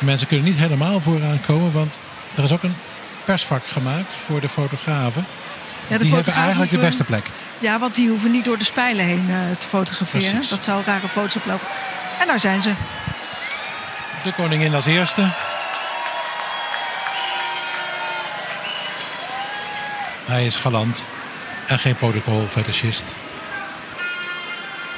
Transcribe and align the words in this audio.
De 0.00 0.06
mensen 0.06 0.26
kunnen 0.26 0.46
niet 0.46 0.56
helemaal 0.56 1.00
vooraan 1.00 1.40
komen, 1.46 1.72
want 1.72 1.98
er 2.34 2.44
is 2.44 2.52
ook 2.52 2.62
een 2.62 2.76
persvak 3.24 3.62
gemaakt 3.66 4.12
voor 4.26 4.40
de 4.40 4.48
fotografen. 4.48 5.26
Ja, 5.86 5.98
de 5.98 6.04
die 6.04 6.14
hebben 6.14 6.32
eigenlijk 6.32 6.70
de 6.70 6.78
beste 6.78 7.04
plek. 7.04 7.26
Ja, 7.58 7.78
want 7.78 7.94
die 7.94 8.08
hoeven 8.08 8.30
niet 8.30 8.44
door 8.44 8.58
de 8.58 8.64
spijlen 8.64 9.04
heen 9.04 9.26
eh, 9.30 9.36
te 9.58 9.66
fotograferen. 9.66 10.30
Precies. 10.30 10.48
Dat 10.48 10.64
zou 10.64 10.82
rare 10.84 11.08
foto's 11.08 11.36
oplopen. 11.36 11.66
En 12.20 12.26
daar 12.26 12.40
zijn 12.40 12.62
ze. 12.62 12.72
De 14.24 14.32
koningin 14.32 14.74
als 14.74 14.86
eerste. 14.86 15.30
Hij 20.26 20.46
is 20.46 20.56
galant 20.56 21.04
en 21.66 21.78
geen 21.78 21.96
protocolfetischist. 21.96 23.04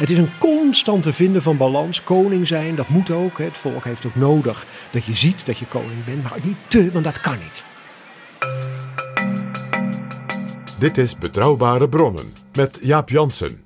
Het 0.03 0.11
is 0.11 0.19
een 0.19 0.39
constante 0.39 1.13
vinden 1.13 1.43
van 1.43 1.57
balans. 1.57 2.03
Koning 2.03 2.47
zijn, 2.47 2.75
dat 2.75 2.89
moet 2.89 3.11
ook. 3.11 3.39
Het 3.39 3.59
volk 3.59 3.85
heeft 3.85 4.07
ook 4.07 4.15
nodig 4.15 4.67
dat 4.91 5.05
je 5.05 5.15
ziet 5.15 5.47
dat 5.47 5.59
je 5.59 5.67
koning 5.67 6.05
bent. 6.05 6.23
Maar 6.23 6.39
niet 6.43 6.57
te, 6.67 6.91
want 6.91 7.05
dat 7.05 7.21
kan 7.21 7.37
niet. 7.39 7.65
Dit 10.79 10.99
is 10.99 11.19
Betrouwbare 11.19 11.89
Bronnen 11.89 12.33
met 12.53 12.79
Jaap 12.81 13.09
Jansen. 13.09 13.62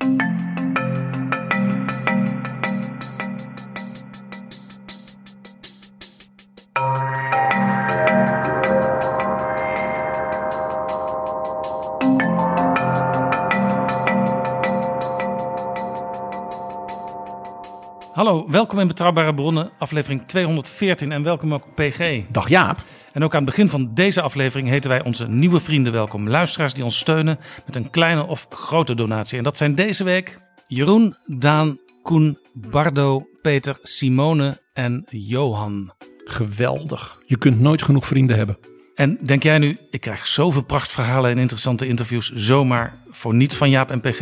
Welkom 18.46 18.78
in 18.78 18.86
Betrouwbare 18.86 19.34
Bronnen, 19.34 19.70
aflevering 19.78 20.22
214 20.26 21.12
en 21.12 21.22
welkom 21.22 21.54
ook 21.54 21.74
PG. 21.74 22.22
Dag 22.30 22.48
Jaap. 22.48 22.84
En 23.12 23.24
ook 23.24 23.34
aan 23.34 23.40
het 23.40 23.48
begin 23.48 23.68
van 23.68 23.94
deze 23.94 24.20
aflevering 24.20 24.68
heten 24.68 24.90
wij 24.90 25.04
onze 25.04 25.28
nieuwe 25.28 25.60
vrienden 25.60 25.92
welkom. 25.92 26.28
Luisteraars 26.28 26.74
die 26.74 26.84
ons 26.84 26.98
steunen 26.98 27.38
met 27.66 27.76
een 27.76 27.90
kleine 27.90 28.26
of 28.26 28.46
grote 28.50 28.94
donatie. 28.94 29.38
En 29.38 29.44
dat 29.44 29.56
zijn 29.56 29.74
deze 29.74 30.04
week 30.04 30.38
Jeroen, 30.66 31.14
Daan, 31.26 31.78
Koen, 32.02 32.38
Bardo, 32.52 33.26
Peter, 33.42 33.78
Simone 33.82 34.60
en 34.72 35.04
Johan. 35.08 35.92
Geweldig. 36.24 37.20
Je 37.26 37.38
kunt 37.38 37.60
nooit 37.60 37.82
genoeg 37.82 38.06
vrienden 38.06 38.36
hebben. 38.36 38.75
En 38.96 39.18
denk 39.20 39.42
jij 39.42 39.58
nu, 39.58 39.78
ik 39.90 40.00
krijg 40.00 40.26
zoveel 40.26 40.62
prachtverhalen 40.62 41.30
en 41.30 41.38
interessante 41.38 41.86
interviews 41.86 42.32
zomaar 42.32 42.98
voor 43.10 43.34
niets 43.34 43.56
van 43.56 43.70
Jaap 43.70 43.90
en 43.90 44.00
PG, 44.00 44.18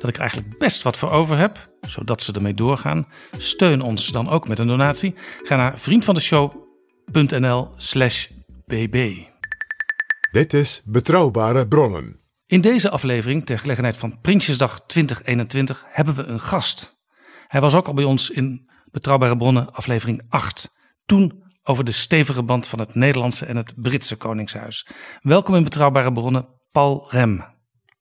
dat 0.00 0.08
ik 0.08 0.14
er 0.14 0.20
eigenlijk 0.20 0.58
best 0.58 0.82
wat 0.82 0.96
voor 0.96 1.10
over 1.10 1.38
heb, 1.38 1.68
zodat 1.80 2.22
ze 2.22 2.32
ermee 2.32 2.54
doorgaan. 2.54 3.06
Steun 3.36 3.80
ons 3.80 4.10
dan 4.10 4.28
ook 4.28 4.48
met 4.48 4.58
een 4.58 4.66
donatie. 4.66 5.14
Ga 5.42 5.56
naar 5.56 5.78
vriendvandeshow.nl 5.78 7.68
slash 7.76 8.26
bb. 8.64 9.12
Dit 10.32 10.52
is 10.52 10.82
Betrouwbare 10.84 11.68
Bronnen. 11.68 12.20
In 12.46 12.60
deze 12.60 12.90
aflevering, 12.90 13.46
ter 13.46 13.58
gelegenheid 13.58 13.98
van 13.98 14.20
Prinsjesdag 14.20 14.80
2021, 14.86 15.84
hebben 15.88 16.14
we 16.14 16.22
een 16.22 16.40
gast. 16.40 17.00
Hij 17.46 17.60
was 17.60 17.74
ook 17.74 17.86
al 17.86 17.94
bij 17.94 18.04
ons 18.04 18.30
in 18.30 18.68
Betrouwbare 18.90 19.36
Bronnen, 19.36 19.72
aflevering 19.72 20.22
8. 20.28 20.74
Toen 21.04 21.42
over 21.68 21.84
de 21.84 21.92
stevige 21.92 22.42
band 22.42 22.66
van 22.66 22.78
het 22.78 22.94
Nederlandse 22.94 23.46
en 23.46 23.56
het 23.56 23.72
Britse 23.76 24.16
Koningshuis. 24.16 24.86
Welkom 25.20 25.54
in 25.54 25.64
Betrouwbare 25.64 26.12
Bronnen, 26.12 26.48
Paul 26.70 27.06
Rem. 27.10 27.44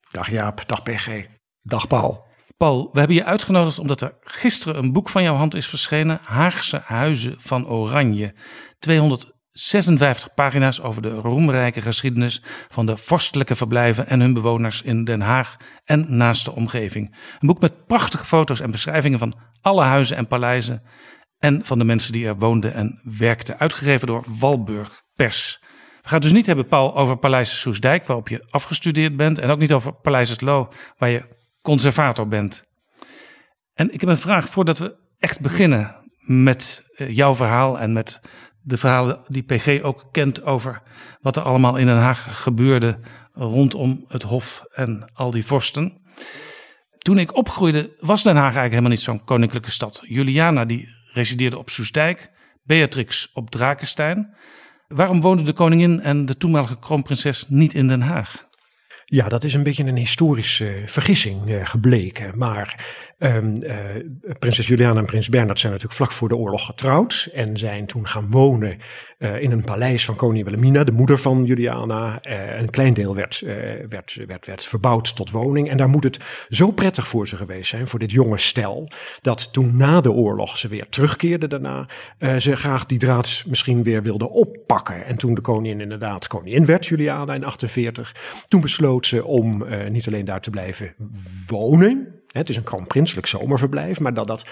Dag 0.10 0.30
Jaap, 0.30 0.64
dag 0.68 0.84
PG. 0.84 1.26
Dag 1.62 1.88
Paul. 1.88 2.26
Paul, 2.58 2.90
we 2.92 3.00
hebben 3.00 3.18
je 3.18 3.24
uitgenodigd 3.24 3.80
omdat 3.80 4.02
er 4.02 4.18
gisteren 4.22 4.84
een 4.84 4.92
boek 4.92 5.10
van 5.10 5.24
jouw 5.24 5.36
hand 5.36 5.56
is 5.56 5.68
verschenen. 5.68 6.20
Haagse 6.24 6.82
Huizen 6.86 7.36
van 7.38 7.68
Oranje. 7.68 8.34
256 8.80 10.34
pagina's 10.34 10.82
over 10.82 11.02
de 11.02 11.14
roemrijke 11.14 11.82
geschiedenis 11.82 12.44
van 12.70 12.86
de 12.86 12.98
vorstelijke 12.98 13.56
verblijven 13.56 14.08
en 14.08 14.20
hun 14.20 14.34
bewoners 14.34 14.82
in 14.82 15.04
Den 15.04 15.22
Haag 15.22 15.58
en 15.86 16.06
naast 16.18 16.46
de 16.46 16.52
omgeving. 16.52 17.16
Een 17.40 17.48
boek 17.48 17.62
met 17.62 17.86
prachtige 17.86 18.26
foto's 18.26 18.60
en 18.60 18.72
beschrijvingen 18.72 19.20
van 19.20 19.38
alle 19.62 19.84
huizen 19.84 20.18
en 20.18 20.28
paleizen 20.28 20.82
en 21.38 21.66
van 21.66 21.78
de 21.78 21.86
mensen 21.86 22.14
die 22.14 22.28
er 22.28 22.38
woonden 22.38 22.74
en 22.74 23.02
werkten. 23.04 23.60
Uitgegeven 23.60 24.08
door 24.08 24.24
Walburg 24.40 25.02
Pers. 25.16 25.58
We 26.08 26.14
gaan 26.14 26.22
het 26.22 26.22
dus 26.22 26.38
niet 26.38 26.48
hebben, 26.48 26.68
Paul, 26.68 26.96
over 26.96 27.18
Paleis 27.18 27.60
Soesdijk, 27.60 28.06
waarop 28.06 28.28
je 28.28 28.48
afgestudeerd 28.50 29.16
bent. 29.16 29.40
En 29.40 29.50
ook 29.50 29.60
niet 29.60 29.74
over 29.74 29.94
Paleis 29.94 30.30
het 30.30 30.42
Loo, 30.42 30.70
waar 30.98 31.10
je 31.10 31.28
conservator 31.62 32.28
bent. 32.28 32.62
En 33.74 33.94
ik 33.94 34.00
heb 34.00 34.10
een 34.10 34.18
vraag 34.18 34.50
voordat 34.50 34.78
we 34.78 34.96
echt 35.20 35.40
beginnen 35.40 35.96
met 36.20 36.84
eh, 36.96 37.16
jouw 37.16 37.36
verhaal 37.36 37.80
en 37.80 37.94
met 37.94 38.22
de 38.62 38.78
verhalen 38.78 39.20
die 39.28 39.44
PG 39.44 39.82
ook 39.82 40.08
kent 40.12 40.44
over 40.44 40.82
wat 41.22 41.36
er 41.36 41.42
allemaal 41.42 41.76
in 41.76 41.86
Den 41.86 41.98
Haag 41.98 42.42
gebeurde 42.44 43.00
rondom 43.32 44.06
het 44.08 44.24
Hof 44.24 44.64
en 44.72 45.12
al 45.14 45.32
die 45.32 45.46
vorsten. 45.46 46.02
Toen 46.98 47.18
ik 47.18 47.36
opgroeide 47.36 47.96
was 48.00 48.24
Den 48.24 48.36
Haag 48.36 48.44
eigenlijk 48.44 48.70
helemaal 48.70 48.92
niet 48.92 49.02
zo'n 49.02 49.24
koninklijke 49.24 49.72
stad. 49.72 50.02
Juliana 50.04 50.66
die 50.66 50.88
resideerde 51.18 51.58
op 51.58 51.70
Soestdijk, 51.70 52.30
Beatrix 52.64 53.32
op 53.34 53.50
Drakenstein. 53.50 54.36
Waarom 54.88 55.22
woonden 55.22 55.46
de 55.46 55.54
koningin 55.54 56.02
en 56.02 56.26
de 56.26 56.38
toenmalige 56.38 56.80
kroonprinses 56.80 57.46
niet 57.48 57.74
in 57.74 57.88
Den 57.88 58.02
Haag? 58.02 58.48
Ja, 59.10 59.30
dat 59.30 59.44
is 59.44 59.54
een 59.54 59.64
beetje 59.64 59.84
een 59.84 59.98
historische 59.98 60.74
eh, 60.74 60.88
vergissing 60.88 61.50
eh, 61.50 61.66
gebleken. 61.66 62.38
Maar 62.38 62.86
ehm, 63.18 63.56
eh, 63.56 64.36
prinses 64.40 64.68
Juliana 64.68 65.00
en 65.00 65.06
prins 65.06 65.30
Bernhard 65.30 65.60
zijn 65.60 65.72
natuurlijk 65.72 66.00
vlak 66.00 66.12
voor 66.12 66.28
de 66.28 66.36
oorlog 66.36 66.66
getrouwd. 66.66 67.30
En 67.34 67.58
zijn 67.58 67.86
toen 67.86 68.08
gaan 68.08 68.28
wonen 68.30 68.78
eh, 69.18 69.42
in 69.42 69.52
een 69.52 69.64
paleis 69.64 70.06
van 70.06 70.16
koningin 70.16 70.46
Wilhelmina, 70.46 70.84
de 70.84 70.92
moeder 70.92 71.18
van 71.18 71.46
Juliana. 71.46 72.22
Eh, 72.22 72.60
een 72.60 72.70
klein 72.70 72.94
deel 72.94 73.16
werd, 73.16 73.44
werd, 73.90 74.20
werd, 74.28 74.46
werd 74.46 74.66
verbouwd 74.66 75.16
tot 75.16 75.32
woning. 75.32 75.70
En 75.70 75.78
daar 75.78 75.90
moet 75.90 76.04
het 76.04 76.20
zo 76.50 76.72
prettig 76.72 77.08
voor 77.08 77.28
ze 77.28 77.36
geweest 77.36 77.70
zijn, 77.70 77.88
voor 77.88 78.00
dit 78.00 78.12
jonge 78.12 78.38
stel. 78.38 78.90
Dat 79.22 79.54
toen 79.54 79.78
na 79.78 80.02
de 80.02 80.12
oorlog 80.12 80.58
ze 80.58 80.68
weer 80.68 80.90
terugkeerden 80.90 81.50
daarna, 81.50 81.88
ze 82.40 82.56
graag 82.56 82.86
die 82.86 82.98
draad 82.98 83.44
misschien 83.48 83.84
weer 83.84 84.04
wilden 84.04 84.32
oppakken. 84.32 85.06
En 85.06 85.18
toen 85.18 85.34
de 85.34 85.42
koningin 85.42 85.82
inderdaad 85.82 86.28
koningin 86.28 86.66
werd, 86.66 86.86
Juliana 86.86 87.34
in 87.34 87.46
48, 87.46 88.16
toen 88.48 88.62
besloot 88.62 89.06
ze 89.06 89.26
om 89.26 89.66
niet 89.90 90.08
alleen 90.08 90.26
daar 90.26 90.42
te 90.42 90.50
blijven 90.50 90.94
wonen. 91.48 92.17
Het 92.28 92.50
is 92.50 92.56
een 92.56 92.64
kroonprinselijk 92.64 93.28
zomerverblijf, 93.28 94.00
maar 94.00 94.14
dat 94.14 94.28
dat 94.28 94.46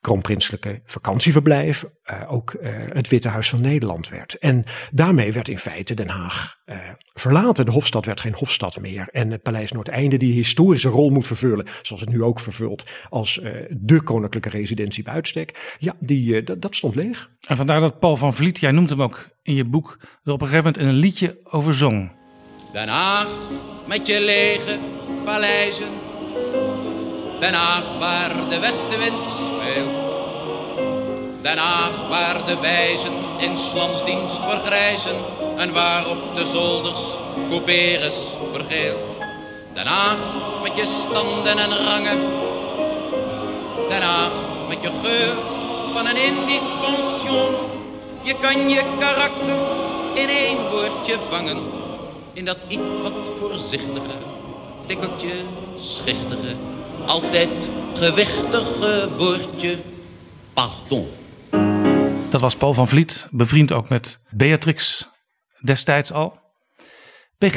kroonprinselijke 0.00 0.80
vakantieverblijf 0.84 1.84
eh, 2.02 2.32
ook 2.32 2.52
eh, 2.52 2.72
het 2.88 3.08
Witte 3.08 3.28
Huis 3.28 3.48
van 3.48 3.60
Nederland 3.60 4.08
werd. 4.08 4.34
En 4.34 4.64
daarmee 4.92 5.32
werd 5.32 5.48
in 5.48 5.58
feite 5.58 5.94
Den 5.94 6.08
Haag 6.08 6.56
eh, 6.64 6.78
verlaten. 7.14 7.64
De 7.64 7.70
Hofstad 7.70 8.06
werd 8.06 8.20
geen 8.20 8.34
Hofstad 8.34 8.80
meer. 8.80 9.08
En 9.12 9.30
het 9.30 9.42
Paleis 9.42 9.72
Noordeinde 9.72 10.16
die 10.16 10.32
historische 10.32 10.88
rol 10.88 11.10
moet 11.10 11.26
vervullen, 11.26 11.66
zoals 11.82 12.00
het 12.00 12.10
nu 12.10 12.22
ook 12.22 12.40
vervult, 12.40 12.84
als 13.08 13.40
eh, 13.40 13.52
de 13.70 14.02
koninklijke 14.02 14.48
residentie 14.48 15.02
bij 15.02 15.12
uitstek. 15.12 15.76
Ja, 15.78 15.94
die, 16.00 16.42
dat, 16.42 16.62
dat 16.62 16.76
stond 16.76 16.94
leeg. 16.94 17.30
En 17.46 17.56
vandaar 17.56 17.80
dat 17.80 17.98
Paul 17.98 18.16
van 18.16 18.34
Vliet, 18.34 18.60
jij 18.60 18.72
noemt 18.72 18.90
hem 18.90 19.02
ook 19.02 19.28
in 19.42 19.54
je 19.54 19.64
boek, 19.64 19.98
er 20.00 20.32
op 20.32 20.40
een 20.40 20.46
gegeven 20.46 20.64
moment 20.64 20.78
in 20.78 20.88
een 20.88 21.00
liedje 21.00 21.40
over 21.44 21.74
zong. 21.74 22.12
Den 22.72 22.88
Haag 22.88 23.28
met 23.86 24.06
je 24.06 24.20
lege 24.20 24.78
paleizen. 25.24 26.07
Den 27.38 27.54
Haag 27.54 27.84
waar 27.98 28.48
de 28.48 28.58
westenwind 28.58 29.30
speelt. 29.30 29.96
Den 31.42 31.58
Haag 31.58 32.08
waar 32.08 32.46
de 32.46 32.60
wijzen 32.60 33.12
in 33.38 33.58
slansdienst 33.58 34.40
vergrijzen 34.48 35.16
en 35.56 35.72
waar 35.72 36.08
op 36.08 36.34
de 36.34 36.44
zolders 36.44 37.00
couperus 37.50 38.18
vergeelt. 38.52 39.16
Den 39.74 39.86
Haag 39.86 40.16
met 40.62 40.76
je 40.76 40.84
standen 40.84 41.58
en 41.58 41.76
rangen. 41.76 42.20
Den 43.88 44.02
Haag 44.02 44.32
met 44.68 44.78
je 44.82 44.90
geur 45.02 45.34
van 45.92 46.06
een 46.06 46.16
Indisch 46.16 46.70
pension. 46.80 47.54
Je 48.22 48.34
kan 48.40 48.68
je 48.68 48.82
karakter 48.98 49.56
in 50.14 50.28
één 50.28 50.70
woordje 50.70 51.16
vangen. 51.30 51.58
In 52.32 52.44
dat 52.44 52.58
iets 52.68 53.00
wat 53.02 53.12
voorzichtige, 53.38 54.16
tikkeltje 54.86 55.32
schichtige, 55.80 56.54
altijd 57.06 57.70
gewichtige 57.94 59.08
woordje 59.16 59.78
pardon. 60.52 61.06
Dat 62.30 62.40
was 62.40 62.56
Paul 62.56 62.74
van 62.74 62.88
Vliet, 62.88 63.28
bevriend 63.30 63.72
ook 63.72 63.88
met 63.88 64.20
Beatrix 64.30 65.08
destijds 65.60 66.12
al. 66.12 66.36
PG, 67.38 67.56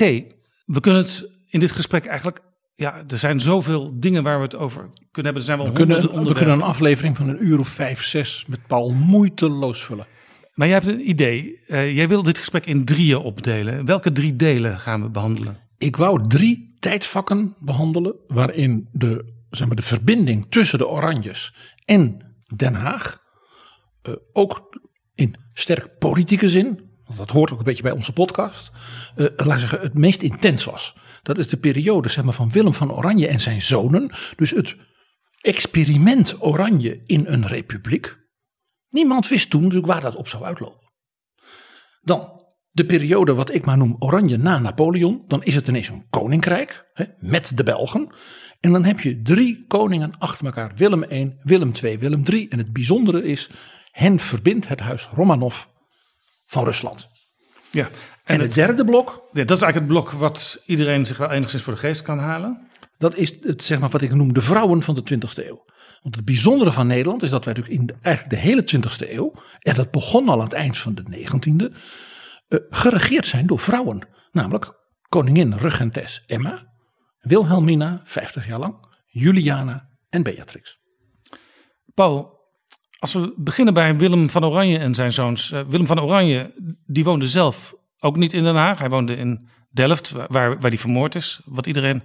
we 0.66 0.80
kunnen 0.80 1.02
het 1.02 1.30
in 1.48 1.60
dit 1.60 1.72
gesprek 1.72 2.06
eigenlijk. 2.06 2.40
Ja, 2.76 3.04
er 3.08 3.20
zijn 3.20 3.40
zoveel 3.40 4.00
dingen 4.00 4.24
waar 4.24 4.38
we 4.38 4.44
het 4.44 4.56
over 4.56 4.90
kunnen 5.12 5.34
hebben. 5.34 5.36
Er 5.36 5.42
zijn 5.42 5.58
wel 5.58 5.68
We 5.68 5.74
kunnen, 5.74 6.24
we 6.26 6.34
kunnen 6.34 6.56
een 6.56 6.62
aflevering 6.62 7.18
van 7.18 7.30
een 7.30 7.46
uur 7.46 7.60
of 7.60 7.68
vijf, 7.68 8.04
zes 8.04 8.46
met 8.48 8.68
Paul 8.68 8.90
moeiteloos 8.92 9.84
vullen. 9.84 10.08
Maar 10.54 10.68
jij 10.68 10.76
hebt 10.76 10.90
een 10.90 11.10
idee. 11.10 11.60
Eh, 11.68 11.96
jij 11.96 12.08
wil 12.08 12.24
dit 12.24 12.38
gesprek 12.38 12.66
in 12.66 12.86
drieën 12.86 13.18
opdelen. 13.18 13.86
Welke 13.86 14.12
drie 14.12 14.36
delen 14.36 14.80
gaan 14.80 15.02
we 15.02 15.10
behandelen? 15.10 15.58
Ik 15.78 15.96
wou 15.96 16.28
drie 16.28 16.71
tijdvakken 16.82 17.56
behandelen 17.60 18.16
waarin 18.28 18.90
de, 18.92 19.44
zeg 19.50 19.68
maar, 19.68 19.76
de 19.76 19.82
verbinding 19.82 20.46
tussen 20.50 20.78
de 20.78 20.88
Oranjes 20.88 21.56
en 21.86 22.36
Den 22.56 22.74
Haag 22.74 23.22
eh, 24.02 24.14
ook 24.34 24.80
in 25.16 25.36
sterk 25.54 25.98
politieke 25.98 26.50
zin, 26.50 26.90
want 27.06 27.18
dat 27.18 27.30
hoort 27.30 27.52
ook 27.52 27.60
een 27.60 27.66
beetje 27.66 27.84
bij 27.84 27.92
onze 27.92 28.14
podcast, 28.14 28.72
eh, 29.16 29.26
laat 29.36 29.54
ik 29.54 29.60
zeggen, 29.60 29.80
het 29.80 29.94
meest 29.94 30.22
intens 30.22 30.64
was. 30.64 30.96
Dat 31.24 31.38
is 31.38 31.48
de 31.48 31.58
periode 31.58 32.10
zeg 32.10 32.24
maar, 32.24 32.34
van 32.34 32.52
Willem 32.52 32.74
van 32.74 32.94
Oranje 32.94 33.28
en 33.28 33.40
zijn 33.40 33.62
zonen. 33.62 34.12
Dus 34.36 34.52
het 34.52 34.76
experiment 35.42 36.36
Oranje 36.40 37.02
in 37.06 37.26
een 37.28 37.48
republiek. 37.48 38.18
Niemand 38.90 39.28
wist 39.28 39.50
toen 39.50 39.62
natuurlijk 39.62 39.92
waar 39.92 40.02
dat 40.02 40.16
op 40.16 40.28
zou 40.28 40.44
uitlopen. 40.44 40.90
Dan 42.02 42.41
de 42.72 42.86
periode 42.86 43.34
wat 43.34 43.54
ik 43.54 43.66
maar 43.66 43.78
noem 43.78 43.96
Oranje 44.00 44.38
na 44.38 44.60
Napoleon. 44.60 45.24
Dan 45.28 45.44
is 45.44 45.56
het 45.56 45.68
ineens 45.68 45.88
een 45.88 46.06
koninkrijk 46.10 46.86
hè, 46.94 47.06
met 47.20 47.52
de 47.58 47.64
Belgen. 47.64 48.14
En 48.60 48.72
dan 48.72 48.84
heb 48.84 49.00
je 49.00 49.22
drie 49.22 49.66
koningen 49.68 50.12
achter 50.20 50.46
elkaar. 50.46 50.72
Willem 50.76 51.04
I, 51.12 51.36
Willem 51.44 51.72
II, 51.84 51.98
Willem 51.98 52.24
III. 52.26 52.48
En 52.48 52.58
het 52.58 52.74
bijzondere 52.74 53.24
is, 53.24 53.50
hen 53.92 54.20
verbindt 54.20 54.68
het 54.68 54.80
huis 54.80 55.10
Romanov 55.14 55.64
van 56.46 56.64
Rusland. 56.64 57.08
Ja, 57.72 57.90
En, 58.24 58.40
het, 58.40 58.54
derde 58.54 58.86
blok, 58.86 59.30
Ja, 59.34 59.44
dat 59.44 59.58
is 59.58 59.64
eigenlijk 59.64 59.76
het 59.76 59.88
blok 59.88 60.12
wat 60.12 60.64
iedereen 60.66 61.06
zich 61.06 61.18
wel 61.18 61.32
enigszins 61.32 61.64
voor 61.64 61.74
de 61.74 61.80
geest 61.80 62.02
kan 62.02 62.20
halen. 62.20 62.68
dat 62.98 63.16
is 63.16 63.38
het, 63.42 63.64
zeg 63.64 63.80
maar, 63.80 63.90
wat 63.90 64.02
ik 64.02 64.14
noem 64.14 64.34
de 64.34 64.42
vrouwen 64.42 64.84
van 64.84 64.96
de 64.96 65.02
20e 65.14 65.46
eeuw. 65.46 65.64
Want 66.02 66.16
het 66.16 66.26
bijzondere 66.26 66.72
van 66.72 66.88
Nederland 66.88 67.24
is 67.24 67.30
dat 67.30 67.46
wij 67.46 67.54
natuurlijk 67.54 67.82
in 67.82 67.88
de, 67.88 67.96
eigenlijk 68.02 68.36
de 68.36 68.42
hele 68.42 68.62
20e 68.62 69.12
eeuw, 69.12 69.34
en 69.60 69.76
dat 69.76 69.92
begon 69.92 70.30
al 70.30 70.38
aan 70.38 70.44
het 70.44 70.54
eind 70.54 70.78
van 70.78 70.96
de 70.96 71.04
19e, 71.04 71.66
eh, 71.66 71.78
geregeerd 72.70 73.28
zijn 73.28 73.48
door 73.48 73.60
vrouwen. 73.60 74.08
Namelijk 74.32 74.74
koningin 75.10 75.56
regentes 75.56 76.24
Emma, 76.26 76.74
Wilhelmina, 77.20 78.02
50 78.04 78.48
jaar 78.48 78.60
lang, 78.60 78.76
Juliana 79.06 79.90
en 80.10 80.24
Beatrix. 80.24 80.80
Paul, 81.94 82.40
als 83.00 83.14
we 83.14 83.34
beginnen 83.38 83.74
bij 83.74 83.98
Willem 83.98 84.30
van 84.30 84.46
Oranje 84.46 84.78
en 84.78 84.96
zijn 84.96 85.12
zoons. 85.12 85.52
Eh, 85.52 85.62
Willem 85.68 85.88
van 85.88 86.02
Oranje, 86.02 86.54
die 86.86 87.04
woonde 87.04 87.28
zelf 87.28 87.74
ook 88.00 88.18
niet 88.18 88.34
in 88.34 88.44
Den 88.44 88.56
Haag. 88.56 88.80
Hij 88.80 88.90
woonde 88.90 89.16
in 89.18 89.48
Delft, 89.70 90.12
waar, 90.12 90.30
waar 90.30 90.70
hij 90.70 90.78
vermoord 90.78 91.16
is. 91.16 91.42
Wat 91.46 91.68
iedereen 91.68 92.04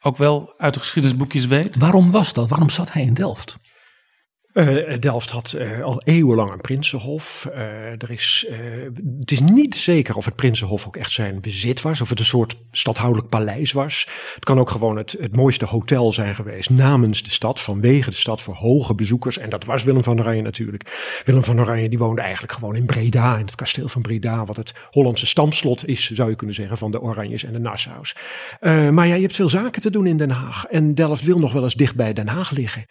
ook 0.00 0.16
wel 0.16 0.54
uit 0.56 0.74
de 0.74 0.80
geschiedenisboekjes 0.80 1.46
weet. 1.46 1.76
Waarom 1.76 2.10
was 2.10 2.32
dat? 2.32 2.48
Waarom 2.48 2.70
zat 2.70 2.92
hij 2.92 3.02
in 3.02 3.14
Delft? 3.14 3.56
Eh, 4.52 4.98
Delft 4.98 5.30
had 5.30 5.52
eh, 5.52 5.80
al 5.80 6.02
eeuwenlang 6.04 6.52
een 6.52 6.60
prinsenhof. 6.60 7.48
Eh, 7.52 8.02
er 8.02 8.10
is, 8.10 8.46
het 9.20 9.30
is 9.30 9.40
niet 9.40 9.74
zeker 9.74 10.16
of 10.16 10.24
het 10.24 10.36
prinsenhof 10.36 10.86
ook 10.86 10.96
echt 10.96 11.12
zijn 11.12 11.40
bezit 11.40 11.82
was. 11.82 12.00
Of 12.00 12.08
het 12.08 12.18
een 12.18 12.24
soort 12.24 12.56
stadhoudelijk 12.70 13.28
paleis 13.28 13.72
was. 13.72 14.06
Het 14.34 14.44
kan 14.44 14.58
ook 14.58 14.70
gewoon 14.70 14.96
het, 14.96 15.16
het 15.20 15.36
mooiste 15.36 15.64
hotel 15.64 16.12
zijn 16.12 16.34
geweest 16.34 16.70
namens 16.70 17.22
de 17.22 17.30
stad. 17.30 17.60
Vanwege 17.60 18.10
de 18.10 18.16
stad 18.16 18.42
voor 18.42 18.54
hoge 18.54 18.94
bezoekers. 18.94 19.38
En 19.38 19.50
dat 19.50 19.64
was 19.64 19.84
Willem 19.84 20.02
van 20.02 20.20
Oranje 20.20 20.42
natuurlijk. 20.42 21.20
Willem 21.24 21.44
van 21.44 21.60
Oranje 21.60 21.88
die 21.88 21.98
woonde 21.98 22.22
eigenlijk 22.22 22.52
gewoon 22.52 22.76
in 22.76 22.86
Breda. 22.86 23.36
In 23.36 23.44
het 23.44 23.54
kasteel 23.54 23.88
van 23.88 24.02
Breda. 24.02 24.44
Wat 24.44 24.56
het 24.56 24.72
Hollandse 24.90 25.26
stamslot 25.26 25.86
is 25.86 26.10
zou 26.10 26.30
je 26.30 26.36
kunnen 26.36 26.56
zeggen. 26.56 26.78
Van 26.78 26.90
de 26.90 27.00
Oranjes 27.00 27.44
en 27.44 27.52
de 27.52 27.58
Nassaus. 27.58 28.16
Maar 28.60 29.06
ja, 29.06 29.14
je 29.14 29.22
hebt 29.22 29.36
veel 29.36 29.48
zaken 29.48 29.82
te 29.82 29.90
doen 29.90 30.06
in 30.06 30.16
Den 30.16 30.30
Haag. 30.30 30.64
En 30.66 30.94
Delft 30.94 31.24
wil 31.24 31.38
nog 31.38 31.52
wel 31.52 31.64
eens 31.64 31.74
dicht 31.74 31.94
bij 31.94 32.12
Den 32.12 32.28
Haag 32.28 32.50
liggen. 32.50 32.86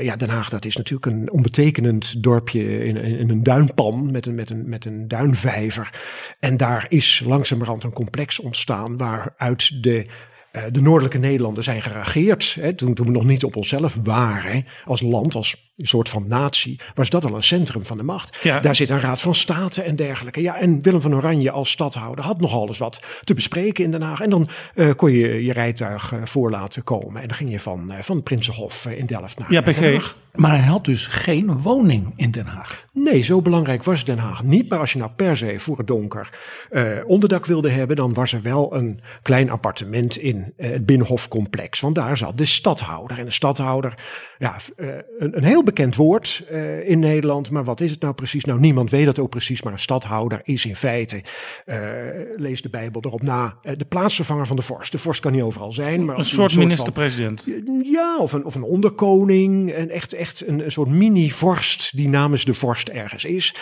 Ja, 0.00 0.16
Den 0.16 0.28
Haag 0.28 0.48
dat 0.48 0.64
is 0.64 0.76
natuurlijk 0.76 0.93
een 1.00 1.30
onbetekenend 1.30 2.22
dorpje 2.22 2.84
in, 2.84 2.96
in, 2.96 3.30
een 3.30 3.42
duinpan 3.42 4.10
met 4.10 4.26
een, 4.26 4.34
met, 4.34 4.50
een, 4.50 4.68
met 4.68 4.84
een 4.84 5.08
duinvijver. 5.08 6.00
En 6.40 6.56
daar 6.56 6.86
is 6.88 7.22
langzamerhand 7.26 7.84
een 7.84 7.92
complex 7.92 8.40
ontstaan 8.40 8.96
waaruit 8.96 9.82
de, 9.82 10.06
eh, 10.52 10.62
de 10.70 10.80
noordelijke 10.80 11.18
Nederlanden 11.18 11.64
zijn 11.64 11.82
geregeerd. 11.82 12.56
Hè, 12.60 12.74
toen, 12.74 12.94
toen 12.94 13.06
we 13.06 13.12
nog 13.12 13.24
niet 13.24 13.44
op 13.44 13.56
onszelf 13.56 13.98
waren 14.02 14.64
als 14.84 15.02
land, 15.02 15.34
als 15.34 15.72
een 15.76 15.86
soort 15.86 16.08
van 16.08 16.24
natie, 16.28 16.80
was 16.94 17.10
dat 17.10 17.24
al 17.24 17.34
een 17.34 17.42
centrum 17.42 17.84
van 17.84 17.96
de 17.96 18.02
macht. 18.02 18.38
Ja. 18.42 18.60
Daar 18.60 18.76
zit 18.76 18.90
een 18.90 19.00
raad 19.00 19.20
van 19.20 19.34
state 19.34 19.82
en 19.82 19.96
dergelijke. 19.96 20.42
Ja, 20.42 20.58
en 20.60 20.82
Willem 20.82 21.00
van 21.00 21.14
Oranje 21.14 21.50
als 21.50 21.70
stadhouder 21.70 22.24
had 22.24 22.40
nogal 22.40 22.66
eens 22.66 22.78
wat 22.78 23.00
te 23.24 23.34
bespreken 23.34 23.84
in 23.84 23.90
Den 23.90 24.02
Haag. 24.02 24.20
En 24.20 24.30
dan 24.30 24.48
eh, 24.74 24.90
kon 24.96 25.12
je 25.12 25.44
je 25.44 25.52
rijtuig 25.52 26.12
eh, 26.12 26.20
voor 26.24 26.50
laten 26.50 26.84
komen. 26.84 27.22
En 27.22 27.28
dan 27.28 27.36
ging 27.36 27.50
je 27.50 27.60
van, 27.60 27.92
eh, 27.92 28.02
van 28.02 28.16
het 28.16 28.24
Prinsenhof 28.24 28.86
in 28.86 29.06
Delft 29.06 29.38
naar 29.38 29.52
Ja, 29.52 29.60
Den. 29.60 29.94
Haag. 29.94 30.16
Maar 30.34 30.50
hij 30.50 30.66
had 30.66 30.84
dus 30.84 31.06
geen 31.06 31.58
woning 31.62 32.12
in 32.16 32.30
Den 32.30 32.46
Haag. 32.46 32.86
Nee, 32.92 33.22
zo 33.22 33.42
belangrijk 33.42 33.84
was 33.84 34.04
Den 34.04 34.18
Haag 34.18 34.44
niet. 34.44 34.68
Maar 34.68 34.78
als 34.78 34.92
je 34.92 34.98
nou 34.98 35.10
per 35.10 35.36
se 35.36 35.58
voor 35.58 35.78
het 35.78 35.86
donker 35.86 36.38
eh, 36.70 36.86
onderdak 37.06 37.46
wilde 37.46 37.70
hebben, 37.70 37.96
dan 37.96 38.14
was 38.14 38.32
er 38.32 38.42
wel 38.42 38.74
een 38.74 39.00
klein 39.22 39.50
appartement 39.50 40.16
in 40.16 40.52
eh, 40.56 40.70
het 40.70 40.86
Binnenhofcomplex. 40.86 41.80
Want 41.80 41.94
daar 41.94 42.16
zat 42.16 42.38
de 42.38 42.44
stadhouder. 42.44 43.18
En 43.18 43.24
de 43.24 43.30
stadhouder, 43.30 43.94
ja, 44.38 44.56
eh, 44.76 44.88
een, 45.18 45.36
een 45.36 45.44
heel 45.44 45.62
bekend 45.64 45.96
woord 45.96 46.44
eh, 46.50 46.88
in 46.88 46.98
Nederland. 46.98 47.50
Maar 47.50 47.64
wat 47.64 47.80
is 47.80 47.90
het 47.90 48.00
nou 48.00 48.14
precies? 48.14 48.44
Nou, 48.44 48.60
niemand 48.60 48.90
weet 48.90 49.04
dat 49.04 49.18
ook 49.18 49.30
precies. 49.30 49.62
Maar 49.62 49.72
een 49.72 49.78
stadhouder 49.78 50.40
is 50.44 50.66
in 50.66 50.76
feite, 50.76 51.22
eh, 51.64 51.78
lees 52.36 52.62
de 52.62 52.68
Bijbel 52.68 53.00
erop 53.04 53.22
na, 53.22 53.56
eh, 53.62 53.72
de 53.76 53.84
plaatsvervanger 53.84 54.46
van 54.46 54.56
de 54.56 54.62
vorst. 54.62 54.92
De 54.92 54.98
vorst 54.98 55.20
kan 55.20 55.32
niet 55.32 55.42
overal 55.42 55.72
zijn. 55.72 56.04
Maar 56.04 56.16
Een 56.16 56.24
soort 56.24 56.56
minister-president. 56.56 57.54
ja, 57.82 58.18
of 58.18 58.32
een, 58.32 58.44
of 58.44 58.54
een 58.54 58.62
onderkoning. 58.62 59.72
En 59.72 59.90
echt, 59.90 60.12
echt 60.12 60.46
een, 60.46 60.64
een 60.64 60.72
soort 60.72 60.88
mini-vorst 60.88 61.96
die 61.96 62.08
namens 62.08 62.44
de 62.44 62.54
vorst 62.54 62.88
ergens 62.88 63.24
is. 63.24 63.54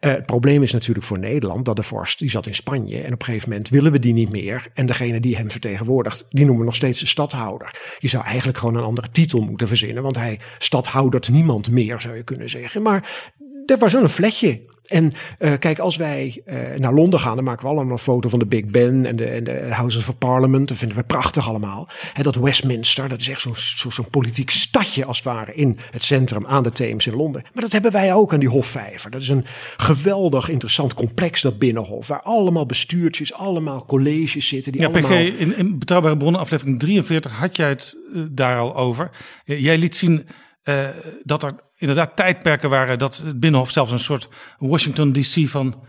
Het 0.00 0.26
probleem 0.26 0.62
is 0.62 0.72
natuurlijk 0.72 1.06
voor 1.06 1.18
Nederland 1.18 1.64
dat 1.64 1.76
de 1.76 1.82
vorst, 1.82 2.18
die 2.18 2.30
zat 2.30 2.46
in 2.46 2.54
Spanje. 2.54 2.98
En 3.00 3.12
op 3.12 3.20
een 3.20 3.24
gegeven 3.24 3.48
moment 3.48 3.68
willen 3.68 3.92
we 3.92 3.98
die 3.98 4.12
niet 4.12 4.30
meer. 4.30 4.68
En 4.74 4.86
degene 4.86 5.20
die 5.20 5.36
hem 5.36 5.50
vertegenwoordigt, 5.50 6.26
die 6.30 6.44
noemen 6.44 6.58
we 6.58 6.64
nog 6.64 6.76
steeds 6.76 7.00
de 7.00 7.06
stadhouder. 7.06 7.74
Je 7.98 8.08
zou 8.08 8.24
eigenlijk 8.24 8.58
gewoon 8.58 8.74
een 8.74 8.82
andere 8.82 9.10
titel 9.10 9.40
moeten 9.40 9.68
verzinnen. 9.68 10.02
Want 10.02 10.16
hij 10.16 10.38
stadhoudert 10.58 11.30
niemand 11.30 11.48
meer, 11.70 12.00
zou 12.00 12.16
je 12.16 12.22
kunnen 12.22 12.50
zeggen. 12.50 12.82
Maar 12.82 13.28
er 13.66 13.78
was 13.78 13.92
wel 13.92 14.02
een 14.02 14.08
fletje. 14.08 14.60
En 14.90 15.12
eh, 15.38 15.52
kijk, 15.58 15.78
als 15.78 15.96
wij 15.96 16.42
eh, 16.44 16.58
naar 16.76 16.92
Londen 16.94 17.20
gaan, 17.20 17.34
dan 17.34 17.44
maken 17.44 17.62
we 17.62 17.72
allemaal 17.72 17.92
een 17.92 17.98
foto 17.98 18.28
van 18.28 18.38
de 18.38 18.46
Big 18.46 18.64
Ben 18.64 19.04
en 19.04 19.16
de, 19.16 19.24
en 19.24 19.44
de 19.44 19.66
Houses 19.70 20.08
of 20.08 20.18
Parliament. 20.18 20.68
Dat 20.68 20.76
vinden 20.76 20.96
we 20.96 21.04
prachtig 21.04 21.48
allemaal. 21.48 21.88
Hè, 22.12 22.22
dat 22.22 22.34
Westminster, 22.34 23.08
dat 23.08 23.20
is 23.20 23.28
echt 23.28 23.40
zo'n 23.40 23.92
zo, 23.92 24.02
politiek 24.10 24.50
stadje 24.50 25.04
als 25.04 25.16
het 25.16 25.26
ware 25.26 25.54
in 25.54 25.78
het 25.90 26.02
centrum 26.02 26.46
aan 26.46 26.62
de 26.62 26.72
Theems 26.72 27.06
in 27.06 27.14
Londen. 27.14 27.42
Maar 27.52 27.62
dat 27.62 27.72
hebben 27.72 27.92
wij 27.92 28.14
ook 28.14 28.32
aan 28.32 28.40
die 28.40 28.48
Hofvijver. 28.48 29.10
Dat 29.10 29.22
is 29.22 29.28
een 29.28 29.44
geweldig 29.76 30.48
interessant 30.48 30.94
complex, 30.94 31.40
dat 31.40 31.58
Binnenhof. 31.58 32.06
Waar 32.08 32.22
allemaal 32.22 32.66
bestuurtjes, 32.66 33.32
allemaal 33.32 33.84
colleges 33.84 34.48
zitten. 34.48 34.72
Die 34.72 34.80
Ja, 34.80 34.86
allemaal... 34.86 35.10
PG, 35.10 35.38
in, 35.38 35.56
in 35.56 35.78
Betrouwbare 35.78 36.16
Bronnen, 36.16 36.40
aflevering 36.40 36.78
43, 36.78 37.38
had 37.38 37.56
jij 37.56 37.68
het 37.68 37.96
eh, 38.14 38.22
daar 38.30 38.58
al 38.58 38.76
over. 38.76 39.10
Jij 39.44 39.78
liet 39.78 39.96
zien 39.96 40.26
eh, 40.70 41.04
dat 41.22 41.42
er 41.42 41.52
inderdaad 41.76 42.16
tijdperken 42.16 42.70
waren 42.70 42.98
dat 42.98 43.16
het 43.16 43.40
Binnenhof 43.40 43.70
zelfs 43.70 43.92
een 43.92 43.98
soort 43.98 44.28
Washington 44.58 45.12
DC 45.12 45.48
van 45.48 45.82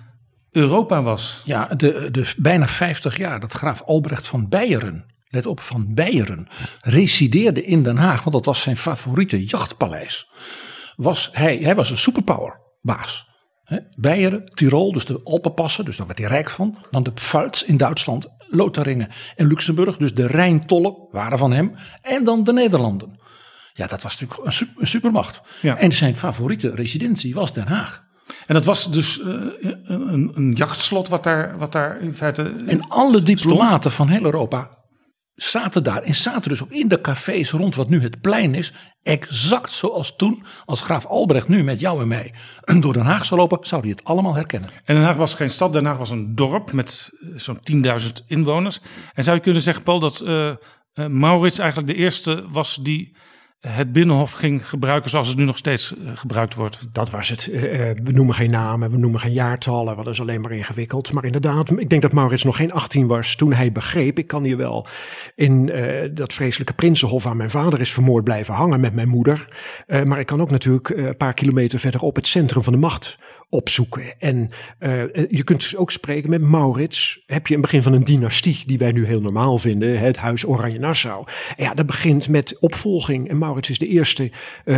Europa 0.52 1.02
was. 1.02 1.42
Ja, 1.46 1.66
de, 1.66 2.12
de 2.12 2.34
bijna 2.38 2.68
50 2.68 3.18
jaar 3.18 3.40
dat 3.40 3.52
graaf 3.52 3.82
Albrecht 3.82 4.28
van 4.28 4.50
Beieren, 4.50 5.06
let 5.28 5.46
op, 5.46 5.60
van 5.60 5.94
Beieren, 5.94 6.48
resideerde 6.82 7.64
in 7.64 7.84
Den 7.84 7.98
Haag, 7.98 8.24
want 8.24 8.36
dat 8.36 8.46
was 8.46 8.62
zijn 8.62 8.78
favoriete 8.78 9.46
jachtpaleis. 9.46 10.32
Was 10.96 11.30
hij, 11.32 11.58
hij 11.58 11.76
was 11.76 11.90
een 11.90 11.98
superpower 11.98 12.60
baas. 12.82 13.30
Hè, 13.64 13.78
Beieren, 13.96 14.46
Tirol, 14.46 14.92
dus 14.92 15.06
de 15.06 15.22
Alpenpassen, 15.24 15.86
dus 15.86 15.98
daar 15.98 16.08
werd 16.08 16.20
hij 16.20 16.28
rijk 16.28 16.50
van. 16.50 16.78
Dan 16.92 17.04
de 17.04 17.12
Pfalz 17.12 17.62
in 17.62 17.78
Duitsland, 17.78 18.28
Lotharingen 18.48 19.10
en 19.36 19.48
Luxemburg, 19.48 19.98
dus 19.98 20.14
de 20.14 20.28
Rijntollen 20.28 21.08
waren 21.12 21.38
van 21.38 21.52
hem. 21.52 21.76
En 22.02 22.24
dan 22.24 22.44
de 22.44 22.54
Nederlanden. 22.54 23.20
Ja, 23.74 23.88
dat 23.88 24.02
was 24.02 24.20
natuurlijk 24.20 24.46
een, 24.46 24.54
su- 24.54 24.74
een 24.78 24.88
supermacht. 24.88 25.42
Ja. 25.62 25.78
En 25.78 25.92
zijn 25.92 26.18
favoriete 26.18 26.76
residentie 26.76 27.34
was 27.34 27.54
Den 27.54 27.68
Haag. 27.68 28.04
En 28.46 28.54
dat 28.54 28.66
was 28.66 28.92
dus 28.92 29.22
eh, 29.22 29.28
een, 29.84 30.32
een, 30.34 30.54
jachtslot 30.54 31.08
wat 31.08 31.24
daar, 31.24 31.58
wat 31.58 31.72
daar 31.72 32.02
in 32.02 32.16
feite. 32.16 32.64
En 32.68 32.88
alle 32.88 33.24
diplomaten 33.24 33.92
van 33.92 34.08
heel 34.08 34.24
Europa 34.24 34.80
zaten 35.36 35.84
daar. 35.84 36.02
En 36.02 36.16
zaten 36.16 36.50
dus 36.50 36.64
ook 36.64 36.72
in 36.72 36.88
de 36.88 37.02
cafés 37.02 37.52
rond 37.52 37.76
wat 37.76 37.90
nu 37.90 38.02
het 38.02 38.22
plein 38.22 38.56
is. 38.56 38.74
Exact 39.04 39.72
zoals 39.72 40.16
toen, 40.16 40.44
als 40.66 40.82
graaf 40.82 41.06
Albrecht 41.06 41.48
nu 41.48 41.64
met 41.64 41.80
jou 41.80 42.02
en 42.02 42.08
mij 42.08 42.34
door 42.80 42.94
Den 42.94 43.06
Haag 43.06 43.26
zou 43.26 43.40
lopen, 43.40 43.58
zou 43.62 43.82
hij 43.82 43.90
het 43.90 44.04
allemaal 44.04 44.36
herkennen. 44.36 44.70
En 44.84 44.96
Den 44.96 45.04
Haag 45.04 45.16
was 45.16 45.34
geen 45.34 45.50
stad, 45.50 45.74
Den 45.74 45.86
Haag 45.86 45.98
was 45.98 46.10
een 46.10 46.36
dorp 46.36 46.72
met 46.72 47.10
eh, 47.22 47.30
zo'n 47.36 47.60
10.000 48.02 48.26
inwoners. 48.28 48.80
En 49.14 49.24
zou 49.24 49.36
je 49.36 49.42
kunnen 49.44 49.62
zeggen, 49.62 49.84
Paul, 49.84 50.00
dat 50.00 50.20
eh, 50.20 50.50
eh, 50.50 50.56
Maurits 51.08 51.60
eigenlijk 51.60 51.92
de 51.92 51.98
eerste 51.98 52.46
was 52.50 52.76
die 52.82 53.16
het 53.62 53.92
Binnenhof 53.92 54.32
ging 54.32 54.70
gebruiken 54.70 55.10
zoals 55.10 55.28
het 55.28 55.38
nu 55.38 55.44
nog 55.44 55.58
steeds 55.58 55.94
eh, 55.98 56.12
gebruikt 56.14 56.56
wordt? 56.56 56.88
Dat 56.92 57.10
was 57.10 57.30
het. 57.30 57.50
Eh, 57.52 57.90
eh, 57.90 57.98
we 58.04 58.12
noemen 58.12 58.36
geen 58.36 58.50
namen, 58.50 58.92
we 58.92 58.98
noemen 58.98 59.20
geen 59.20 59.34
jaartallen, 59.34 59.96
dat 59.96 60.08
is 60.08 60.22
alleen 60.22 60.42
maar 60.42 60.52
ingewikkeld. 60.52 61.12
Maar 61.12 61.26
inderdaad, 61.26 61.80
ik 61.80 61.90
denk 61.90 62.02
dat 62.02 62.12
Maurits 62.12 62.44
nog 62.44 62.56
geen 62.56 62.72
18 62.72 63.08
was 63.08 63.36
toen 63.36 63.54
hij 63.54 63.72
begreep, 63.72 64.18
ik 64.18 64.28
kan 64.28 64.44
hier 64.44 64.58
wel 64.58 64.88
in 65.36 65.72
dat 66.14 66.34
vreselijke 66.34 66.74
Prinsenhof 66.74 67.24
waar 67.24 67.36
mijn 67.36 67.50
vader 67.50 67.82
is 67.82 67.94
vermoord 67.94 68.24
blijven 68.24 68.54
hangen 68.54 68.80
met 68.80 68.94
mijn 68.94 69.08
moeder. 69.08 69.48
Maar 70.06 70.20
ik 70.20 70.26
kan 70.26 70.42
ook 70.42 70.50
natuurlijk 70.50 70.90
een 70.90 71.18
paar 71.18 71.34
kilometer 71.34 71.80
verderop 71.80 72.16
het 72.16 72.28
centrum 72.28 72.64
van 72.64 72.74
de 72.74 72.80
macht 72.80 73.18
opzoeken. 73.52 74.04
En 74.20 74.50
eh, 74.80 75.04
je 75.30 75.44
kunt 75.44 75.60
dus 75.60 75.76
ook 75.76 75.92
spreken 75.92 76.30
met 76.30 76.42
Maurits. 76.42 77.24
Heb 77.26 77.48
je 77.48 77.56
een 77.56 77.62
begin 77.62 77.82
van 77.82 77.94
een 77.94 78.04
dynastie 78.04 78.64
die 78.66 78.78
wij 78.78 78.92
nu 78.92 79.06
heel 79.06 79.22
normaal 79.22 79.58
vinden, 79.58 80.00
het 80.00 80.18
huis 80.18 80.46
Oranje-Nassau. 80.46 81.26
En 81.56 81.64
ja, 81.64 81.74
dat 81.74 81.86
begint 81.86 82.30
met 82.30 82.60
opvolging. 82.60 83.30
En 83.30 83.38
Maurits 83.38 83.70
is 83.70 83.80
de 83.80 83.88
eerste 83.88 84.32
eh, 84.66 84.76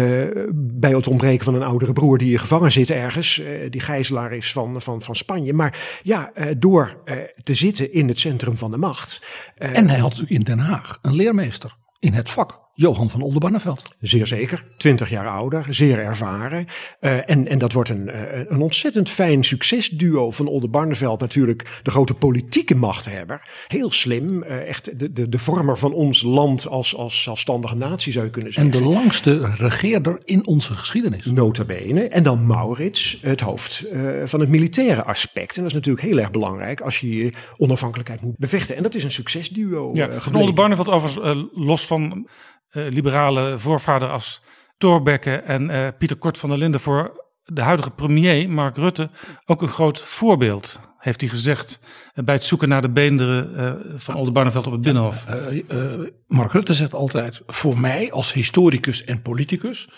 bij 0.54 0.92
het 0.92 1.08
ontbreken 1.08 1.46
van 1.46 1.56
een 1.56 1.64
oudere 1.64 1.94
broer 1.94 2.18
die 2.18 2.38
gevangen 2.38 2.72
zit 2.72 2.90
ergens, 2.90 3.42
die 3.70 3.82
gijzelaar 3.82 4.34
is 4.34 4.52
van, 4.52 4.82
van, 4.82 5.02
van 5.02 5.16
Spanje. 5.16 5.54
Maar 5.54 6.00
ja, 6.04 6.32
door 6.58 7.04
te 7.44 7.54
zitten 7.54 7.94
in 7.94 8.08
het 8.08 8.20
centrum 8.20 8.58
van 8.58 8.72
de 8.72 8.78
macht. 8.78 9.22
En 9.56 9.90
hij 9.90 10.00
had 10.00 10.10
natuurlijk 10.10 10.30
in 10.30 10.56
Den 10.56 10.60
Haag 10.60 11.00
een 11.02 11.16
leermeester 11.16 11.82
in 12.04 12.14
het 12.14 12.30
vak, 12.30 12.63
Johan 12.76 13.10
van 13.10 13.22
Oldenbarneveld. 13.22 13.90
Zeer 14.00 14.28
zeker, 14.28 14.64
20 14.78 15.10
jaar 15.10 15.28
ouder, 15.28 15.66
zeer 15.70 16.00
ervaren. 16.00 16.66
Eh, 17.00 17.30
en, 17.30 17.48
en 17.48 17.58
dat 17.58 17.74
wordt 17.74 17.90
een, 17.90 18.10
eh, 18.10 18.40
een 18.48 18.62
ontzettend 18.62 19.10
fijn 19.10 19.44
succesduo 19.44 20.32
van 20.32 20.48
Oldenbarneveld. 20.48 21.20
Natuurlijk 21.20 21.80
de 21.84 21.92
grote 21.92 22.14
politieke 22.14 22.76
machthebber. 22.76 23.48
Heel 23.68 23.92
slim, 23.92 24.44
eh, 24.44 24.68
echt 24.68 25.00
de, 25.00 25.12
de, 25.12 25.30
de 25.30 25.40
vormer 25.40 25.78
van 25.78 25.94
ons 25.94 26.22
land 26.22 26.68
als, 26.68 26.96
als 26.96 27.24
zelfstandige 27.24 27.76
natie 27.76 28.12
zou 28.12 28.26
je 28.26 28.32
kunnen 28.32 28.52
En 28.54 28.62
zeggen. 28.64 28.82
de 28.84 28.90
langste 28.90 29.52
regeerder 29.56 30.20
in 30.24 30.48
onze 30.48 30.74
geschiedenis. 30.74 31.26
Nota 31.26 31.64
bene. 31.64 32.08
En 32.08 32.24
dan 32.24 32.46
Maurits, 32.46 33.18
het 33.22 33.42
hoofd 33.42 33.84
eh, 33.92 34.02
van 34.24 34.40
het 34.40 34.50
militaire 34.50 35.04
aspect. 35.04 35.56
En 35.56 35.62
dat 35.62 35.72
is 35.72 35.74
natuurlijk 35.74 36.06
heel 36.06 36.20
erg 36.20 36.32
belangrijk 36.32 36.82
als 36.82 37.00
je 37.00 37.16
je 37.16 37.32
onafhankelijkheid 37.58 38.22
moet 38.22 38.38
bevechten. 38.38 38.76
En 38.76 38.84
dat 38.84 38.96
is 38.96 39.04
een 39.04 39.12
succesduo 39.12 39.90
Ja, 39.92 40.12
van. 40.12 40.36
Oldenbarneveld 40.36 40.90
overigens, 40.90 41.48
los 41.54 41.86
van 41.86 42.28
liberale 42.74 43.60
voorvader 43.60 44.10
als 44.10 44.42
Thorbecke 44.78 45.36
en 45.36 45.70
eh, 45.70 45.88
Pieter 45.98 46.18
Kort 46.18 46.38
van 46.38 46.50
der 46.50 46.58
Linden 46.58 46.80
voor 46.80 47.26
de 47.44 47.62
huidige 47.62 47.92
premier 47.92 48.50
Mark 48.50 48.78
Rutte 48.78 49.10
ook 49.46 49.62
een 49.62 49.68
groot 49.68 50.02
voorbeeld, 50.02 50.80
heeft 50.98 51.22
hij 51.22 51.30
gezegd, 51.30 51.80
eh, 52.14 52.24
bij 52.24 52.36
het 52.36 52.44
zoeken 52.44 52.70
naar 52.70 52.82
de 52.82 52.90
beenderen 52.90 53.56
eh, 53.56 53.74
van 53.96 54.16
Oldenbarneveld 54.16 54.66
op 54.66 54.72
het 54.72 54.82
Binnenhof. 54.82 55.26
Eh, 55.26 55.70
eh, 55.70 56.00
Mark 56.28 56.52
Rutte 56.52 56.74
zegt 56.74 56.94
altijd: 56.94 57.44
voor 57.48 57.80
mij 57.80 58.12
als 58.12 58.34
historicus 58.34 59.04
en 59.04 59.22
politicus 59.22 59.90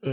eh, 0.00 0.12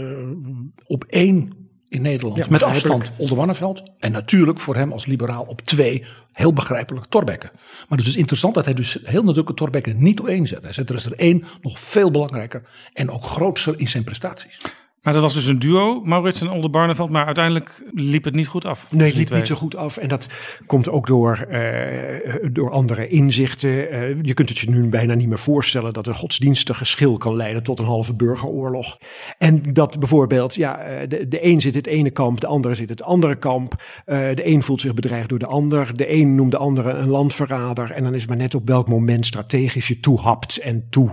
op 0.84 1.04
één 1.04 1.67
in 1.88 2.02
Nederland 2.02 2.36
Ja, 2.36 2.46
met 2.50 2.62
afstand 2.62 3.10
Oldenbarneveld. 3.16 3.82
En 3.98 4.12
natuurlijk 4.12 4.60
voor 4.60 4.76
hem 4.76 4.92
als 4.92 5.06
liberaal 5.06 5.44
op 5.44 5.60
twee, 5.60 6.04
heel 6.32 6.52
begrijpelijk, 6.52 7.06
Torbekke. 7.06 7.50
Maar 7.52 7.98
het 7.98 7.98
is 7.98 8.04
dus 8.04 8.16
interessant 8.16 8.54
dat 8.54 8.64
hij 8.64 8.74
dus 8.74 8.98
heel 9.04 9.22
natuurlijk 9.22 9.56
Torbekke 9.56 9.90
niet 9.90 10.20
op 10.20 10.28
één 10.28 10.46
zet. 10.46 10.62
Hij 10.62 10.72
zet 10.72 10.88
er 10.88 10.94
is 10.94 11.04
er 11.04 11.12
één 11.12 11.44
nog 11.60 11.80
veel 11.80 12.10
belangrijker 12.10 12.62
en 12.92 13.10
ook 13.10 13.24
grootser 13.24 13.74
in 13.78 13.88
zijn 13.88 14.04
prestaties. 14.04 14.58
Maar 15.08 15.16
dat 15.16 15.26
was 15.26 15.34
dus 15.34 15.46
een 15.46 15.58
duo, 15.58 16.00
Maurits 16.04 16.40
en 16.40 16.50
Oldenbarneveld, 16.50 17.10
maar 17.10 17.24
uiteindelijk 17.24 17.82
liep 17.94 18.24
het 18.24 18.34
niet 18.34 18.46
goed 18.46 18.64
af. 18.64 18.78
Nee, 18.78 18.88
tussen 18.88 19.06
het 19.06 19.16
liep 19.16 19.26
twee. 19.26 19.38
niet 19.38 19.48
zo 19.48 19.54
goed 19.54 19.76
af. 19.76 19.96
En 19.96 20.08
dat 20.08 20.26
komt 20.66 20.88
ook 20.88 21.06
door, 21.06 21.36
eh, 21.36 22.48
door 22.52 22.70
andere 22.70 23.06
inzichten. 23.06 23.90
Eh, 23.90 24.16
je 24.22 24.34
kunt 24.34 24.48
het 24.48 24.58
je 24.58 24.70
nu 24.70 24.88
bijna 24.88 25.14
niet 25.14 25.28
meer 25.28 25.38
voorstellen 25.38 25.92
dat 25.92 26.06
een 26.06 26.14
godsdienstig 26.14 26.78
geschil 26.78 27.16
kan 27.16 27.36
leiden 27.36 27.62
tot 27.62 27.78
een 27.78 27.84
halve 27.84 28.14
burgeroorlog. 28.14 28.98
En 29.38 29.62
dat 29.72 29.98
bijvoorbeeld, 29.98 30.54
ja, 30.54 30.78
eh, 30.78 31.08
de, 31.08 31.28
de 31.28 31.44
een 31.44 31.60
zit 31.60 31.72
in 31.72 31.78
het 31.78 31.88
ene 31.88 32.10
kamp, 32.10 32.40
de 32.40 32.46
andere 32.46 32.74
zit 32.74 32.90
in 32.90 32.96
het 32.96 33.04
andere 33.04 33.36
kamp. 33.36 33.82
De 34.04 34.46
een 34.46 34.62
voelt 34.62 34.80
zich 34.80 34.94
bedreigd 34.94 35.28
door 35.28 35.38
de 35.38 35.46
ander. 35.46 35.96
De 35.96 36.12
een 36.12 36.34
noemt 36.34 36.50
de 36.50 36.58
andere 36.58 36.90
een 36.90 37.08
landverrader. 37.08 37.90
En 37.90 38.02
dan 38.02 38.14
is 38.14 38.26
maar 38.26 38.36
net 38.36 38.54
op 38.54 38.68
welk 38.68 38.88
moment 38.88 39.26
strategisch 39.26 39.88
je 39.88 40.00
toehapt 40.00 40.56
en 40.56 40.86
toe, 40.90 41.12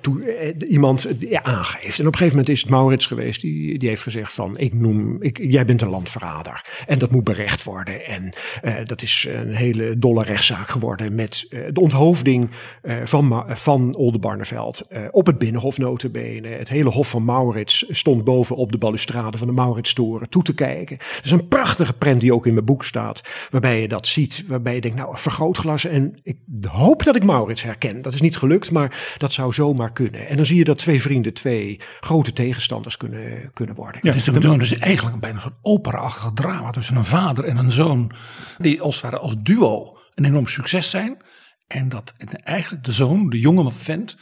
toe 0.00 0.54
iemand 0.68 1.08
ja, 1.18 1.42
aangeeft. 1.42 1.98
En 1.98 2.06
op 2.06 2.16
gegeven 2.22 2.36
moment 2.36 2.48
is 2.48 2.60
het 2.60 2.70
Maurits 2.70 3.06
geweest 3.06 3.40
die, 3.40 3.78
die 3.78 3.88
heeft 3.88 4.02
gezegd 4.02 4.32
van 4.32 4.58
ik 4.58 4.74
noem, 4.74 5.22
ik, 5.22 5.38
jij 5.42 5.64
bent 5.64 5.82
een 5.82 5.88
landverrader. 5.88 6.64
En 6.86 6.98
dat 6.98 7.10
moet 7.10 7.24
berecht 7.24 7.64
worden. 7.64 8.06
En 8.06 8.32
eh, 8.62 8.74
dat 8.84 9.02
is 9.02 9.26
een 9.30 9.54
hele 9.54 9.98
dolle 9.98 10.22
rechtszaak 10.24 10.68
geworden 10.68 11.14
met 11.14 11.46
eh, 11.50 11.60
de 11.72 11.80
onthoofding 11.80 12.50
eh, 12.82 12.96
van, 13.04 13.44
van 13.48 13.94
Oldenbarneveld 13.94 14.86
op 15.10 15.26
het 15.26 15.38
Binnenhof 15.38 15.78
notabene. 15.78 16.48
Het 16.48 16.68
hele 16.68 16.90
hof 16.90 17.10
van 17.10 17.24
Maurits 17.24 17.84
stond 17.88 18.24
boven 18.24 18.56
op 18.56 18.72
de 18.72 18.78
balustrade 18.78 19.38
van 19.38 19.46
de 19.46 19.52
Mauritstoren 19.52 20.28
toe 20.28 20.42
te 20.42 20.54
kijken. 20.54 20.98
Dat 20.98 21.24
is 21.24 21.30
een 21.30 21.48
prachtige 21.48 21.92
prent 21.92 22.20
die 22.20 22.34
ook 22.34 22.46
in 22.46 22.52
mijn 22.54 22.64
boek 22.64 22.84
staat. 22.84 23.20
Waarbij 23.50 23.80
je 23.80 23.88
dat 23.88 24.06
ziet. 24.06 24.44
Waarbij 24.46 24.74
je 24.74 24.80
denkt 24.80 24.96
nou 24.96 25.18
vergrootglas. 25.18 25.84
En 25.84 26.18
ik 26.22 26.36
hoop 26.68 27.02
dat 27.02 27.16
ik 27.16 27.24
Maurits 27.24 27.62
herken. 27.62 28.02
Dat 28.02 28.14
is 28.14 28.20
niet 28.20 28.36
gelukt 28.36 28.70
maar 28.70 29.14
dat 29.18 29.32
zou 29.32 29.52
zomaar 29.52 29.92
kunnen. 29.92 30.28
En 30.28 30.36
dan 30.36 30.46
zie 30.46 30.56
je 30.56 30.64
dat 30.64 30.78
twee 30.78 31.00
vrienden 31.00 31.32
twee 31.32 31.80
grote 32.04 32.32
tegenstanders 32.32 32.96
kunnen, 32.96 33.50
kunnen 33.52 33.74
worden. 33.74 34.00
Ja, 34.04 34.12
dus 34.12 34.24
we 34.24 34.40
doen 34.40 34.58
dus 34.58 34.78
eigenlijk 34.78 35.20
bijna 35.20 35.36
een 35.36 35.42
soort 35.42 35.58
opera-achtig 35.62 36.30
drama 36.34 36.70
tussen 36.70 36.96
een 36.96 37.04
vader 37.04 37.44
en 37.44 37.56
een 37.56 37.72
zoon. 37.72 38.12
Die 38.58 38.80
als 38.80 38.94
het 38.94 39.04
ware 39.04 39.18
als 39.18 39.34
duo 39.38 39.98
een 40.14 40.24
enorm 40.24 40.46
succes 40.46 40.90
zijn. 40.90 41.22
En 41.66 41.88
dat 41.88 42.14
eigenlijk 42.44 42.84
de 42.84 42.92
zoon, 42.92 43.30
de 43.30 43.38
jonge 43.40 43.72
vent, 43.72 44.16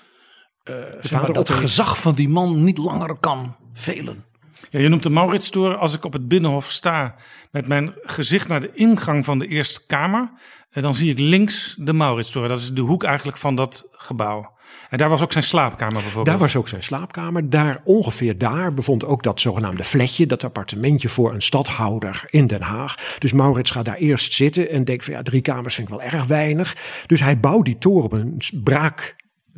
eh, 0.63 0.75
zeg 0.75 1.11
maar, 1.11 1.21
vader 1.21 1.35
dat 1.35 1.49
een- 1.49 1.55
gezag 1.55 2.01
van 2.01 2.15
die 2.15 2.29
man 2.29 2.65
niet 2.65 2.79
langer 2.79 3.17
kan 3.17 3.57
velen. 3.73 4.25
Ja, 4.71 4.79
je 4.81 4.89
noemt 4.89 5.03
de 5.03 5.11
Mauritstoren. 5.11 5.79
Als 5.79 5.95
ik 5.95 6.05
op 6.05 6.13
het 6.13 6.29
Binnenhof 6.29 6.71
sta 6.71 7.15
met 7.51 7.67
mijn 7.69 7.95
gezicht 8.03 8.49
naar 8.49 8.61
de 8.61 8.71
ingang 8.75 9.25
van 9.25 9.39
de 9.39 9.47
Eerste 9.47 9.87
Kamer, 9.87 10.31
eh, 10.71 10.83
dan 10.83 10.95
zie 10.95 11.11
ik 11.11 11.19
links 11.19 11.75
de 11.79 11.93
Mauritstoren. 11.93 12.49
Dat 12.49 12.59
is 12.59 12.73
de 12.73 12.81
hoek 12.81 13.05
eigenlijk 13.05 13.39
van 13.39 13.55
dat 13.55 13.89
gebouw. 13.93 14.59
En 14.91 14.99
daar 14.99 15.09
was 15.09 15.23
ook 15.23 15.33
zijn 15.33 15.45
slaapkamer 15.45 16.03
bijvoorbeeld. 16.03 16.27
Daar 16.27 16.39
was 16.39 16.57
ook 16.57 16.69
zijn 16.69 16.83
slaapkamer. 16.83 17.51
Daar 17.51 17.81
ongeveer 17.85 18.39
daar 18.39 18.75
bevond 18.75 19.05
ook 19.05 19.23
dat 19.23 19.41
zogenaamde 19.41 19.85
flatje, 19.85 20.27
dat 20.27 20.45
appartementje 20.45 21.09
voor 21.09 21.35
een 21.35 21.43
stadhouder 21.43 22.25
in 22.31 22.47
Den 22.47 22.63
Haag. 22.63 23.17
Dus 23.19 23.33
Maurits 23.33 23.71
gaat 23.71 23.85
daar 23.85 23.97
eerst 23.97 24.33
zitten 24.33 24.71
en 24.71 24.85
denkt 24.85 25.05
van 25.05 25.15
ja, 25.15 25.23
drie 25.23 25.41
kamers 25.41 25.75
vind 25.75 25.89
ik 25.89 25.95
wel 25.95 26.03
erg 26.03 26.25
weinig. 26.25 26.77
Dus 27.07 27.21
hij 27.21 27.41
bouwt 27.41 27.65
die 27.65 27.79
toren 27.79 28.05
op 28.05 28.13
een 28.13 28.41
braak 28.63 29.17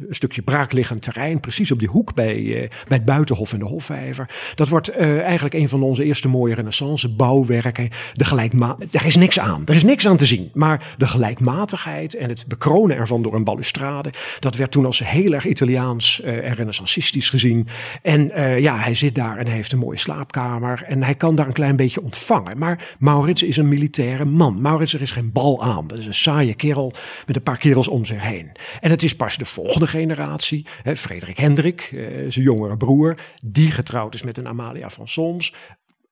een 0.09 0.15
stukje 0.15 0.43
braakliggend 0.43 1.03
terrein, 1.03 1.41
precies 1.41 1.73
op 1.73 1.79
die 1.79 1.89
hoek 1.89 2.15
bij, 2.15 2.37
eh, 2.37 2.69
bij 2.89 2.97
het 2.97 3.05
Buitenhof 3.05 3.53
en 3.53 3.59
de 3.59 3.65
Hofvijver. 3.65 4.31
Dat 4.55 4.69
wordt 4.69 4.89
eh, 4.89 5.21
eigenlijk 5.21 5.55
een 5.55 5.69
van 5.69 5.83
onze 5.83 6.05
eerste 6.05 6.29
mooie 6.29 6.55
renaissance 6.55 7.09
bouwwerken. 7.09 7.89
De 8.13 8.25
gelijkma 8.25 8.77
er 8.91 9.07
is 9.07 9.17
niks 9.17 9.39
aan, 9.39 9.63
er 9.67 9.75
is 9.75 9.83
niks 9.83 10.07
aan 10.07 10.17
te 10.17 10.27
zien. 10.27 10.51
Maar 10.55 10.95
de 10.97 11.07
gelijkmatigheid 11.07 12.15
en 12.15 12.29
het 12.29 12.45
bekronen 12.49 12.97
ervan 12.97 13.23
door 13.23 13.35
een 13.35 13.45
balustrade, 13.45 14.13
dat 14.39 14.57
werd 14.57 14.71
toen 14.71 14.87
als 14.87 14.99
heel 15.09 15.33
erg 15.33 15.47
Italiaans 15.47 16.21
eh, 16.21 16.49
en 16.49 16.55
renaissancistisch 16.55 17.31
gezien. 17.31 17.67
En 18.03 18.31
ja, 18.61 18.79
hij 18.79 18.95
zit 18.95 19.15
daar 19.15 19.37
en 19.37 19.47
hij 19.47 19.55
heeft 19.55 19.73
een 19.73 19.79
mooie 19.79 19.99
slaapkamer 19.99 20.83
en 20.87 21.03
hij 21.03 21.15
kan 21.15 21.35
daar 21.35 21.47
een 21.47 21.53
klein 21.53 21.77
beetje 21.77 22.03
ontvangen. 22.03 22.59
Maar 22.59 22.97
Maurits 22.99 23.43
is 23.43 23.57
een 23.57 23.69
militaire 23.69 24.25
man. 24.25 24.61
Maurits, 24.61 24.95
er 24.95 25.01
is 25.01 25.11
geen 25.11 25.33
bal 25.33 25.63
aan. 25.63 25.87
Dat 25.87 25.99
is 25.99 26.07
een 26.07 26.15
saaie 26.15 26.55
kerel 26.55 26.93
met 27.27 27.37
een 27.37 27.43
paar 27.43 27.59
kerels 27.59 27.89
om 27.89 28.05
zich 28.05 28.23
heen. 28.23 28.53
En 28.81 28.91
het 28.91 29.03
is 29.03 29.17
pas 29.17 29.37
de 29.37 29.45
volgende 29.45 29.87
generatie, 29.93 30.67
hè, 30.83 30.97
Frederik 30.97 31.37
Hendrik, 31.37 31.81
eh, 31.81 32.07
zijn 32.29 32.45
jongere 32.45 32.77
broer, 32.77 33.17
die 33.37 33.71
getrouwd 33.71 34.15
is 34.15 34.23
met 34.23 34.39
een 34.39 34.49
Amalia 34.49 34.91
van 34.91 35.09
Soms. 35.09 35.55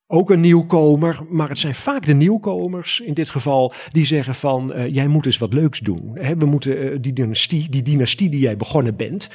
Ook 0.06 0.30
een 0.30 0.40
nieuwkomer, 0.40 1.20
maar 1.28 1.48
het 1.48 1.58
zijn 1.58 1.74
vaak 1.74 2.06
de 2.06 2.14
nieuwkomers 2.14 3.00
in 3.00 3.14
dit 3.14 3.30
geval 3.30 3.72
die 3.88 4.06
zeggen 4.06 4.34
van 4.34 4.72
eh, 4.72 4.94
jij 4.94 5.06
moet 5.06 5.26
eens 5.26 5.38
wat 5.38 5.52
leuks 5.52 5.78
doen. 5.78 6.10
Hè, 6.14 6.36
we 6.36 6.46
moeten 6.46 6.92
eh, 6.92 6.98
die 7.00 7.12
dynastie, 7.12 7.68
die 7.70 7.82
dynastie 7.82 8.30
die 8.30 8.40
jij 8.40 8.56
begonnen 8.56 8.96
bent, 8.96 9.30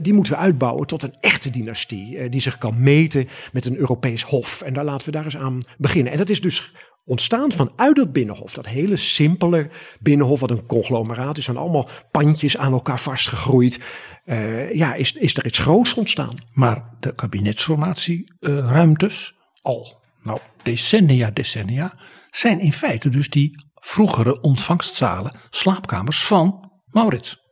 die 0.00 0.12
moeten 0.12 0.32
we 0.32 0.38
uitbouwen 0.38 0.86
tot 0.86 1.02
een 1.02 1.14
echte 1.20 1.50
dynastie. 1.50 2.28
die 2.28 2.40
zich 2.40 2.58
kan 2.58 2.80
meten 2.80 3.28
met 3.52 3.64
een 3.64 3.76
Europees 3.76 4.22
hof. 4.22 4.62
En 4.62 4.72
daar 4.72 4.84
laten 4.84 5.06
we 5.06 5.12
daar 5.12 5.24
eens 5.24 5.36
aan 5.36 5.60
beginnen. 5.78 6.12
En 6.12 6.18
dat 6.18 6.28
is 6.28 6.40
dus 6.40 6.72
ontstaan 7.06 7.52
vanuit 7.52 7.96
dat 7.96 8.12
binnenhof. 8.12 8.54
Dat 8.54 8.66
hele 8.66 8.96
simpele 8.96 9.70
binnenhof, 10.00 10.40
wat 10.40 10.50
een 10.50 10.66
conglomeraat 10.66 11.38
is 11.38 11.44
van 11.44 11.56
allemaal 11.56 11.88
pandjes 12.10 12.56
aan 12.56 12.72
elkaar 12.72 13.00
vastgegroeid. 13.00 13.80
Uh, 14.24 14.74
ja, 14.74 14.94
is, 14.94 15.12
is 15.12 15.36
er 15.36 15.46
iets 15.46 15.58
groots 15.58 15.94
ontstaan. 15.94 16.34
Maar 16.52 16.96
de 17.00 17.14
kabinetsformatieruimtes, 17.14 19.34
al 19.62 20.00
nou, 20.22 20.38
decennia, 20.62 21.30
decennia, 21.30 21.94
zijn 22.30 22.60
in 22.60 22.72
feite 22.72 23.08
dus 23.08 23.30
die 23.30 23.64
vroegere 23.74 24.40
ontvangstzalen, 24.40 25.34
slaapkamers 25.50 26.24
van 26.24 26.70
Maurits. 26.86 27.44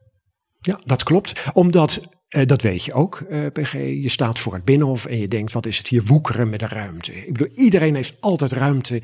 Ja, 0.61 0.79
dat 0.85 1.03
klopt. 1.03 1.43
Omdat 1.53 2.15
uh, 2.35 2.47
dat 2.47 2.63
weet 2.63 2.85
je 2.85 2.93
ook, 2.93 3.25
uh, 3.29 3.47
PG. 3.53 3.73
Je 3.73 4.09
staat 4.09 4.39
voor 4.39 4.55
het 4.55 4.65
binnenhof 4.65 5.07
en 5.07 5.19
je 5.19 5.29
denkt: 5.29 5.53
wat 5.53 5.67
is 5.67 5.79
het 5.79 5.89
hier 5.89 6.05
woekeren 6.05 6.51
met 6.51 6.61
de 6.61 6.67
ruimte? 6.67 7.27
Ik 7.27 7.33
bedoel, 7.33 7.55
iedereen 7.55 7.95
heeft 7.95 8.21
altijd 8.21 8.53
ruimte 8.53 9.03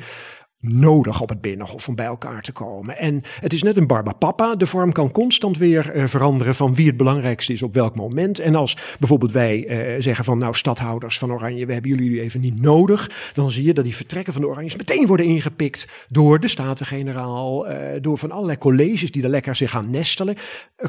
nodig 0.61 1.21
op 1.21 1.29
het 1.29 1.41
binnenhof 1.41 1.89
om 1.89 1.95
bij 1.95 2.07
elkaar 2.07 2.43
te 2.43 2.53
komen. 2.53 2.99
En 2.99 3.23
het 3.41 3.53
is 3.53 3.63
net 3.63 3.77
een 3.77 3.87
barbapapa. 3.87 4.55
De 4.55 4.67
vorm 4.67 4.93
kan 4.93 5.11
constant 5.11 5.59
weer 5.59 5.97
uh, 5.97 6.07
veranderen 6.07 6.55
van 6.55 6.75
wie 6.75 6.87
het 6.87 6.97
belangrijkste 6.97 7.53
is 7.53 7.63
op 7.63 7.75
welk 7.75 7.97
moment. 7.97 8.39
En 8.39 8.55
als 8.55 8.77
bijvoorbeeld 8.99 9.33
wij 9.33 9.67
uh, 9.97 10.03
zeggen 10.03 10.25
van 10.25 10.39
nou 10.39 10.55
stadhouders 10.55 11.19
van 11.19 11.33
Oranje, 11.33 11.67
we 11.67 11.73
hebben 11.73 11.91
jullie 11.91 12.21
even 12.21 12.41
niet 12.41 12.61
nodig. 12.61 13.11
Dan 13.35 13.51
zie 13.51 13.65
je 13.65 13.75
dat 13.75 13.85
die 13.85 13.97
vertrekken 13.97 14.33
van 14.33 14.43
de 14.43 14.49
Oranjes 14.49 14.77
meteen 14.77 15.07
worden 15.07 15.27
ingepikt 15.27 15.89
door 16.09 16.41
de 16.41 16.49
Staten-Generaal. 16.49 17.71
Uh, 17.71 17.77
door 18.01 18.19
van 18.19 18.31
allerlei 18.31 18.59
colleges 18.59 19.11
die 19.11 19.23
er 19.23 19.29
lekker 19.29 19.57
zich 19.57 19.71
gaan 19.71 19.91
nestelen. 19.91 20.37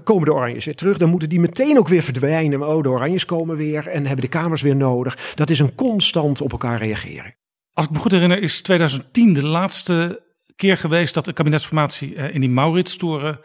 komen 0.04 0.26
de 0.26 0.34
Oranjes 0.34 0.66
weer 0.66 0.76
terug, 0.76 0.98
dan 0.98 1.10
moeten 1.10 1.30
die 1.30 1.40
meteen 1.40 1.78
ook 1.78 1.88
weer 1.88 2.04
verdwijnen. 2.04 2.68
Oh, 2.68 2.84
de 2.84 2.90
Oranjes 2.90 3.26
komen 3.26 3.58
weer 3.58 3.88
en 3.88 4.06
hebben 4.06 4.26
de 4.26 4.32
kamers 4.32 4.62
weer 4.62 4.76
nodig. 4.76 5.34
Dat 5.36 5.50
is 5.50 5.60
een 5.60 5.76
constant 5.76 6.42
op 6.42 6.52
elkaar 6.52 6.78
reageren. 6.78 7.41
Als 7.82 7.90
ik 7.90 7.96
me 7.96 8.02
goed 8.02 8.12
herinner, 8.12 8.42
is 8.42 8.62
2010 8.62 9.34
de 9.34 9.46
laatste 9.46 10.24
keer 10.56 10.78
geweest 10.78 11.14
dat 11.14 11.26
de 11.26 11.34
kabinetsformatie 11.34 12.14
in 12.14 12.40
die 12.40 12.50
Maurits-toren 12.50 13.40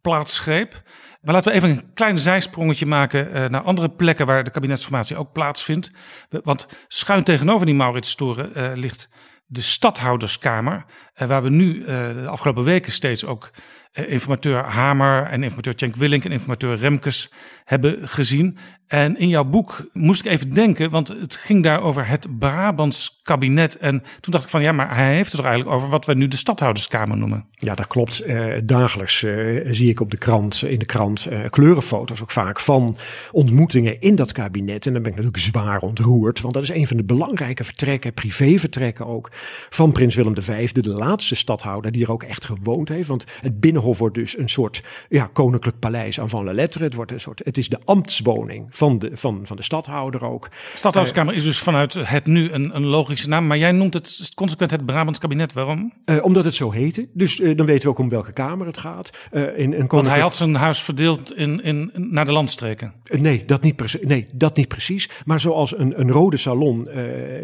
plaatsgreep. 0.00 0.82
Maar 1.20 1.34
laten 1.34 1.50
we 1.50 1.56
even 1.56 1.70
een 1.70 1.92
klein 1.94 2.18
zijsprongetje 2.18 2.86
maken 2.86 3.50
naar 3.50 3.62
andere 3.62 3.90
plekken 3.90 4.26
waar 4.26 4.44
de 4.44 4.50
kabinetsformatie 4.50 5.16
ook 5.16 5.32
plaatsvindt. 5.32 5.90
Want 6.28 6.66
schuin 6.88 7.24
tegenover 7.24 7.66
die 7.66 7.74
Maurits-toren 7.74 8.50
uh, 8.56 8.70
ligt 8.74 9.08
de 9.46 9.60
stadhouderskamer, 9.60 10.84
waar 11.14 11.42
we 11.42 11.48
nu 11.48 11.84
de 11.84 12.26
afgelopen 12.28 12.64
weken 12.64 12.92
steeds 12.92 13.24
ook 13.24 13.50
informateur 13.96 14.64
Hamer 14.64 15.22
en 15.22 15.42
informateur 15.42 15.72
Cenk 15.76 15.96
Willink 15.96 16.24
en 16.24 16.32
informateur 16.32 16.76
Remkes 16.76 17.32
hebben 17.64 18.08
gezien. 18.08 18.58
En 18.86 19.18
in 19.18 19.28
jouw 19.28 19.44
boek 19.44 19.88
moest 19.92 20.24
ik 20.24 20.32
even 20.32 20.54
denken, 20.54 20.90
want 20.90 21.08
het 21.08 21.36
ging 21.36 21.62
daar 21.62 21.82
over 21.82 22.08
het 22.08 22.38
Brabants 22.38 23.20
kabinet. 23.22 23.76
En 23.76 24.02
toen 24.20 24.32
dacht 24.32 24.44
ik 24.44 24.50
van 24.50 24.62
ja, 24.62 24.72
maar 24.72 24.96
hij 24.96 25.14
heeft 25.14 25.32
het 25.32 25.40
er 25.40 25.46
eigenlijk 25.46 25.76
over 25.76 25.88
wat 25.88 26.04
we 26.04 26.14
nu 26.14 26.28
de 26.28 26.36
stadhouderskamer 26.36 27.16
noemen. 27.16 27.46
Ja, 27.50 27.74
dat 27.74 27.86
klopt. 27.86 28.26
Uh, 28.26 28.54
dagelijks 28.64 29.22
uh, 29.22 29.68
zie 29.70 29.88
ik 29.88 30.00
op 30.00 30.10
de 30.10 30.16
krant, 30.16 30.62
in 30.62 30.78
de 30.78 30.84
krant 30.84 31.28
kleurenfoto's 31.50 32.22
ook 32.22 32.30
vaak 32.30 32.60
van 32.60 32.96
ontmoetingen 33.30 34.00
in 34.00 34.14
dat 34.14 34.32
kabinet. 34.32 34.86
En 34.86 34.92
dan 34.92 35.02
ben 35.02 35.10
ik 35.10 35.16
natuurlijk 35.16 35.44
zwaar 35.44 35.80
ontroerd, 35.80 36.40
want 36.40 36.54
dat 36.54 36.62
is 36.62 36.70
een 36.70 36.86
van 36.86 36.96
de 36.96 37.04
belangrijke 37.04 37.64
vertrekken, 37.64 38.14
privévertrekken 38.14 39.06
ook, 39.06 39.30
van 39.68 39.92
prins 39.92 40.14
Willem 40.14 40.42
V, 40.42 40.72
de 40.72 40.90
laatste 40.90 41.34
stadhouder 41.34 41.92
die 41.92 42.04
er 42.04 42.12
ook 42.12 42.22
echt 42.22 42.44
gewoond 42.44 42.88
heeft. 42.88 43.08
Want 43.08 43.24
het 43.40 43.60
Binnenhof 43.60 43.85
wordt 43.94 44.14
dus 44.14 44.38
een 44.38 44.48
soort 44.48 44.82
ja, 45.08 45.30
koninklijk 45.32 45.78
paleis 45.78 46.20
aan 46.20 46.28
van 46.28 46.44
la 46.44 46.52
lettre. 46.52 46.84
Het, 46.84 46.94
wordt 46.94 47.12
een 47.12 47.20
soort, 47.20 47.40
het 47.44 47.58
is 47.58 47.68
de 47.68 47.78
ambtswoning 47.84 48.66
van 48.70 48.98
de, 48.98 49.10
van, 49.12 49.40
van 49.42 49.56
de 49.56 49.62
stadhouder 49.62 50.24
ook. 50.24 50.48
Stadhouderskamer 50.74 51.34
is 51.34 51.44
dus 51.44 51.58
vanuit 51.58 51.94
het 51.94 52.26
nu 52.26 52.50
een, 52.50 52.76
een 52.76 52.84
logische 52.84 53.28
naam, 53.28 53.46
maar 53.46 53.58
jij 53.58 53.72
noemt 53.72 53.94
het 53.94 54.30
consequent 54.34 54.70
het 54.70 54.86
Brabants 54.86 55.18
kabinet. 55.18 55.52
Waarom? 55.52 55.92
Uh, 56.04 56.24
omdat 56.24 56.44
het 56.44 56.54
zo 56.54 56.70
heette. 56.70 57.08
Dus 57.12 57.38
uh, 57.38 57.56
dan 57.56 57.66
weten 57.66 57.82
we 57.82 57.88
ook 57.88 57.98
om 57.98 58.08
welke 58.08 58.32
kamer 58.32 58.66
het 58.66 58.78
gaat. 58.78 59.10
Uh, 59.32 59.42
in, 59.42 59.48
een 59.48 59.56
koninklijk... 59.56 59.92
Want 59.92 60.06
hij 60.06 60.20
had 60.20 60.34
zijn 60.34 60.54
huis 60.54 60.82
verdeeld 60.82 61.36
in, 61.36 61.62
in, 61.62 61.90
naar 61.94 62.24
de 62.24 62.32
landstreken. 62.32 62.92
nee, 63.18 63.44
dat 63.44 63.62
niet 63.62 63.76
precies. 63.76 64.00
Nee, 64.02 64.26
dat 64.34 64.56
niet 64.56 64.68
precies. 64.68 65.10
Maar 65.24 65.40
zoals 65.40 65.78
een, 65.78 66.00
een 66.00 66.10
rode 66.10 66.36
salon, 66.36 66.88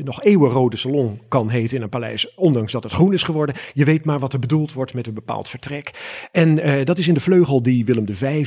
nog 0.05 0.23
eeuwenrode 0.23 0.77
salon 0.77 1.21
kan 1.29 1.49
heten 1.49 1.77
in 1.77 1.83
een 1.83 1.89
paleis, 1.89 2.35
ondanks 2.35 2.73
dat 2.73 2.83
het 2.83 2.93
groen 2.93 3.13
is 3.13 3.23
geworden. 3.23 3.55
Je 3.75 3.85
weet 3.85 4.05
maar 4.05 4.19
wat 4.19 4.33
er 4.33 4.39
bedoeld 4.39 4.73
wordt 4.73 4.95
met 4.95 5.07
een 5.07 5.15
bepaald 5.15 5.49
vertrek. 5.49 5.91
En 6.33 6.85
dat 6.85 6.99
is 6.99 7.09
in 7.09 7.15
de 7.15 7.21
vleugel 7.21 7.63
die 7.63 7.85
Willem 7.85 8.07
V 8.11 8.45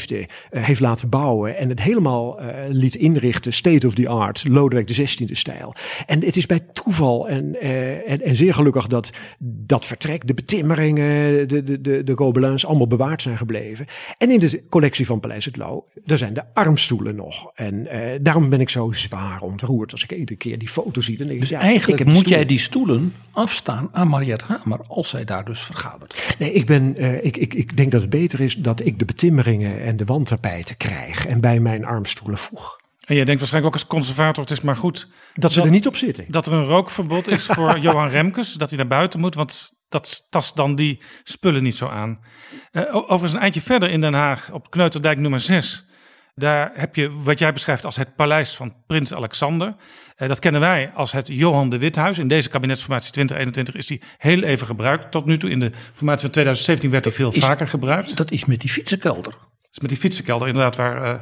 heeft 0.49 0.79
laten 0.79 1.09
bouwen 1.09 1.57
en 1.57 1.69
het 1.69 1.81
helemaal 1.81 2.39
liet 2.69 2.95
inrichten, 2.95 3.53
state 3.53 3.87
of 3.87 3.93
the 3.93 4.07
art, 4.07 4.43
Lodewijk 4.47 4.87
de 4.87 5.07
16e 5.07 5.31
stijl. 5.31 5.75
En 6.05 6.23
het 6.23 6.37
is 6.37 6.45
bij 6.45 6.59
toeval 6.73 7.27
en, 7.27 7.55
uh, 7.61 8.11
en, 8.11 8.21
en, 8.21 8.35
zeer 8.35 8.53
gelukkig 8.53 8.87
dat 8.87 9.09
dat 9.39 9.85
vertrek, 9.85 10.27
de 10.27 10.33
betimmeringen, 10.33 11.47
de, 11.47 11.63
de, 11.63 11.81
de, 11.81 12.03
de 12.03 12.15
gobelins 12.15 12.65
allemaal 12.65 12.87
bewaard 12.87 13.21
zijn 13.21 13.37
gebleven. 13.37 13.85
En 14.17 14.31
in 14.31 14.39
de 14.39 14.63
collectie 14.69 15.05
van 15.05 15.19
Paleis 15.19 15.45
het 15.45 15.57
Loo, 15.57 15.85
daar 16.05 16.17
zijn 16.17 16.33
de 16.33 16.43
armstoelen 16.53 17.15
nog. 17.15 17.51
En 17.55 17.75
uh, 17.75 17.99
daarom 18.21 18.49
ben 18.49 18.61
ik 18.61 18.69
zo 18.69 18.91
zwaar 18.91 19.41
ontroerd 19.41 19.91
als 19.91 20.03
ik 20.03 20.11
iedere 20.11 20.37
keer 20.37 20.59
die 20.59 20.67
foto 20.67 21.01
zie. 21.01 21.17
Dan 21.17 21.27
denk 21.27 21.41
ik, 21.41 21.49
dus 21.49 21.57
ja, 21.57 21.59
eigenlijk 21.59 22.05
moet 22.05 22.29
jij 22.29 22.45
die 22.45 22.59
stoelen 22.59 23.13
afstaan 23.31 23.89
aan 23.91 24.07
Mariette 24.07 24.45
Hamer 24.47 24.79
als 24.87 25.09
zij 25.09 25.23
daar 25.23 25.45
dus 25.45 25.59
vergadert. 25.59 26.35
Nee, 26.39 26.51
ik, 26.51 26.65
ben, 26.65 26.93
uh, 26.97 27.23
ik, 27.23 27.37
ik, 27.37 27.74
ik 27.75 27.81
denk 27.81 27.93
dat 27.93 28.01
het 28.01 28.21
beter 28.21 28.39
is 28.39 28.55
dat 28.55 28.85
ik 28.85 28.99
de 28.99 29.05
betimmeringen 29.05 29.81
en 29.81 29.97
de 29.97 30.05
wandtapijten 30.05 30.77
krijg 30.77 31.25
en 31.25 31.41
bij 31.41 31.59
mijn 31.59 31.85
armstoelen 31.85 32.37
voeg. 32.37 32.79
En 33.05 33.15
jij 33.15 33.25
denkt 33.25 33.39
waarschijnlijk 33.39 33.75
ook 33.75 33.81
als 33.81 33.89
conservator, 33.89 34.43
het 34.43 34.51
is 34.51 34.61
maar 34.61 34.75
goed... 34.75 35.07
Dat 35.33 35.51
ze 35.51 35.61
er 35.61 35.69
niet 35.69 35.87
op 35.87 35.95
zitten. 35.95 36.25
Dat 36.27 36.45
er 36.45 36.53
een 36.53 36.63
rookverbod 36.63 37.27
is 37.27 37.45
voor 37.45 37.79
Johan 37.85 38.09
Remkes, 38.09 38.53
dat 38.53 38.69
hij 38.69 38.77
naar 38.77 38.87
buiten 38.87 39.19
moet, 39.19 39.35
want 39.35 39.71
dat 39.89 40.27
tast 40.29 40.55
dan 40.55 40.75
die 40.75 41.01
spullen 41.23 41.63
niet 41.63 41.75
zo 41.75 41.87
aan. 41.87 42.19
Uh, 42.71 42.95
overigens 42.95 43.33
een 43.33 43.39
eindje 43.39 43.61
verder 43.61 43.89
in 43.89 44.01
Den 44.01 44.13
Haag, 44.13 44.51
op 44.51 44.71
Kneuterdijk 44.71 45.19
nummer 45.19 45.39
6... 45.39 45.85
Daar 46.35 46.71
heb 46.73 46.95
je 46.95 47.11
wat 47.11 47.39
jij 47.39 47.53
beschrijft 47.53 47.85
als 47.85 47.95
het 47.95 48.15
paleis 48.15 48.55
van 48.55 48.75
prins 48.87 49.13
Alexander. 49.13 49.75
Uh, 50.17 50.27
dat 50.27 50.39
kennen 50.39 50.61
wij 50.61 50.91
als 50.93 51.11
het 51.11 51.27
Johan 51.27 51.69
de 51.69 51.77
Withuis. 51.77 52.19
In 52.19 52.27
deze 52.27 52.49
kabinetsformatie 52.49 53.11
2021 53.11 53.75
is 53.75 53.87
die 53.87 54.01
heel 54.17 54.43
even 54.43 54.67
gebruikt. 54.67 55.11
Tot 55.11 55.25
nu 55.25 55.37
toe 55.37 55.49
in 55.49 55.59
de 55.59 55.71
formatie 55.93 56.21
van 56.21 56.31
2017 56.31 56.89
werd 56.89 57.05
hij 57.05 57.13
veel 57.13 57.31
is, 57.31 57.39
vaker 57.39 57.67
gebruikt. 57.67 58.17
Dat 58.17 58.31
is 58.31 58.45
met 58.45 58.61
die 58.61 58.69
fietsenkelder. 58.69 59.31
Dat 59.31 59.71
is 59.71 59.79
met 59.79 59.89
die 59.89 59.99
fietsenkelder 59.99 60.47
inderdaad 60.47 60.75
waar... 60.75 61.03
Uh, 61.03 61.19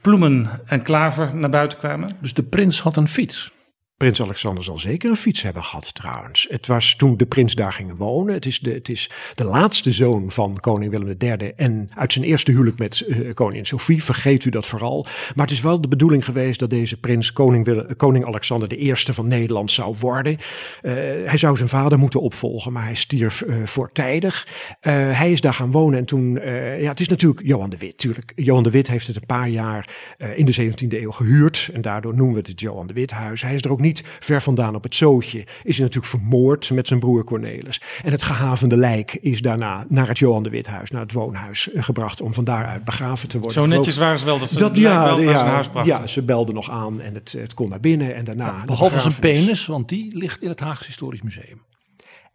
Ploemen 0.00 0.60
en 0.66 0.82
Klaver 0.82 1.36
naar 1.36 1.50
buiten 1.50 1.78
kwamen. 1.78 2.10
Dus 2.20 2.34
de 2.34 2.42
prins 2.42 2.80
had 2.80 2.96
een 2.96 3.08
fiets. 3.08 3.50
Prins 3.96 4.22
Alexander 4.22 4.64
zal 4.64 4.78
zeker 4.78 5.10
een 5.10 5.16
fiets 5.16 5.42
hebben 5.42 5.62
gehad 5.62 5.94
trouwens. 5.94 6.46
Het 6.50 6.66
was 6.66 6.94
toen 6.96 7.16
de 7.16 7.26
prins 7.26 7.54
daar 7.54 7.72
ging 7.72 7.96
wonen. 7.96 8.34
Het 8.34 8.46
is 8.46 8.58
de, 8.58 8.72
het 8.72 8.88
is 8.88 9.10
de 9.34 9.44
laatste 9.44 9.92
zoon 9.92 10.30
van 10.30 10.60
koning 10.60 10.90
Willem 10.90 11.14
III. 11.18 11.52
En 11.56 11.88
uit 11.94 12.12
zijn 12.12 12.24
eerste 12.24 12.50
huwelijk 12.50 12.78
met 12.78 13.04
uh, 13.06 13.34
koningin 13.34 13.66
Sophie, 13.66 14.04
vergeet 14.04 14.44
u 14.44 14.50
dat 14.50 14.66
vooral. 14.66 15.06
Maar 15.34 15.46
het 15.46 15.54
is 15.54 15.60
wel 15.60 15.80
de 15.80 15.88
bedoeling 15.88 16.24
geweest 16.24 16.58
dat 16.58 16.70
deze 16.70 17.00
prins 17.00 17.32
koning, 17.32 17.64
Willem, 17.64 17.96
koning 17.96 18.26
Alexander 18.26 18.68
de 18.68 18.76
eerste 18.76 19.14
van 19.14 19.28
Nederland 19.28 19.70
zou 19.70 19.96
worden. 19.98 20.32
Uh, 20.32 20.92
hij 21.24 21.36
zou 21.36 21.56
zijn 21.56 21.68
vader 21.68 21.98
moeten 21.98 22.20
opvolgen, 22.20 22.72
maar 22.72 22.84
hij 22.84 22.94
stierf 22.94 23.42
uh, 23.46 23.66
voortijdig. 23.66 24.46
hij 24.80 25.32
is 25.32 25.40
daar 25.40 25.54
gaan 25.54 25.70
wonen 25.70 25.98
en 25.98 26.04
toen, 26.04 26.34
ja 26.80 26.90
het 26.90 27.00
is 27.00 27.08
natuurlijk 27.08 27.46
Johan 27.46 27.70
de 27.70 27.78
Wit. 27.78 27.98
Tuurlijk, 27.98 28.32
Johan 28.34 28.62
de 28.62 28.70
Wit 28.70 28.88
heeft 28.88 29.06
het 29.06 29.16
een 29.16 29.26
paar 29.26 29.48
jaar 29.48 29.88
in 30.34 30.44
de 30.44 30.54
17e 30.54 30.88
eeuw 30.88 31.10
gehuurd. 31.10 31.70
En 31.72 31.82
daardoor 31.82 32.14
noemen 32.14 32.34
we 32.34 32.40
het 32.40 32.48
het 32.48 32.60
Johan 32.60 32.86
de 32.86 32.92
Wit 32.92 33.10
huis. 33.10 33.42
Hij 33.42 33.54
is 33.54 33.64
er 33.64 33.70
ook 33.70 33.80
niet 33.80 33.85
niet 33.86 34.02
ver 34.20 34.42
vandaan 34.42 34.74
op 34.74 34.82
het 34.82 34.94
zootje, 34.94 35.38
is 35.62 35.76
hij 35.76 35.86
natuurlijk 35.86 36.06
vermoord 36.06 36.70
met 36.70 36.86
zijn 36.86 37.00
broer 37.00 37.24
Cornelis. 37.24 37.80
En 38.02 38.12
het 38.12 38.22
gehavende 38.22 38.76
lijk 38.76 39.18
is 39.20 39.40
daarna 39.40 39.86
naar 39.88 40.08
het 40.08 40.18
Johan 40.18 40.42
de 40.42 40.48
Withuis, 40.48 40.90
naar 40.90 41.02
het 41.02 41.12
woonhuis 41.12 41.68
gebracht 41.74 42.20
om 42.20 42.34
van 42.34 42.44
daaruit 42.44 42.84
begraven 42.84 43.28
te 43.28 43.36
worden. 43.38 43.54
Zo 43.54 43.66
netjes 43.66 43.96
waren 43.96 44.18
ze 44.18 44.24
wel 44.24 44.38
dat 44.38 44.48
ze 44.48 44.58
dat, 44.58 44.76
ja, 44.76 45.04
wel 45.04 45.16
naar 45.16 45.24
ja, 45.32 45.38
zijn 45.38 45.50
huis 45.50 45.68
brachten. 45.68 45.94
Ja, 45.94 46.06
ze 46.06 46.22
belden 46.22 46.54
nog 46.54 46.70
aan 46.70 47.00
en 47.00 47.14
het, 47.14 47.32
het 47.38 47.54
kon 47.54 47.68
naar 47.68 47.80
binnen 47.80 48.14
en 48.14 48.24
daarna. 48.24 48.46
Ja, 48.46 48.64
behalve 48.64 49.00
zijn 49.00 49.18
penis, 49.18 49.66
want 49.66 49.88
die 49.88 50.16
ligt 50.16 50.42
in 50.42 50.48
het 50.48 50.60
Haagse 50.60 50.86
Historisch 50.86 51.22
Museum. 51.22 51.62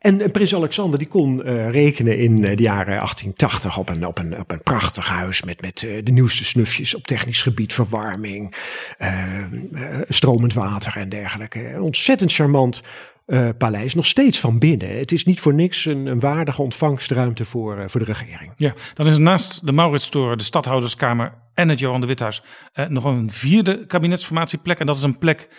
En, 0.01 0.21
en 0.21 0.31
prins 0.31 0.55
Alexander 0.55 0.99
die 0.99 1.07
kon 1.07 1.41
uh, 1.45 1.69
rekenen 1.69 2.17
in 2.17 2.31
uh, 2.31 2.55
de 2.55 2.63
jaren 2.63 2.93
1880 2.93 3.77
op 3.77 3.89
een, 3.89 4.07
op 4.07 4.17
een, 4.17 4.39
op 4.39 4.51
een 4.51 4.63
prachtig 4.63 5.07
huis 5.07 5.43
met, 5.43 5.61
met 5.61 5.79
de 6.03 6.11
nieuwste 6.11 6.45
snufjes 6.45 6.95
op 6.95 7.07
technisch 7.07 7.41
gebied, 7.41 7.73
verwarming, 7.73 8.55
stromend 10.09 10.53
water 10.53 10.95
en 10.95 11.09
dergelijke. 11.09 11.77
Ontzettend 11.79 12.33
charmant 12.33 12.81
uh, 13.31 13.49
paleis 13.57 13.93
nog 13.93 14.05
steeds 14.05 14.39
van 14.39 14.59
binnen. 14.59 14.97
Het 14.97 15.11
is 15.11 15.25
niet 15.25 15.39
voor 15.39 15.53
niks 15.53 15.85
een, 15.85 16.19
waardige 16.19 16.61
ontvangstruimte 16.61 17.45
voor, 17.45 17.77
uh, 17.77 17.83
voor 17.87 17.99
de 17.99 18.05
regering. 18.05 18.51
Ja, 18.55 18.73
dan 18.93 19.07
is 19.07 19.17
naast 19.17 19.65
de 19.65 19.71
Mauritstoren, 19.71 20.37
de 20.37 20.43
Stadhouderskamer 20.43 21.33
en 21.53 21.69
het 21.69 21.79
Johan 21.79 22.01
de 22.01 22.07
Withuis 22.07 22.43
uh, 22.73 22.87
nog 22.87 23.03
een 23.03 23.31
vierde 23.31 23.85
kabinetsformatieplek. 23.85 24.79
En 24.79 24.85
dat 24.85 24.97
is 24.97 25.03
een 25.03 25.17
plek 25.17 25.49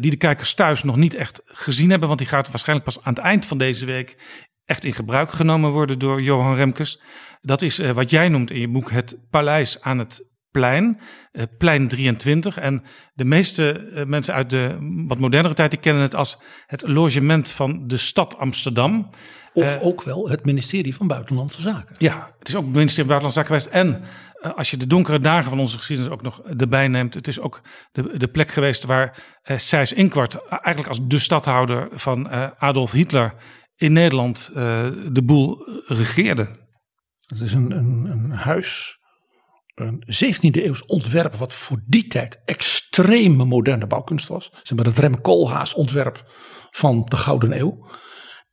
die 0.00 0.10
de 0.10 0.16
kijkers 0.16 0.54
thuis 0.54 0.82
nog 0.82 0.96
niet 0.96 1.14
echt 1.14 1.42
gezien 1.44 1.90
hebben, 1.90 2.08
want 2.08 2.20
die 2.20 2.28
gaat 2.28 2.50
waarschijnlijk 2.50 2.88
pas 2.88 3.02
aan 3.02 3.14
het 3.14 3.22
eind 3.22 3.46
van 3.46 3.58
deze 3.58 3.84
week 3.84 4.18
echt 4.64 4.84
in 4.84 4.92
gebruik 4.92 5.30
genomen 5.30 5.70
worden 5.70 5.98
door 5.98 6.22
Johan 6.22 6.54
Remkes. 6.54 7.00
Dat 7.40 7.62
is 7.62 7.78
wat 7.78 8.10
jij 8.10 8.28
noemt 8.28 8.50
in 8.50 8.60
je 8.60 8.68
boek 8.68 8.90
het 8.90 9.16
paleis 9.30 9.80
aan 9.80 9.98
het 9.98 10.35
plein, 10.56 10.98
eh, 11.32 11.42
plein 11.58 11.88
23. 11.88 12.58
En 12.58 12.82
de 13.14 13.24
meeste 13.24 13.72
eh, 13.72 14.04
mensen 14.04 14.34
uit 14.34 14.50
de 14.50 14.76
wat 15.06 15.18
modernere 15.18 15.54
tijd 15.54 15.70
die 15.70 15.80
kennen 15.80 16.02
het 16.02 16.14
als 16.14 16.38
het 16.66 16.88
logement 16.88 17.50
van 17.50 17.86
de 17.86 17.96
stad 17.96 18.38
Amsterdam. 18.38 19.10
Of 19.52 19.64
Eh, 19.64 19.86
ook 19.86 20.02
wel 20.02 20.28
het 20.28 20.44
ministerie 20.44 20.94
van 20.94 21.06
Buitenlandse 21.06 21.60
Zaken. 21.60 21.94
ja, 21.98 22.34
het 22.38 22.48
is 22.48 22.54
ook 22.54 22.64
het 22.64 22.74
ministerie 22.74 23.10
van 23.10 23.18
Buitenlandse 23.18 23.40
Zaken 23.40 23.72
geweest. 23.72 24.02
En 24.46 24.54
als 24.56 24.70
je 24.70 24.76
de 24.76 24.86
donkere 24.86 25.18
dagen 25.18 25.50
van 25.50 25.58
onze 25.58 25.76
geschiedenis 25.76 26.12
ook 26.12 26.22
nog 26.22 26.42
erbij 26.42 26.88
neemt, 26.88 27.14
het 27.14 27.28
is 27.28 27.40
ook 27.40 27.60
de, 27.92 28.18
de 28.18 28.28
plek 28.28 28.48
geweest 28.48 28.84
waar 28.84 29.18
eh 29.42 29.56
Sijs 29.58 29.92
Inkwart, 29.92 30.48
eigenlijk 30.48 30.88
als 30.88 31.06
de 31.06 31.18
stadhouder 31.18 31.88
van 31.92 32.28
Adolf 32.58 32.92
Hitler 32.92 33.34
in 33.76 33.92
Nederland, 33.92 34.50
de 35.12 35.22
boel 35.24 35.56
regeerde. 35.86 36.48
Het 37.26 37.40
is 37.40 37.52
een, 37.52 37.70
een, 37.70 38.06
een 38.10 38.30
huis, 38.30 38.98
een 39.76 40.02
17e 40.24 40.64
eeuws 40.64 40.84
ontwerp, 40.84 41.34
wat 41.34 41.54
voor 41.54 41.82
die 41.86 42.06
tijd 42.06 42.40
extreme 42.44 43.44
moderne 43.44 43.86
bouwkunst 43.86 44.28
was. 44.28 44.50
Zeg 44.62 44.76
maar 44.76 44.86
het 44.86 44.98
Rem 44.98 45.20
Koolhaas 45.20 45.74
ontwerp 45.74 46.24
van 46.70 47.02
de 47.04 47.16
Gouden 47.16 47.58
Eeuw. 47.58 47.86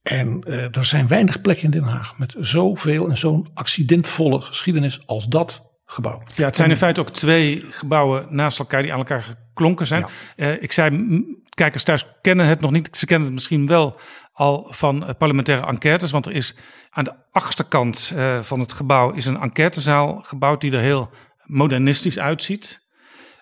En 0.01 0.41
eh, 0.41 0.75
er 0.75 0.85
zijn 0.85 1.07
weinig 1.07 1.41
plekken 1.41 1.63
in 1.63 1.71
Den 1.71 1.83
Haag 1.83 2.17
met 2.17 2.35
zoveel 2.37 3.09
en 3.09 3.17
zo'n 3.17 3.49
accidentvolle 3.53 4.41
geschiedenis 4.41 5.07
als 5.07 5.27
dat 5.27 5.63
gebouw. 5.85 6.21
Ja, 6.35 6.45
het 6.45 6.55
zijn 6.55 6.69
in 6.69 6.77
feite 6.77 7.01
ook 7.01 7.09
twee 7.09 7.65
gebouwen 7.69 8.25
naast 8.29 8.59
elkaar 8.59 8.81
die 8.81 8.91
aan 8.91 8.97
elkaar 8.97 9.23
geklonken 9.23 9.87
zijn. 9.87 10.05
Eh, 10.35 10.61
ik 10.61 10.71
zei, 10.71 11.23
kijkers 11.49 11.83
thuis 11.83 12.05
kennen 12.21 12.45
het 12.45 12.61
nog 12.61 12.71
niet. 12.71 12.97
Ze 12.97 13.05
kennen 13.05 13.25
het 13.25 13.33
misschien 13.33 13.67
wel 13.67 13.99
al 14.33 14.67
van 14.69 15.05
eh, 15.05 15.15
parlementaire 15.17 15.67
enquêtes. 15.67 16.11
Want 16.11 16.25
er 16.25 16.33
is 16.33 16.55
aan 16.89 17.03
de 17.03 17.13
achterkant 17.31 18.11
eh, 18.15 18.41
van 18.41 18.59
het 18.59 18.73
gebouw 18.73 19.11
is 19.11 19.25
een 19.25 19.39
enquêtezaal 19.39 20.21
gebouwd 20.21 20.61
die 20.61 20.71
er 20.71 20.81
heel 20.81 21.09
modernistisch 21.43 22.19
uitziet. 22.19 22.81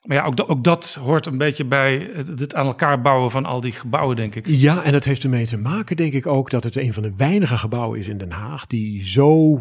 Maar 0.02 0.18
ja, 0.18 0.24
ook, 0.24 0.50
ook 0.50 0.64
dat 0.64 0.98
hoort 1.00 1.26
een 1.26 1.38
beetje 1.38 1.66
bij 1.66 2.10
het 2.38 2.56
aan 2.56 2.66
elkaar 2.66 3.02
bouwen 3.02 3.32
van 3.32 3.46
al 3.46 3.62
die 3.62 3.72
gebouwen, 3.72 4.16
denk 4.16 4.36
ik. 4.36 4.46
Ja, 4.48 4.84
en 4.84 4.92
dat 4.92 5.04
heeft 5.04 5.24
ermee 5.24 5.46
te 5.46 5.58
maken, 5.58 5.96
denk 5.96 6.14
ik 6.14 6.28
ook, 6.28 6.50
dat 6.50 6.64
het 6.64 6.76
een 6.76 6.94
van 6.94 7.04
de 7.04 7.14
weinige 7.18 7.58
gebouwen 7.58 8.00
is 8.00 8.08
in 8.08 8.18
Den 8.18 8.32
Haag 8.32 8.68
die 8.68 9.06
zo 9.06 9.58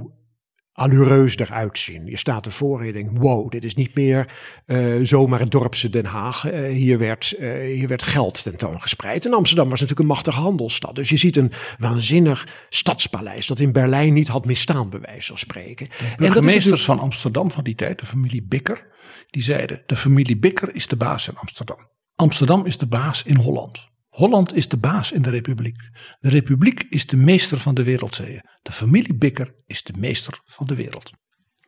alleureus 0.80 1.36
eruit 1.36 1.78
zien. 1.78 2.06
Je 2.06 2.16
staat 2.16 2.46
ervoor 2.46 2.80
en 2.80 2.86
je 2.86 2.92
denkt, 2.92 3.18
wow, 3.18 3.50
dit 3.50 3.64
is 3.64 3.74
niet 3.74 3.94
meer 3.94 4.28
eh, 4.66 4.94
zomaar 5.02 5.40
het 5.40 5.50
dorpse 5.50 5.90
Den 5.90 6.04
Haag. 6.04 6.50
Eh, 6.50 6.62
hier, 6.72 6.98
werd, 6.98 7.32
eh, 7.38 7.52
hier 7.52 7.88
werd 7.88 8.02
geld 8.02 8.42
tentoongespreid. 8.42 9.26
En 9.26 9.34
Amsterdam 9.34 9.68
was 9.68 9.80
natuurlijk 9.80 10.08
een 10.08 10.14
machtige 10.14 10.40
handelsstad. 10.40 10.94
Dus 10.94 11.08
je 11.08 11.16
ziet 11.16 11.36
een 11.36 11.52
waanzinnig 11.78 12.48
stadspaleis 12.68 13.46
dat 13.46 13.58
in 13.58 13.72
Berlijn 13.72 14.12
niet 14.12 14.28
had 14.28 14.44
misstaan, 14.44 14.90
bij 14.90 15.00
wijze 15.00 15.26
van 15.26 15.38
spreken. 15.38 15.86
De 15.86 15.94
En 15.94 16.06
dat 16.08 16.20
is 16.20 16.32
burgemeesters 16.32 16.84
van 16.84 16.98
Amsterdam 16.98 17.50
van 17.50 17.64
die 17.64 17.74
tijd, 17.74 17.98
de 17.98 18.06
familie 18.06 18.42
Bikker, 18.42 18.84
die 19.30 19.42
zeiden: 19.42 19.82
de 19.86 19.96
familie 19.96 20.38
Bikker 20.38 20.74
is 20.74 20.86
de 20.86 20.96
baas 20.96 21.28
in 21.28 21.36
Amsterdam. 21.36 21.88
Amsterdam 22.14 22.66
is 22.66 22.78
de 22.78 22.86
baas 22.86 23.22
in 23.22 23.36
Holland. 23.36 23.89
Holland 24.20 24.54
is 24.54 24.68
de 24.68 24.76
baas 24.76 25.12
in 25.12 25.22
de 25.22 25.30
Republiek. 25.30 25.76
De 26.18 26.28
Republiek 26.28 26.86
is 26.88 27.06
de 27.06 27.16
meester 27.16 27.58
van 27.58 27.74
de 27.74 27.82
wereldzeeën. 27.82 28.40
De 28.62 28.72
familie 28.72 29.14
Bikker 29.14 29.54
is 29.66 29.82
de 29.82 29.92
meester 29.96 30.40
van 30.44 30.66
de 30.66 30.74
wereld. 30.74 31.10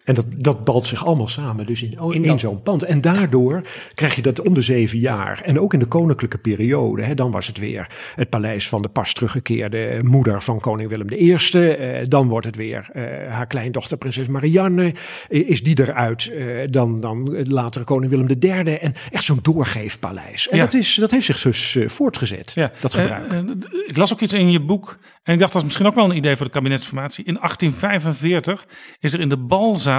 En 0.05 0.15
dat, 0.15 0.27
dat 0.37 0.65
balt 0.65 0.87
zich 0.87 1.07
allemaal 1.07 1.29
samen 1.29 1.67
dus 1.67 1.83
in, 1.83 1.99
in, 2.11 2.23
dat- 2.23 2.41
zo'n 2.41 2.63
pand. 2.63 2.83
En 2.83 3.01
daardoor 3.01 3.63
krijg 3.95 4.15
je 4.15 4.23
dat 4.23 4.41
om 4.41 4.55
de 4.55 4.63
zeven 4.63 4.99
jaar. 4.99 5.41
En 5.45 5.61
ook 5.61 5.73
in 5.73 5.79
de 5.79 5.87
koninklijke 5.87 6.39
periode. 6.39 7.03
Hè, 7.03 7.15
dan 7.15 7.31
was 7.31 7.47
het 7.47 7.59
weer 7.59 7.87
het 8.15 8.29
paleis 8.31 8.69
van 8.69 8.83
de 8.83 8.89
pas 8.89 9.13
teruggekeerde 9.13 10.01
moeder 10.05 10.43
van 10.43 10.61
koning 10.61 10.89
Willem 10.89 11.07
I. 11.13 11.33
Eh, 11.35 12.05
dan 12.09 12.29
wordt 12.29 12.47
het 12.47 12.57
weer 12.57 12.89
eh, 12.93 13.33
haar 13.33 13.47
kleindochter 13.47 13.97
prinses 13.97 14.29
Marianne. 14.29 14.95
Eh, 15.29 15.49
is 15.49 15.63
die 15.63 15.81
eruit? 15.81 16.27
Eh, 16.33 16.47
dan, 16.71 17.01
dan 17.01 17.37
later 17.49 17.85
koning 17.85 18.11
Willem 18.11 18.27
III. 18.41 18.75
En 18.77 18.95
echt 19.11 19.25
zo'n 19.25 19.39
doorgeefpaleis. 19.43 20.49
En 20.49 20.57
Ja. 20.57 20.63
dat, 20.65 20.75
is, 20.75 20.95
dat 20.95 21.11
heeft 21.11 21.25
zich 21.27 21.41
dus 21.43 21.77
voortgezet. 21.87 22.53
Ja, 22.55 22.71
dat 22.81 22.95
gebruik. 22.95 23.33
ik 23.87 23.97
las 23.97 24.13
ook 24.13 24.21
iets 24.21 24.33
in 24.33 24.51
je 24.51 24.61
boek 24.61 24.99
en 25.23 25.33
ik 25.33 25.39
dacht 25.39 25.51
dat 25.53 25.61
is 25.63 25.67
misschien 25.67 25.87
ook 25.87 25.95
wel 25.95 26.11
een 26.11 26.17
idee 26.17 26.37
voor 26.37 26.47
de 26.47 26.53
kabinetsformatie. 26.53 27.25
In 27.25 27.35
1845 27.35 28.65
is 29.01 29.13
er 29.13 29.21
in 29.21 29.29
de 29.29 29.37
balzaal 29.37 29.91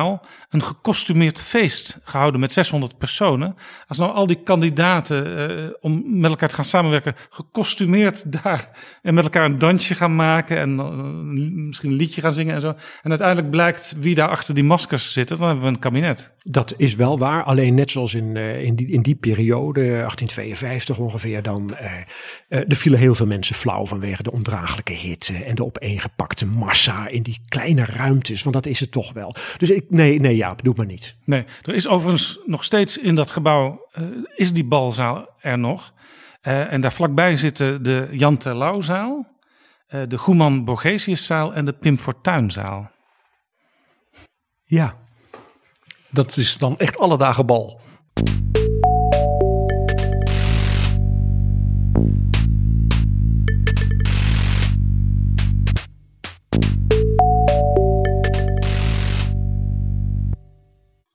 een 0.50 0.64
gekostumeerd 0.64 1.42
feest 1.42 2.00
gehouden 2.04 2.40
met 2.40 2.52
600 2.52 2.98
personen. 2.98 3.56
Als 3.88 3.98
nou 3.98 4.12
al 4.12 4.28
die 4.28 4.44
kandidaten 4.44 5.38
eh, 5.38 5.70
om 5.82 6.20
met 6.20 6.30
elkaar 6.30 6.50
te 6.50 6.56
gaan 6.56 6.66
samenwerken 6.66 7.16
gekostumeerd 7.30 8.32
daar 8.42 8.70
en 9.02 9.14
met 9.14 9.24
elkaar 9.24 9.46
een 9.46 9.60
dansje 9.60 9.96
gaan 9.96 10.16
maken 10.16 10.58
en 10.58 10.80
eh, 10.80 10.92
misschien 11.68 11.90
een 11.90 11.96
liedje 11.96 12.22
gaan 12.22 12.34
zingen 12.34 12.56
en 12.56 12.62
zo. 12.62 12.76
En 13.04 13.10
uiteindelijk 13.10 13.50
blijkt 13.50 13.94
wie 14.00 14.16
daar 14.16 14.30
achter 14.30 14.56
die 14.56 14.64
maskers 14.64 15.14
zit, 15.14 15.28
dan 15.28 15.48
hebben 15.48 15.64
we 15.66 15.70
een 15.70 15.80
kabinet. 15.80 16.36
Dat 16.44 16.74
is 16.78 16.96
wel 16.96 17.20
waar. 17.20 17.44
Alleen 17.44 17.74
net 17.74 17.92
zoals 17.92 18.14
in, 18.14 18.38
eh, 18.38 18.64
in, 18.64 18.76
die, 18.76 18.88
in 18.88 19.02
die 19.02 19.16
periode, 19.16 19.82
1852 19.82 20.98
ongeveer, 20.98 21.42
dan 21.42 21.76
er 22.50 22.76
vielen 22.76 23.00
heel 23.00 23.16
veel 23.16 23.26
mensen 23.26 23.56
flauw 23.56 23.86
vanwege 23.86 24.24
de 24.24 24.32
ondraaglijke 24.32 24.94
hitte 24.94 25.34
en 25.34 25.56
de 25.56 25.66
opeengepakte 25.66 26.46
massa 26.46 27.08
in 27.08 27.24
die 27.24 27.40
kleine 27.48 27.86
ruimtes. 27.86 28.44
Want 28.44 28.56
dat 28.56 28.66
is 28.66 28.80
het 28.80 28.92
toch 28.92 29.14
wel. 29.14 29.36
Dus 29.58 29.70
ik, 29.70 29.83
nee, 29.89 30.19
nee, 30.19 30.36
Jaap, 30.36 30.63
doe 30.63 30.74
maar 30.78 30.86
niet. 30.86 31.15
Nee, 31.26 31.46
er 31.62 31.76
is 31.76 31.88
overigens 31.88 32.39
nog 32.46 32.63
steeds 32.63 32.98
in 32.98 33.15
dat 33.15 33.32
gebouw, 33.32 33.88
eh, 33.91 34.04
is 34.36 34.54
die 34.54 34.65
balzaal 34.65 35.30
er 35.39 35.60
nog. 35.60 35.93
Eh, 36.41 36.74
en 36.74 36.82
daar 36.82 36.93
vlakbij 36.93 37.36
zitten 37.36 37.84
de 37.84 38.08
Jan 38.12 38.38
Terlouwzaal, 38.38 39.28
eh 39.88 40.02
de 40.08 40.17
Goeman 40.17 40.65
Borgesiuszaal 40.65 41.54
en 41.54 41.65
de 41.65 41.74
Pim 41.74 41.98
Fortuynzaal. 41.98 42.91
Ja. 44.63 44.98
Dat 46.10 46.38
is 46.38 46.58
dan 46.58 46.78
echt 46.78 46.98
alle 46.98 47.17
dagen 47.17 47.46
bal. 47.46 47.82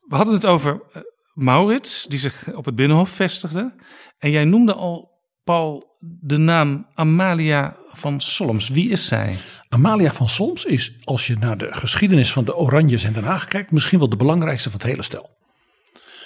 We 0.09 0.17
hadden 0.17 0.35
het 0.35 0.47
over 0.47 0.83
eh, 0.93 1.03
Maurits, 1.35 2.07
die 2.07 2.19
zich 2.19 2.55
op 2.55 2.65
het 2.65 2.75
Binnenhof 2.75 3.11
vestigde. 3.11 3.75
En 4.19 4.31
jij 4.31 4.45
noemde 4.45 4.75
al, 4.75 5.11
Paul, 5.45 5.97
de 6.21 6.39
naam 6.39 6.87
Amalia 6.95 7.77
van 7.93 8.21
Solms. 8.21 8.69
Wie 8.69 8.91
is 8.91 9.07
zij? 9.07 9.39
Amalia 9.69 10.13
van 10.13 10.29
Solms 10.29 10.65
is, 10.65 10.93
als 11.05 11.27
je 11.27 11.37
naar 11.37 11.59
de 11.59 11.75
geschiedenis 11.75 12.33
van 12.33 12.45
de 12.45 12.57
Oranjes 12.57 13.05
in 13.05 13.13
Den 13.13 13.25
Haag 13.25 13.47
kijkt, 13.47 13.71
misschien 13.71 13.99
wel 13.99 14.09
de 14.09 14.17
belangrijkste 14.17 14.71
van 14.71 14.81
het 14.81 14.89
hele 14.89 15.03
stel. 15.03 15.37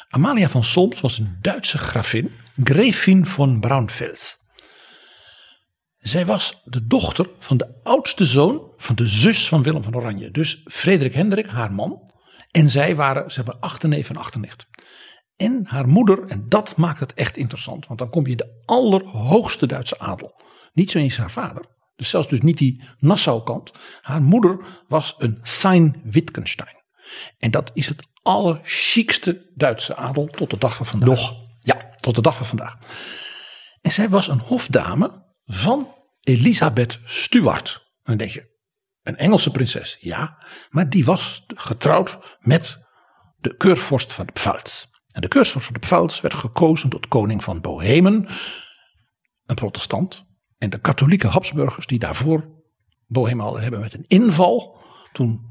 Amalia 0.09 0.49
van 0.49 0.64
Solms 0.64 1.01
was 1.01 1.18
een 1.18 1.38
Duitse 1.40 1.79
gravin, 1.79 2.31
Gräfin 2.64 3.27
von 3.27 3.61
Braunfels. 3.61 4.38
Zij 5.99 6.27
was 6.27 6.62
de 6.64 6.87
dochter 6.87 7.31
van 7.38 7.57
de 7.57 7.81
oudste 7.83 8.27
zoon 8.27 8.73
van 8.77 8.95
de 8.95 9.07
zus 9.07 9.49
van 9.49 9.62
Willem 9.62 9.83
van 9.83 9.97
Oranje. 9.97 10.31
Dus 10.31 10.61
Frederik 10.64 11.14
Hendrik, 11.14 11.47
haar 11.47 11.73
man. 11.73 12.12
En 12.53 12.71
zij 12.71 12.97
waren, 12.97 13.31
ze 13.31 13.37
hebben 13.37 13.61
achterneef 13.61 14.09
en 14.09 14.17
achternicht. 14.17 14.67
En 15.37 15.67
haar 15.67 15.88
moeder, 15.88 16.25
en 16.29 16.49
dat 16.49 16.77
maakt 16.77 17.01
het 17.01 17.15
echt 17.15 17.37
interessant, 17.37 17.87
want 17.87 17.99
dan 17.99 18.11
kom 18.11 18.27
je 18.27 18.37
de 18.37 18.62
allerhoogste 18.65 19.67
Duitse 19.67 19.99
adel. 19.99 20.41
Niet 20.73 20.91
zo 20.91 20.99
eens 20.99 21.17
haar 21.17 21.31
vader, 21.31 21.67
dus 21.97 22.09
zelfs 22.09 22.29
dus 22.29 22.41
niet 22.41 22.59
die 22.59 22.83
Nassau-kant. 22.99 23.73
Haar 24.01 24.23
moeder 24.23 24.65
was 24.88 25.15
een 25.19 25.38
Sein-Wittgenstein. 25.43 26.83
En 27.38 27.51
dat 27.51 27.71
is 27.75 27.87
het 27.87 28.03
allerchicste 28.23 29.51
Duitse 29.55 29.97
adel 29.97 30.27
tot 30.27 30.51
de 30.51 30.59
dag 30.59 30.77
van 30.77 30.87
vandaag. 30.87 31.09
Nog? 31.09 31.33
Ja, 31.61 31.95
tot 32.01 32.15
de 32.15 32.23
dag 32.23 32.37
van 32.37 32.47
vandaag. 32.47 32.75
En 33.81 33.93
zij 33.93 34.09
was 34.09 34.29
een 34.29 34.41
hofdame 34.41 35.35
van 35.45 35.95
Elisabeth 36.21 37.01
Stuart. 37.05 37.91
Dan 38.03 38.17
denk 38.17 38.31
je, 38.31 38.52
een 39.03 39.17
Engelse 39.17 39.51
prinses, 39.51 39.97
ja. 40.01 40.38
Maar 40.71 40.88
die 40.88 41.05
was 41.05 41.45
getrouwd 41.47 42.19
met 42.41 42.79
de 43.38 43.57
keurvorst 43.57 44.12
van 44.12 44.27
de 44.27 44.33
Pfalz. 44.33 44.87
En 45.12 45.21
de 45.21 45.29
keurvorst 45.29 45.67
van 45.67 45.75
de 45.75 45.87
Pfalz 45.87 46.21
werd 46.21 46.35
gekozen 46.35 46.88
tot 46.88 47.09
koning 47.09 47.45
van 47.45 47.61
Bohemen. 47.61 48.29
Een 49.47 49.55
protestant. 49.55 50.25
En 50.59 50.71
de 50.71 50.81
katholieke 50.81 51.27
Habsburgers 51.27 51.87
die 51.87 51.99
daarvoor 51.99 52.51
Bohemen 53.07 53.45
hadden 53.45 53.62
hebben 53.62 53.81
met 53.81 53.95
een 53.95 54.05
inval. 54.07 54.81
Toen 55.12 55.51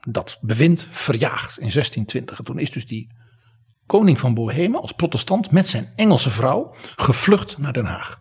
dat 0.00 0.38
bewind 0.40 0.86
verjaagd 0.90 1.58
in 1.58 1.70
1620. 1.70 2.38
En 2.38 2.44
toen 2.44 2.58
is 2.58 2.70
dus 2.70 2.86
die 2.86 3.14
koning 3.86 4.20
van 4.20 4.34
Bohemen 4.34 4.80
als 4.80 4.92
protestant 4.92 5.50
met 5.50 5.68
zijn 5.68 5.92
Engelse 5.96 6.30
vrouw 6.30 6.74
gevlucht 6.96 7.58
naar 7.58 7.72
Den 7.72 7.84
Haag. 7.84 8.20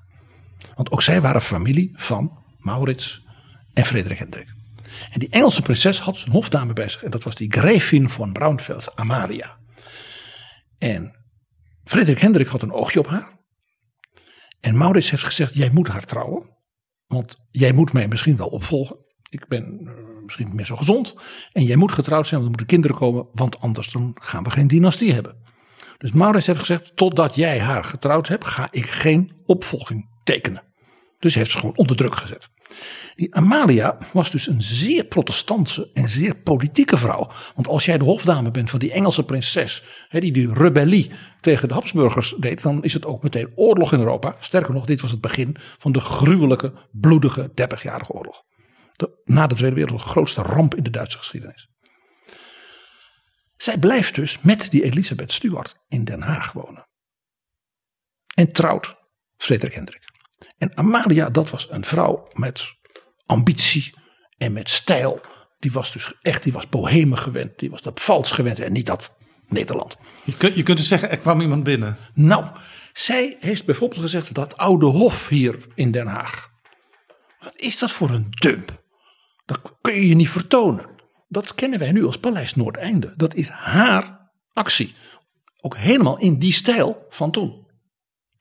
Want 0.76 0.92
ook 0.92 1.02
zij 1.02 1.22
waren 1.22 1.42
familie 1.42 1.92
van 1.94 2.44
Maurits 2.58 3.26
en 3.74 3.86
Frederik 3.86 4.18
Hendrik. 4.18 4.54
En 5.12 5.20
die 5.20 5.30
Engelse 5.30 5.62
prinses 5.62 6.00
had 6.00 6.24
een 6.26 6.32
hofdame 6.32 6.74
bij 6.74 6.90
zich. 6.90 7.04
En 7.04 7.12
dat 7.12 7.24
was 7.24 7.36
die 7.36 7.52
Gräfin 7.52 8.10
von 8.10 8.34
Braunfels, 8.34 8.96
Amalia. 8.96 9.58
En 10.78 11.16
Frederik 11.84 12.20
Hendrik 12.20 12.48
had 12.48 12.62
een 12.62 12.72
oogje 12.72 13.00
op 13.00 13.08
haar. 13.08 13.40
En 14.60 14.78
Maurits 14.78 15.10
heeft 15.10 15.24
gezegd, 15.24 15.54
jij 15.54 15.70
moet 15.74 15.88
haar 15.88 16.06
trouwen. 16.06 16.50
Want 17.08 17.38
jij 17.52 17.74
moet 17.74 17.94
mij 17.94 18.08
misschien 18.08 18.38
wel 18.38 18.48
opvolgen. 18.48 18.98
Ik 19.30 19.48
ben 19.48 19.80
eh, 19.86 19.94
misschien 20.24 20.46
niet 20.46 20.56
meer 20.56 20.66
zo 20.66 20.76
gezond. 20.76 21.16
En 21.52 21.64
jij 21.64 21.76
moet 21.76 21.92
getrouwd 21.92 22.28
zijn, 22.28 22.42
want 22.42 22.52
er 22.52 22.58
moeten 22.60 22.78
kinderen 22.78 22.98
komen, 22.98 23.28
want 23.34 23.60
anders 23.60 23.92
dan 23.92 24.12
gaan 24.14 24.44
we 24.44 24.50
geen 24.50 24.68
dynastie 24.68 25.14
hebben. 25.14 25.38
Dus 25.98 26.12
Maurits 26.12 26.46
heeft 26.46 26.60
gezegd, 26.60 26.96
totdat 26.96 27.36
jij 27.36 27.60
haar 27.60 27.84
getrouwd 27.84 28.28
hebt, 28.28 28.46
ga 28.46 28.68
ik 28.72 28.86
geen 28.86 29.34
opvolging 29.46 30.10
tekenen. 30.24 30.64
Dus 31.20 31.36
heeft 31.36 31.52
ze 31.52 31.60
gewoon 31.60 31.78
onder 31.78 31.96
druk 31.96 32.16
gezet. 32.16 32.50
Die 33.16 33.36
Amalia 33.36 33.98
was 34.14 34.32
dus 34.32 34.48
een 34.48 34.62
zeer 34.62 35.06
protestantse 35.06 35.90
en 35.94 36.10
zeer 36.10 36.36
politieke 36.36 36.98
vrouw. 36.98 37.32
Want 37.56 37.68
als 37.68 37.86
jij 37.86 37.98
de 37.98 38.04
hofdame 38.04 38.52
bent 38.52 38.70
van 38.70 38.80
die 38.80 38.92
Engelse 38.92 39.24
prinses, 39.24 39.84
hè, 40.08 40.20
die 40.20 40.32
die 40.32 40.54
rebellie 40.54 41.12
tegen 41.40 41.68
de 41.68 41.74
Habsburgers 41.74 42.36
deed, 42.38 42.62
dan 42.62 42.84
is 42.84 42.94
het 42.94 43.06
ook 43.06 43.24
meteen 43.24 43.52
oorlog 43.56 43.94
in 43.94 44.00
Europa. 44.00 44.36
Sterker 44.40 44.74
nog, 44.74 44.86
dit 44.86 45.02
was 45.02 45.12
het 45.12 45.22
begin 45.22 45.56
van 45.60 45.92
de 45.92 46.00
gruwelijke, 46.00 46.74
bloedige 46.92 47.50
30-jarige 47.50 48.12
oorlog. 48.12 48.42
Na 49.24 49.48
de 49.48 49.56
Tweede 49.56 49.76
Wereldoorlog 49.76 50.08
de 50.08 50.14
grootste 50.14 50.42
ramp 50.42 50.76
in 50.76 50.84
de 50.84 50.90
Duitse 50.90 51.18
geschiedenis. 51.18 51.70
Zij 53.58 53.78
blijft 53.78 54.16
dus 54.16 54.42
met 54.42 54.72
die 54.72 54.84
Elisabeth 54.84 55.32
Stuart 55.32 55.76
in 55.88 56.04
Den 56.04 56.22
Haag 56.22 56.52
wonen. 56.52 56.88
En 58.36 58.52
trouwt 58.52 58.96
Frederik 59.38 59.74
Hendrik. 59.74 60.11
En 60.58 60.78
Amalia, 60.78 61.30
dat 61.30 61.50
was 61.50 61.68
een 61.70 61.86
vrouw 61.86 62.28
met 62.34 62.74
ambitie 63.26 63.94
en 64.38 64.54
met 64.54 64.70
stijl. 64.70 65.22
Die 65.60 65.72
was 65.72 65.92
dus 65.92 66.14
echt, 66.22 66.44
die 66.44 66.54
was 66.54 66.70
bohemen 66.70 67.18
gewend. 67.18 67.60
Die 67.60 67.70
was 67.70 67.82
dat 67.82 68.02
vals 68.02 68.32
gewend 68.32 68.60
en 68.60 68.72
niet 68.72 68.86
dat 68.86 69.12
Nederland. 69.48 69.98
Je 70.24 70.38
kunt, 70.38 70.56
je 70.56 70.64
kunt 70.64 70.78
dus 70.78 70.88
zeggen, 70.88 71.10
er 71.10 71.18
kwam 71.18 71.42
iemand 71.42 71.64
binnen. 71.64 71.98
Nou, 72.14 72.46
zij 72.94 73.38
heeft 73.40 73.66
bijvoorbeeld 73.66 74.02
gezegd 74.02 74.34
dat 74.34 74.58
oude 74.58 74.86
hof 74.86 75.28
hier 75.28 75.58
in 75.76 75.92
Den 75.92 76.08
Haag. 76.08 76.50
Wat 77.40 77.56
is 77.56 77.80
dat 77.80 77.92
voor 77.92 78.10
een 78.10 78.28
dump? 78.30 78.84
Dat 79.46 79.62
kun 79.82 79.94
je 79.94 80.08
je 80.08 80.16
niet 80.16 80.30
vertonen. 80.30 80.86
Dat 81.28 81.56
kennen 81.56 81.80
wij 81.80 81.92
nu 81.92 82.06
als 82.06 82.18
Paleis 82.18 82.56
Noordeinde. 82.56 83.14
Dat 83.16 83.34
is 83.34 83.50
haar 83.50 84.32
actie. 84.54 84.96
Ook 85.62 85.78
helemaal 85.78 86.20
in 86.20 86.40
die 86.40 86.54
stijl 86.54 87.06
van 87.10 87.32
toen. 87.32 87.61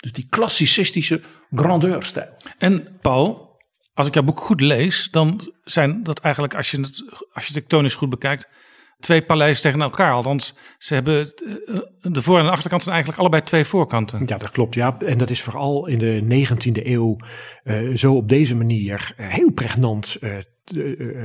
Dus 0.00 0.12
die 0.12 0.26
klassicistische 0.28 1.20
grandeurstijl. 1.54 2.28
En 2.58 2.98
Paul, 3.00 3.58
als 3.94 4.06
ik 4.06 4.14
jouw 4.14 4.22
boek 4.22 4.40
goed 4.40 4.60
lees, 4.60 5.08
dan 5.10 5.52
zijn 5.64 6.02
dat 6.02 6.18
eigenlijk, 6.18 6.54
als 6.54 6.70
je 6.70 6.80
het 6.80 7.04
architectonisch 7.32 7.94
goed 7.94 8.08
bekijkt, 8.08 8.48
twee 9.00 9.22
paleizen 9.22 9.62
tegen 9.62 9.80
elkaar. 9.80 10.12
Althans, 10.12 10.54
ze 10.78 10.94
hebben 10.94 11.20
eh, 11.24 11.78
de 12.00 12.22
voor- 12.22 12.38
en 12.38 12.44
de 12.44 12.50
achterkant 12.50 12.82
zijn 12.82 12.94
eigenlijk 12.94 13.22
allebei 13.22 13.42
twee 13.42 13.64
voorkanten. 13.64 14.22
Ja, 14.26 14.38
dat 14.38 14.50
klopt. 14.50 14.74
Ja. 14.74 14.98
En 14.98 15.18
dat 15.18 15.30
is 15.30 15.42
vooral 15.42 15.86
in 15.86 15.98
de 15.98 16.46
19e 16.46 16.86
eeuw 16.86 17.16
uh, 17.64 17.96
zo 17.96 18.14
op 18.14 18.28
deze 18.28 18.56
manier 18.56 19.14
uh, 19.18 19.28
heel 19.28 19.52
pregnant 19.52 20.16
uh, 20.20 20.36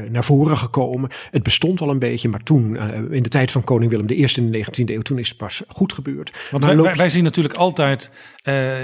naar 0.09 0.23
voren 0.23 0.57
gekomen. 0.57 1.09
Het 1.31 1.43
bestond 1.43 1.81
al 1.81 1.89
een 1.89 1.99
beetje, 1.99 2.29
maar 2.29 2.43
toen, 2.43 2.77
in 3.11 3.23
de 3.23 3.29
tijd 3.29 3.51
van 3.51 3.63
koning 3.63 3.91
Willem 3.91 4.09
I 4.09 4.27
in 4.35 4.51
de 4.51 4.65
19e 4.65 4.83
eeuw, 4.85 5.01
toen 5.01 5.19
is 5.19 5.29
het 5.29 5.37
pas 5.37 5.63
goed 5.67 5.93
gebeurd. 5.93 6.33
Want 6.51 6.65
wij, 6.65 6.75
loopt... 6.75 6.95
wij, 6.95 7.09
zien 7.09 7.23
natuurlijk 7.23 7.55
altijd 7.55 8.11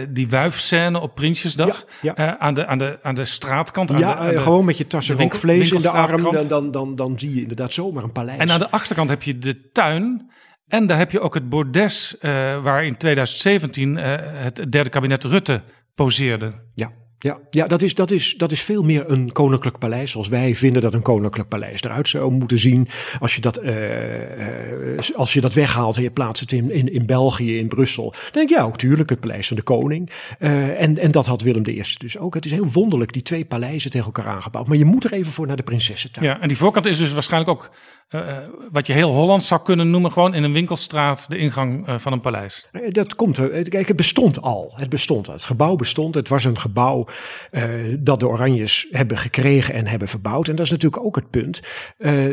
die 0.09 0.29
wuifscène 0.29 0.99
op 0.99 1.15
Prinsjesdag 1.15 1.85
ja, 2.01 2.13
ja. 2.15 2.39
aan, 2.39 2.53
de, 2.53 2.67
aan, 2.67 2.77
de, 2.77 2.99
aan 3.01 3.15
de 3.15 3.25
straatkant. 3.25 3.91
Aan 3.91 3.99
ja, 3.99 4.13
de, 4.13 4.19
aan 4.19 4.35
de, 4.35 4.41
gewoon 4.41 4.65
met 4.65 4.77
je 4.77 4.87
tassen 4.87 5.17
winkel, 5.17 5.39
vlees 5.39 5.71
in 5.71 5.81
de 5.81 5.89
arm, 5.89 6.21
dan, 6.21 6.47
dan, 6.47 6.71
dan, 6.71 6.95
dan 6.95 7.19
zie 7.19 7.33
je 7.33 7.41
inderdaad 7.41 7.73
zomaar 7.73 8.03
een 8.03 8.11
paleis. 8.11 8.39
En 8.39 8.51
aan 8.51 8.59
de 8.59 8.69
achterkant 8.69 9.09
heb 9.09 9.23
je 9.23 9.37
de 9.37 9.71
tuin. 9.71 10.29
En 10.67 10.87
daar 10.87 10.97
heb 10.97 11.11
je 11.11 11.19
ook 11.19 11.33
het 11.33 11.49
bordes 11.49 12.15
uh, 12.21 12.63
waar 12.63 12.85
in 12.85 12.97
2017 12.97 13.97
uh, 13.97 14.03
het 14.19 14.71
derde 14.71 14.89
kabinet 14.89 15.23
Rutte 15.23 15.61
poseerde. 15.95 16.51
Ja. 16.75 16.91
Ja, 17.23 17.39
ja 17.49 17.67
dat, 17.67 17.81
is, 17.81 17.95
dat, 17.95 18.11
is, 18.11 18.33
dat 18.37 18.51
is 18.51 18.61
veel 18.61 18.83
meer 18.83 19.09
een 19.09 19.31
koninklijk 19.31 19.77
paleis 19.77 20.11
zoals 20.11 20.27
wij 20.27 20.55
vinden 20.55 20.81
dat 20.81 20.93
een 20.93 21.01
koninklijk 21.01 21.49
paleis 21.49 21.81
eruit 21.81 22.07
zou 22.07 22.31
moeten 22.31 22.59
zien. 22.59 22.87
Als 23.19 23.35
je 23.35 23.41
dat, 23.41 23.63
uh, 23.63 25.15
als 25.15 25.33
je 25.33 25.41
dat 25.41 25.53
weghaalt 25.53 25.95
en 25.95 26.01
je 26.01 26.11
plaatst 26.11 26.41
het 26.41 26.51
in, 26.51 26.71
in, 26.71 26.93
in 26.93 27.05
België, 27.05 27.57
in 27.57 27.67
Brussel. 27.67 28.11
Dan 28.11 28.31
denk 28.31 28.49
ik 28.49 28.55
ja, 28.55 28.63
ook 28.63 28.77
tuurlijk 28.77 29.09
het 29.09 29.19
paleis 29.19 29.47
van 29.47 29.57
de 29.57 29.63
koning. 29.63 30.09
Uh, 30.39 30.81
en, 30.81 30.97
en 30.97 31.11
dat 31.11 31.25
had 31.25 31.41
Willem 31.41 31.65
I 31.65 31.83
dus 31.97 32.17
ook. 32.17 32.33
Het 32.33 32.45
is 32.45 32.51
heel 32.51 32.71
wonderlijk, 32.71 33.13
die 33.13 33.21
twee 33.21 33.45
paleizen 33.45 33.91
tegen 33.91 34.05
elkaar 34.05 34.27
aangebouwd. 34.27 34.67
Maar 34.67 34.77
je 34.77 34.85
moet 34.85 35.03
er 35.03 35.13
even 35.13 35.31
voor 35.31 35.47
naar 35.47 35.55
de 35.55 35.63
prinsessentuin. 35.63 36.25
Ja, 36.25 36.41
en 36.41 36.47
die 36.47 36.57
voorkant 36.57 36.85
is 36.85 36.97
dus 36.97 37.13
waarschijnlijk 37.13 37.51
ook 37.51 37.71
uh, 38.09 38.21
wat 38.71 38.87
je 38.87 38.93
heel 38.93 39.13
Hollands 39.13 39.47
zou 39.47 39.61
kunnen 39.61 39.89
noemen, 39.89 40.11
gewoon 40.11 40.33
in 40.33 40.43
een 40.43 40.53
winkelstraat 40.53 41.29
de 41.29 41.37
ingang 41.37 41.83
van 41.97 42.11
een 42.11 42.21
paleis. 42.21 42.69
Dat 42.89 43.15
komt 43.15 43.37
er. 43.37 43.69
Kijk, 43.69 43.87
het 43.87 43.97
bestond 43.97 44.41
al. 44.41 44.73
Het 44.75 44.89
bestond 44.89 45.27
al. 45.27 45.33
Het 45.33 45.43
gebouw 45.43 45.75
bestond. 45.75 46.15
Het 46.15 46.27
was 46.27 46.43
een 46.43 46.59
gebouw 46.59 47.07
uh, 47.51 47.63
dat 47.99 48.19
de 48.19 48.27
Oranjes 48.27 48.87
hebben 48.91 49.17
gekregen 49.17 49.73
en 49.73 49.87
hebben 49.87 50.07
verbouwd. 50.07 50.47
En 50.47 50.55
dat 50.55 50.65
is 50.65 50.71
natuurlijk 50.71 51.03
ook 51.03 51.15
het 51.15 51.29
punt. 51.29 51.61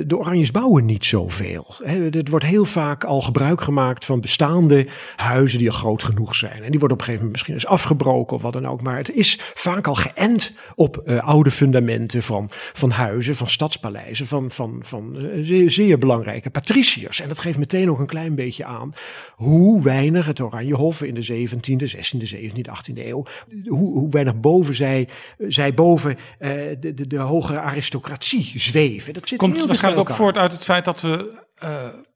de 0.06 0.18
Oranjes 0.18 0.50
bouwen 0.50 0.84
niet 0.84 1.04
zoveel. 1.04 1.74
Het 1.84 2.28
wordt 2.28 2.44
heel 2.44 2.64
vaak 2.64 3.04
al 3.04 3.20
gebruik 3.20 3.60
gemaakt 3.60 4.04
van 4.04 4.20
bestaande 4.20 4.86
huizen 5.16 5.58
die 5.58 5.70
al 5.70 5.76
groot 5.76 6.02
genoeg 6.02 6.34
zijn. 6.34 6.62
En 6.62 6.70
die 6.70 6.78
worden 6.78 6.96
op 6.96 6.98
een 6.98 7.04
gegeven 7.04 7.14
moment 7.14 7.32
misschien 7.32 7.54
eens 7.54 7.66
afgebroken 7.66 8.36
of 8.36 8.42
wat 8.42 8.52
dan 8.52 8.68
ook. 8.68 8.82
Maar 8.82 8.96
het 8.96 9.14
is 9.14 9.38
vaak 9.54 9.86
al 9.86 9.94
geënt 9.94 10.52
op 10.74 11.02
oude 11.20 11.50
fundamenten 11.50 12.22
van, 12.22 12.50
van 12.72 12.90
huizen, 12.90 13.36
van 13.36 13.48
stadspaleizen, 13.48 14.26
van, 14.26 14.50
van, 14.50 14.78
van 14.80 15.16
zeer 15.66 15.98
belangrijke 15.98 16.50
patriciërs. 16.50 17.20
En 17.20 17.28
dat 17.28 17.38
geeft 17.38 17.58
meteen 17.58 17.90
ook 17.90 17.98
een 17.98 18.06
klein 18.06 18.34
beetje 18.34 18.64
aan 18.64 18.92
hoe 19.34 19.82
weinig 19.82 20.26
het 20.26 20.40
Oranjehof 20.40 21.02
in 21.02 21.14
de 21.14 21.26
17e, 21.26 21.96
16e, 21.96 22.34
17e, 22.34 22.70
18e 22.70 23.06
eeuw, 23.06 23.24
hoe, 23.64 23.98
hoe 23.98 24.10
weinig 24.10 24.40
boven 24.40 24.67
zij, 24.74 25.08
zij 25.38 25.74
boven 25.74 26.10
uh, 26.10 26.50
de, 26.80 26.94
de, 26.94 27.06
de 27.06 27.18
hogere 27.18 27.60
aristocratie 27.60 28.52
zweven. 28.54 29.12
Dat 29.12 29.28
zit 29.28 29.38
Komt 29.38 29.66
waarschijnlijk 29.66 30.10
ook 30.10 30.16
voort 30.16 30.38
uit 30.38 30.52
het 30.52 30.64
feit 30.64 30.84
dat 30.84 31.00
we 31.00 31.46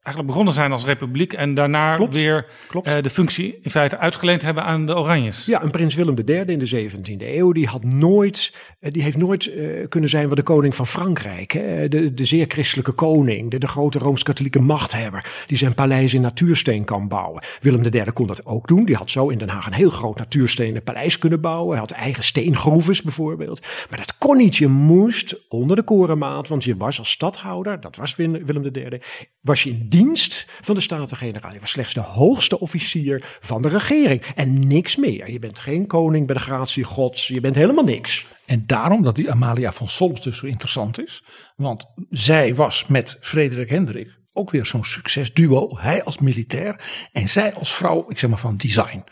eigenlijk 0.02 0.26
begonnen 0.26 0.52
zijn 0.52 0.72
als 0.72 0.85
republiek 0.85 1.33
en 1.33 1.55
daarna 1.55 1.96
klopt, 1.96 2.12
weer 2.14 2.46
klopt. 2.68 2.88
Uh, 2.88 2.94
de 3.02 3.11
functie 3.11 3.59
in 3.62 3.70
feite 3.70 3.98
uitgeleend 3.98 4.42
hebben 4.42 4.64
aan 4.64 4.87
de 4.87 4.96
Oranjes. 4.96 5.46
Ja, 5.46 5.62
een 5.62 5.70
prins 5.70 5.94
Willem 5.94 6.16
III 6.26 6.40
in 6.40 6.59
de 6.59 6.88
17e 6.90 7.16
eeuw, 7.18 7.52
die 7.52 7.66
had 7.66 7.85
nooit, 7.85 8.55
die 8.81 9.02
heeft 9.02 9.16
nooit 9.16 9.52
kunnen 9.88 10.11
zijn 10.11 10.28
wat 10.28 10.37
de 10.37 10.42
koning 10.42 10.76
van 10.76 10.87
Frankrijk, 10.87 11.52
hè? 11.52 11.88
De, 11.88 12.14
de 12.14 12.24
zeer 12.24 12.44
christelijke 12.48 12.92
koning, 12.92 13.50
de, 13.50 13.59
de 13.59 13.68
grote 13.68 13.98
rooms-katholieke 13.98 14.61
machthebber, 14.61 15.44
die 15.46 15.59
zijn 15.59 15.74
paleis 15.74 16.14
in 16.14 16.20
natuursteen 16.20 16.85
kan 16.85 17.09
bouwen. 17.09 17.42
Willem 17.61 17.85
III 17.85 18.12
kon 18.12 18.26
dat 18.26 18.46
ook 18.46 18.68
doen, 18.68 18.85
die 18.85 18.96
had 18.96 19.11
zo 19.11 19.28
in 19.28 19.38
Den 19.38 19.48
Haag 19.48 19.66
een 19.66 19.72
heel 19.72 19.90
groot 19.90 20.18
natuurstenen 20.18 20.83
paleis 20.83 21.18
kunnen 21.18 21.40
bouwen, 21.40 21.70
hij 21.70 21.81
had 21.81 21.90
eigen 21.90 22.24
steengroeves 22.24 23.02
bijvoorbeeld, 23.02 23.66
maar 23.90 23.98
dat 23.98 24.18
kon 24.18 24.37
niet, 24.37 24.57
je 24.57 24.68
moest 24.68 25.37
onder 25.48 25.76
de 25.76 25.83
korenmaat, 25.83 26.48
want 26.48 26.64
je 26.64 26.76
was 26.76 26.98
als 26.98 27.11
stadhouder, 27.11 27.81
dat 27.81 27.96
was 27.96 28.16
Willem 28.16 28.64
III, 28.72 29.00
was 29.42 29.62
je 29.62 29.70
in 29.70 29.88
dienst 29.88 30.46
van 30.61 30.74
de 30.74 30.81
Staten-Generaal. 30.81 31.52
Je 31.52 31.61
was 31.61 31.70
slechts 31.70 31.94
de 31.94 32.00
hoogste 32.00 32.59
officier 32.59 33.38
van 33.40 33.62
de 33.62 33.68
regering 33.68 34.22
en 34.35 34.66
niks 34.66 34.96
meer. 34.96 35.31
Je 35.31 35.38
bent 35.38 35.59
geen 35.59 35.87
koning 35.87 36.26
bij 36.26 36.35
de 36.35 36.42
gratie 36.42 36.85
gods, 36.85 37.26
je 37.26 37.40
bent 37.40 37.57
helemaal 37.57 37.85
niks. 37.85 38.26
En 38.46 38.66
daarom 38.66 39.02
dat 39.02 39.14
die 39.14 39.31
Amalia 39.31 39.72
van 39.72 39.88
Solms 39.88 40.20
dus 40.20 40.38
zo 40.38 40.46
interessant 40.46 41.00
is. 41.00 41.24
Want 41.57 41.87
zij 42.11 42.55
was 42.55 42.87
met 42.87 43.16
Frederik 43.20 43.68
Hendrik 43.68 44.20
ook 44.33 44.50
weer 44.50 44.66
zo'n 44.66 44.85
succesduo. 44.85 45.78
Hij 45.78 46.05
als 46.05 46.18
militair 46.18 46.81
en 47.12 47.28
zij 47.28 47.55
als 47.55 47.74
vrouw, 47.74 48.05
ik 48.09 48.18
zeg 48.18 48.31
maar 48.31 48.38
van 48.38 48.57
design. 48.57 49.05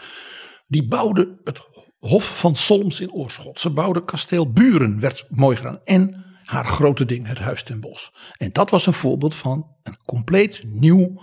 Die 0.67 0.89
bouwde 0.89 1.39
het 1.45 1.61
Hof 1.99 2.39
van 2.39 2.57
Solms 2.57 3.01
in 3.01 3.13
Oorschot. 3.13 3.61
Ze 3.61 3.71
bouwde 3.71 4.05
kasteel 4.05 4.53
Buren, 4.53 5.01
werd 5.01 5.27
mooi 5.29 5.57
gedaan. 5.57 5.81
En 5.85 6.25
haar 6.51 6.67
grote 6.67 7.05
ding, 7.05 7.27
het 7.27 7.39
Huis 7.39 7.63
ten 7.63 7.81
Bos. 7.81 8.13
En 8.37 8.53
dat 8.53 8.71
was 8.71 8.87
een 8.87 8.93
voorbeeld 8.93 9.35
van 9.35 9.77
een 9.83 9.97
compleet 10.05 10.63
nieuw, 10.65 11.21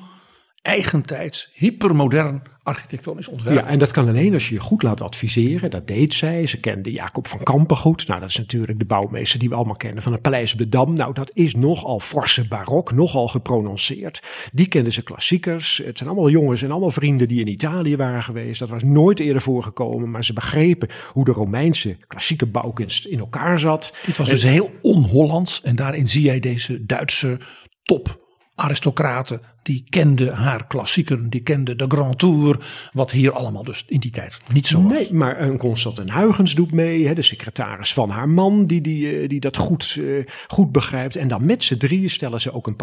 eigentijds, 0.61 1.49
hypermodern 1.53 2.41
architectonisch 2.67 3.27
ontwerp. 3.27 3.55
Ja, 3.55 3.65
en 3.65 3.79
dat 3.79 3.91
kan 3.91 4.07
alleen 4.07 4.33
als 4.33 4.47
je 4.49 4.53
je 4.53 4.59
goed 4.59 4.83
laat 4.83 5.01
adviseren. 5.01 5.69
Dat 5.69 5.87
deed 5.87 6.13
zij. 6.13 6.45
Ze 6.47 6.57
kende 6.57 6.91
Jacob 6.91 7.27
van 7.27 7.43
Kampen 7.43 7.77
goed. 7.77 8.07
Nou, 8.07 8.19
dat 8.19 8.29
is 8.29 8.37
natuurlijk 8.37 8.79
de 8.79 8.85
bouwmeester 8.85 9.39
die 9.39 9.49
we 9.49 9.55
allemaal 9.55 9.75
kennen 9.75 10.03
van 10.03 10.11
het 10.11 10.21
Paleis 10.21 10.51
op 10.51 10.57
de 10.57 10.69
Dam. 10.69 10.93
Nou, 10.93 11.13
dat 11.13 11.31
is 11.33 11.55
nogal 11.55 11.99
forse 11.99 12.47
barok, 12.47 12.91
nogal 12.91 13.27
geprononceerd. 13.27 14.23
Die 14.51 14.67
kenden 14.67 14.93
ze 14.93 15.01
klassiekers. 15.01 15.81
Het 15.85 15.97
zijn 15.97 16.09
allemaal 16.09 16.29
jongens 16.29 16.61
en 16.61 16.71
allemaal 16.71 16.91
vrienden 16.91 17.27
die 17.27 17.39
in 17.39 17.47
Italië 17.47 17.95
waren 17.95 18.23
geweest. 18.23 18.59
Dat 18.59 18.69
was 18.69 18.83
nooit 18.83 19.19
eerder 19.19 19.41
voorgekomen, 19.41 20.11
maar 20.11 20.23
ze 20.23 20.33
begrepen 20.33 20.89
hoe 21.11 21.25
de 21.25 21.31
Romeinse 21.31 21.97
klassieke 22.07 22.45
bouwkunst 22.45 23.05
in 23.05 23.19
elkaar 23.19 23.59
zat. 23.59 23.93
Het 24.01 24.17
was 24.17 24.29
dus 24.29 24.43
heel 24.43 24.71
on-Hollands 24.81 25.61
en 25.61 25.75
daarin 25.75 26.09
zie 26.09 26.21
jij 26.21 26.39
deze 26.39 26.85
Duitse 26.85 27.37
top 27.83 28.25
aristocraten 28.55 29.41
die 29.67 29.83
kenden 29.89 30.33
haar 30.33 30.67
klassieken, 30.67 31.29
die 31.29 31.41
kenden 31.41 31.77
de 31.77 31.85
Grand 31.87 32.19
Tour, 32.19 32.57
wat 32.93 33.11
hier 33.11 33.31
allemaal 33.31 33.63
dus 33.63 33.85
in 33.87 33.99
die 33.99 34.11
tijd 34.11 34.37
niet 34.53 34.67
zo 34.67 34.81
was. 34.81 34.91
Nee, 34.91 35.13
maar 35.13 35.41
een 35.41 35.57
Constantin 35.57 36.09
Huygens 36.09 36.55
doet 36.55 36.71
mee, 36.71 37.07
hè, 37.07 37.13
de 37.13 37.21
secretaris 37.21 37.93
van 37.93 38.09
haar 38.09 38.29
man, 38.29 38.65
die, 38.65 38.81
die, 38.81 39.21
eh, 39.21 39.29
die 39.29 39.39
dat 39.39 39.57
goed, 39.57 39.97
eh, 39.99 40.25
goed 40.47 40.71
begrijpt. 40.71 41.15
En 41.15 41.27
dan 41.27 41.45
met 41.45 41.63
z'n 41.63 41.77
drieën 41.77 42.09
stellen 42.09 42.41
ze 42.41 42.53
ook 42.53 42.67
een 42.67 42.75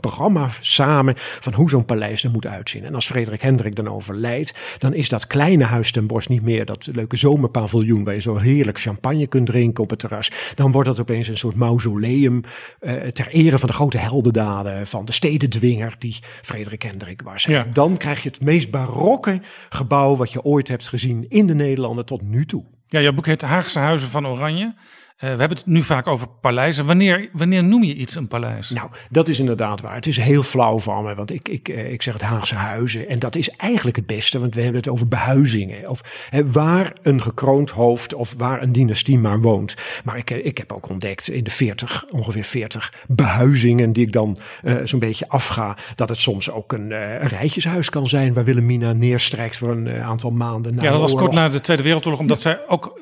programma 0.00 0.50
samen 0.60 1.14
van 1.16 1.54
hoe 1.54 1.70
zo'n 1.70 1.84
paleis 1.84 2.24
er 2.24 2.30
moet 2.30 2.46
uitzien. 2.46 2.84
En 2.84 2.94
als 2.94 3.06
Frederik 3.06 3.42
Hendrik 3.42 3.76
dan 3.76 3.88
overlijdt, 3.88 4.54
dan 4.78 4.94
is 4.94 5.08
dat 5.08 5.26
kleine 5.26 5.64
huis 5.64 5.92
ten 5.92 6.06
Bosch 6.06 6.28
niet 6.28 6.42
meer 6.42 6.64
dat 6.64 6.88
leuke 6.92 7.16
zomerpaviljoen 7.16 8.04
waar 8.04 8.14
je 8.14 8.20
zo 8.20 8.36
heerlijk 8.36 8.80
champagne 8.80 9.26
kunt 9.26 9.46
drinken 9.46 9.84
op 9.84 9.90
het 9.90 9.98
terras. 9.98 10.30
Dan 10.54 10.72
wordt 10.72 10.88
dat 10.88 11.00
opeens 11.00 11.28
een 11.28 11.36
soort 11.36 11.56
mausoleum 11.56 12.40
eh, 12.80 12.94
ter 12.94 13.28
ere 13.28 13.58
van 13.58 13.68
de 13.68 13.74
grote 13.74 13.98
heldendaden 13.98 14.86
van 14.86 15.04
de 15.04 15.12
stedendwinger 15.12 15.96
die 16.02 16.18
Frederik 16.42 16.82
Hendrik 16.82 17.22
was. 17.22 17.44
Ja. 17.44 17.66
dan 17.72 17.96
krijg 17.96 18.22
je 18.22 18.28
het 18.28 18.40
meest 18.40 18.70
barokke 18.70 19.40
gebouw 19.68 20.16
wat 20.16 20.32
je 20.32 20.42
ooit 20.42 20.68
hebt 20.68 20.88
gezien 20.88 21.26
in 21.28 21.46
de 21.46 21.54
Nederlanden 21.54 22.06
tot 22.06 22.22
nu 22.22 22.46
toe. 22.46 22.64
Ja, 22.88 23.00
jouw 23.00 23.12
boek 23.12 23.26
heet 23.26 23.42
Haagse 23.42 23.78
Huizen 23.78 24.08
van 24.08 24.26
Oranje. 24.26 24.74
Eh, 25.22 25.30
we 25.30 25.38
hebben 25.38 25.58
het 25.58 25.66
nu 25.66 25.82
vaak 25.82 26.06
over 26.06 26.26
paleizen. 26.40 26.86
Wanneer, 26.86 27.28
wanneer 27.32 27.64
noem 27.64 27.82
je 27.82 27.94
iets 27.94 28.14
een 28.14 28.28
paleis? 28.28 28.70
Nou, 28.70 28.90
dat 29.10 29.28
is 29.28 29.38
inderdaad 29.38 29.80
waar. 29.80 29.94
Het 29.94 30.06
is 30.06 30.16
heel 30.16 30.42
flauw 30.42 30.78
van 30.78 31.04
me, 31.04 31.14
want 31.14 31.34
ik, 31.34 31.48
ik, 31.48 31.68
eh, 31.68 31.92
ik 31.92 32.02
zeg 32.02 32.12
het 32.12 32.22
Haagse 32.22 32.54
huizen. 32.54 33.06
En 33.06 33.18
dat 33.18 33.34
is 33.34 33.50
eigenlijk 33.50 33.96
het 33.96 34.06
beste, 34.06 34.38
want 34.38 34.54
we 34.54 34.60
hebben 34.60 34.80
het 34.80 34.90
over 34.90 35.08
behuizingen. 35.08 35.88
Of 35.88 36.26
hè, 36.30 36.50
waar 36.50 36.92
een 37.02 37.22
gekroond 37.22 37.70
hoofd 37.70 38.14
of 38.14 38.34
waar 38.36 38.62
een 38.62 38.72
dynastie 38.72 39.18
maar 39.18 39.40
woont. 39.40 39.74
Maar 40.04 40.16
ik, 40.16 40.30
eh, 40.30 40.46
ik 40.46 40.58
heb 40.58 40.72
ook 40.72 40.88
ontdekt 40.88 41.28
in 41.28 41.44
de 41.44 41.50
40, 41.50 42.04
ongeveer 42.10 42.44
40 42.44 42.92
behuizingen 43.08 43.92
die 43.92 44.06
ik 44.06 44.12
dan 44.12 44.36
zo'n 44.84 45.00
beetje 45.00 45.28
afga. 45.28 45.76
Dat 45.94 46.08
het 46.08 46.18
soms 46.18 46.50
ook 46.50 46.72
een, 46.72 46.90
een 46.90 47.28
rijtjeshuis 47.28 47.90
kan 47.90 48.06
zijn 48.06 48.34
waar 48.34 48.44
Wilhelmina 48.44 48.92
neerstrijkt 48.92 49.56
voor 49.56 49.70
een 49.70 50.02
aantal 50.02 50.30
maanden. 50.30 50.74
na 50.74 50.82
ja, 50.82 50.90
dat 50.90 51.00
was 51.00 51.14
kort 51.14 51.32
na 51.32 51.48
de 51.48 51.60
Tweede 51.60 51.82
Wereldoorlog, 51.82 52.20
omdat 52.20 52.40
zij 52.40 52.68
ook, 52.68 53.00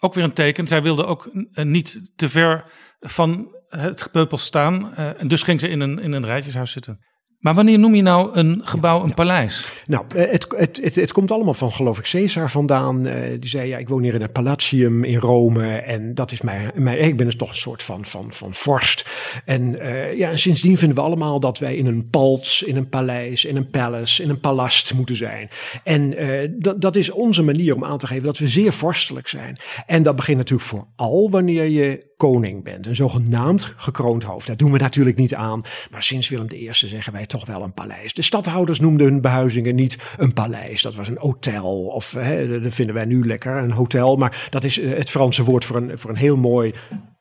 ook 0.00 0.14
weer 0.14 0.24
een 0.24 0.32
teken. 0.32 0.66
Zij 0.66 0.82
wilde 0.82 1.06
ook 1.06 1.30
eh, 1.52 1.64
niet 1.64 2.12
te 2.16 2.28
ver 2.28 2.64
van 3.00 3.56
het 3.68 4.02
gepeupel 4.02 4.38
staan. 4.38 4.94
eh, 4.94 5.20
en 5.20 5.28
dus 5.28 5.42
ging 5.42 5.60
ze 5.60 5.68
in 5.68 5.80
een, 5.80 5.98
in 5.98 6.12
een 6.12 6.24
rijtjeshuis 6.24 6.70
zitten. 6.70 6.98
Maar 7.44 7.54
wanneer 7.54 7.78
noem 7.78 7.94
je 7.94 8.02
nou 8.02 8.30
een 8.32 8.60
gebouw 8.64 9.02
een 9.02 9.14
paleis? 9.14 9.72
Nou, 9.86 10.04
eh, 10.14 10.30
het, 10.30 10.46
het, 10.56 10.80
het, 10.82 10.94
het 10.94 11.12
komt 11.12 11.30
allemaal 11.30 11.54
van, 11.54 11.72
geloof 11.72 11.98
ik, 11.98 12.04
Caesar 12.04 12.50
vandaan. 12.50 13.06
Eh, 13.06 13.40
die 13.40 13.50
zei, 13.50 13.68
ja, 13.68 13.78
ik 13.78 13.88
woon 13.88 14.02
hier 14.02 14.14
in 14.14 14.20
het 14.20 14.32
Palatium 14.32 15.04
in 15.04 15.18
Rome. 15.18 15.76
En 15.76 16.14
dat 16.14 16.32
is 16.32 16.42
mijn, 16.42 16.70
mijn 16.74 16.98
ik 16.98 17.16
ben 17.16 17.26
dus 17.26 17.36
toch 17.36 17.48
een 17.48 17.54
soort 17.54 17.82
van, 17.82 18.04
van, 18.04 18.32
van 18.32 18.54
vorst. 18.54 19.06
En 19.44 19.80
eh, 19.80 20.18
ja, 20.18 20.30
en 20.30 20.38
sindsdien 20.38 20.76
vinden 20.76 20.96
we 20.96 21.02
allemaal 21.02 21.40
dat 21.40 21.58
wij 21.58 21.76
in 21.76 21.86
een 21.86 22.08
palts, 22.10 22.62
in 22.62 22.76
een 22.76 22.88
paleis, 22.88 23.44
in 23.44 23.56
een 23.56 23.70
palace, 23.70 24.22
in 24.22 24.30
een 24.30 24.40
palast 24.40 24.94
moeten 24.94 25.16
zijn. 25.16 25.48
En 25.82 26.14
dat, 26.58 26.80
dat 26.80 26.96
is 26.96 27.10
onze 27.10 27.42
manier 27.42 27.74
om 27.74 27.84
aan 27.84 27.98
te 27.98 28.06
geven 28.06 28.24
dat 28.24 28.38
we 28.38 28.48
zeer 28.48 28.72
vorstelijk 28.72 29.28
zijn. 29.28 29.56
En 29.86 30.02
dat 30.02 30.16
begint 30.16 30.38
natuurlijk 30.38 30.68
vooral 30.68 31.30
wanneer 31.30 31.68
je 31.68 32.12
koning 32.16 32.64
bent. 32.64 32.86
Een 32.86 32.94
zogenaamd 32.94 33.74
gekroond 33.76 34.22
hoofd. 34.22 34.46
Dat 34.46 34.58
doen 34.58 34.72
we 34.72 34.78
natuurlijk 34.78 35.16
niet 35.16 35.34
aan. 35.34 35.62
Maar 35.90 36.02
sinds 36.02 36.28
Willem 36.28 36.46
I 36.52 36.68
zeggen 36.72 37.12
wij 37.12 37.26
toch 37.38 37.46
wel 37.46 37.62
een 37.62 37.72
paleis. 37.72 38.14
De 38.14 38.22
stadhouders 38.22 38.80
noemden 38.80 39.06
hun 39.06 39.20
behuizingen 39.20 39.74
niet 39.74 39.98
een 40.16 40.32
paleis. 40.32 40.82
Dat 40.82 40.94
was 40.94 41.08
een 41.08 41.18
hotel. 41.18 41.86
Of 41.86 42.12
hè, 42.12 42.60
dat 42.60 42.74
vinden 42.74 42.94
wij 42.94 43.04
nu 43.04 43.26
lekker, 43.26 43.56
een 43.56 43.70
hotel. 43.70 44.16
Maar 44.16 44.46
dat 44.50 44.64
is 44.64 44.78
eh, 44.78 44.96
het 44.96 45.10
Franse 45.10 45.44
woord 45.44 45.64
voor 45.64 45.76
een, 45.76 45.98
voor 45.98 46.10
een 46.10 46.16
heel 46.16 46.36
mooi 46.36 46.74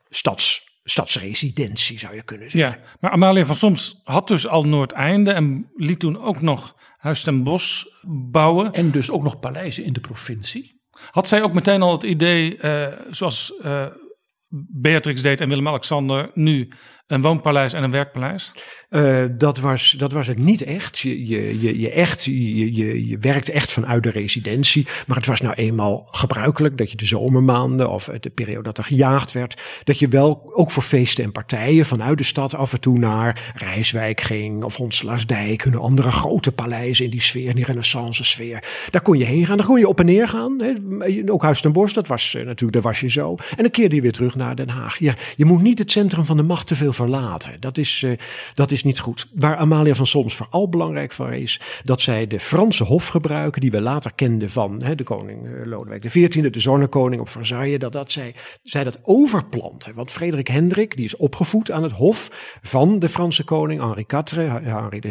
stads, 0.10 0.80
stadsresidentie, 0.84 2.00
zou 2.00 2.16
je 2.16 2.24
kunnen 2.24 2.50
zeggen. 2.50 2.80
Ja, 2.80 2.88
maar 3.00 3.12
Amalia 3.12 3.46
van 3.46 3.56
Soms 3.56 4.02
had 4.04 4.28
dus 4.28 4.48
al 4.48 4.64
Noordeinde 4.64 5.32
en 5.32 5.70
liet 5.76 6.00
toen 6.00 6.22
ook 6.22 6.42
nog 6.42 6.76
Huis 6.98 7.24
ten 7.24 7.44
Bosch 7.44 7.86
bouwen. 8.08 8.74
En 8.74 8.92
dus 8.92 9.10
ook 9.10 9.24
nog 9.24 9.40
paleizen 9.40 9.84
in 9.84 9.94
de 9.94 10.00
provincie. 10.00 10.82
Had 11.12 11.28
zij 11.28 11.44
ook 11.44 11.54
meteen 11.54 11.82
al 11.82 11.92
het 11.92 12.04
idee, 12.04 12.58
eh, 12.58 13.00
zoals 13.12 13.54
eh, 13.62 13.86
Beatrix 14.72 15.22
deed 15.22 15.42
en 15.42 15.50
Willem-Alexander, 15.50 16.32
nu 16.34 16.70
een 17.08 17.22
woonpaleis 17.22 17.74
en 17.74 17.84
een 17.84 17.92
werkpaleis? 17.92 18.52
Eh, 18.94 19.24
dat, 19.32 19.60
was, 19.60 19.96
dat 19.98 20.12
was 20.12 20.28
het 20.28 20.44
niet 20.44 20.64
echt. 20.64 21.00
Je, 21.00 21.28
je, 21.28 21.80
je, 21.80 21.92
echt 21.92 22.24
je, 22.24 22.74
je, 22.74 23.08
je 23.08 23.18
werkt 23.18 23.50
echt 23.50 23.72
vanuit 23.72 24.04
de 24.04 24.10
residentie. 24.10 24.88
Maar 25.08 25.18
het 25.18 25.26
was 25.26 25.42
nou 25.42 25.54
eenmaal 25.54 26.08
gebruikelijk 26.12 26.78
dat 26.78 26.92
je 26.92 26.98
de 26.98 27.06
zomermaanden 27.06 27.90
of 27.90 28.10
de 28.20 28.30
periode 28.30 28.64
dat 28.64 28.78
er 28.78 28.84
gejaagd 28.84 29.32
werd, 29.32 29.62
dat 29.84 30.00
je 30.00 30.08
wel 30.08 30.52
ook 30.54 30.72
voor 30.72 30.84
feesten 30.84 31.24
en 31.24 31.32
partijen 31.32 31.86
vanuit 31.86 32.18
de 32.18 32.24
stad 32.24 32.56
af 32.56 32.74
en 32.74 32.80
toe 32.80 33.00
naar 33.00 33.54
Rijswijk 33.56 34.22
ging 34.22 34.64
of 34.64 34.76
Honselaarsdijk, 34.76 35.64
hun 35.64 35.78
andere 35.78 36.12
grote 36.12 36.52
paleizen 36.52 37.06
in 37.06 37.12
die 37.12 37.22
sfeer, 37.22 37.50
in 37.50 37.56
die 37.56 37.66
renaissance 37.66 38.24
sfeer. 38.24 38.64
Daar 38.90 39.02
kon 39.02 39.18
je 39.18 39.26
heen 39.26 39.46
gaan, 39.46 39.58
daar 39.58 39.66
kon 39.66 39.80
je 39.80 39.88
op 39.88 40.00
en 40.00 40.06
neer 40.06 40.28
gaan. 40.28 40.56
Ook 41.26 41.44
Huis 41.44 41.62
ten 41.62 41.72
Bosch, 41.72 41.94
dat 41.94 42.08
was 42.08 42.36
eh, 42.36 42.46
natuurlijk, 42.46 42.74
daar 42.74 42.92
was 42.92 43.00
je 43.00 43.10
zo. 43.10 43.36
En 43.56 43.64
dan 43.64 43.72
keerde 43.72 43.96
je 43.96 44.02
weer 44.02 44.12
terug 44.12 44.36
naar 44.36 44.56
Den 44.56 44.70
Haag. 44.70 44.98
Je, 44.98 45.14
je 45.36 45.46
moet 45.46 45.62
niet 45.62 45.80
het 45.80 45.92
centrum 45.92 46.26
van 46.26 46.38
de 46.38 46.44
macht 46.44 46.68
te 46.68 46.76
veel 46.76 46.94
verlaten. 46.94 47.52
Dat 47.60 47.78
is, 47.78 48.02
uh, 48.06 48.12
dat 48.54 48.72
is 48.72 48.83
niet 48.84 49.00
goed. 49.00 49.30
Waar 49.36 49.58
Amalia 49.58 49.94
van 49.94 50.08
Soms 50.08 50.36
vooral 50.36 50.70
belangrijk 50.70 51.12
voor 51.12 51.34
is, 51.34 51.62
dat 51.84 52.02
zij 52.02 52.28
de 52.28 52.40
Franse 52.40 52.84
hof 52.84 53.08
gebruiken, 53.08 53.62
die 53.62 53.72
we 53.72 53.82
later 53.82 54.14
kenden 54.16 54.50
van 54.50 54.84
hè, 54.84 54.96
de 54.96 55.04
koning 55.04 55.46
uh, 55.46 55.66
Lodewijk 55.66 56.02
XIV, 56.02 56.50
de 56.50 56.60
zonnekoning 56.60 57.22
op 57.22 57.30
Versailles, 57.30 57.80
dat, 57.80 57.92
dat 57.92 58.12
zij, 58.12 58.36
zij 58.64 58.84
dat 58.84 59.00
overplanten. 59.04 59.94
Want 59.94 60.12
Frederik 60.12 60.48
Hendrik, 60.48 60.96
die 60.96 61.06
is 61.06 61.16
opgevoed 61.16 61.72
aan 61.72 61.84
het 61.84 61.92
hof 61.92 62.30
van 62.62 63.00
de 63.00 63.10
Franse 63.10 63.44
koning, 63.44 63.82
Henri 63.82 64.06
IV, 64.08 64.36
Henri 64.64 65.00
de, 65.00 65.10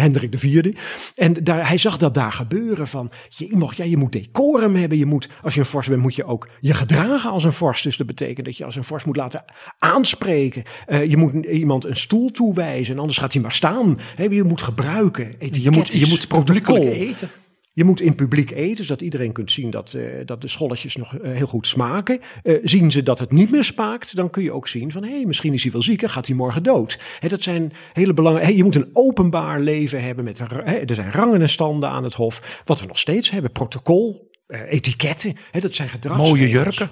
Hendrik 0.00 0.34
IV. 0.34 0.74
En 1.14 1.32
daar, 1.32 1.68
hij 1.68 1.78
zag 1.78 1.96
dat 1.96 2.14
daar 2.14 2.32
gebeuren 2.32 2.86
van, 2.86 3.10
je, 3.28 3.56
mag, 3.56 3.76
ja, 3.76 3.84
je 3.84 3.96
moet 3.96 4.12
decorum 4.12 4.74
hebben, 4.74 4.98
je 4.98 5.06
moet, 5.06 5.28
als 5.42 5.54
je 5.54 5.60
een 5.60 5.66
vorst 5.66 5.88
bent, 5.88 6.02
moet 6.02 6.14
je 6.14 6.24
ook 6.24 6.48
je 6.60 6.74
gedragen 6.74 7.30
als 7.30 7.44
een 7.44 7.52
vorst. 7.52 7.82
Dus 7.82 7.96
dat 7.96 8.06
betekent 8.06 8.46
dat 8.46 8.56
je 8.56 8.64
als 8.64 8.76
een 8.76 8.84
vorst 8.84 9.06
moet 9.06 9.16
laten 9.16 9.44
aanspreken. 9.78 10.62
Uh, 10.88 11.04
je 11.04 11.16
moet 11.16 11.44
iemand 11.44 11.84
een 11.84 11.96
stoel 11.96 12.30
toewijzen, 12.30 12.91
anders 12.98 13.18
gaat 13.18 13.32
hij 13.32 13.42
maar 13.42 13.52
staan. 13.52 13.98
He, 14.14 14.24
je 14.24 14.44
moet 14.44 14.62
gebruiken. 14.62 15.34
Je 15.38 15.70
moet, 15.70 15.92
je 15.92 16.06
moet 16.06 16.28
protocol 16.28 16.86
eten. 16.86 17.30
Je 17.74 17.84
moet 17.84 18.00
in 18.00 18.14
publiek 18.14 18.50
eten, 18.50 18.84
zodat 18.84 19.02
iedereen 19.02 19.32
kunt 19.32 19.50
zien 19.50 19.70
dat, 19.70 19.92
uh, 19.96 20.04
dat 20.24 20.40
de 20.40 20.48
scholletjes 20.48 20.96
nog 20.96 21.12
uh, 21.12 21.32
heel 21.32 21.46
goed 21.46 21.66
smaken. 21.66 22.20
Uh, 22.42 22.58
zien 22.62 22.90
ze 22.90 23.02
dat 23.02 23.18
het 23.18 23.32
niet 23.32 23.50
meer 23.50 23.64
smaakt, 23.64 24.16
dan 24.16 24.30
kun 24.30 24.42
je 24.42 24.52
ook 24.52 24.68
zien 24.68 24.92
van... 24.92 25.04
hé, 25.04 25.10
hey, 25.10 25.24
misschien 25.24 25.52
is 25.52 25.62
hij 25.62 25.72
wel 25.72 25.82
ziek 25.82 26.02
en 26.02 26.10
gaat 26.10 26.26
hij 26.26 26.36
morgen 26.36 26.62
dood. 26.62 26.98
He, 27.18 27.28
dat 27.28 27.42
zijn 27.42 27.72
hele 27.92 28.14
belangrijke... 28.14 28.56
Je 28.56 28.64
moet 28.64 28.76
een 28.76 28.90
openbaar 28.92 29.60
leven 29.60 30.02
hebben. 30.02 30.24
Met, 30.24 30.38
he, 30.38 30.78
er 30.78 30.94
zijn 30.94 31.12
rangen 31.12 31.40
en 31.40 31.48
standen 31.48 31.88
aan 31.88 32.04
het 32.04 32.14
hof. 32.14 32.62
Wat 32.64 32.80
we 32.80 32.86
nog 32.86 32.98
steeds 32.98 33.30
hebben, 33.30 33.52
protocol, 33.52 34.30
etiketten. 34.68 35.36
dat 35.50 35.74
zijn 35.74 35.88
gedrags. 35.88 36.18
Mooie 36.18 36.48
jurken. 36.48 36.90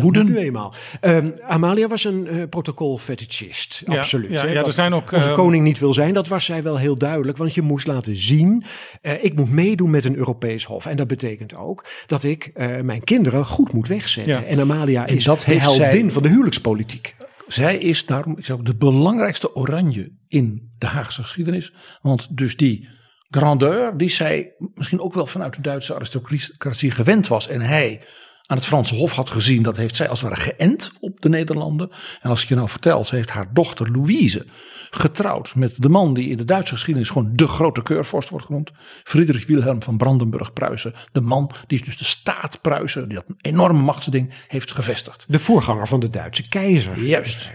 Hoeden. 0.00 0.26
Nu 0.26 0.36
eenmaal. 0.36 0.74
Um, 1.00 1.34
Amalia 1.46 1.88
was 1.88 2.04
een 2.04 2.34
uh, 2.34 2.42
protocolfetischist, 2.48 3.82
ja, 3.86 3.98
absoluut. 3.98 4.30
Ja, 4.30 4.46
ja, 4.46 4.64
er 4.64 4.72
zijn 4.72 4.94
ook, 4.94 5.12
een 5.12 5.20
uh, 5.20 5.34
koning 5.34 5.64
niet 5.64 5.78
wil 5.78 5.92
zijn, 5.92 6.14
dat 6.14 6.28
was 6.28 6.44
zij 6.44 6.62
wel 6.62 6.78
heel 6.78 6.98
duidelijk. 6.98 7.38
Want 7.38 7.54
je 7.54 7.62
moest 7.62 7.86
laten 7.86 8.16
zien, 8.16 8.64
uh, 9.02 9.24
ik 9.24 9.34
moet 9.34 9.50
meedoen 9.50 9.90
met 9.90 10.04
een 10.04 10.16
Europees 10.16 10.64
hof. 10.64 10.86
En 10.86 10.96
dat 10.96 11.06
betekent 11.06 11.56
ook 11.56 11.86
dat 12.06 12.22
ik 12.22 12.50
mijn 12.82 13.04
kinderen 13.04 13.46
goed 13.46 13.72
moet 13.72 13.88
wegzetten. 13.88 14.40
Ja. 14.40 14.46
En 14.46 14.60
Amalia 14.60 15.06
en 15.06 15.16
is 15.16 15.24
dat 15.24 15.40
de 15.46 15.54
heldin 15.60 15.90
zij, 15.90 16.10
van 16.10 16.22
de 16.22 16.28
huwelijkspolitiek. 16.28 17.16
Zij 17.46 17.76
is 17.76 18.06
daarom, 18.06 18.38
ik 18.38 18.44
zou 18.44 18.62
de 18.62 18.76
belangrijkste 18.76 19.54
oranje 19.54 20.12
in 20.28 20.72
de 20.78 20.86
Haagse 20.86 21.22
geschiedenis. 21.22 21.72
Want 22.00 22.36
dus 22.36 22.56
die 22.56 22.88
grandeur, 23.30 23.96
die 23.96 24.10
zij 24.10 24.54
misschien 24.74 25.00
ook 25.00 25.14
wel 25.14 25.26
vanuit 25.26 25.54
de 25.54 25.60
Duitse 25.60 25.94
aristocratie 25.94 26.90
gewend 26.90 27.28
was. 27.28 27.48
En 27.48 27.60
hij 27.60 28.00
aan 28.46 28.56
het 28.56 28.66
Franse 28.66 28.94
Hof 28.94 29.12
had 29.12 29.30
gezien, 29.30 29.62
dat 29.62 29.76
heeft 29.76 29.96
zij 29.96 30.08
als 30.08 30.20
het 30.20 30.30
ware 30.30 30.40
geënt 30.40 30.92
op 31.00 31.20
de 31.20 31.28
Nederlanden. 31.28 31.90
En 32.20 32.30
als 32.30 32.42
ik 32.42 32.48
je 32.48 32.54
nou 32.54 32.68
vertel, 32.68 33.04
ze 33.04 33.14
heeft 33.14 33.30
haar 33.30 33.52
dochter 33.52 33.90
Louise 33.90 34.46
getrouwd 34.90 35.54
met 35.54 35.74
de 35.76 35.88
man 35.88 36.14
die 36.14 36.28
in 36.28 36.36
de 36.36 36.44
Duitse 36.44 36.72
geschiedenis 36.72 37.08
gewoon 37.08 37.32
de 37.36 37.46
grote 37.46 37.82
keurvorst 37.82 38.28
wordt 38.28 38.46
genoemd. 38.46 38.70
Friedrich 39.04 39.46
Wilhelm 39.46 39.82
van 39.82 39.96
Brandenburg-Pruisen. 39.96 40.94
De 41.12 41.20
man 41.20 41.50
die 41.66 41.84
dus 41.84 41.96
de 41.96 42.04
staat 42.04 42.60
Pruisen, 42.60 43.08
die 43.08 43.16
dat 43.16 43.24
een 43.28 43.52
enorme 43.52 43.82
machtsding 43.82 44.34
heeft 44.48 44.72
gevestigd. 44.72 45.24
De 45.28 45.38
voorganger 45.38 45.86
van 45.86 46.00
de 46.00 46.08
Duitse 46.08 46.48
keizer. 46.48 46.98
Juist. 46.98 47.50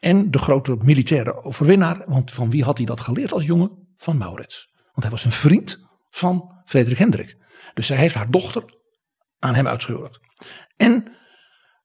En 0.00 0.30
de 0.30 0.38
grote 0.38 0.76
militaire 0.82 1.44
overwinnaar, 1.44 2.02
want 2.06 2.32
van 2.32 2.50
wie 2.50 2.64
had 2.64 2.76
hij 2.76 2.86
dat 2.86 3.00
geleerd 3.00 3.32
als 3.32 3.44
jongen? 3.44 3.70
Van 3.96 4.18
Maurits. 4.18 4.68
Want 4.74 5.02
hij 5.02 5.10
was 5.10 5.24
een 5.24 5.32
vriend 5.32 5.80
van 6.10 6.52
Frederik 6.64 6.98
Hendrik. 6.98 7.36
Dus 7.74 7.86
zij 7.86 7.96
heeft 7.96 8.14
haar 8.14 8.30
dochter 8.30 8.64
aan 9.44 9.54
hem 9.54 9.66
uitgehuwelijkd. 9.66 10.20
En 10.76 11.12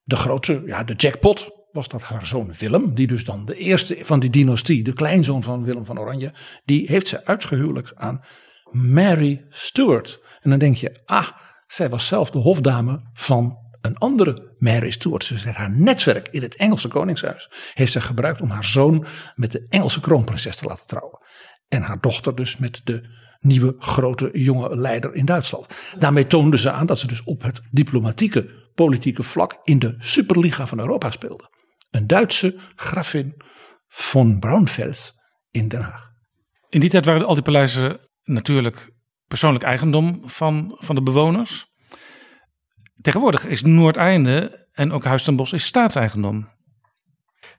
de 0.04 0.16
grote, 0.16 0.62
ja, 0.66 0.84
de 0.84 0.94
jackpot 0.94 1.50
was 1.72 1.88
dat 1.88 2.02
haar 2.02 2.26
zoon 2.26 2.54
Willem, 2.60 2.94
die 2.94 3.08
dus 3.08 3.24
dan 3.24 3.46
de 3.46 3.56
eerste 3.56 3.98
van 4.02 4.20
die 4.20 4.30
dynastie, 4.30 4.84
de 4.84 4.94
kleinzoon 4.94 5.44
van 5.44 5.64
Willem 5.64 5.86
van 5.86 6.00
Oranje, 6.00 6.34
die 6.66 6.88
heeft 6.88 7.08
ze 7.08 7.26
uitgehuwelijkd 7.26 7.96
aan 7.96 8.24
Mary 8.72 9.46
Stuart. 9.50 10.20
En 10.42 10.50
dan 10.50 10.60
denk 10.60 10.76
je, 10.76 11.02
ah, 11.06 11.28
zij 11.68 11.90
was 11.90 12.08
zelf 12.08 12.32
de 12.32 12.38
hofdame 12.38 13.10
van 13.14 13.58
een 13.82 13.98
andere 13.98 14.56
Mary 14.58 14.92
Stuart, 14.92 15.24
ze 15.24 15.38
zegt 15.38 15.58
haar 15.58 15.72
netwerk 15.72 16.28
in 16.28 16.42
het 16.42 16.56
Engelse 16.56 16.88
Koningshuis, 16.88 17.52
heeft 17.74 17.92
zij 17.92 18.02
gebruikt 18.02 18.42
om 18.42 18.50
haar 18.50 18.66
zoon 18.66 19.06
met 19.36 19.52
de 19.52 19.66
Engelse 19.70 20.00
kroonprinses 20.00 20.56
te 20.56 20.66
laten 20.66 20.88
trouwen. 20.88 21.20
En 21.68 21.82
haar 21.82 22.00
dochter 22.00 22.36
dus 22.36 22.58
met 22.58 22.82
de 22.84 23.28
nieuwe 23.40 23.76
grote 23.80 24.30
jonge 24.34 24.76
leider 24.76 25.14
in 25.14 25.26
Duitsland. 25.26 25.66
Daarmee 26.00 26.28
toonde 26.28 26.58
ze 26.58 26.72
aan 26.72 26.86
dat 26.86 27.00
ze 27.00 27.08
dus 27.08 27.24
op 27.24 27.42
het 27.42 27.62
diplomatieke, 27.72 28.72
politieke 28.76 29.24
vlak 29.24 29.60
in 29.64 29.80
de 29.80 29.96
Superliga 29.98 30.68
van 30.68 30.80
Europa 30.80 31.12
speelde. 31.12 31.50
Een 31.92 32.08
Duitse 32.08 32.60
grafin 32.76 33.42
von 33.88 34.40
Braunfels 34.40 35.14
in 35.52 35.68
Den 35.68 35.82
Haag. 35.82 36.10
In 36.70 36.80
die 36.80 36.90
tijd 36.90 37.06
waren 37.06 37.26
al 37.26 37.34
die 37.34 37.44
paleizen 37.44 38.00
natuurlijk 38.24 38.90
persoonlijk 39.28 39.64
eigendom 39.64 40.22
van, 40.26 40.76
van 40.80 40.96
de 40.96 41.04
bewoners. 41.04 41.68
Tegenwoordig 43.02 43.46
is 43.46 43.62
Noordeinde 43.62 44.68
en 44.72 44.92
ook 44.92 45.04
Huis 45.04 45.24
ten 45.24 45.36
Bosch 45.36 45.54
is 45.54 45.66
staatseigendom. 45.66 46.48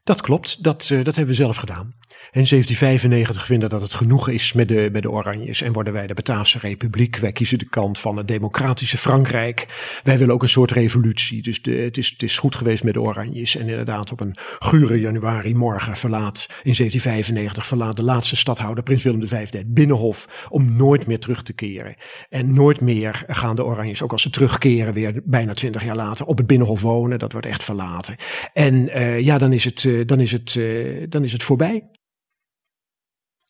Dat 0.02 0.20
klopt, 0.20 0.62
dat, 0.62 0.88
uh, 0.92 1.04
dat 1.04 1.16
hebben 1.16 1.34
we 1.34 1.42
zelf 1.42 1.56
gedaan. 1.56 1.94
In 2.32 2.46
1795 2.46 3.46
vinden 3.46 3.68
dat 3.68 3.82
het 3.82 3.94
genoeg 3.94 4.28
is 4.28 4.52
met 4.52 4.68
de, 4.68 4.88
met 4.92 5.02
de 5.02 5.10
Oranjes 5.10 5.62
en 5.62 5.72
worden 5.72 5.92
wij 5.92 6.06
de 6.06 6.14
Bataafse 6.14 6.58
Republiek. 6.58 7.16
Wij 7.16 7.32
kiezen 7.32 7.58
de 7.58 7.68
kant 7.68 7.98
van 7.98 8.16
het 8.16 8.28
democratische 8.28 8.98
Frankrijk. 8.98 9.66
Wij 10.02 10.18
willen 10.18 10.34
ook 10.34 10.42
een 10.42 10.48
soort 10.48 10.70
revolutie. 10.70 11.42
Dus 11.42 11.62
de, 11.62 11.72
het, 11.72 11.96
is, 11.96 12.10
het 12.10 12.22
is 12.22 12.38
goed 12.38 12.56
geweest 12.56 12.84
met 12.84 12.94
de 12.94 13.00
Oranjes. 13.00 13.56
En 13.56 13.68
inderdaad, 13.68 14.12
op 14.12 14.20
een 14.20 14.36
gure 14.58 15.00
januari 15.00 15.54
morgen 15.54 15.96
verlaat 15.96 16.46
in 16.48 16.74
1795 16.74 17.66
verlaat 17.66 17.96
de 17.96 18.02
laatste 18.02 18.36
stadhouder, 18.36 18.84
Prins 18.84 19.02
Willem 19.02 19.28
V, 19.28 19.50
het 19.50 19.74
Binnenhof 19.74 20.46
om 20.48 20.76
nooit 20.76 21.06
meer 21.06 21.18
terug 21.18 21.42
te 21.42 21.52
keren. 21.52 21.94
En 22.28 22.54
nooit 22.54 22.80
meer 22.80 23.24
gaan 23.26 23.56
de 23.56 23.64
Oranjes, 23.64 24.02
ook 24.02 24.12
als 24.12 24.22
ze 24.22 24.30
terugkeren, 24.30 24.92
weer 24.92 25.20
bijna 25.24 25.54
twintig 25.54 25.84
jaar 25.84 25.96
later, 25.96 26.26
op 26.26 26.38
het 26.38 26.46
Binnenhof 26.46 26.80
wonen. 26.80 27.18
Dat 27.18 27.32
wordt 27.32 27.46
echt 27.46 27.64
verlaten. 27.64 28.16
En 28.52 28.74
uh, 28.74 29.20
ja, 29.20 29.38
dan 29.38 29.52
is 29.52 29.64
het, 29.64 29.84
uh, 29.84 29.99
dan 30.04 30.20
is 30.20 30.32
het, 30.32 30.54
uh, 30.54 31.06
dan 31.08 31.24
is 31.24 31.32
het 31.32 31.42
voorbij. 31.42 31.90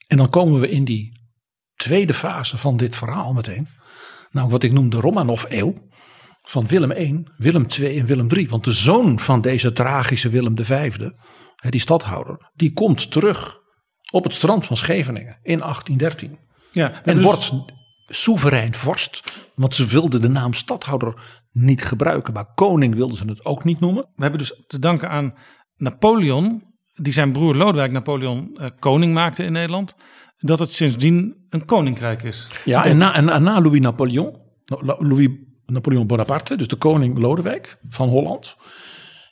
En 0.06 0.16
dan 0.16 0.30
komen 0.30 0.60
we 0.60 0.68
in 0.68 0.84
die 0.84 1.20
tweede 1.74 2.14
fase 2.14 2.58
van 2.58 2.76
dit 2.76 2.96
verhaal 2.96 3.32
meteen. 3.32 3.68
Nou, 4.30 4.48
wat 4.48 4.62
ik 4.62 4.72
noem 4.72 4.90
de 4.90 5.00
Romanov-eeuw. 5.00 5.74
Van 6.40 6.66
Willem 6.66 6.90
I, 6.90 7.22
Willem 7.36 7.66
II 7.78 7.98
en 7.98 8.06
Willem 8.06 8.26
III. 8.30 8.48
Want 8.48 8.64
de 8.64 8.72
zoon 8.72 9.18
van 9.18 9.40
deze 9.40 9.72
tragische 9.72 10.28
Willem 10.28 10.64
V, 10.64 10.96
die 11.68 11.80
stadhouder, 11.80 12.50
die 12.54 12.72
komt 12.72 13.10
terug 13.10 13.58
op 14.12 14.24
het 14.24 14.32
strand 14.32 14.66
van 14.66 14.76
Scheveningen 14.76 15.38
in 15.42 15.58
1813. 15.58 16.38
Ja, 16.70 17.02
en 17.04 17.14
dus... 17.14 17.24
wordt 17.24 17.52
soeverein 18.06 18.74
vorst. 18.74 19.32
Want 19.54 19.74
ze 19.74 19.86
wilden 19.86 20.20
de 20.20 20.28
naam 20.28 20.54
stadhouder 20.54 21.40
niet 21.50 21.84
gebruiken. 21.84 22.32
Maar 22.32 22.54
koning 22.54 22.94
wilden 22.94 23.16
ze 23.16 23.24
het 23.24 23.44
ook 23.44 23.64
niet 23.64 23.80
noemen. 23.80 24.02
We 24.14 24.22
hebben 24.22 24.38
dus 24.38 24.62
te 24.66 24.78
danken 24.78 25.08
aan 25.08 25.34
Napoleon 25.80 26.62
die 26.94 27.12
zijn 27.12 27.32
broer 27.32 27.54
Lodewijk 27.54 27.92
Napoleon 27.92 28.50
uh, 28.54 28.66
koning 28.78 29.14
maakte 29.14 29.44
in 29.44 29.52
Nederland, 29.52 29.94
dat 30.38 30.58
het 30.58 30.72
sindsdien 30.72 31.46
een 31.50 31.64
koninkrijk 31.64 32.22
is. 32.22 32.48
Ja, 32.64 32.84
en 32.84 32.96
na, 32.96 33.14
en 33.14 33.42
na 33.42 33.60
Louis 33.60 33.80
Napoleon, 33.80 34.36
Louis 34.98 35.28
Napoleon 35.66 36.06
Bonaparte, 36.06 36.56
dus 36.56 36.66
de 36.66 36.76
koning 36.76 37.18
Lodewijk 37.18 37.78
van 37.88 38.08
Holland, 38.08 38.56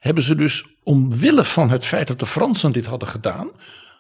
hebben 0.01 0.23
ze 0.23 0.35
dus 0.35 0.67
omwille 0.83 1.45
van 1.45 1.71
het 1.71 1.87
feit 1.87 2.07
dat 2.07 2.19
de 2.19 2.27
Fransen 2.27 2.73
dit 2.73 2.87
hadden 2.87 3.09
gedaan, 3.09 3.51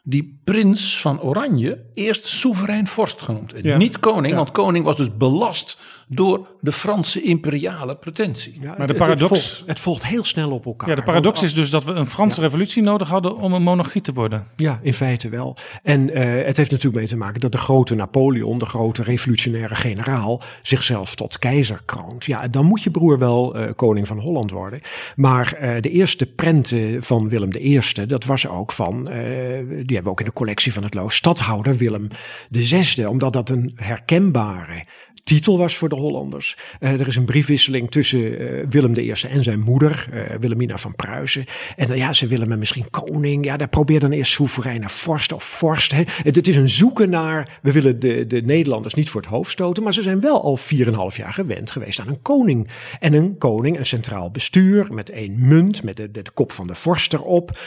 die 0.02 0.40
prins 0.44 1.00
van 1.00 1.20
Oranje 1.20 1.84
eerst 1.94 2.26
soeverein 2.26 2.86
vorst 2.86 3.22
genoemd. 3.22 3.54
Ja. 3.62 3.76
Niet 3.76 4.00
koning, 4.00 4.34
want 4.34 4.50
koning 4.50 4.84
was 4.84 4.96
dus 4.96 5.16
belast 5.16 5.78
door 6.08 6.46
de 6.60 6.72
Franse 6.72 7.22
imperiale 7.22 7.96
pretentie. 7.96 8.60
maar 8.78 8.86
de 8.86 8.94
paradox. 8.94 9.30
Het 9.30 9.40
volgt, 9.40 9.62
het 9.66 9.80
volgt, 9.80 10.06
heel 10.06 10.24
snel 10.24 10.50
op 10.50 10.66
elkaar. 10.66 10.88
Ja, 10.88 10.94
de 10.94 11.02
paradox 11.02 11.42
is 11.42 11.54
dus 11.54 11.70
dat 11.70 11.84
we 11.84 11.92
een 11.92 12.06
Franse 12.06 12.40
revolutie 12.40 12.82
nodig 12.82 13.08
hadden 13.08 13.36
om 13.36 13.52
een 13.52 13.62
monarchie 13.62 14.00
te 14.00 14.12
worden. 14.12 14.46
Ja, 14.56 14.78
in 14.82 14.94
feite 14.94 15.28
wel. 15.28 15.56
En 15.82 16.00
uh, 16.00 16.44
het 16.44 16.56
heeft 16.56 16.70
natuurlijk 16.70 16.94
mee 16.94 17.06
te 17.06 17.16
maken 17.16 17.40
dat 17.40 17.52
de 17.52 17.58
grote 17.58 17.94
Napoleon, 17.94 18.58
de 18.58 18.66
grote 18.66 19.02
revolutionaire 19.02 19.74
generaal, 19.74 20.42
zichzelf 20.62 21.14
tot 21.14 21.38
keizer 21.38 21.82
kroont. 21.84 22.24
Ja, 22.24 22.48
dan 22.48 22.64
moet 22.64 22.82
je 22.82 22.90
broer 22.90 23.18
wel 23.18 23.56
uh, 23.56 23.70
koning 23.76 24.06
van 24.06 24.18
Holland 24.18 24.50
worden. 24.50 24.80
Maar 25.16 25.58
uh, 25.62 25.80
de 25.80 25.90
eerste 25.90 26.26
prenten 26.26 27.02
van 27.02 27.28
Willem 27.28 27.50
I, 27.54 27.80
dat 28.06 28.24
was 28.24 28.48
ook 28.48 28.72
van, 28.72 29.04
die 29.04 29.14
hebben 29.14 30.02
we 30.02 30.08
ook 30.08 30.20
in 30.20 30.26
de 30.26 30.32
collectie 30.32 30.72
van 30.72 30.82
het 30.82 30.94
Loos, 30.94 31.16
stadhouder 31.16 31.76
Willem 31.76 32.08
VI, 32.50 33.06
omdat 33.06 33.32
dat 33.32 33.48
een 33.48 33.72
herkenbare 33.74 34.84
titel 35.24 35.58
was 35.58 35.76
voor 35.76 35.88
de 35.88 35.94
Hollanders. 35.94 36.56
Uh, 36.80 37.00
er 37.00 37.06
is 37.06 37.16
een 37.16 37.24
briefwisseling 37.24 37.90
tussen 37.90 38.42
uh, 38.42 38.66
Willem 38.70 38.94
I 38.96 39.10
en 39.10 39.42
zijn 39.42 39.60
moeder, 39.60 40.08
uh, 40.12 40.20
Wilhelmina 40.40 40.78
van 40.78 40.94
Pruisen. 40.94 41.44
En 41.76 41.96
ja, 41.96 42.12
ze 42.12 42.26
willen 42.26 42.48
me 42.48 42.56
misschien 42.56 42.90
koning. 42.90 43.44
Ja, 43.44 43.56
daar 43.56 43.68
probeer 43.68 44.00
dan 44.00 44.10
eerst 44.10 44.32
soevereine 44.32 44.88
vorst 44.88 45.32
of 45.32 45.44
vorst. 45.44 45.92
Hè. 45.92 46.02
Het, 46.22 46.36
het, 46.36 46.48
is 46.48 46.56
een 46.56 46.68
zoeken 46.68 47.10
naar, 47.10 47.58
we 47.62 47.72
willen 47.72 47.98
de, 47.98 48.26
de 48.26 48.42
Nederlanders 48.42 48.94
niet 48.94 49.10
voor 49.10 49.20
het 49.20 49.30
hoofd 49.30 49.50
stoten, 49.50 49.82
maar 49.82 49.94
ze 49.94 50.02
zijn 50.02 50.20
wel 50.20 50.42
al 50.42 50.58
4,5 50.58 51.16
jaar 51.16 51.32
gewend 51.32 51.70
geweest 51.70 52.00
aan 52.00 52.08
een 52.08 52.22
koning. 52.22 52.68
En 53.00 53.12
een 53.12 53.38
koning, 53.38 53.78
een 53.78 53.86
centraal 53.86 54.30
bestuur 54.30 54.92
met 54.92 55.10
één 55.10 55.46
munt, 55.46 55.82
met 55.82 55.96
de, 55.96 56.10
de, 56.10 56.22
de 56.22 56.30
kop 56.30 56.52
van 56.52 56.66
de 56.66 56.74
vorst 56.74 57.12
erop, 57.12 57.58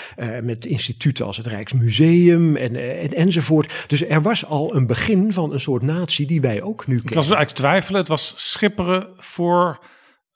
met 0.43 0.65
instituten 0.65 1.25
als 1.25 1.37
het 1.37 1.47
Rijksmuseum 1.47 2.55
en, 2.55 2.75
en, 2.75 3.13
enzovoort. 3.13 3.85
Dus 3.87 4.05
er 4.07 4.21
was 4.21 4.45
al 4.45 4.75
een 4.75 4.87
begin 4.87 5.33
van 5.33 5.53
een 5.53 5.59
soort 5.59 5.81
natie 5.81 6.27
die 6.27 6.41
wij 6.41 6.61
ook 6.61 6.87
nu 6.87 6.95
kennen. 6.95 7.13
Twijfelen, 7.53 7.99
het 7.99 8.09
was 8.09 8.33
schipperen 8.35 9.13
voor 9.17 9.85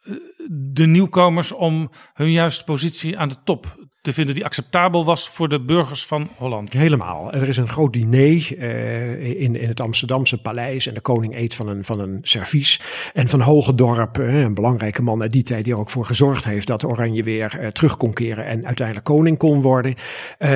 eh, 0.01 0.13
de 0.49 0.85
nieuwkomers 0.85 1.51
om 1.51 1.89
hun 2.13 2.31
juiste 2.31 2.63
positie 2.63 3.19
aan 3.19 3.29
de 3.29 3.43
top 3.43 3.84
te 4.05 4.13
vinden 4.13 4.35
die 4.35 4.45
acceptabel 4.45 5.05
was 5.05 5.29
voor 5.29 5.49
de 5.49 5.61
burgers 5.61 6.05
van 6.05 6.29
Holland. 6.35 6.73
Helemaal. 6.73 7.33
Er 7.33 7.47
is 7.47 7.57
een 7.57 7.67
groot 7.67 7.93
diner 7.93 8.57
uh, 8.57 9.41
in, 9.41 9.55
in 9.55 9.67
het 9.67 9.81
Amsterdamse 9.81 10.37
paleis 10.37 10.87
en 10.87 10.93
de 10.93 11.01
koning 11.01 11.35
eet 11.35 11.53
van 11.53 11.67
een, 11.67 11.83
van 11.83 11.99
een 11.99 12.19
servies. 12.21 12.81
En 13.13 13.27
van 13.27 13.41
Hogendorp, 13.41 14.17
uh, 14.17 14.41
een 14.41 14.53
belangrijke 14.53 15.01
man 15.01 15.21
uit 15.21 15.31
die 15.31 15.43
tijd 15.43 15.63
die 15.63 15.73
er 15.73 15.79
ook 15.79 15.89
voor 15.89 16.05
gezorgd 16.05 16.45
heeft 16.45 16.67
dat 16.67 16.83
Oranje 16.83 17.23
weer 17.23 17.59
uh, 17.61 17.67
terug 17.67 17.97
kon 17.97 18.13
keren 18.13 18.45
en 18.45 18.65
uiteindelijk 18.65 19.05
koning 19.05 19.37
kon 19.37 19.61
worden. 19.61 19.95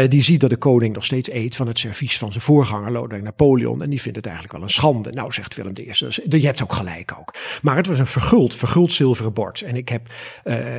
die 0.07 0.21
ziet 0.21 0.39
dat 0.39 0.49
de 0.49 0.57
koning 0.57 0.93
nog 0.93 1.05
steeds 1.05 1.31
eet 1.31 1.55
van 1.55 1.67
het 1.67 1.79
servies 1.79 2.17
van 2.17 2.31
zijn 2.31 2.43
voorganger 2.43 2.91
Lodewijk 2.91 3.23
Napoleon 3.23 3.81
en 3.81 3.89
die 3.89 4.01
vindt 4.01 4.17
het 4.17 4.25
eigenlijk 4.25 4.55
wel 4.55 4.63
een 4.63 4.73
schande. 4.73 5.11
Nou, 5.11 5.33
zegt 5.33 5.55
Willem 5.55 5.73
I, 5.77 5.91
dus, 5.99 6.19
je 6.29 6.45
hebt 6.45 6.63
ook 6.63 6.73
gelijk 6.73 7.15
ook. 7.19 7.33
Maar 7.61 7.75
het 7.75 7.87
was 7.87 7.99
een 7.99 8.07
verguld, 8.07 8.55
verguld 8.55 8.91
zilveren 8.91 9.33
bord. 9.33 9.61
En 9.61 9.75
ik 9.75 9.89
heb, 9.89 10.07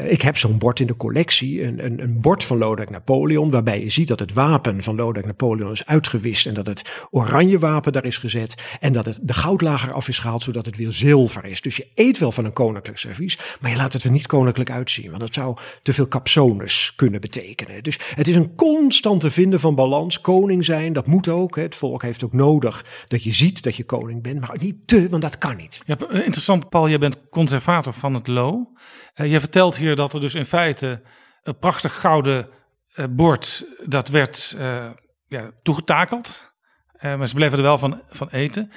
ik 0.08 0.22
heb 0.22 0.36
zo'n 0.36 0.58
bord 0.58 0.80
in 0.80 0.86
de 0.86 0.96
collectie, 0.96 1.62
een, 1.62 1.84
een, 1.84 2.02
een 2.02 2.20
bord 2.20 2.44
van 2.44 2.58
Lodewijk 2.60 2.90
Napoleon, 2.90 3.50
waarbij 3.50 3.82
je 3.82 3.90
ziet 3.90 4.08
dat 4.08 4.18
het 4.20 4.32
wapen 4.32 4.82
van 4.82 4.96
Lodewijk 4.96 5.26
Napoleon 5.26 5.72
is 5.72 5.86
uitgewist 5.86 6.46
en 6.46 6.54
dat 6.54 6.66
het 6.66 7.06
oranje 7.10 7.58
wapen 7.58 7.92
daar 7.92 8.04
is 8.04 8.18
gezet 8.18 8.54
en 8.80 8.92
dat 8.92 9.06
het 9.06 9.18
de 9.22 9.32
goudlager 9.32 9.92
af 9.92 10.08
is 10.08 10.18
gehaald 10.18 10.42
zodat 10.42 10.66
het 10.66 10.76
weer 10.76 10.92
zilver 10.92 11.44
is. 11.44 11.60
Dus 11.60 11.76
je 11.76 11.86
eet 11.94 12.18
wel 12.18 12.32
van 12.32 12.44
een 12.44 12.52
koninklijk 12.52 12.98
servies, 12.98 13.38
maar 13.60 13.70
je 13.70 13.76
laat 13.76 13.92
het 13.92 14.04
er 14.04 14.10
niet 14.10 14.26
koninklijk 14.26 14.70
uitzien, 14.70 15.08
want 15.08 15.20
dat 15.20 15.34
zou 15.34 15.56
te 15.82 15.92
veel 15.92 16.08
capsones 16.08 16.92
kunnen 16.96 17.20
betekenen. 17.20 17.82
Dus 17.82 17.98
het 18.14 18.28
is 18.28 18.34
een 18.34 18.54
constante 18.54 19.30
vinden 19.30 19.60
van 19.60 19.74
balans. 19.74 20.20
Koning 20.20 20.64
zijn, 20.64 20.92
dat 20.92 21.06
moet 21.06 21.28
ook. 21.28 21.56
Het 21.56 21.74
volk 21.74 22.02
heeft 22.02 22.24
ook 22.24 22.32
nodig 22.32 22.84
dat 23.08 23.22
je 23.22 23.32
ziet 23.32 23.62
dat 23.62 23.76
je 23.76 23.84
koning 23.84 24.22
bent, 24.22 24.40
maar 24.40 24.56
niet 24.60 24.76
te, 24.86 25.08
want 25.08 25.22
dat 25.22 25.38
kan 25.38 25.56
niet. 25.56 25.80
Ja, 25.86 25.96
interessant, 26.10 26.68
Paul. 26.68 26.88
Jij 26.88 26.98
bent 26.98 27.28
conservator 27.30 27.92
van 27.92 28.14
het 28.14 28.26
LO. 28.26 28.72
Uh, 29.16 29.32
je 29.32 29.40
vertelt 29.40 29.76
hier 29.76 29.96
dat 29.96 30.12
er 30.12 30.20
dus 30.20 30.34
in 30.34 30.46
feite 30.46 31.00
een 31.42 31.58
prachtig 31.58 32.00
gouden 32.00 32.48
uh, 32.94 33.06
bord, 33.10 33.64
dat 33.84 34.08
werd 34.08 34.54
uh, 34.58 34.90
ja, 35.26 35.50
toegetakeld. 35.62 36.52
Uh, 37.00 37.16
maar 37.16 37.28
ze 37.28 37.34
bleven 37.34 37.58
er 37.58 37.64
wel 37.64 37.78
van, 37.78 38.02
van 38.08 38.28
eten. 38.28 38.72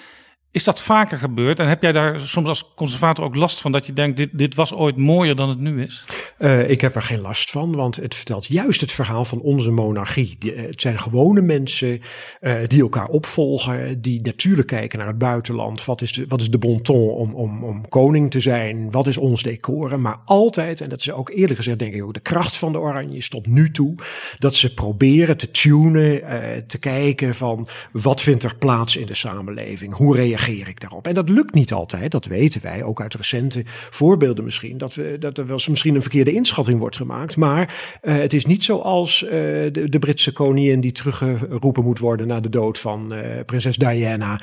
Is 0.53 0.63
dat 0.63 0.81
vaker 0.81 1.17
gebeurd? 1.17 1.59
En 1.59 1.67
heb 1.67 1.81
jij 1.81 1.91
daar 1.91 2.19
soms 2.19 2.47
als 2.47 2.73
conservator 2.75 3.25
ook 3.25 3.35
last 3.35 3.61
van 3.61 3.71
dat 3.71 3.85
je 3.85 3.93
denkt: 3.93 4.17
dit, 4.17 4.29
dit 4.33 4.55
was 4.55 4.73
ooit 4.73 4.97
mooier 4.97 5.35
dan 5.35 5.49
het 5.49 5.59
nu 5.59 5.83
is? 5.83 6.03
Uh, 6.39 6.69
ik 6.69 6.81
heb 6.81 6.95
er 6.95 7.01
geen 7.01 7.19
last 7.19 7.51
van, 7.51 7.75
want 7.75 7.95
het 7.95 8.15
vertelt 8.15 8.45
juist 8.45 8.81
het 8.81 8.91
verhaal 8.91 9.25
van 9.25 9.41
onze 9.41 9.71
monarchie. 9.71 10.35
Die, 10.39 10.53
het 10.55 10.81
zijn 10.81 10.99
gewone 10.99 11.41
mensen 11.41 12.01
uh, 12.41 12.55
die 12.67 12.81
elkaar 12.81 13.07
opvolgen, 13.07 14.01
die 14.01 14.21
natuurlijk 14.21 14.67
kijken 14.67 14.99
naar 14.99 15.07
het 15.07 15.17
buitenland. 15.17 15.85
Wat 15.85 16.01
is 16.01 16.11
de, 16.11 16.25
wat 16.27 16.41
is 16.41 16.49
de 16.49 16.57
bon 16.57 16.81
ton 16.81 17.09
om, 17.09 17.33
om, 17.33 17.63
om 17.63 17.89
koning 17.89 18.31
te 18.31 18.39
zijn? 18.39 18.91
Wat 18.91 19.07
is 19.07 19.17
ons 19.17 19.43
decoren? 19.43 20.01
Maar 20.01 20.17
altijd, 20.25 20.81
en 20.81 20.89
dat 20.89 20.99
is 20.99 21.11
ook 21.11 21.29
eerlijk 21.29 21.55
gezegd, 21.55 21.79
denk 21.79 21.93
ik 21.93 22.03
ook 22.03 22.13
de 22.13 22.19
kracht 22.19 22.55
van 22.55 22.71
de 22.71 22.79
Oranjes 22.79 23.29
tot 23.29 23.47
nu 23.47 23.71
toe, 23.71 23.95
dat 24.37 24.55
ze 24.55 24.73
proberen 24.73 25.37
te 25.37 25.51
tunen, 25.51 26.21
te 26.67 26.77
kijken 26.77 27.35
van 27.35 27.67
wat 27.91 28.21
vindt 28.21 28.43
er 28.43 28.55
plaats 28.55 28.95
in 28.95 29.05
de 29.05 29.13
samenleving? 29.13 29.95
Hoe 29.95 30.15
reageert 30.15 30.41
reageer 30.45 30.67
ik 30.67 30.79
daarop? 30.79 31.07
En 31.07 31.13
dat 31.13 31.29
lukt 31.29 31.53
niet 31.53 31.73
altijd, 31.73 32.11
dat 32.11 32.25
weten 32.25 32.61
wij, 32.61 32.83
ook 32.83 33.01
uit 33.01 33.13
recente 33.13 33.63
voorbeelden 33.89 34.43
misschien, 34.43 34.77
dat, 34.77 34.95
we, 34.95 35.15
dat 35.19 35.37
er 35.37 35.45
wel 35.45 35.53
eens 35.53 35.67
misschien 35.67 35.95
een 35.95 36.01
verkeerde 36.01 36.33
inschatting 36.33 36.79
wordt 36.79 36.95
gemaakt. 36.95 37.37
Maar 37.37 37.99
uh, 38.01 38.15
het 38.15 38.33
is 38.33 38.45
niet 38.45 38.63
zoals 38.63 39.23
uh, 39.23 39.29
de, 39.31 39.89
de 39.89 39.99
Britse 39.99 40.31
koningin 40.31 40.81
die 40.81 40.91
teruggeroepen 40.91 41.83
moet 41.83 41.99
worden 41.99 42.27
na 42.27 42.39
de 42.39 42.49
dood 42.49 42.79
van 42.79 43.11
uh, 43.13 43.19
prinses 43.45 43.77
Diana, 43.77 44.41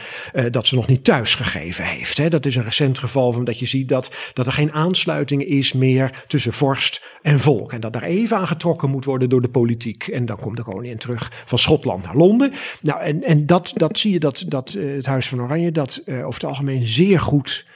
dat 0.50 0.66
ze 0.66 0.74
nog 0.74 0.86
niet 0.86 1.04
thuisgegeven 1.04 1.84
heeft. 1.84 2.18
Hè. 2.18 2.28
Dat 2.28 2.46
is 2.46 2.56
een 2.56 2.62
recent 2.62 2.98
geval 2.98 3.32
van 3.32 3.44
dat 3.44 3.58
je 3.58 3.66
ziet 3.66 3.88
dat, 3.88 4.14
dat 4.32 4.46
er 4.46 4.52
geen 4.52 4.72
aansluiting 4.72 5.44
is 5.44 5.72
meer 5.72 6.24
tussen 6.26 6.52
vorst 6.52 7.02
en 7.22 7.40
volk. 7.40 7.72
En 7.72 7.80
dat 7.80 7.92
daar 7.92 8.02
even 8.02 8.36
aan 8.36 8.46
getrokken 8.46 8.90
moet 8.90 9.04
worden 9.04 9.28
door 9.28 9.42
de 9.42 9.48
politiek. 9.48 10.06
En 10.06 10.26
dan 10.26 10.36
komt 10.36 10.56
de 10.56 10.62
koningin 10.62 10.98
terug 10.98 11.42
van 11.44 11.58
Schotland 11.58 12.04
naar 12.04 12.16
Londen. 12.16 12.52
Nou, 12.80 13.00
en, 13.00 13.22
en 13.22 13.46
dat, 13.46 13.72
dat 13.74 13.98
zie 13.98 14.12
je 14.12 14.18
dat, 14.18 14.44
dat 14.48 14.76
het 14.78 15.06
Huis 15.06 15.28
van 15.28 15.40
Oranje 15.40 15.72
dat 15.72 15.89
over 16.06 16.40
het 16.40 16.44
algemeen 16.44 16.86
zeer 16.86 17.20
goed 17.20 17.66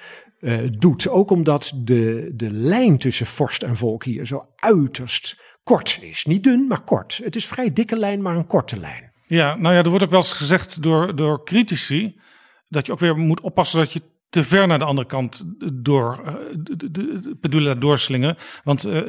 uh, 0.41 0.59
doet. 0.79 1.09
Ook 1.09 1.31
omdat 1.31 1.73
de, 1.77 2.31
de 2.35 2.51
lijn 2.51 2.99
tussen 2.99 3.27
vorst 3.27 3.63
en 3.63 3.77
volk 3.77 4.05
hier 4.05 4.27
zo 4.27 4.47
uiterst 4.57 5.37
kort 5.63 5.99
is. 6.03 6.25
Niet 6.25 6.43
dun, 6.43 6.67
maar 6.67 6.85
kort. 6.85 7.21
Het 7.25 7.37
is 7.37 7.47
vrij 7.47 7.73
dikke 7.73 7.99
lijn, 7.99 8.23
maar 8.23 8.37
een 8.37 8.47
korte 8.47 8.79
lijn. 8.79 9.13
Ja, 9.27 9.57
nou 9.57 9.75
ja, 9.75 9.83
er 9.83 9.89
wordt 9.89 10.05
ook 10.05 10.11
wel 10.11 10.21
eens 10.21 10.33
gezegd 10.33 10.83
door, 10.83 11.17
door 11.17 11.45
critici 11.45 12.21
dat 12.69 12.87
je 12.87 12.93
ook 12.93 12.99
weer 12.99 13.17
moet 13.17 13.41
oppassen 13.41 13.79
dat 13.79 13.93
je 13.93 14.03
te 14.35 14.45
ver 14.45 14.67
naar 14.67 14.79
de 14.79 14.85
andere 14.85 15.07
kant 15.07 15.45
door 15.73 16.21
de, 16.59 16.91
de, 16.91 17.49
de 17.51 17.79
doorslingen. 17.79 18.37
Want 18.65 18.87
uh, 18.87 19.01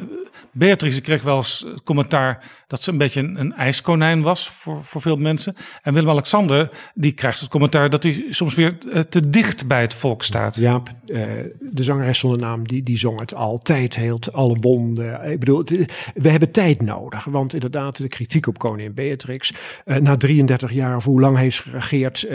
Beatrice 0.52 1.00
kreeg 1.00 1.22
wel 1.22 1.36
eens 1.36 1.66
commentaar 1.84 2.44
dat 2.66 2.82
ze 2.82 2.90
een 2.90 2.98
beetje 2.98 3.20
een, 3.20 3.40
een 3.40 3.52
ijskonijn 3.52 4.22
was 4.22 4.48
voor, 4.48 4.84
voor 4.84 5.00
veel 5.00 5.16
mensen. 5.16 5.56
En 5.82 5.94
Willem-Alexander 5.94 6.70
die 6.94 7.12
krijgt 7.12 7.40
het 7.40 7.48
commentaar 7.48 7.90
dat 7.90 8.02
hij 8.02 8.26
soms 8.30 8.54
weer 8.54 8.78
uh, 8.86 9.00
te 9.00 9.30
dicht 9.30 9.66
bij 9.66 9.80
het 9.80 9.94
volk 9.94 10.22
staat. 10.22 10.56
Ja, 10.56 10.82
uh, 11.06 11.22
de 11.60 11.82
zangeres 11.82 12.18
zonder 12.18 12.40
naam 12.40 12.68
die, 12.68 12.82
die 12.82 12.98
zong 12.98 13.20
het 13.20 13.34
altijd, 13.34 13.96
heelt 13.96 14.32
alle 14.32 14.56
wonden. 14.60 15.30
Ik 15.30 15.38
bedoel, 15.38 15.58
het, 15.58 15.70
we 16.14 16.28
hebben 16.28 16.52
tijd 16.52 16.82
nodig. 16.82 17.24
Want 17.24 17.54
inderdaad, 17.54 17.96
de 17.96 18.08
kritiek 18.08 18.46
op 18.46 18.58
koningin 18.58 18.94
Beatrix. 18.94 19.52
na 19.84 20.16
33 20.16 20.72
jaar 20.72 20.96
of 20.96 21.04
hoe 21.04 21.20
lang 21.20 21.36
heeft 21.36 21.56
ze 21.56 21.62
geregeerd, 21.62 22.26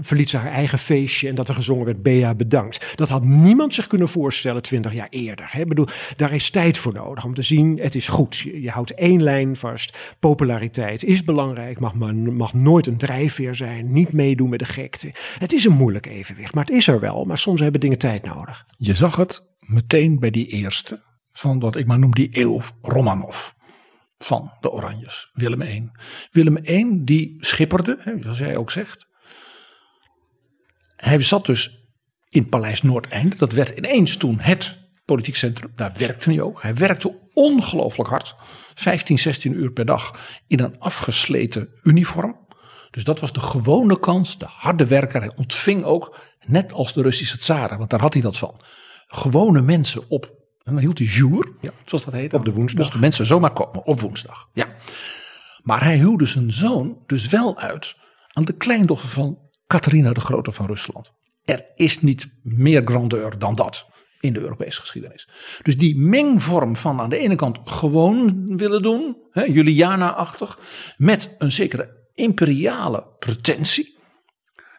verliet 0.00 0.30
ze 0.30 0.36
haar 0.36 0.52
eigen 0.52 0.78
feestje. 0.78 1.28
En 1.28 1.34
dat 1.34 1.48
er 1.48 1.54
gezongen 1.54 1.84
werd 1.84 2.02
Bea 2.20 2.34
bedankt. 2.34 2.96
Dat 2.96 3.08
had 3.08 3.24
niemand 3.24 3.74
zich 3.74 3.86
kunnen 3.86 4.08
voorstellen 4.08 4.62
20 4.62 4.92
jaar 4.92 5.06
eerder. 5.10 5.48
Hè? 5.50 5.60
Ik 5.60 5.68
bedoel, 5.68 5.86
daar 6.16 6.32
is 6.32 6.50
tijd 6.50 6.78
voor 6.78 6.92
nodig 6.92 7.24
om 7.24 7.34
te 7.34 7.42
zien, 7.42 7.78
het 7.82 7.94
is 7.94 8.08
goed. 8.08 8.36
Je, 8.36 8.60
je 8.60 8.70
houdt 8.70 8.94
één 8.94 9.22
lijn 9.22 9.56
vast. 9.56 9.98
Populariteit 10.18 11.04
is 11.04 11.24
belangrijk, 11.24 11.80
mag, 11.80 11.94
maar, 11.94 12.14
mag 12.14 12.54
nooit 12.54 12.86
een 12.86 12.96
drijfveer 12.96 13.54
zijn. 13.54 13.92
Niet 13.92 14.12
meedoen 14.12 14.48
met 14.48 14.58
de 14.58 14.64
gekte. 14.64 15.12
Het 15.38 15.52
is 15.52 15.64
een 15.64 15.72
moeilijk 15.72 16.06
evenwicht, 16.06 16.54
maar 16.54 16.64
het 16.64 16.74
is 16.74 16.86
er 16.86 17.00
wel. 17.00 17.24
Maar 17.24 17.38
soms 17.38 17.60
hebben 17.60 17.80
dingen 17.80 17.98
tijd 17.98 18.24
nodig. 18.24 18.64
Je 18.78 18.94
zag 18.94 19.16
het 19.16 19.46
meteen 19.58 20.18
bij 20.18 20.30
die 20.30 20.46
eerste, 20.46 21.02
van 21.32 21.60
wat 21.60 21.76
ik 21.76 21.86
maar 21.86 21.98
noem 21.98 22.14
die 22.14 22.28
eeuw 22.32 22.60
Romanov 22.82 23.48
van 24.18 24.50
de 24.60 24.70
Oranjes, 24.70 25.30
Willem 25.32 25.62
I. 25.62 25.90
Willem 26.30 26.56
I 26.56 27.04
die 27.04 27.36
schipperde, 27.38 28.18
zoals 28.20 28.38
jij 28.38 28.56
ook 28.56 28.70
zegt. 28.70 29.08
Hij 30.96 31.20
zat 31.20 31.46
dus 31.46 31.79
in 32.30 32.48
Paleis 32.48 32.82
Noordeinde. 32.82 33.36
Dat 33.36 33.52
werd 33.52 33.78
ineens 33.78 34.16
toen 34.16 34.38
het 34.38 34.78
politiek 35.04 35.36
centrum. 35.36 35.72
Daar 35.76 35.92
werkte 35.98 36.30
hij 36.30 36.40
ook. 36.40 36.62
Hij 36.62 36.74
werkte 36.74 37.18
ongelooflijk 37.32 38.10
hard. 38.10 38.34
15, 38.74 39.18
16 39.18 39.52
uur 39.52 39.70
per 39.70 39.84
dag 39.84 40.18
in 40.46 40.60
een 40.60 40.78
afgesleten 40.78 41.68
uniform. 41.82 42.48
Dus 42.90 43.04
dat 43.04 43.20
was 43.20 43.32
de 43.32 43.40
gewone 43.40 44.00
kans, 44.00 44.38
de 44.38 44.46
harde 44.48 44.86
werker. 44.86 45.20
Hij 45.20 45.36
ontving 45.36 45.84
ook, 45.84 46.16
net 46.40 46.72
als 46.72 46.92
de 46.92 47.02
Russische 47.02 47.38
tsaren, 47.38 47.78
want 47.78 47.90
daar 47.90 48.00
had 48.00 48.12
hij 48.12 48.22
dat 48.22 48.38
van. 48.38 48.60
Gewone 49.06 49.62
mensen 49.62 50.10
op, 50.10 50.24
en 50.62 50.72
dan 50.72 50.78
hield 50.78 50.98
hij 50.98 51.06
jour, 51.06 51.52
ja, 51.60 51.70
zoals 51.84 52.04
dat 52.04 52.14
heet. 52.14 52.34
Op 52.34 52.44
de 52.44 52.52
woensdag. 52.52 52.82
Mochten 52.82 53.00
mensen 53.00 53.26
zomaar 53.26 53.52
komen, 53.52 53.84
op 53.84 54.00
woensdag. 54.00 54.48
Ja. 54.52 54.66
Maar 55.62 55.84
hij 55.84 55.96
huwde 55.96 56.26
zijn 56.26 56.52
zoon 56.52 56.98
dus 57.06 57.28
wel 57.28 57.58
uit 57.58 57.94
aan 58.32 58.44
de 58.44 58.52
kleindochter 58.52 59.08
van 59.08 59.38
Catharina 59.66 60.12
de 60.12 60.20
Grote 60.20 60.52
van 60.52 60.66
Rusland. 60.66 61.12
Er 61.50 61.66
is 61.74 62.00
niet 62.00 62.28
meer 62.42 62.82
grandeur 62.84 63.38
dan 63.38 63.54
dat 63.54 63.86
in 64.20 64.32
de 64.32 64.40
Europese 64.40 64.80
geschiedenis. 64.80 65.28
Dus 65.62 65.78
die 65.78 65.98
mengvorm 65.98 66.76
van 66.76 67.00
aan 67.00 67.10
de 67.10 67.18
ene 67.18 67.34
kant 67.34 67.58
gewoon 67.64 68.46
willen 68.56 68.82
doen, 68.82 69.16
Juliana-achtig, 69.32 70.58
met 70.96 71.34
een 71.38 71.52
zekere 71.52 72.08
imperiale 72.14 73.06
pretentie. 73.18 73.98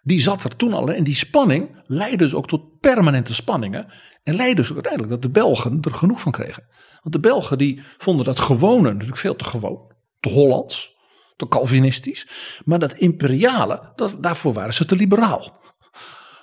Die 0.04 0.22
zat 0.22 0.44
er 0.44 0.56
toen 0.56 0.74
al 0.74 0.92
en 0.92 1.04
die 1.04 1.16
spanning 1.16 1.84
leidde 1.86 2.18
dus 2.18 2.34
ook 2.34 2.48
tot 2.48 2.80
permanente 2.80 3.34
spanningen. 3.34 3.94
En 4.24 4.36
leidde 4.36 4.62
dus 4.62 4.74
uiteindelijk 4.74 5.12
dat 5.12 5.22
de 5.22 5.30
Belgen 5.30 5.78
er 5.82 5.94
genoeg 5.94 6.20
van 6.20 6.32
kregen. 6.32 6.64
Want 7.02 7.14
de 7.14 7.20
Belgen 7.20 7.58
die 7.58 7.82
vonden 7.98 8.26
dat 8.26 8.40
gewone 8.40 8.92
natuurlijk 8.92 9.18
veel 9.18 9.36
te 9.36 9.44
gewoon, 9.44 9.94
te 10.20 10.30
Hollands, 10.30 10.96
te 11.36 11.48
Calvinistisch. 11.48 12.28
Maar 12.66 12.80
dat 12.80 12.94
imperiale, 12.94 13.92
dat, 13.96 14.24
daarvoor 14.24 14.54
waren 14.54 14.74
ze 14.74 14.86
te 14.86 14.96
liberaal. 14.96 15.61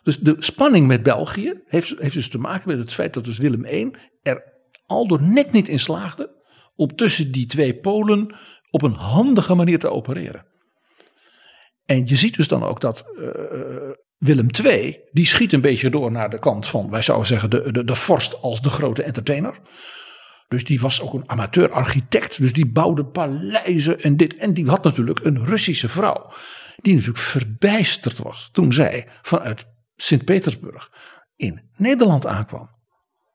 Dus 0.02 0.18
de 0.18 0.36
spanning 0.38 0.86
met 0.86 1.02
België 1.02 1.60
heeft, 1.66 1.94
heeft 1.98 2.14
dus 2.14 2.28
te 2.28 2.38
maken 2.38 2.68
met 2.68 2.78
het 2.78 2.92
feit 2.92 3.14
dat 3.14 3.24
dus 3.24 3.38
Willem 3.38 3.64
I 3.64 3.90
er 4.22 4.42
al 4.86 5.06
door 5.06 5.22
net 5.22 5.52
niet 5.52 5.68
in 5.68 5.78
slaagde 5.78 6.36
om 6.76 6.96
tussen 6.96 7.32
die 7.32 7.46
twee 7.46 7.74
polen 7.74 8.36
op 8.70 8.82
een 8.82 8.94
handige 8.94 9.54
manier 9.54 9.78
te 9.78 9.90
opereren. 9.90 10.46
En 11.84 12.06
je 12.06 12.16
ziet 12.16 12.36
dus 12.36 12.48
dan 12.48 12.62
ook 12.62 12.80
dat 12.80 13.04
uh, 13.16 13.28
Willem 14.18 14.46
II, 14.64 15.00
die 15.10 15.26
schiet 15.26 15.52
een 15.52 15.60
beetje 15.60 15.90
door 15.90 16.12
naar 16.12 16.30
de 16.30 16.38
kant 16.38 16.66
van, 16.66 16.90
wij 16.90 17.02
zouden 17.02 17.26
zeggen, 17.26 17.50
de, 17.50 17.72
de, 17.72 17.84
de 17.84 17.94
vorst 17.94 18.42
als 18.42 18.62
de 18.62 18.70
grote 18.70 19.02
entertainer. 19.02 19.60
Dus 20.48 20.64
die 20.64 20.80
was 20.80 21.00
ook 21.02 21.14
een 21.14 21.30
amateur-architect. 21.30 22.40
Dus 22.40 22.52
die 22.52 22.66
bouwde 22.66 23.04
paleizen 23.04 24.00
en 24.00 24.16
dit. 24.16 24.36
En 24.36 24.54
die 24.54 24.68
had 24.68 24.84
natuurlijk 24.84 25.24
een 25.24 25.44
Russische 25.44 25.88
vrouw. 25.88 26.32
Die 26.76 26.92
natuurlijk 26.92 27.24
verbijsterd 27.24 28.18
was 28.18 28.48
toen 28.52 28.72
zij 28.72 29.08
vanuit 29.22 29.66
Sint-Petersburg 30.00 30.90
in 31.36 31.60
Nederland 31.76 32.26
aankwam. 32.26 32.76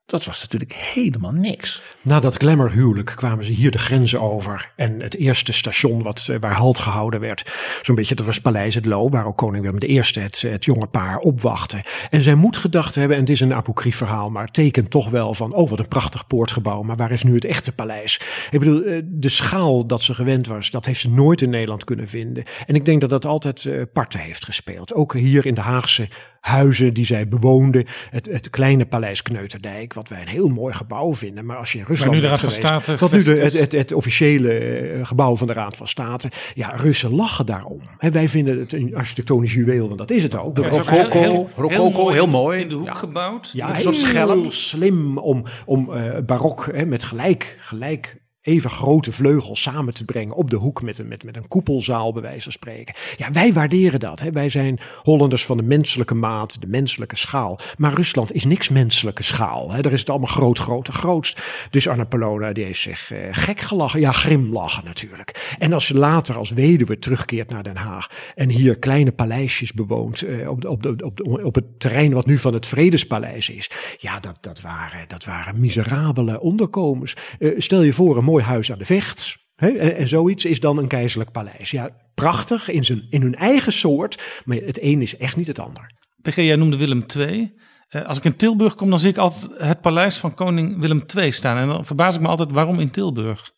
Dat 0.06 0.24
was 0.24 0.42
natuurlijk 0.42 0.72
helemaal 0.72 1.32
niks. 1.32 1.82
Na 2.02 2.20
dat 2.20 2.36
glamourhuwelijk 2.36 3.12
kwamen 3.16 3.44
ze 3.44 3.52
hier 3.52 3.70
de 3.70 3.78
grenzen 3.78 4.20
over. 4.20 4.72
En 4.76 5.00
het 5.00 5.16
eerste 5.16 5.52
station 5.52 6.02
wat, 6.02 6.26
eh, 6.30 6.36
waar 6.40 6.54
halt 6.54 6.78
gehouden 6.78 7.20
werd, 7.20 7.52
zo'n 7.82 7.94
beetje, 7.94 8.14
dat 8.14 8.26
was 8.26 8.40
Paleis 8.40 8.74
het 8.74 8.84
Loo, 8.84 9.08
waar 9.08 9.26
ook 9.26 9.36
koning 9.36 9.64
Willem 9.64 9.90
I 9.90 10.20
het, 10.20 10.40
het 10.40 10.64
jonge 10.64 10.86
paar 10.86 11.18
opwachtte. 11.18 11.84
En 12.10 12.22
zij 12.22 12.34
moet 12.34 12.56
gedacht 12.56 12.94
hebben, 12.94 13.16
en 13.16 13.22
het 13.22 13.32
is 13.32 13.40
een 13.40 13.54
apocrief 13.54 13.96
verhaal, 13.96 14.30
maar 14.30 14.50
tekent 14.50 14.90
toch 14.90 15.10
wel 15.10 15.34
van, 15.34 15.54
oh 15.54 15.70
wat 15.70 15.78
een 15.78 15.88
prachtig 15.88 16.26
poortgebouw, 16.26 16.82
maar 16.82 16.96
waar 16.96 17.12
is 17.12 17.22
nu 17.22 17.34
het 17.34 17.44
echte 17.44 17.72
paleis? 17.72 18.20
Ik 18.50 18.58
bedoel, 18.58 18.82
eh, 18.82 19.02
de 19.04 19.28
schaal 19.28 19.86
dat 19.86 20.02
ze 20.02 20.14
gewend 20.14 20.46
was, 20.46 20.70
dat 20.70 20.84
heeft 20.84 21.00
ze 21.00 21.10
nooit 21.10 21.42
in 21.42 21.50
Nederland 21.50 21.84
kunnen 21.84 22.08
vinden. 22.08 22.44
En 22.66 22.74
ik 22.74 22.84
denk 22.84 23.00
dat 23.00 23.10
dat 23.10 23.24
altijd 23.24 23.68
parten 23.92 24.20
heeft 24.20 24.44
gespeeld. 24.44 24.94
Ook 24.94 25.14
hier 25.14 25.46
in 25.46 25.54
de 25.54 25.60
Haagse 25.60 26.08
huizen 26.44 26.94
die 26.94 27.04
zij 27.04 27.28
bewoonden. 27.28 27.86
Het, 28.10 28.26
het 28.26 28.50
kleine 28.50 28.86
paleis 28.86 29.22
Kneuterdijk, 29.22 29.94
wat 29.94 30.08
wij 30.08 30.20
een 30.20 30.28
heel 30.28 30.48
mooi 30.48 30.74
gebouw 30.74 31.14
vinden. 31.14 31.46
Maar 31.46 31.56
als 31.56 31.72
je 31.72 31.78
in 31.78 31.84
Rusland 31.84 32.12
nu 32.12 32.20
de 32.20 32.26
Raad 32.26 32.40
van 32.40 32.50
State 32.50 32.96
wat 32.96 33.12
nu 33.12 33.22
de, 33.22 33.30
het, 33.30 33.58
het, 33.58 33.72
het, 33.72 33.92
officiële 33.92 34.52
eh, 34.52 35.06
gebouw 35.06 35.36
van 35.36 35.46
de 35.46 35.52
Raad 35.52 35.76
van 35.76 35.88
State. 35.88 36.28
Ja, 36.54 36.68
Russen 36.68 37.14
lachen 37.14 37.46
daarom. 37.46 37.80
En 37.98 38.12
wij 38.12 38.28
vinden 38.28 38.58
het 38.58 38.72
een 38.72 38.96
architectonisch 38.96 39.54
juweel, 39.54 39.86
want 39.86 39.98
dat 39.98 40.10
is 40.10 40.22
het 40.22 40.36
ook. 40.36 40.54
De 40.54 40.68
rococo, 40.68 41.48
rococo, 41.56 42.08
heel, 42.08 42.26
mooi. 42.26 42.60
In 42.60 42.68
de 42.68 42.74
hoek 42.74 42.96
gebouwd. 42.96 43.50
Ja, 43.52 43.72
heel 43.72 43.92
scherp. 43.92 44.52
slim 44.52 45.18
om, 45.18 45.44
om 45.64 45.90
uh, 45.90 46.18
barok 46.26 46.68
hè, 46.72 46.86
met 46.86 47.04
gelijk, 47.04 47.56
gelijk 47.60 48.22
even 48.44 48.70
grote 48.70 49.12
vleugels 49.12 49.62
samen 49.62 49.94
te 49.94 50.04
brengen 50.04 50.34
op 50.34 50.50
de 50.50 50.56
hoek 50.56 50.82
met 50.82 50.98
een, 50.98 51.08
met, 51.08 51.24
met 51.24 51.36
een 51.36 51.48
koepelzaal, 51.48 52.12
bij 52.12 52.22
wijze 52.22 52.42
van 52.42 52.52
spreken. 52.52 52.94
Ja, 53.16 53.32
wij 53.32 53.52
waarderen 53.52 54.00
dat. 54.00 54.20
Hè. 54.20 54.30
Wij 54.30 54.48
zijn 54.48 54.80
Hollanders 55.02 55.44
van 55.44 55.56
de 55.56 55.62
menselijke 55.62 56.14
maat, 56.14 56.60
de 56.60 56.66
menselijke 56.66 57.16
schaal. 57.16 57.58
Maar 57.76 57.92
Rusland 57.92 58.32
is 58.32 58.44
niks 58.44 58.68
menselijke 58.68 59.22
schaal. 59.22 59.72
Hè. 59.72 59.80
Daar 59.80 59.92
is 59.92 60.00
het 60.00 60.10
allemaal 60.10 60.30
groot, 60.30 60.58
groot 60.58 60.88
grootst. 60.88 61.42
Dus 61.70 61.88
Anna 61.88 62.04
Polona 62.04 62.52
die 62.52 62.64
heeft 62.64 62.80
zich 62.80 63.12
eh, 63.12 63.18
gek 63.30 63.60
gelachen. 63.60 64.00
Ja, 64.00 64.12
grimlachen 64.12 64.84
natuurlijk. 64.84 65.56
En 65.58 65.72
als 65.72 65.86
ze 65.86 65.94
later 65.94 66.36
als 66.36 66.50
weduwe 66.50 66.98
terugkeert 66.98 67.50
naar 67.50 67.62
Den 67.62 67.76
Haag 67.76 68.10
en 68.34 68.50
hier 68.50 68.78
kleine 68.78 69.12
paleisjes 69.12 69.72
bewoont 69.72 70.22
eh, 70.22 70.50
op, 70.50 70.62
de, 70.62 70.68
op, 71.04 71.16
de, 71.16 71.44
op 71.44 71.54
het 71.54 71.80
terrein 71.80 72.12
wat 72.12 72.26
nu 72.26 72.38
van 72.38 72.54
het 72.54 72.66
Vredespaleis 72.66 73.48
is. 73.48 73.70
Ja, 73.98 74.20
dat, 74.20 74.38
dat, 74.40 74.60
waren, 74.60 75.08
dat 75.08 75.24
waren 75.24 75.60
miserabele 75.60 76.40
onderkomens. 76.40 77.16
Eh, 77.38 77.50
stel 77.56 77.82
je 77.82 77.92
voor 77.92 78.16
een 78.16 78.24
mooi 78.34 78.46
huis 78.46 78.72
aan 78.72 78.78
de 78.78 78.84
vecht. 78.84 79.36
Hè, 79.54 79.68
en, 79.68 79.96
en, 79.96 80.08
zoiets 80.08 80.44
is 80.44 80.60
dan 80.60 80.78
een 80.78 80.88
keizerlijk 80.88 81.30
paleis. 81.30 81.70
Ja, 81.70 81.90
prachtig 82.14 82.68
in, 82.68 82.84
zijn, 82.84 83.06
in 83.10 83.22
hun 83.22 83.34
eigen 83.34 83.72
soort, 83.72 84.22
maar 84.44 84.56
het 84.56 84.82
een 84.82 85.02
is 85.02 85.16
echt 85.16 85.36
niet 85.36 85.46
het 85.46 85.58
ander. 85.58 85.92
PG, 86.22 86.36
jij 86.36 86.56
noemde 86.56 86.76
Willem 86.76 87.04
II. 87.16 87.54
Uh, 87.90 88.04
als 88.04 88.16
ik 88.16 88.24
in 88.24 88.36
Tilburg 88.36 88.74
kom, 88.74 88.90
dan 88.90 88.98
zie 88.98 89.10
ik 89.10 89.16
altijd 89.16 89.48
het 89.56 89.80
paleis 89.80 90.16
van 90.16 90.34
koning 90.34 90.80
Willem 90.80 91.04
II 91.16 91.32
staan. 91.32 91.56
En 91.56 91.66
dan 91.66 91.84
verbaas 91.84 92.14
ik 92.14 92.20
me 92.20 92.28
altijd 92.28 92.50
waarom 92.50 92.80
in 92.80 92.90
Tilburg. 92.90 93.50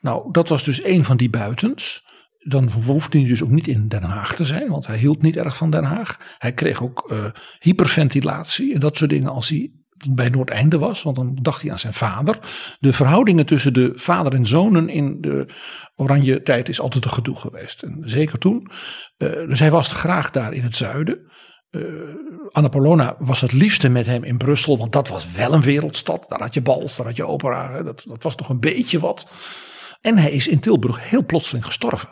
Nou, 0.00 0.32
dat 0.32 0.48
was 0.48 0.64
dus 0.64 0.84
een 0.84 1.04
van 1.04 1.16
die 1.16 1.30
buitens 1.30 2.10
dan 2.44 2.70
hoefde 2.70 3.18
hij 3.18 3.28
dus 3.28 3.42
ook 3.42 3.50
niet 3.50 3.66
in 3.66 3.88
Den 3.88 4.02
Haag 4.02 4.34
te 4.34 4.44
zijn, 4.44 4.68
want 4.68 4.86
hij 4.86 4.98
hield 4.98 5.22
niet 5.22 5.36
erg 5.36 5.56
van 5.56 5.70
Den 5.70 5.84
Haag. 5.84 6.36
Hij 6.38 6.52
kreeg 6.52 6.82
ook 6.82 7.10
uh, 7.12 7.24
hyperventilatie 7.58 8.74
en 8.74 8.80
dat 8.80 8.96
soort 8.96 9.10
dingen 9.10 9.30
als 9.30 9.48
hij 9.48 9.70
bij 10.10 10.28
Noordeinde 10.28 10.78
was, 10.78 11.02
want 11.02 11.16
dan 11.16 11.38
dacht 11.42 11.62
hij 11.62 11.70
aan 11.70 11.78
zijn 11.78 11.94
vader. 11.94 12.38
De 12.78 12.92
verhoudingen 12.92 13.46
tussen 13.46 13.72
de 13.72 13.92
vader 13.94 14.34
en 14.34 14.46
zonen 14.46 14.88
in 14.88 15.20
de 15.20 15.46
oranje 15.94 16.42
tijd 16.42 16.68
is 16.68 16.80
altijd 16.80 17.04
een 17.04 17.10
gedoe 17.10 17.36
geweest. 17.36 17.82
En 17.82 18.02
zeker 18.04 18.38
toen. 18.38 18.70
Uh, 19.18 19.28
dus 19.48 19.58
hij 19.58 19.70
was 19.70 19.88
graag 19.88 20.30
daar 20.30 20.52
in 20.52 20.62
het 20.62 20.76
zuiden. 20.76 21.30
Uh, 21.70 21.82
Anna 22.50 22.68
Polona 22.68 23.16
was 23.18 23.40
het 23.40 23.52
liefste 23.52 23.88
met 23.88 24.06
hem 24.06 24.24
in 24.24 24.36
Brussel, 24.36 24.78
want 24.78 24.92
dat 24.92 25.08
was 25.08 25.32
wel 25.32 25.52
een 25.52 25.60
wereldstad. 25.60 26.24
Daar 26.28 26.40
had 26.40 26.54
je 26.54 26.62
bals, 26.62 26.96
daar 26.96 27.06
had 27.06 27.16
je 27.16 27.26
opera, 27.26 27.82
dat, 27.82 28.04
dat 28.06 28.22
was 28.22 28.34
toch 28.34 28.48
een 28.48 28.60
beetje 28.60 29.00
wat. 29.00 29.26
En 30.00 30.18
hij 30.18 30.30
is 30.30 30.46
in 30.46 30.60
Tilburg 30.60 31.10
heel 31.10 31.26
plotseling 31.26 31.64
gestorven. 31.64 32.08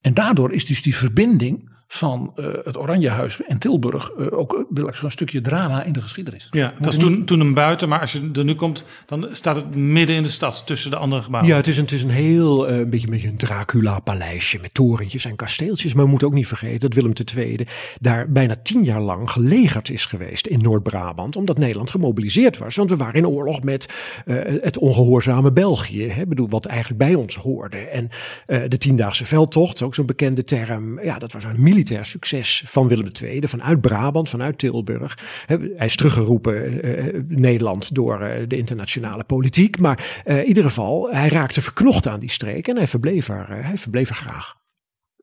En 0.00 0.14
daardoor 0.14 0.52
is 0.52 0.66
dus 0.66 0.82
die 0.82 0.96
verbinding 0.96 1.73
van 1.88 2.32
uh, 2.36 2.46
het 2.64 2.78
Oranjehuis 2.78 3.42
en 3.42 3.58
Tilburg 3.58 4.12
uh, 4.18 4.26
ook 4.30 4.66
uh, 4.74 4.88
zo'n 4.92 5.10
stukje 5.10 5.40
drama 5.40 5.82
in 5.82 5.92
de 5.92 6.00
geschiedenis. 6.00 6.48
Ja, 6.50 6.72
het 6.76 6.84
was 6.84 6.96
toen, 6.96 7.24
toen 7.24 7.40
een 7.40 7.54
buiten, 7.54 7.88
maar 7.88 8.00
als 8.00 8.12
je 8.12 8.30
er 8.34 8.44
nu 8.44 8.54
komt, 8.54 8.84
dan 9.06 9.28
staat 9.30 9.56
het 9.56 9.74
midden 9.74 10.16
in 10.16 10.22
de 10.22 10.28
stad 10.28 10.62
tussen 10.66 10.90
de 10.90 10.96
andere 10.96 11.22
gebouwen. 11.22 11.50
Ja, 11.50 11.56
het 11.56 11.66
is 11.66 11.76
een, 11.76 11.82
het 11.82 11.92
is 11.92 12.02
een 12.02 12.10
heel 12.10 12.68
een 12.68 12.90
beetje, 12.90 13.06
een 13.06 13.12
beetje 13.12 13.28
een 13.28 13.36
Dracula-paleisje 13.36 14.58
met 14.60 14.74
torentjes 14.74 15.24
en 15.24 15.36
kasteeltjes. 15.36 15.94
Maar 15.94 16.04
we 16.04 16.10
moeten 16.10 16.28
ook 16.28 16.34
niet 16.34 16.46
vergeten 16.46 16.80
dat 16.80 16.94
Willem 16.94 17.12
II 17.36 17.66
daar 18.00 18.30
bijna 18.30 18.56
tien 18.62 18.84
jaar 18.84 19.00
lang 19.00 19.30
gelegerd 19.30 19.90
is 19.90 20.06
geweest 20.06 20.46
in 20.46 20.60
Noord-Brabant, 20.60 21.36
omdat 21.36 21.58
Nederland 21.58 21.90
gemobiliseerd 21.90 22.58
was. 22.58 22.76
Want 22.76 22.90
we 22.90 22.96
waren 22.96 23.14
in 23.14 23.26
oorlog 23.26 23.62
met 23.62 23.92
het 24.60 24.78
ongehoorzame 24.78 25.52
België, 25.52 26.08
hè, 26.08 26.26
bedoel, 26.26 26.48
wat 26.48 26.66
eigenlijk 26.66 26.98
bij 26.98 27.14
ons 27.14 27.36
hoorde. 27.36 27.76
En 27.76 28.08
de 28.46 28.78
Tiendaagse 28.78 29.24
Veldtocht, 29.24 29.82
ook 29.82 29.94
zo'n 29.94 30.06
bekende 30.06 30.44
term, 30.44 31.02
ja, 31.02 31.18
dat 31.18 31.32
was 31.32 31.44
een 31.44 31.62
militair 31.74 32.04
succes 32.04 32.62
van 32.66 32.88
Willem 32.88 33.08
II, 33.22 33.48
vanuit 33.48 33.80
Brabant, 33.80 34.28
vanuit 34.28 34.58
Tilburg. 34.58 35.18
Hij 35.46 35.86
is 35.86 35.96
teruggeroepen 35.96 36.86
uh, 36.86 37.22
Nederland 37.28 37.94
door 37.94 38.22
uh, 38.22 38.36
de 38.48 38.56
internationale 38.56 39.24
politiek, 39.24 39.78
maar 39.78 40.22
in 40.24 40.44
ieder 40.44 40.62
geval, 40.62 41.08
hij 41.10 41.28
raakte 41.28 41.62
verknocht 41.62 42.06
aan 42.06 42.20
die 42.20 42.30
streek 42.30 42.68
en 42.68 42.76
hij 42.76 42.88
verbleef 42.88 43.28
er, 43.28 43.48
hij 43.48 43.78
verbleef 43.78 44.08
er 44.08 44.14
graag. 44.14 44.54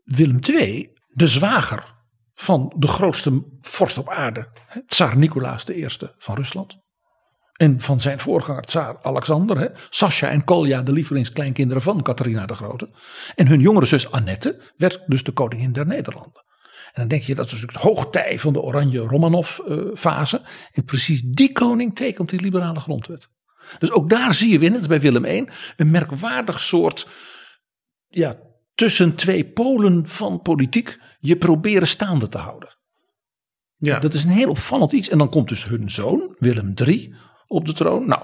Willem 0.04 0.40
II, 0.56 0.90
de 1.08 1.28
zwager 1.28 1.96
van 2.34 2.74
de 2.78 2.88
grootste 2.88 3.44
vorst 3.60 3.98
op 3.98 4.10
aarde, 4.10 4.48
Tsar 4.88 5.18
Nicolaas 5.18 5.70
I 5.70 5.88
van 6.18 6.36
Rusland. 6.36 6.81
En 7.62 7.82
van 7.82 8.00
zijn 8.00 8.20
voorganger 8.20 8.62
Tsaar 8.62 8.98
Alexander, 9.02 9.58
hè, 9.58 9.68
Sascha 9.90 10.30
en 10.30 10.44
Kolja, 10.44 10.82
de 10.82 10.92
lievelingskleinkinderen 10.92 11.82
van 11.82 12.02
Catharina 12.02 12.46
de 12.46 12.56
Grote. 12.56 12.90
En 13.36 13.48
hun 13.48 13.60
jongere 13.60 13.86
zus 13.86 14.12
Annette 14.12 14.62
werd 14.78 15.04
dus 15.06 15.24
de 15.24 15.32
koningin 15.32 15.72
der 15.72 15.88
Nederlanden. 15.88 16.44
En 16.86 16.92
dan 16.94 17.08
denk 17.08 17.24
je 17.24 17.36
dat 17.36 17.46
is 17.46 17.52
natuurlijk 17.52 17.84
het 17.84 17.88
hoogtij 17.88 18.40
van 18.40 18.54
de 18.54 18.62
Oranje 18.62 19.00
Romanov-fase. 19.00 20.42
en 20.72 20.84
precies 20.84 21.22
die 21.22 21.52
koning 21.52 21.96
tekent 21.96 22.30
die 22.30 22.42
liberale 22.42 22.80
grondwet. 22.80 23.30
Dus 23.80 23.92
ook 23.92 24.10
daar 24.10 24.34
zie 24.34 24.52
je 24.52 24.60
weer, 24.60 24.72
net 24.72 24.88
bij 24.88 25.02
Willem 25.02 25.26
I, 25.26 25.48
een 25.78 25.92
merkwaardig 25.92 26.60
soort 26.62 27.08
ja, 28.08 28.38
tussen 28.76 29.16
twee 29.16 29.46
polen 29.46 30.08
van 30.08 30.42
politiek 30.42 31.00
je 31.20 31.38
proberen 31.38 31.88
staande 31.88 32.28
te 32.28 32.38
houden. 32.38 32.78
Ja. 33.76 34.00
Dat 34.00 34.14
is 34.14 34.24
een 34.24 34.30
heel 34.30 34.50
opvallend 34.50 34.92
iets. 34.92 35.10
En 35.10 35.18
dan 35.18 35.30
komt 35.30 35.50
dus 35.50 35.66
hun 35.66 35.90
zoon, 35.90 36.36
Willem 36.38 36.74
III, 36.86 37.16
op 37.52 37.66
de 37.66 37.74
troon. 37.74 38.06
Nou, 38.06 38.22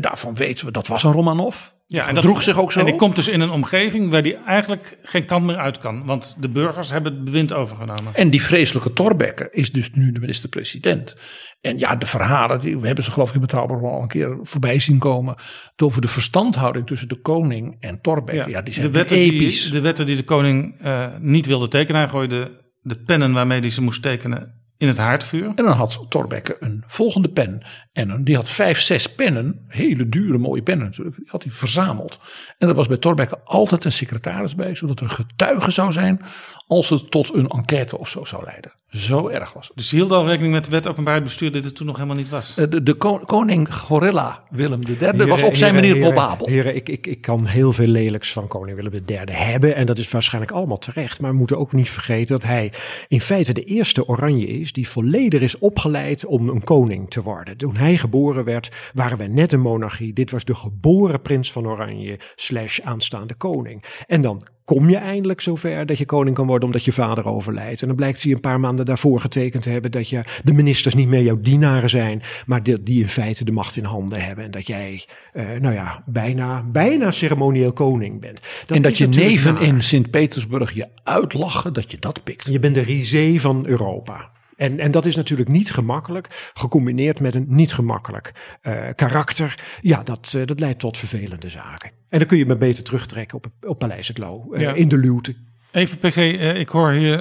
daarvan 0.00 0.34
weten 0.34 0.66
we 0.66 0.72
dat 0.72 0.86
was 0.86 1.02
een 1.02 1.12
Romanov. 1.12 1.56
Ja, 1.86 2.08
en 2.08 2.14
dat 2.14 2.24
droeg 2.24 2.42
zich 2.42 2.58
ook 2.58 2.72
zo. 2.72 2.78
En 2.78 2.84
die 2.84 2.96
komt 2.96 3.16
dus 3.16 3.28
in 3.28 3.40
een 3.40 3.50
omgeving 3.50 4.10
waar 4.10 4.22
die 4.22 4.36
eigenlijk 4.36 4.98
geen 5.02 5.24
kant 5.24 5.44
meer 5.44 5.56
uit 5.56 5.78
kan. 5.78 6.04
Want 6.04 6.36
de 6.40 6.48
burgers 6.48 6.90
hebben 6.90 7.12
het 7.12 7.24
bewind 7.24 7.52
overgenomen. 7.52 8.14
En 8.14 8.30
die 8.30 8.42
vreselijke 8.42 8.92
Torbekke 8.92 9.48
is 9.50 9.72
dus 9.72 9.90
nu 9.90 10.12
de 10.12 10.18
minister-president. 10.18 11.16
En 11.60 11.78
ja, 11.78 11.96
de 11.96 12.06
verhalen, 12.06 12.60
die, 12.60 12.78
we 12.78 12.86
hebben 12.86 13.04
ze 13.04 13.10
geloof 13.10 13.28
ik 13.28 13.34
in 13.34 13.40
Betrouwbaar 13.40 13.90
al 13.90 14.02
een 14.02 14.08
keer 14.08 14.38
voorbij 14.42 14.80
zien 14.80 14.98
komen. 14.98 15.34
Over 15.76 16.00
de 16.00 16.08
verstandhouding 16.08 16.86
tussen 16.86 17.08
de 17.08 17.20
koning 17.20 17.76
en 17.80 18.00
Torbekke. 18.00 18.50
Ja, 18.50 18.62
die 18.62 18.74
zijn 18.74 18.86
de 18.86 18.92
wetten 18.92 19.16
episch. 19.16 19.62
Die, 19.62 19.72
de 19.72 19.80
wetten 19.80 20.06
die 20.06 20.16
de 20.16 20.24
koning 20.24 20.84
uh, 20.84 21.16
niet 21.18 21.46
wilde 21.46 21.68
tekenen. 21.68 22.00
Hij 22.00 22.10
gooide 22.10 22.62
de 22.80 23.02
pennen 23.02 23.32
waarmee 23.32 23.60
hij 23.60 23.70
ze 23.70 23.82
moest 23.82 24.02
tekenen 24.02 24.63
in 24.78 24.88
het 24.88 24.98
haardvuur. 24.98 25.46
En 25.46 25.64
dan 25.64 25.76
had 25.76 26.06
Torbekke 26.08 26.56
een 26.60 26.84
volgende 26.86 27.28
pen. 27.28 27.62
En 27.92 28.24
die 28.24 28.36
had 28.36 28.48
vijf, 28.48 28.80
zes 28.80 29.14
pennen. 29.14 29.64
Hele 29.68 30.08
dure, 30.08 30.38
mooie 30.38 30.62
pennen 30.62 30.86
natuurlijk. 30.86 31.16
Die 31.16 31.28
had 31.28 31.42
hij 31.42 31.52
verzameld. 31.52 32.20
En 32.58 32.68
er 32.68 32.74
was 32.74 32.88
bij 32.88 32.96
Torbekke 32.96 33.38
altijd 33.44 33.84
een 33.84 33.92
secretaris 33.92 34.54
bij. 34.54 34.74
Zodat 34.74 34.98
er 34.98 35.04
een 35.04 35.10
getuige 35.10 35.70
zou 35.70 35.92
zijn. 35.92 36.20
Als 36.66 36.88
het 36.88 37.10
tot 37.10 37.34
een 37.34 37.48
enquête 37.48 37.98
of 37.98 38.08
zo 38.08 38.24
zou 38.24 38.44
leiden. 38.44 38.72
Zo 38.94 39.28
erg 39.28 39.52
was. 39.52 39.70
Dus 39.74 39.90
hield 39.90 40.10
al 40.10 40.26
rekening 40.26 40.52
met 40.52 40.64
de 40.64 40.70
wet 40.70 40.88
openbaar 40.88 41.22
bestuur. 41.22 41.52
Dit 41.52 41.64
het 41.64 41.76
toen 41.76 41.86
nog 41.86 41.96
helemaal 41.96 42.16
niet 42.16 42.28
was. 42.28 42.54
De, 42.54 42.82
de 42.82 42.94
koning 43.26 43.74
Gorilla 43.74 44.42
Willem 44.50 44.80
III 45.00 45.26
was 45.26 45.42
op 45.42 45.54
zijn 45.54 45.74
manier 45.74 45.98
probabel. 45.98 46.46
Heren, 46.46 46.76
ik, 46.76 46.88
ik, 46.88 47.06
ik 47.06 47.20
kan 47.20 47.46
heel 47.46 47.72
veel 47.72 47.86
lelijks 47.86 48.32
van 48.32 48.48
koning 48.48 48.76
Willem 48.76 48.92
III 49.06 49.18
hebben. 49.24 49.74
En 49.74 49.86
dat 49.86 49.98
is 49.98 50.10
waarschijnlijk 50.10 50.52
allemaal 50.52 50.78
terecht. 50.78 51.20
Maar 51.20 51.30
we 51.30 51.36
moeten 51.36 51.58
ook 51.58 51.72
niet 51.72 51.90
vergeten 51.90 52.38
dat 52.38 52.48
hij 52.48 52.72
in 53.08 53.20
feite 53.20 53.52
de 53.52 53.64
eerste 53.64 54.08
oranje 54.08 54.46
is. 54.46 54.72
Die 54.72 54.88
volledig 54.88 55.40
is 55.40 55.58
opgeleid 55.58 56.26
om 56.26 56.48
een 56.48 56.64
koning 56.64 57.10
te 57.10 57.22
worden. 57.22 57.56
Toen 57.56 57.76
hij 57.76 57.96
geboren 57.96 58.44
werd, 58.44 58.70
waren 58.92 59.18
we 59.18 59.26
net 59.26 59.52
een 59.52 59.60
monarchie. 59.60 60.12
Dit 60.12 60.30
was 60.30 60.44
de 60.44 60.54
geboren 60.54 61.22
prins 61.22 61.52
van 61.52 61.66
Oranje 61.66 62.18
slash 62.34 62.80
aanstaande 62.80 63.34
koning. 63.34 63.84
En 64.06 64.22
dan 64.22 64.42
kom 64.64 64.90
je 64.90 64.96
eindelijk 64.96 65.40
zover 65.40 65.86
dat 65.86 65.98
je 65.98 66.04
koning 66.04 66.36
kan 66.36 66.46
worden 66.46 66.66
omdat 66.66 66.84
je 66.84 66.92
vader 66.92 67.26
overlijdt. 67.26 67.80
En 67.80 67.86
dan 67.86 67.96
blijkt 67.96 68.22
hij 68.22 68.32
een 68.32 68.40
paar 68.40 68.60
maanden 68.60 68.83
daarvoor 68.84 69.20
getekend 69.20 69.62
te 69.62 69.70
hebben 69.70 69.90
dat 69.90 70.08
je 70.08 70.24
de 70.44 70.52
ministers 70.52 70.94
niet 70.94 71.08
meer 71.08 71.22
jouw 71.22 71.40
dienaren 71.40 71.90
zijn, 71.90 72.22
maar 72.46 72.62
die, 72.62 72.82
die 72.82 73.00
in 73.00 73.08
feite 73.08 73.44
de 73.44 73.52
macht 73.52 73.76
in 73.76 73.84
handen 73.84 74.24
hebben. 74.24 74.44
En 74.44 74.50
dat 74.50 74.66
jij, 74.66 75.04
uh, 75.34 75.50
nou 75.60 75.74
ja, 75.74 76.02
bijna, 76.06 76.62
bijna 76.62 77.10
ceremonieel 77.10 77.72
koning 77.72 78.20
bent. 78.20 78.40
Dat 78.66 78.76
en 78.76 78.82
dat 78.82 78.98
je 78.98 79.08
neven 79.08 79.60
in 79.60 79.82
Sint-Petersburg 79.82 80.72
je 80.72 80.88
uitlachen 81.02 81.72
dat 81.72 81.90
je 81.90 81.98
dat 81.98 82.24
pikt. 82.24 82.46
Je 82.50 82.58
bent 82.58 82.74
de 82.74 82.80
risée 82.80 83.40
van 83.40 83.66
Europa. 83.66 84.32
En, 84.56 84.78
en 84.78 84.90
dat 84.90 85.06
is 85.06 85.16
natuurlijk 85.16 85.48
niet 85.48 85.72
gemakkelijk, 85.72 86.50
gecombineerd 86.54 87.20
met 87.20 87.34
een 87.34 87.46
niet 87.48 87.72
gemakkelijk 87.72 88.58
uh, 88.62 88.88
karakter. 88.94 89.58
Ja, 89.80 90.02
dat, 90.02 90.32
uh, 90.36 90.46
dat 90.46 90.60
leidt 90.60 90.78
tot 90.78 90.98
vervelende 90.98 91.48
zaken. 91.48 91.90
En 92.08 92.18
dan 92.18 92.28
kun 92.28 92.38
je 92.38 92.46
maar 92.46 92.56
beter 92.56 92.84
terugtrekken 92.84 93.36
op, 93.36 93.46
op 93.66 93.78
Paleis 93.78 94.08
het 94.08 94.18
Loo, 94.18 94.48
uh, 94.52 94.60
ja. 94.60 94.72
in 94.72 94.88
de 94.88 94.98
luwte. 94.98 95.34
Even 95.74 95.98
PG, 95.98 96.16
ik 96.56 96.68
hoor 96.68 96.90
hier 96.90 97.16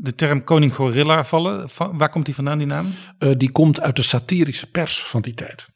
de 0.00 0.14
term 0.14 0.44
koning 0.44 0.74
gorilla 0.74 1.24
vallen. 1.24 1.68
Waar 1.92 2.08
komt 2.08 2.24
die 2.24 2.34
vandaan, 2.34 2.58
die 2.58 2.66
naam? 2.66 2.94
die 3.36 3.50
komt 3.50 3.80
uit 3.80 3.96
de 3.96 4.02
satirische 4.02 4.70
pers 4.70 5.04
van 5.04 5.20
die 5.20 5.34
tijd. 5.34 5.68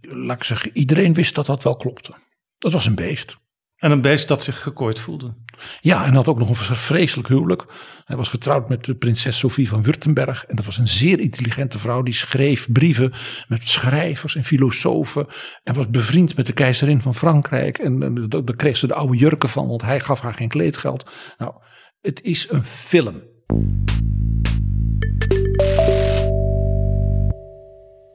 Laat 0.00 0.36
ik 0.36 0.44
zeggen, 0.44 0.70
iedereen 0.74 1.14
wist 1.14 1.34
dat 1.34 1.46
dat 1.46 1.62
wel 1.62 1.76
klopte. 1.76 2.14
Dat 2.58 2.72
was 2.72 2.86
een 2.86 2.94
beest. 2.94 3.36
En 3.76 3.90
een 3.90 4.00
beest 4.00 4.28
dat 4.28 4.42
zich 4.42 4.62
gekooid 4.62 4.98
voelde. 4.98 5.34
Ja, 5.80 6.04
en 6.04 6.14
had 6.14 6.28
ook 6.28 6.38
nog 6.38 6.48
een 6.48 6.76
vreselijk 6.76 7.28
huwelijk. 7.28 7.64
Hij 8.04 8.16
was 8.16 8.28
getrouwd 8.28 8.68
met 8.68 8.84
de 8.84 8.94
prinses 8.94 9.38
Sophie 9.38 9.68
van 9.68 9.82
Württemberg. 9.82 10.44
En 10.44 10.56
dat 10.56 10.64
was 10.64 10.78
een 10.78 10.88
zeer 10.88 11.20
intelligente 11.20 11.78
vrouw. 11.78 12.02
Die 12.02 12.14
schreef 12.14 12.66
brieven 12.72 13.12
met 13.48 13.68
schrijvers 13.68 14.36
en 14.36 14.44
filosofen. 14.44 15.26
En 15.62 15.74
was 15.74 15.90
bevriend 15.90 16.36
met 16.36 16.46
de 16.46 16.52
keizerin 16.52 17.02
van 17.02 17.14
Frankrijk. 17.14 17.78
En, 17.78 18.02
en 18.02 18.28
daar 18.28 18.56
kreeg 18.56 18.76
ze 18.76 18.86
de 18.86 18.94
oude 18.94 19.16
jurken 19.16 19.48
van, 19.48 19.68
want 19.68 19.82
hij 19.82 20.00
gaf 20.00 20.20
haar 20.20 20.34
geen 20.34 20.48
kleedgeld. 20.48 21.06
Nou, 21.38 21.52
het 22.00 22.22
is 22.22 22.46
een 22.50 22.64
film. 22.64 23.22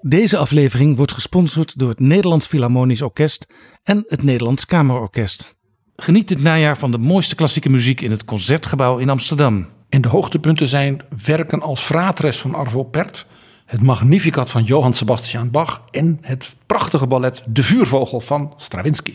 Deze 0.02 0.38
aflevering 0.38 0.96
wordt 0.96 1.12
gesponsord 1.12 1.80
door 1.80 1.90
het 1.90 2.00
Nederlands 2.00 2.48
Philharmonisch 2.48 3.02
Orkest 3.02 3.48
en 3.84 4.04
het 4.08 4.24
Nederlands 4.24 4.66
Kamerorkest. 4.66 5.57
Geniet 6.02 6.28
dit 6.28 6.42
najaar 6.42 6.78
van 6.78 6.92
de 6.92 6.98
mooiste 6.98 7.36
klassieke 7.36 7.70
muziek 7.70 8.02
in 8.02 8.12
het 8.12 8.24
Concertgebouw 8.24 8.98
in 8.98 9.10
Amsterdam. 9.10 9.68
En 9.90 10.02
de 10.02 10.08
hoogtepunten 10.08 10.68
zijn 10.68 11.02
werken 11.26 11.62
als 11.62 11.82
Fratres 11.82 12.38
van 12.38 12.56
Arvo 12.56 12.84
Pärt, 12.84 13.26
het 13.66 13.82
Magnificat 13.82 14.50
van 14.50 14.64
Johann 14.64 14.94
Sebastian 14.94 15.52
Bach 15.52 15.84
en 15.92 16.18
het 16.22 16.56
prachtige 16.66 17.08
ballet 17.08 17.42
De 17.46 17.64
Vuurvogel 17.64 18.20
van 18.20 18.54
Stravinsky. 18.58 19.14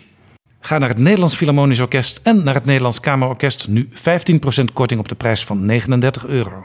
Ga 0.60 0.78
naar 0.78 0.88
het 0.88 0.98
Nederlands 0.98 1.34
Philharmonisch 1.34 1.80
Orkest 1.80 2.20
en 2.22 2.44
naar 2.44 2.54
het 2.54 2.64
Nederlands 2.64 3.00
Kamerorkest. 3.00 3.68
Nu 3.68 3.88
15% 3.92 4.64
korting 4.72 5.00
op 5.00 5.08
de 5.08 5.14
prijs 5.14 5.44
van 5.44 5.64
39 5.64 6.26
euro. 6.26 6.64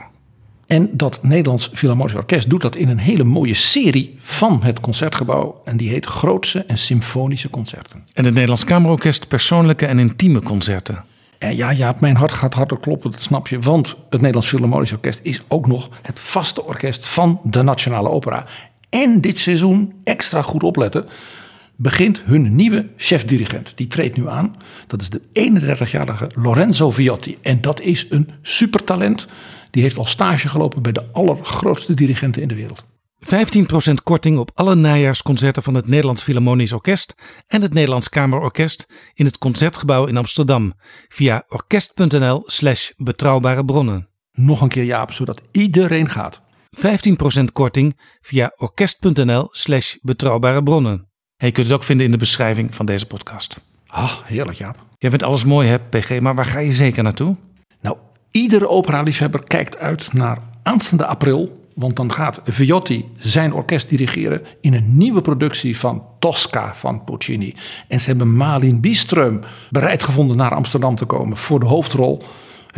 En 0.68 0.90
dat 0.92 1.24
Nederlands 1.24 1.70
Philharmonisch 1.74 2.16
Orkest 2.16 2.50
doet 2.50 2.62
dat 2.62 2.76
in 2.76 2.90
een 2.90 2.98
hele 2.98 3.24
mooie 3.24 3.54
serie 3.54 4.18
van 4.20 4.64
het 4.64 4.80
concertgebouw. 4.80 5.62
En 5.66 5.78
die 5.78 5.90
heet 5.90 6.06
Grootse 6.06 6.64
en 6.68 6.78
Symfonische 6.78 7.50
Concerten. 7.50 8.04
En 8.14 8.24
het 8.24 8.34
Nederlands 8.34 8.64
Kamerorkest 8.64 9.28
persoonlijke 9.28 9.86
en 9.86 10.00
intieme 10.00 10.42
concerten. 10.42 11.04
En 11.38 11.56
ja, 11.56 11.70
ja, 11.70 11.96
mijn 12.00 12.16
hart 12.16 12.32
gaat 12.32 12.54
harder 12.54 12.80
kloppen, 12.80 13.12
dat 13.12 13.22
snap 13.22 13.48
je. 13.48 13.60
Want 13.60 13.88
het 13.88 14.20
Nederlands 14.20 14.48
Philharmonisch 14.48 14.92
Orkest 14.92 15.20
is 15.24 15.42
ook 15.48 15.68
nog 15.68 15.90
het 16.02 16.20
vaste 16.20 16.64
orkest 16.64 17.08
van 17.08 17.40
de 17.44 17.62
Nationale 17.62 18.10
Opera. 18.10 18.46
En 18.90 19.22
dit 19.22 19.40
seizoen 19.40 19.94
extra 20.04 20.42
goed 20.42 20.64
opletten. 20.64 21.06
begint 21.76 22.22
hun 22.26 22.56
nieuwe 22.56 22.88
chef-dirigent. 22.96 23.72
Die 23.76 23.88
treedt 23.88 24.18
nu 24.18 24.30
aan. 24.30 24.56
Dat 24.88 25.02
is 25.02 25.10
de 25.10 25.22
31-jarige 25.34 26.30
Lorenzo 26.36 26.92
Viotti. 26.92 27.38
En 27.42 27.62
dat 27.62 27.82
is 27.82 28.08
een 28.10 28.30
supertalent. 28.42 29.28
Die 29.70 29.82
heeft 29.82 29.98
al 29.98 30.06
stage 30.06 30.48
gelopen 30.48 30.82
bij 30.82 30.92
de 30.92 31.06
allergrootste 31.12 31.94
dirigenten 31.94 32.42
in 32.42 32.48
de 32.48 32.56
wereld. 32.56 32.84
15% 33.20 33.94
korting 34.04 34.38
op 34.38 34.52
alle 34.54 34.76
najaarsconcerten 34.76 35.64
van 35.64 35.74
het 35.74 35.88
Nederlands 35.88 36.22
Philharmonisch 36.24 36.74
Orkest 36.74 37.16
en 37.48 37.62
het 37.62 37.74
Nederlands 37.74 38.10
Kamerorkest 38.10 38.88
in 39.14 39.26
het 39.26 39.38
Concertgebouw 39.38 40.06
in 40.06 40.18
Amsterdam 40.18 40.74
via 41.08 41.44
orkest.nl/slash 41.48 42.92
betrouwbare 42.98 43.66
bronnen. 43.66 44.08
Nog 44.32 44.62
een 44.62 44.68
keer 44.68 44.84
Jaap, 44.84 45.12
zodat 45.12 45.42
iedereen 45.52 46.10
gaat. 46.10 46.42
15% 47.40 47.44
korting 47.54 48.00
via 48.22 48.52
orkest.nl/slash 48.56 49.96
betrouwbare 50.02 50.64
bronnen. 50.64 51.10
je 51.38 51.52
kunt 51.52 51.68
het 51.68 51.76
ook 51.76 51.84
vinden 51.84 52.06
in 52.06 52.12
de 52.12 52.18
beschrijving 52.18 52.76
van 52.76 52.86
deze 52.86 53.06
podcast. 53.06 53.62
Ah, 53.88 54.14
heerlijk 54.24 54.58
Jaap. 54.58 54.86
Jij 54.98 55.10
vindt 55.10 55.26
alles 55.26 55.44
mooi 55.44 55.68
hè, 55.68 55.80
PG, 55.80 56.20
maar 56.20 56.36
waar 56.36 56.46
ga 56.46 56.60
je 56.60 56.74
zeker 56.74 57.04
naartoe? 57.04 57.36
Nou, 57.82 57.98
iedere 58.38 58.68
opera-liefhebber 58.68 59.44
kijkt 59.44 59.78
uit 59.78 60.14
naar 60.14 60.38
aanstaande 60.64 61.06
april 61.06 61.66
want 61.78 61.96
dan 61.96 62.14
gaat 62.14 62.42
Viotti 62.44 63.06
zijn 63.18 63.54
orkest 63.54 63.90
dirigeren 63.90 64.42
in 64.62 64.74
een 64.74 64.98
nieuwe 64.98 65.22
productie 65.22 65.78
van 65.78 66.06
Tosca 66.20 66.76
van 66.76 67.04
Puccini. 67.04 67.56
En 67.88 68.00
ze 68.00 68.08
hebben 68.08 68.36
Malin 68.36 68.82
Bieström 68.82 69.46
bereid 69.70 70.04
gevonden 70.04 70.38
naar 70.38 70.54
Amsterdam 70.54 70.96
te 70.96 71.06
komen 71.06 71.38
voor 71.38 71.60
de 71.60 71.66
hoofdrol. 71.66 72.24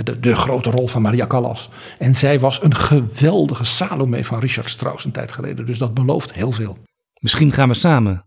De, 0.04 0.20
de, 0.20 0.36
grote 0.36 0.70
rol 0.70 0.88
van 0.88 1.02
Maria 1.02 1.28
Callas. 1.28 1.70
En 1.98 2.16
zij 2.16 2.40
was 2.40 2.64
een 2.64 2.76
geweldige 2.76 3.64
Salome 3.64 4.26
van 4.26 4.40
Richard 4.40 4.70
Strauss 4.70 5.06
een 5.06 5.12
tijd 5.12 5.32
geleden. 5.32 5.66
Dus 5.66 5.78
dat 5.78 5.94
belooft 5.94 6.34
heel 6.34 6.52
veel. 6.52 6.78
Misschien 7.20 7.52
gaan 7.52 7.68
we 7.68 7.74
samen. 7.74 8.26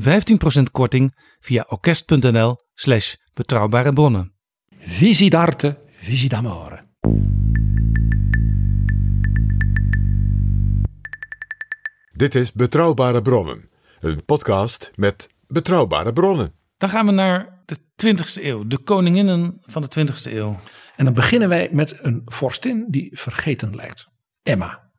15% 0.00 0.62
korting 0.72 1.16
via 1.40 1.64
orkest.nl 1.68 2.56
slash 2.74 3.14
betrouwbare 3.34 3.92
bronnen. 3.92 4.32
Visi 6.04 6.28
d'amore. 6.28 6.86
Dit 12.12 12.34
is 12.34 12.52
Betrouwbare 12.52 13.22
Bronnen, 13.22 13.70
een 14.00 14.24
podcast 14.24 14.90
met 14.94 15.34
betrouwbare 15.46 16.12
bronnen. 16.12 16.54
Dan 16.76 16.88
gaan 16.88 17.06
we 17.06 17.12
naar 17.12 17.62
de 17.64 17.76
20e 17.78 18.42
eeuw, 18.42 18.66
de 18.66 18.78
koninginnen 18.78 19.60
van 19.62 19.82
de 19.82 20.06
20e 20.08 20.32
eeuw. 20.32 20.60
En 20.96 21.04
dan 21.04 21.14
beginnen 21.14 21.48
wij 21.48 21.68
met 21.72 21.98
een 22.02 22.22
vorstin 22.24 22.84
die 22.88 23.18
vergeten 23.18 23.74
lijkt. 23.74 24.08
Emma. 24.42 24.92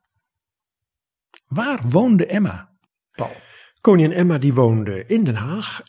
Waar 1.46 1.88
woonde 1.88 2.26
Emma, 2.26 2.76
Paul? 3.10 3.36
Koningin 3.80 4.12
Emma 4.12 4.38
die 4.38 4.54
woonde 4.54 5.06
in 5.06 5.24
Den 5.24 5.34
Haag 5.34 5.82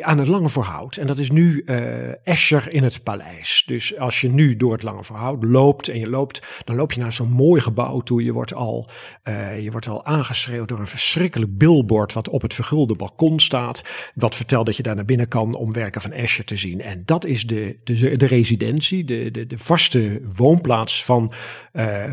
aan 0.00 0.18
het 0.18 0.28
Lange 0.28 0.48
Voorhout. 0.48 0.96
En 0.96 1.06
dat 1.06 1.18
is 1.18 1.30
nu 1.30 1.62
uh, 1.64 2.26
Escher 2.26 2.72
in 2.72 2.82
het 2.82 3.02
paleis. 3.02 3.62
Dus 3.66 3.98
als 3.98 4.20
je 4.20 4.28
nu 4.28 4.56
door 4.56 4.72
het 4.72 4.82
Lange 4.82 5.04
Voorhout 5.04 5.44
loopt 5.44 5.88
en 5.88 5.98
je 5.98 6.08
loopt, 6.08 6.62
dan 6.64 6.76
loop 6.76 6.92
je 6.92 7.00
naar 7.00 7.12
zo'n 7.12 7.30
mooi 7.30 7.60
gebouw 7.60 8.00
toe. 8.00 8.24
Je 8.24 8.32
wordt 8.32 8.54
al, 8.54 8.88
uh, 9.24 9.62
je 9.62 9.70
wordt 9.70 9.88
al 9.88 10.04
aangeschreeuwd 10.04 10.68
door 10.68 10.78
een 10.78 10.86
verschrikkelijk 10.86 11.58
billboard 11.58 12.12
wat 12.12 12.28
op 12.28 12.42
het 12.42 12.54
vergulde 12.54 12.94
balkon 12.94 13.40
staat. 13.40 13.82
Wat 14.14 14.34
vertelt 14.34 14.66
dat 14.66 14.76
je 14.76 14.82
daar 14.82 14.94
naar 14.94 15.04
binnen 15.04 15.28
kan 15.28 15.54
om 15.54 15.72
werken 15.72 16.00
van 16.00 16.12
Escher 16.12 16.44
te 16.44 16.56
zien. 16.56 16.80
En 16.80 17.02
dat 17.04 17.24
is 17.24 17.46
de, 17.46 17.80
de, 17.84 18.16
de 18.16 18.26
residentie, 18.26 19.04
de, 19.04 19.30
de, 19.30 19.46
de 19.46 19.58
vaste 19.58 20.20
woonplaats 20.36 21.04
van 21.04 21.32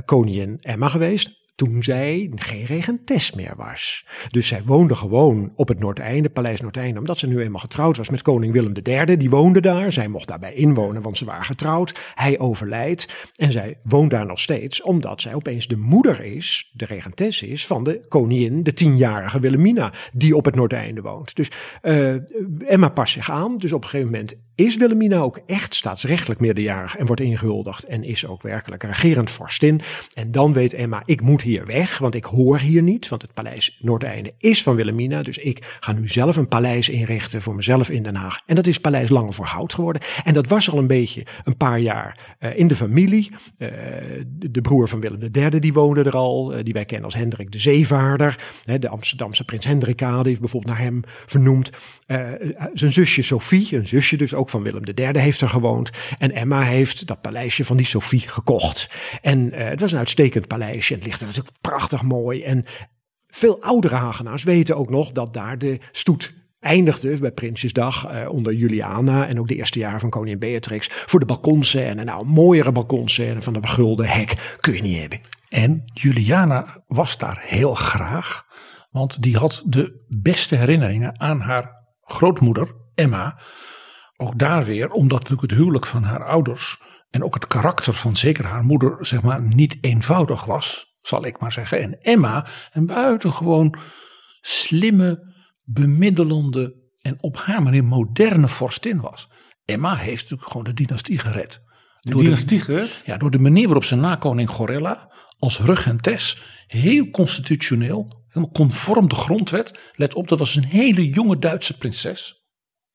koningin 0.06 0.58
Emma 0.62 0.88
geweest 0.88 1.43
toen 1.56 1.84
zij 1.84 2.32
geen 2.36 2.66
regentes 2.66 3.34
meer 3.34 3.53
was. 3.58 4.06
Dus 4.30 4.47
zij 4.47 4.64
woonde 4.64 4.95
gewoon 4.95 5.53
op 5.56 5.68
het 5.68 5.80
Noordeinde, 5.80 6.30
Paleis 6.30 6.62
Noordeinde, 6.62 6.99
omdat 6.99 7.20
ze 7.20 7.28
nu 7.28 7.41
eenmaal 7.41 7.60
getrouwd 7.60 7.97
was 7.97 8.10
met 8.10 8.22
koning 8.22 8.53
Willem 8.53 8.74
III. 8.84 9.18
Die 9.18 9.30
woonde 9.30 9.62
daar. 9.62 9.91
Zij 9.91 10.08
mocht 10.08 10.28
daarbij 10.28 10.53
inwonen, 10.53 11.01
want 11.01 11.18
ze 11.18 11.26
waren 11.26 11.45
getrouwd. 11.45 12.14
Hij 12.16 12.39
overlijdt 12.39 13.32
en 13.36 13.51
zij 13.51 13.78
woont 13.82 14.12
daar 14.12 14.26
nog 14.26 14.39
steeds, 14.39 14.82
omdat 14.82 15.22
zij 15.22 15.34
opeens 15.34 15.68
de 15.68 15.78
moeder 15.78 16.24
is, 16.24 16.72
de 16.74 16.86
regentes 16.86 17.41
is, 17.41 17.68
van 17.68 17.84
de 17.84 18.06
koningin, 18.08 18.64
de 18.64 18.74
tienjarige 18.74 19.39
Wilhelmina, 19.39 19.93
die 20.14 20.36
op 20.36 20.45
het 20.45 20.56
Noordeinde 20.56 21.01
woont. 21.01 21.36
Dus 21.36 21.51
uh, 21.82 22.16
Emma 22.72 22.89
past 22.89 23.14
zich 23.14 23.32
aan. 23.32 23.58
Dus 23.58 23.74
op 23.74 23.84
een 23.84 23.89
gegeven 23.89 24.12
moment 24.12 24.36
is 24.56 24.78
Wilhelmina 24.78 25.20
ook 25.20 25.39
echt 25.45 25.76
staatsrechtelijk 25.76 26.39
meerderjarig 26.39 26.97
en 26.97 27.06
wordt 27.06 27.22
ingehuldigd 27.22 27.84
en 27.84 28.03
is 28.03 28.26
ook 28.26 28.41
werkelijk 28.41 28.84
regerend 28.84 29.30
vorstin. 29.30 29.82
En 30.14 30.32
dan 30.32 30.53
weet 30.53 30.74
Emma, 30.74 31.01
ik 31.06 31.22
moet 31.22 31.41
hier 31.45 31.65
weg, 31.65 31.97
want 31.97 32.15
ik 32.15 32.25
hoor 32.25 32.59
hier 32.59 32.81
niet, 32.81 33.07
want 33.07 33.21
het 33.21 33.33
paleis 33.33 33.77
Noordeinde 33.81 34.33
is 34.37 34.63
van 34.63 34.75
Wilhelmina. 34.75 35.23
Dus 35.23 35.37
ik 35.37 35.77
ga 35.79 35.91
nu 35.91 36.07
zelf 36.07 36.35
een 36.35 36.47
paleis 36.47 36.89
inrichten 36.89 37.41
voor 37.41 37.55
mezelf 37.55 37.89
in 37.89 38.03
Den 38.03 38.15
Haag. 38.15 38.39
En 38.45 38.55
dat 38.55 38.67
is 38.67 38.79
Paleis 38.79 39.09
Lange 39.09 39.33
voor 39.33 39.45
Hout 39.45 39.73
geworden. 39.73 40.01
En 40.23 40.33
dat 40.33 40.47
was 40.47 40.71
al 40.71 40.77
een 40.77 40.87
beetje 40.87 41.25
een 41.43 41.57
paar 41.57 41.79
jaar 41.79 42.35
uh, 42.39 42.57
in 42.57 42.67
de 42.67 42.75
familie. 42.75 43.31
Uh, 43.57 43.69
de 44.29 44.61
broer 44.61 44.87
van 44.87 44.99
Willem 44.99 45.29
III, 45.31 45.59
die 45.59 45.73
woonde 45.73 46.03
er 46.03 46.15
al, 46.15 46.57
uh, 46.57 46.63
die 46.63 46.73
wij 46.73 46.85
kennen 46.85 47.05
als 47.05 47.15
Hendrik 47.15 47.51
de 47.51 47.59
Zeevaarder. 47.59 48.39
de 48.79 48.89
Amsterdamse 48.89 49.45
prins 49.45 49.65
Hendrika, 49.65 50.23
die 50.23 50.31
is 50.31 50.39
bijvoorbeeld 50.39 50.73
naar 50.73 50.83
hem 50.83 51.01
vernoemd. 51.25 51.69
zijn 52.73 52.93
zusje 52.93 53.21
Sophie, 53.21 53.75
een 53.75 53.87
zusje 53.87 54.17
dus 54.17 54.33
ook 54.33 54.49
van 54.49 54.63
Willem 54.63 54.83
III, 54.95 55.19
heeft 55.19 55.41
er 55.41 55.49
gewoond. 55.49 55.89
En 56.17 56.31
Emma 56.31 56.61
heeft 56.61 57.07
dat 57.07 57.21
paleisje 57.21 57.65
van 57.65 57.77
die 57.77 57.85
Sophie 57.85 58.19
gekocht. 58.19 58.89
En 59.21 59.53
het 59.53 59.79
was 59.79 59.91
een 59.91 59.97
uitstekend 59.97 60.47
paleisje. 60.47 60.93
Het 60.93 61.05
ligt 61.05 61.21
er 61.21 61.27
natuurlijk 61.36 61.61
prachtig 61.61 62.01
mooi. 62.01 62.43
En 62.43 62.65
veel 63.27 63.61
oudere 63.61 63.95
Hagenaars 63.95 64.43
weten 64.43 64.77
ook 64.77 64.89
nog 64.89 65.11
dat 65.11 65.33
daar 65.33 65.57
de 65.57 65.79
stoet 65.91 66.33
eindigde 66.59 67.17
bij 67.17 67.31
Prinsjesdag 67.31 68.11
uh, 68.11 68.29
onder 68.29 68.53
Juliana 68.53 69.27
en 69.27 69.39
ook 69.39 69.47
de 69.47 69.55
eerste 69.55 69.79
jaren 69.79 69.99
van 69.99 70.09
koningin 70.09 70.39
Beatrix 70.39 70.88
voor 70.91 71.19
de 71.19 71.25
balkonscène. 71.25 72.03
Nou, 72.03 72.25
mooiere 72.25 72.71
balkonscène 72.71 73.41
van 73.41 73.53
de 73.53 73.59
begulde 73.59 74.07
hek 74.07 74.57
kun 74.59 74.73
je 74.73 74.81
niet 74.81 74.99
hebben. 74.99 75.19
En 75.49 75.83
Juliana 75.93 76.83
was 76.88 77.17
daar 77.17 77.41
heel 77.41 77.73
graag, 77.73 78.45
want 78.91 79.21
die 79.21 79.38
had 79.38 79.63
de 79.65 80.05
beste 80.07 80.55
herinneringen 80.55 81.19
aan 81.19 81.39
haar 81.39 81.71
grootmoeder 82.01 82.75
Emma. 82.95 83.39
Ook 84.17 84.39
daar 84.39 84.65
weer, 84.65 84.91
omdat 84.91 85.19
natuurlijk 85.19 85.49
het 85.49 85.59
huwelijk 85.59 85.86
van 85.86 86.03
haar 86.03 86.25
ouders 86.25 86.81
en 87.09 87.23
ook 87.23 87.33
het 87.33 87.47
karakter 87.47 87.93
van 87.93 88.15
zeker 88.15 88.45
haar 88.45 88.63
moeder, 88.63 88.97
zeg 88.99 89.21
maar, 89.21 89.41
niet 89.41 89.77
eenvoudig 89.81 90.45
was 90.45 90.94
zal 91.08 91.26
ik 91.26 91.39
maar 91.39 91.51
zeggen. 91.51 91.82
En 91.82 92.01
Emma 92.01 92.47
een 92.72 92.86
buitengewoon 92.86 93.76
slimme, 94.41 95.34
bemiddelende 95.64 96.76
en 97.01 97.18
op 97.20 97.38
haar 97.38 97.64
manier 97.64 97.84
moderne 97.84 98.47
vorstin 98.47 99.01
was. 99.01 99.30
Emma 99.66 99.95
heeft 99.95 100.22
natuurlijk 100.22 100.51
gewoon 100.51 100.64
de 100.64 100.74
dynastie 100.74 101.20
gered. 101.20 101.62
De 101.99 102.12
door 102.12 102.22
dynastie 102.22 102.60
gered? 102.60 103.01
Ja, 103.06 103.18
door 103.18 103.32
de 103.32 103.39
manier 103.39 103.66
waarop 103.66 103.84
ze 103.84 103.95
na 103.95 104.16
koning 104.16 104.49
Gorilla 104.49 105.14
als 105.39 105.60
regentes 105.60 106.41
heel 106.68 107.10
constitutioneel, 107.10 108.24
helemaal 108.28 108.51
conform 108.51 109.10
de 109.10 109.16
grondwet. 109.16 109.80
Let 109.93 110.14
op, 110.14 110.28
dat 110.28 110.39
was 110.39 110.56
een 110.56 110.64
hele 110.64 111.10
jonge 111.10 111.39
Duitse 111.39 111.78
prinses. 111.78 112.44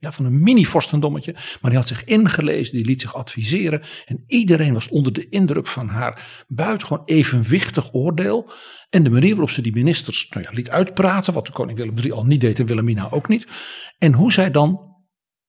Ja, 0.03 0.13
van 0.13 0.25
een 0.25 0.43
mini-vorstendommetje. 0.43 1.33
Maar 1.33 1.71
die 1.71 1.79
had 1.79 1.89
zich 1.89 2.05
ingelezen, 2.05 2.77
die 2.77 2.85
liet 2.85 3.01
zich 3.01 3.15
adviseren. 3.15 3.83
En 4.07 4.25
iedereen 4.27 4.75
was 4.75 4.89
onder 4.89 5.13
de 5.13 5.29
indruk 5.29 5.67
van 5.67 5.89
haar 5.89 6.45
buitengewoon 6.49 7.03
evenwichtig 7.05 7.95
oordeel. 7.95 8.53
En 8.91 9.03
de 9.03 9.11
manier 9.11 9.31
waarop 9.31 9.51
ze 9.51 9.63
die 9.63 9.73
ministers 9.73 10.29
nou 10.31 10.45
ja, 10.45 10.51
liet 10.53 10.71
uitpraten. 10.71 11.33
Wat 11.33 11.47
de 11.47 11.53
koning 11.53 11.79
Willem 11.79 11.99
III 11.99 12.13
al 12.13 12.25
niet 12.25 12.41
deed 12.41 12.59
en 12.59 12.67
Wilhelmina 12.67 13.11
ook 13.11 13.29
niet. 13.29 13.47
En 13.99 14.13
hoe 14.13 14.33
zij 14.33 14.51
dan 14.51 14.97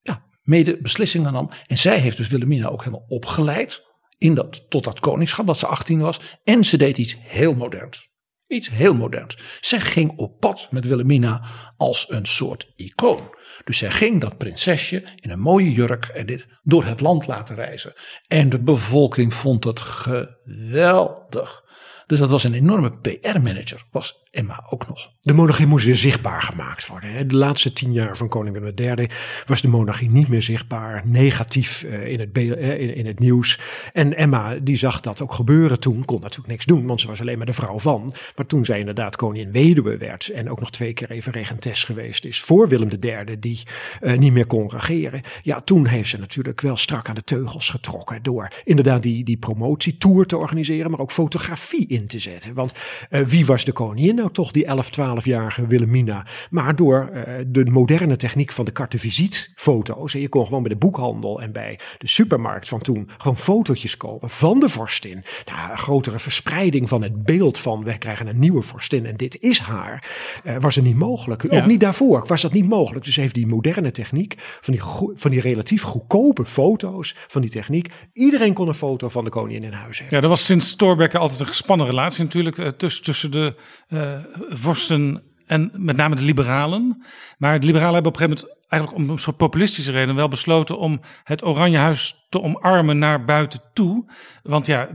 ja, 0.02 0.26
mede 0.42 0.82
beslissingen 0.82 1.34
nam. 1.34 1.50
En 1.68 1.78
zij 1.78 2.00
heeft 2.00 2.18
dus 2.18 2.28
Wilhelmina 2.28 2.68
ook 2.68 2.84
helemaal 2.84 3.06
opgeleid. 3.08 3.90
In 4.18 4.34
dat, 4.34 4.70
tot 4.70 4.84
dat 4.84 5.00
koningschap, 5.00 5.48
dat 5.48 5.60
ze 5.60 5.68
18 5.68 6.00
was. 6.00 6.20
En 6.44 6.66
ze 6.66 6.78
deed 6.78 6.98
iets 6.98 7.16
heel 7.20 7.54
moderns. 7.54 8.10
Iets 8.48 8.70
heel 8.70 8.94
moderns. 8.94 9.38
Zij 9.60 9.80
ging 9.80 10.18
op 10.18 10.40
pad 10.40 10.68
met 10.72 10.86
Wilhelmina 10.86 11.46
als 11.78 12.06
een 12.10 12.26
soort 12.26 12.72
icoon. 12.76 13.40
Dus 13.64 13.78
zij 13.78 13.92
ging 13.92 14.22
dat 14.22 14.38
prinsesje 14.38 15.04
in 15.16 15.30
een 15.30 15.40
mooie 15.40 15.72
jurk 15.72 16.06
en 16.06 16.26
dit 16.26 16.48
door 16.64 16.86
het 16.86 17.02
land 17.02 17.28
laten 17.28 17.56
reizen. 17.56 17.94
En 18.28 18.50
de 18.50 18.62
bevolking 18.62 19.34
vond 19.34 19.64
het 19.64 19.80
geweldig. 19.80 21.64
Dus 22.08 22.20
dat 22.20 22.30
was 22.30 22.44
een 22.44 22.54
enorme 22.54 22.98
PR-manager, 22.98 23.86
was 23.92 24.24
Emma 24.32 24.66
ook 24.70 24.88
nog. 24.88 25.12
De 25.22 25.34
monarchie 25.34 25.66
moest 25.66 25.86
weer 25.86 25.96
zichtbaar 25.96 26.42
gemaakt 26.42 26.88
worden. 26.88 27.28
De 27.28 27.36
laatste 27.36 27.74
tien 27.74 27.94
jaar 27.94 28.18
van 28.18 28.30
koning 28.30 28.60
Willem 28.60 28.98
III 28.98 29.10
was 29.46 29.62
de 29.62 29.68
monarchie 29.68 30.10
niet 30.10 30.28
meer 30.28 30.42
zichtbaar, 30.42 31.02
negatief 31.06 31.84
eh, 31.84 32.08
in 32.08 32.20
het, 32.20 32.38
eh, 32.38 32.98
in 32.98 33.06
het 33.06 33.20
nieuws. 33.20 33.60
En 33.92 34.18
Emma 34.18 34.56
die 34.56 34.76
zag 34.76 35.00
dat 35.00 35.22
ook 35.22 35.34
gebeuren 35.34 35.80
toen, 35.80 36.06
kon 36.06 36.22
natuurlijk 36.22 36.50
niks 36.50 36.66
doen, 36.66 36.88
want 36.88 37.02
ze 37.02 37.08
was 37.08 37.22
alleen 37.22 37.38
maar 37.38 37.46
de 37.46 37.54
vrouw 37.54 37.80
van. 37.80 38.14
Maar 38.36 38.46
toen 38.46 38.66
zij 38.66 38.80
inderdaad 38.80 39.16
koningin 39.16 39.52
weduwe 39.52 39.98
werd 39.98 40.30
en 40.30 40.50
ook 40.50 40.60
nog 40.60 40.72
twee 40.72 40.94
keer 40.94 41.12
even 41.12 41.32
regentes 41.32 41.84
geweest 41.84 42.26
is 42.26 42.42
voor 42.42 42.68
Willem 42.68 42.90
III, 43.00 43.40
die 43.40 43.64
uh, 44.02 44.18
niet 44.18 44.34
meer 44.34 44.46
kon 44.46 44.70
regeren. 44.70 45.22
Ja, 45.42 45.62
toen 45.62 45.86
heeft 45.86 46.10
ze 46.10 46.18
natuurlijk 46.18 46.62
wel 46.62 46.78
strak 46.78 47.10
aan 47.10 47.16
de 47.16 47.24
teugels 47.24 47.70
getrokken 47.70 48.24
door 48.24 48.52
inderdaad 48.64 49.02
die, 49.02 49.24
die 49.24 49.38
promotietour 49.38 50.26
te 50.26 50.38
organiseren, 50.38 50.92
maar 50.92 51.00
ook 51.00 51.12
fotografie 51.12 51.88
in 51.88 52.08
te 52.08 52.20
zetten. 52.20 52.54
Want 52.54 52.74
wie 53.10 53.46
was 53.46 53.66
de 53.66 53.72
koningin 53.72 54.21
nou 54.22 54.34
toch, 54.34 54.52
die 54.52 54.66
11, 54.66 54.90
12-jarige 55.00 55.68
Wilhelmina? 55.68 56.26
Maar 56.50 56.76
door 56.76 57.10
uh, 57.14 57.24
de 57.48 57.66
moderne 57.66 58.16
techniek 58.16 58.52
van 58.52 58.66
de 58.66 58.72
carte 58.72 58.98
visite 58.98 59.50
foto's. 59.56 60.14
En 60.14 60.22
je 60.22 60.30
kon 60.30 60.46
gewoon 60.46 60.64
bij 60.64 60.72
de 60.72 60.78
boekhandel 60.78 61.42
en 61.42 61.52
bij 61.52 61.80
de 61.98 62.08
supermarkt 62.08 62.70
van 62.70 62.82
toen 62.82 63.10
gewoon 63.18 63.38
fotootjes 63.38 63.98
kopen 63.98 64.30
van 64.30 64.60
de 64.60 64.70
vorstin. 64.70 65.24
Nou, 65.46 65.72
een 65.72 65.78
grotere 65.78 66.20
verspreiding 66.20 66.90
van 66.90 67.04
het 67.04 67.24
beeld 67.24 67.58
van 67.58 67.84
wij 67.84 67.98
krijgen 67.98 68.28
een 68.28 68.40
nieuwe 68.40 68.62
vorstin 68.62 69.06
en 69.06 69.16
dit 69.16 69.42
is 69.42 69.60
haar. 69.60 70.12
Uh, 70.44 70.58
was 70.60 70.76
er 70.76 70.84
niet 70.84 70.96
mogelijk. 70.96 71.52
Ja. 71.52 71.60
Ook 71.60 71.66
niet 71.66 71.80
daarvoor 71.80 72.28
was 72.28 72.42
dat 72.42 72.54
niet 72.54 72.70
mogelijk. 72.70 73.06
Dus 73.06 73.16
heeft 73.16 73.34
die 73.34 73.48
moderne 73.48 73.92
techniek 73.92 74.36
van 74.62 74.74
die, 74.74 74.84
van 75.14 75.32
die 75.32 75.42
relatief 75.42 75.82
goedkope 75.82 76.46
foto's 76.46 77.16
van 77.28 77.42
die 77.42 77.50
techniek. 77.50 77.90
Iedereen 78.14 78.54
kon 78.54 78.68
een 78.68 78.74
foto 78.74 79.10
van 79.10 79.24
de 79.24 79.30
koningin 79.30 79.64
in 79.64 79.72
huis 79.72 79.98
hebben. 80.00 80.18
Ja, 80.18 80.24
er 80.24 80.30
was 80.30 80.46
sinds 80.46 80.76
Thorbecke 80.76 81.18
altijd 81.18 81.40
een 81.40 81.48
gespannen 81.48 81.86
relatie 81.86 82.24
natuurlijk 82.24 82.58
uh, 82.58 82.68
tussen, 82.68 83.04
tussen 83.04 83.32
de 83.32 83.56
uh, 83.90 84.11
vorsten 84.50 85.22
en 85.52 85.72
met 85.74 85.96
name 85.96 86.16
de 86.16 86.24
liberalen. 86.24 87.04
Maar 87.38 87.60
de 87.60 87.66
liberalen 87.66 87.94
hebben 87.94 88.12
op 88.12 88.20
een 88.20 88.28
gegeven 88.28 88.46
moment 88.48 88.70
eigenlijk 88.70 89.04
om 89.04 89.10
een 89.10 89.20
soort 89.20 89.38
populistische 89.38 89.92
reden 89.92 90.16
wel 90.16 90.28
besloten 90.28 90.78
om 90.78 91.00
het 91.24 91.44
Oranje 91.46 91.78
Huis 91.78 92.26
te 92.30 92.42
omarmen 92.42 92.98
naar 92.98 93.24
buiten 93.24 93.62
toe. 93.74 94.06
Want 94.44 94.66
ja, 94.66 94.90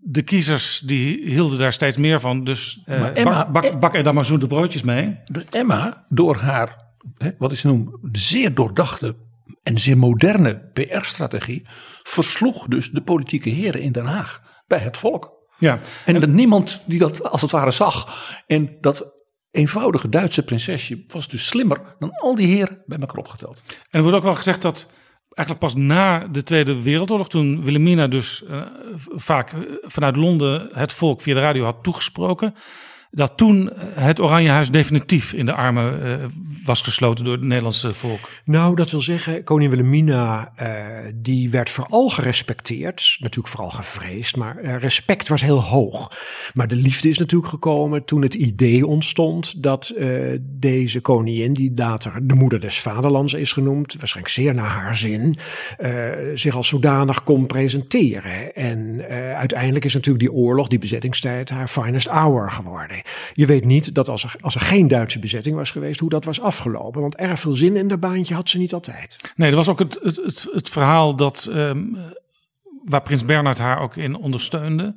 de 0.00 0.22
kiezers 0.22 0.78
die 0.78 1.30
hielden 1.30 1.58
daar 1.58 1.72
steeds 1.72 1.96
meer 1.96 2.20
van. 2.20 2.44
Dus 2.44 2.82
uh, 2.86 3.16
Emma, 3.16 3.50
bak, 3.50 3.62
bak, 3.62 3.80
bak 3.80 3.94
er 3.94 4.02
dan 4.02 4.14
maar 4.14 4.24
zoete 4.24 4.46
broodjes 4.46 4.82
mee. 4.82 5.18
Dus 5.24 5.44
Emma, 5.50 6.04
door 6.08 6.36
haar, 6.36 6.84
hè, 7.18 7.30
wat 7.38 7.52
is 7.52 7.60
ze 7.60 7.66
noemen, 7.66 7.98
zeer 8.12 8.54
doordachte 8.54 9.16
en 9.62 9.78
zeer 9.78 9.98
moderne 9.98 10.70
PR-strategie, 10.72 11.66
versloeg 12.02 12.66
dus 12.66 12.90
de 12.90 13.00
politieke 13.00 13.48
heren 13.48 13.80
in 13.80 13.92
Den 13.92 14.04
Haag 14.04 14.42
bij 14.66 14.78
het 14.78 14.96
volk. 14.96 15.37
Ja. 15.58 15.78
En, 16.04 16.22
en 16.22 16.34
niemand 16.34 16.82
die 16.86 16.98
dat 16.98 17.22
als 17.30 17.42
het 17.42 17.50
ware 17.50 17.70
zag. 17.70 18.06
En 18.46 18.76
dat 18.80 19.06
eenvoudige 19.50 20.08
Duitse 20.08 20.42
prinsesje 20.42 21.04
was 21.06 21.28
dus 21.28 21.46
slimmer 21.46 21.80
dan 21.98 22.10
al 22.10 22.34
die 22.34 22.46
heren 22.46 22.82
bij 22.86 22.98
elkaar 22.98 23.16
opgeteld. 23.16 23.62
En 23.68 23.76
er 23.90 24.02
wordt 24.02 24.16
ook 24.16 24.22
wel 24.22 24.34
gezegd 24.34 24.62
dat 24.62 24.88
eigenlijk 25.28 25.58
pas 25.58 25.74
na 25.74 26.28
de 26.28 26.42
Tweede 26.42 26.82
Wereldoorlog, 26.82 27.28
toen 27.28 27.62
Wilhelmina 27.62 28.06
dus 28.06 28.42
uh, 28.50 28.62
vaak 29.14 29.52
vanuit 29.82 30.16
Londen 30.16 30.68
het 30.72 30.92
volk 30.92 31.20
via 31.20 31.34
de 31.34 31.40
radio 31.40 31.64
had 31.64 31.82
toegesproken, 31.82 32.54
dat 33.10 33.36
toen 33.36 33.70
het 33.94 34.20
Oranje 34.20 34.48
Huis 34.48 34.70
definitief 34.70 35.32
in 35.32 35.46
de 35.46 35.52
armen 35.52 36.06
uh, 36.06 36.24
was 36.64 36.82
gesloten 36.82 37.24
door 37.24 37.34
het 37.34 37.42
Nederlandse 37.42 37.94
volk? 37.94 38.30
Nou, 38.44 38.76
dat 38.76 38.90
wil 38.90 39.00
zeggen, 39.00 39.44
koningin 39.44 39.70
Wilhelmina, 39.76 40.52
uh, 40.62 41.12
die 41.14 41.50
werd 41.50 41.70
vooral 41.70 42.08
gerespecteerd. 42.08 43.16
Natuurlijk 43.20 43.54
vooral 43.54 43.70
gevreesd, 43.70 44.36
maar 44.36 44.78
respect 44.78 45.28
was 45.28 45.40
heel 45.40 45.62
hoog. 45.62 46.18
Maar 46.54 46.68
de 46.68 46.76
liefde 46.76 47.08
is 47.08 47.18
natuurlijk 47.18 47.50
gekomen 47.50 48.04
toen 48.04 48.22
het 48.22 48.34
idee 48.34 48.86
ontstond 48.86 49.62
dat 49.62 49.94
deze 50.40 51.00
koningin, 51.00 51.52
die 51.52 51.72
later 51.74 52.26
de 52.26 52.34
moeder 52.34 52.60
des 52.60 52.80
vaderlands 52.80 53.32
is 53.32 53.52
genoemd, 53.52 53.94
waarschijnlijk 53.98 54.34
zeer 54.34 54.54
naar 54.54 54.70
haar 54.70 54.96
zin, 54.96 55.38
zich 56.34 56.56
als 56.56 56.68
zodanig 56.68 57.22
kon 57.22 57.46
presenteren. 57.46 58.54
En 58.54 59.04
uiteindelijk 59.36 59.84
is 59.84 59.94
natuurlijk 59.94 60.24
die 60.24 60.32
oorlog, 60.32 60.68
die 60.68 60.78
bezettingstijd, 60.78 61.48
haar 61.48 61.68
finest 61.68 62.06
hour 62.06 62.50
geworden. 62.50 63.02
Je 63.32 63.46
weet 63.46 63.64
niet 63.64 63.94
dat 63.94 64.08
als 64.08 64.24
er, 64.24 64.34
als 64.40 64.54
er 64.54 64.60
geen 64.60 64.88
Duitse 64.88 65.18
bezetting 65.18 65.56
was 65.56 65.70
geweest, 65.70 66.00
hoe 66.00 66.08
dat 66.08 66.24
was 66.24 66.40
afgelopen. 66.40 67.00
Want 67.00 67.16
erg 67.16 67.40
veel 67.40 67.56
zin 67.56 67.76
in 67.76 67.88
dat 67.88 68.00
baantje 68.00 68.34
had 68.34 68.48
ze 68.48 68.58
niet 68.58 68.72
altijd. 68.72 69.32
Nee, 69.36 69.50
er 69.50 69.56
was 69.56 69.68
ook 69.68 69.78
het, 69.78 69.98
het, 70.02 70.46
het, 70.52 70.68
verhaal 70.68 71.16
dat, 71.16 71.48
um, 71.52 71.96
waar 72.84 73.02
prins 73.02 73.24
Bernhard 73.24 73.58
haar 73.58 73.80
ook 73.80 73.96
in 73.96 74.16
ondersteunde. 74.16 74.94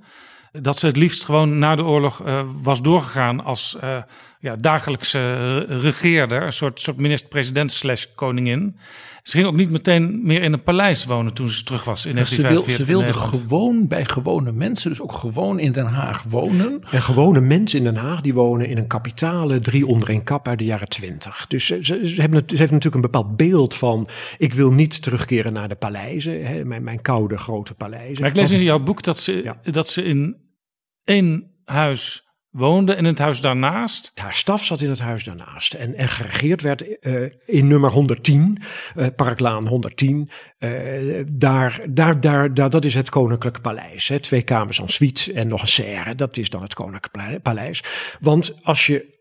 Dat 0.52 0.78
ze 0.78 0.86
het 0.86 0.98
liefst 0.98 1.26
gewoon 1.26 1.60
na 1.60 1.76
de 1.76 1.84
oorlog 1.84 2.26
uh, 2.26 2.44
was 2.62 2.82
doorgegaan 2.82 3.44
als 3.44 3.78
uh, 3.84 4.02
ja, 4.40 4.56
dagelijkse 4.56 5.58
regeerder. 5.60 6.42
Een 6.42 6.54
soort, 6.54 6.80
soort 6.80 6.98
minister-president 6.98 7.72
slash 7.72 8.06
koningin. 8.16 8.78
Ze 9.24 9.38
ging 9.38 9.46
ook 9.48 9.56
niet 9.56 9.70
meteen 9.70 10.20
meer 10.24 10.42
in 10.42 10.54
een 10.54 10.64
paleis 10.64 11.06
wonen 11.06 11.34
toen 11.34 11.50
ze 11.50 11.64
terug 11.64 11.84
was 11.84 12.06
in 12.06 12.14
1945. 12.14 12.80
Ze, 12.80 12.86
wil, 12.86 13.02
ze 13.02 13.14
wilde 13.14 13.38
gewoon 13.38 13.88
bij 13.88 14.06
gewone 14.06 14.52
mensen, 14.52 14.90
dus 14.90 15.02
ook 15.02 15.14
gewoon 15.14 15.60
in 15.60 15.72
Den 15.72 15.86
Haag 15.86 16.24
wonen. 16.28 16.84
En 16.92 17.02
gewone 17.02 17.42
mensen 17.42 17.78
in 17.78 17.84
Den 17.84 17.96
Haag 17.96 18.22
die 18.22 18.34
wonen 18.34 18.68
in 18.68 18.78
een 18.78 18.88
kapitale 18.88 19.60
drie 19.60 19.88
onder 19.88 20.10
één 20.10 20.24
kap 20.24 20.48
uit 20.48 20.58
de 20.58 20.66
jaren 20.66 20.90
twintig. 20.90 21.46
Dus 21.48 21.66
ze, 21.66 21.78
ze, 21.82 22.10
ze, 22.10 22.22
hebben, 22.22 22.44
ze 22.46 22.56
heeft 22.56 22.72
natuurlijk 22.72 22.96
een 22.96 23.12
bepaald 23.12 23.36
beeld 23.38 23.76
van 23.76 24.08
ik 24.38 24.54
wil 24.54 24.72
niet 24.72 25.02
terugkeren 25.02 25.54
naar 25.54 25.70
de 25.70 25.76
paleizen, 25.76 26.46
hè, 26.46 26.66
mijn, 26.66 26.84
mijn 26.84 27.02
koude 27.02 27.38
grote 27.38 27.74
paleizen. 27.74 28.22
Maar 28.22 28.30
ik 28.30 28.36
lees 28.36 28.52
in 28.52 28.64
jouw 28.64 28.80
boek 28.80 29.04
dat 29.04 29.20
ze, 29.20 29.44
ja. 29.44 29.60
dat 29.72 29.88
ze 29.88 30.04
in 30.04 30.36
één 31.04 31.52
huis 31.64 32.30
woonde 32.52 32.96
in 32.96 33.06
het 33.06 33.20
huis 33.20 33.42
daarnaast. 33.42 34.12
Haar 34.16 34.34
staf 34.34 34.66
zat 34.66 34.82
in 34.82 34.90
het 34.90 35.00
huis 35.00 35.24
daarnaast. 35.24 35.74
En, 35.74 35.96
en 35.96 36.08
geregeerd 36.08 36.62
werd 36.62 36.84
uh, 37.02 37.30
in 37.46 37.68
nummer 37.68 37.92
110, 37.92 38.62
uh, 38.96 39.08
Parklaan 39.16 39.68
110. 39.68 40.30
Uh, 40.60 41.24
daar, 41.28 41.82
daar, 41.90 42.22
daar, 42.22 42.54
daar, 42.54 42.70
dat 42.70 42.86
is 42.86 42.94
het 42.94 43.10
Koninklijk 43.10 43.62
Paleis. 43.62 44.08
Hè. 44.08 44.20
Twee 44.20 44.42
kamers 44.42 44.80
en 44.80 44.90
suites 44.90 45.32
en 45.32 45.48
nog 45.48 45.62
een 45.62 45.68
serre. 45.68 46.16
Dat 46.16 46.38
is 46.38 46.50
dan 46.50 46.62
het 46.62 46.74
Koninklijk 46.74 47.42
Paleis. 47.42 47.84
Want 48.20 48.58
als 48.64 48.86
je 48.86 49.20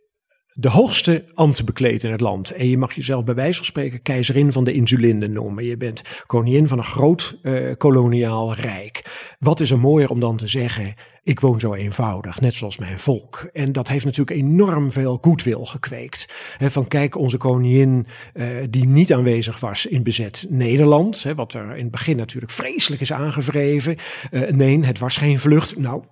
de 0.60 0.68
hoogste 0.68 1.24
ambt 1.34 1.64
bekleedt 1.64 2.04
in 2.04 2.10
het 2.10 2.20
land. 2.20 2.50
En 2.50 2.68
je 2.68 2.78
mag 2.78 2.92
jezelf 2.92 3.24
bij 3.24 3.34
wijze 3.34 3.56
van 3.56 3.64
spreken 3.64 4.02
keizerin 4.02 4.52
van 4.52 4.64
de 4.64 4.72
insulinden 4.72 5.32
noemen. 5.32 5.64
Je 5.64 5.76
bent 5.76 6.02
koningin 6.26 6.68
van 6.68 6.78
een 6.78 6.84
groot 6.84 7.38
uh, 7.42 7.74
koloniaal 7.76 8.54
rijk. 8.54 9.04
Wat 9.38 9.60
is 9.60 9.70
er 9.70 9.78
mooier 9.78 10.10
om 10.10 10.20
dan 10.20 10.36
te 10.36 10.46
zeggen, 10.46 10.94
ik 11.22 11.40
woon 11.40 11.60
zo 11.60 11.74
eenvoudig, 11.74 12.40
net 12.40 12.54
zoals 12.54 12.78
mijn 12.78 12.98
volk. 12.98 13.48
En 13.52 13.72
dat 13.72 13.88
heeft 13.88 14.04
natuurlijk 14.04 14.38
enorm 14.38 14.92
veel 14.92 15.18
goedwil 15.20 15.64
gekweekt. 15.64 16.26
Van 16.58 16.88
kijk, 16.88 17.16
onze 17.16 17.36
koningin 17.36 18.06
uh, 18.34 18.46
die 18.70 18.86
niet 18.86 19.12
aanwezig 19.12 19.60
was 19.60 19.86
in 19.86 20.02
bezet 20.02 20.46
Nederland. 20.48 21.26
Wat 21.36 21.54
er 21.54 21.76
in 21.76 21.82
het 21.82 21.90
begin 21.90 22.16
natuurlijk 22.16 22.52
vreselijk 22.52 23.00
is 23.00 23.12
aangevreven. 23.12 23.96
Uh, 24.30 24.50
nee, 24.50 24.84
het 24.84 24.98
was 24.98 25.16
geen 25.16 25.38
vlucht. 25.38 25.78
Nou, 25.78 26.02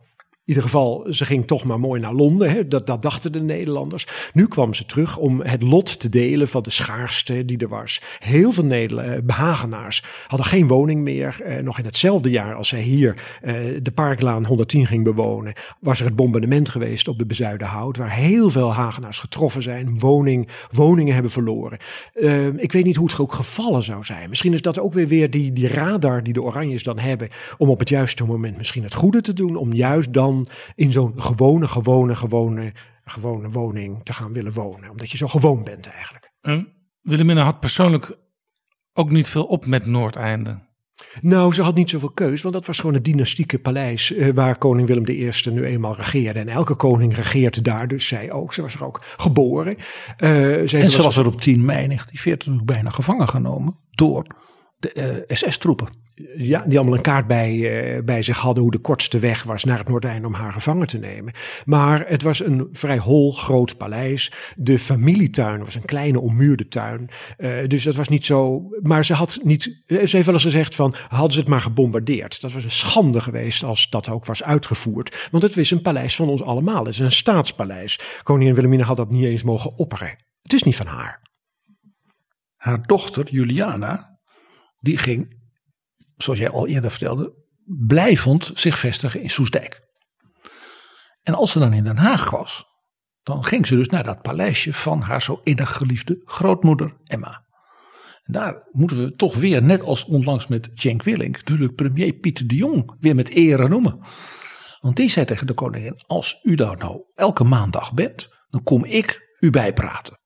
ieder 0.49 0.63
geval, 0.63 1.07
ze 1.11 1.25
ging 1.25 1.47
toch 1.47 1.65
maar 1.65 1.81
mooi 1.81 2.01
naar 2.01 2.15
Londen. 2.15 2.51
Hè? 2.51 2.69
Dat, 2.69 2.87
dat 2.87 3.03
dachten 3.03 3.33
de 3.33 3.41
Nederlanders. 3.41 4.07
Nu 4.33 4.47
kwam 4.47 4.75
ze 4.75 4.87
terug 4.87 5.17
om 5.17 5.41
het 5.41 5.63
lot 5.63 6.01
te 6.01 6.09
delen 6.09 6.49
van 6.49 6.63
de 6.63 6.71
schaarste 6.71 7.45
die 7.45 7.59
er 7.59 7.69
was. 7.69 8.01
Heel 8.19 8.53
veel 8.53 8.65
Nederlanders, 8.65 9.25
behagenaars 9.25 10.03
hadden 10.27 10.47
geen 10.47 10.69
woning 10.69 11.03
meer. 11.03 11.41
Eh, 11.45 11.63
nog 11.63 11.79
in 11.79 11.85
hetzelfde 11.85 12.31
jaar 12.31 12.55
als 12.55 12.69
zij 12.69 12.81
hier 12.81 13.23
eh, 13.43 13.55
de 13.83 13.91
Parklaan 13.91 14.45
110 14.45 14.87
ging 14.87 15.05
bewonen, 15.05 15.53
was 15.81 15.99
er 15.99 16.05
het 16.05 16.17
bombardement 16.17 16.69
geweest 16.69 17.09
op 17.09 17.19
de 17.19 17.27
Bezuidenhout, 17.27 17.97
waar 17.97 18.13
heel 18.13 18.51
veel 18.51 18.73
Hagenaars 18.73 19.19
getroffen 19.19 19.63
zijn, 19.63 19.99
woning, 19.99 20.49
woningen 20.71 21.13
hebben 21.13 21.31
verloren. 21.31 21.79
Uh, 22.15 22.47
ik 22.47 22.73
weet 22.73 22.85
niet 22.85 22.97
hoe 22.97 23.07
het 23.07 23.19
ook 23.19 23.33
gevallen 23.33 23.83
zou 23.83 24.05
zijn. 24.05 24.29
Misschien 24.29 24.53
is 24.53 24.63
dat 24.63 24.79
ook 24.79 24.93
weer, 24.93 25.07
weer 25.07 25.31
die, 25.31 25.53
die 25.53 25.69
radar 25.69 26.23
die 26.23 26.33
de 26.33 26.43
Oranjes 26.43 26.83
dan 26.83 26.99
hebben, 26.99 27.29
om 27.59 27.69
op 27.69 27.79
het 27.79 27.89
juiste 27.89 28.25
moment 28.25 28.57
misschien 28.57 28.83
het 28.83 28.95
goede 28.95 29.21
te 29.21 29.33
doen, 29.33 29.57
om 29.57 29.73
juist 29.73 30.13
dan 30.13 30.38
in 30.75 30.93
zo'n 30.93 31.13
gewone, 31.17 31.69
gewone, 31.69 32.17
gewone, 32.17 32.73
gewone 33.05 33.51
woning 33.51 34.05
te 34.05 34.13
gaan 34.13 34.33
willen 34.33 34.53
wonen. 34.53 34.91
Omdat 34.91 35.11
je 35.11 35.17
zo 35.17 35.29
gewoon 35.29 35.63
bent 35.63 35.87
eigenlijk. 35.87 36.33
En 36.41 36.73
Wilhelmina 37.01 37.43
had 37.43 37.61
persoonlijk 37.61 38.19
ook 38.93 39.11
niet 39.11 39.29
veel 39.29 39.45
op 39.45 39.67
met 39.67 39.87
Noordeinde. 39.87 40.67
Nou, 41.21 41.55
ze 41.55 41.63
had 41.63 41.75
niet 41.75 41.91
zoveel 41.91 42.11
keus, 42.11 42.43
want 42.43 42.55
dat 42.55 42.67
was 42.67 42.79
gewoon 42.79 42.95
het 42.95 43.05
dynastieke 43.05 43.59
paleis 43.59 44.13
eh, 44.13 44.35
waar 44.35 44.59
koning 44.59 44.87
Willem 44.89 45.09
I 45.09 45.51
nu 45.51 45.65
eenmaal 45.65 45.95
regeerde. 45.95 46.39
En 46.39 46.49
elke 46.49 46.75
koning 46.75 47.15
regeert 47.15 47.65
daar, 47.65 47.89
dus 47.89 48.07
zij 48.07 48.33
ook. 48.33 48.55
Ze 48.55 48.63
was 48.63 48.75
er 48.75 48.85
ook 48.85 49.03
geboren. 49.17 49.77
Uh, 50.19 50.75
en 50.75 50.91
ze 50.91 51.03
was 51.03 51.17
er 51.17 51.27
op 51.27 51.41
10 51.41 51.65
mei 51.65 51.87
1940 51.87 52.65
bijna 52.65 52.91
gevangen 52.91 53.29
genomen 53.29 53.79
door 53.91 54.27
de 54.79 55.25
uh, 55.29 55.37
SS-troepen 55.37 55.89
ja, 56.37 56.65
die 56.67 56.79
allemaal 56.79 56.97
een 56.97 57.03
kaart 57.03 57.27
bij, 57.27 57.55
uh, 57.97 58.03
bij 58.05 58.23
zich 58.23 58.39
hadden 58.39 58.63
hoe 58.63 58.73
de 58.73 58.79
kortste 58.79 59.19
weg 59.19 59.43
was 59.43 59.65
naar 59.65 59.79
het 59.79 59.89
Noordeinde 59.89 60.27
om 60.27 60.35
haar 60.35 60.53
gevangen 60.53 60.87
te 60.87 60.99
nemen. 60.99 61.33
Maar 61.65 62.05
het 62.09 62.23
was 62.23 62.45
een 62.45 62.69
vrij 62.73 62.99
hol 62.99 63.33
groot 63.33 63.77
paleis. 63.77 64.33
De 64.57 64.79
familietuin 64.79 65.65
was 65.65 65.75
een 65.75 65.85
kleine 65.85 66.21
ommuurde 66.21 66.69
tuin. 66.69 67.09
Uh, 67.39 67.67
dus 67.67 67.83
dat 67.83 67.95
was 67.95 68.09
niet 68.09 68.25
zo. 68.25 68.69
Maar 68.83 69.05
ze 69.05 69.15
had 69.15 69.39
niet. 69.43 69.63
Ze 69.87 69.97
heeft 69.97 70.25
wel 70.25 70.35
eens 70.35 70.43
gezegd 70.43 70.75
van 70.75 70.95
hadden 71.09 71.33
ze 71.33 71.39
het 71.39 71.49
maar 71.49 71.61
gebombardeerd. 71.61 72.41
Dat 72.41 72.53
was 72.53 72.65
een 72.65 72.71
schande 72.71 73.21
geweest 73.21 73.63
als 73.65 73.91
dat 73.91 74.09
ook 74.09 74.25
was 74.25 74.43
uitgevoerd. 74.43 75.29
Want 75.31 75.43
het 75.43 75.57
is 75.57 75.71
een 75.71 75.83
paleis 75.83 76.17
van 76.17 76.29
ons 76.29 76.43
allemaal. 76.43 76.85
Het 76.85 76.95
is 76.95 76.99
een 76.99 77.13
staatspaleis. 77.13 78.01
Koningin 78.23 78.55
Wilhelmina 78.55 78.85
had 78.85 78.97
dat 78.97 79.11
niet 79.11 79.25
eens 79.25 79.43
mogen 79.43 79.77
opperen. 79.77 80.17
Het 80.43 80.53
is 80.53 80.63
niet 80.63 80.77
van 80.77 80.87
haar. 80.87 81.27
Haar 82.57 82.83
dochter 82.83 83.31
Juliana, 83.31 84.19
die 84.81 84.97
ging 84.97 85.38
zoals 86.19 86.39
jij 86.39 86.51
al 86.51 86.67
eerder 86.67 86.91
vertelde, 86.91 87.33
blijvend 87.65 88.51
zich 88.55 88.79
vestigen 88.79 89.23
in 89.23 89.31
Soesdijk. 89.31 89.81
En 91.23 91.35
als 91.35 91.51
ze 91.51 91.59
dan 91.59 91.73
in 91.73 91.85
Den 91.85 91.97
Haag 91.97 92.31
was, 92.31 92.65
dan 93.23 93.45
ging 93.45 93.67
ze 93.67 93.77
dus 93.77 93.89
naar 93.89 94.05
dat 94.05 94.23
paleisje 94.23 94.73
van 94.73 95.01
haar 95.01 95.23
zo 95.23 95.41
innig 95.43 95.77
geliefde 95.77 96.23
grootmoeder 96.25 96.97
Emma. 97.05 97.47
En 98.23 98.33
daar 98.33 98.69
moeten 98.71 99.05
we 99.05 99.15
toch 99.15 99.35
weer, 99.35 99.63
net 99.63 99.83
als 99.83 100.05
onlangs 100.05 100.47
met 100.47 100.71
Cenk 100.75 101.03
Willink, 101.03 101.37
natuurlijk 101.37 101.75
premier 101.75 102.13
Pieter 102.13 102.47
de 102.47 102.55
Jong 102.55 102.97
weer 103.01 103.15
met 103.15 103.29
ere 103.29 103.69
noemen. 103.69 104.01
Want 104.81 104.97
die 104.97 105.11
zei 105.11 105.27
tegen 105.27 105.47
de 105.47 105.55
koningin: 105.55 106.01
Als 106.07 106.41
u 106.43 106.55
daar 106.55 106.77
nou 106.77 107.03
elke 107.15 107.45
maandag 107.45 107.95
bent, 107.95 108.29
dan 108.51 108.63
kom 108.63 108.85
ik 108.85 109.37
u 109.41 109.51
bijpraten. 109.51 110.18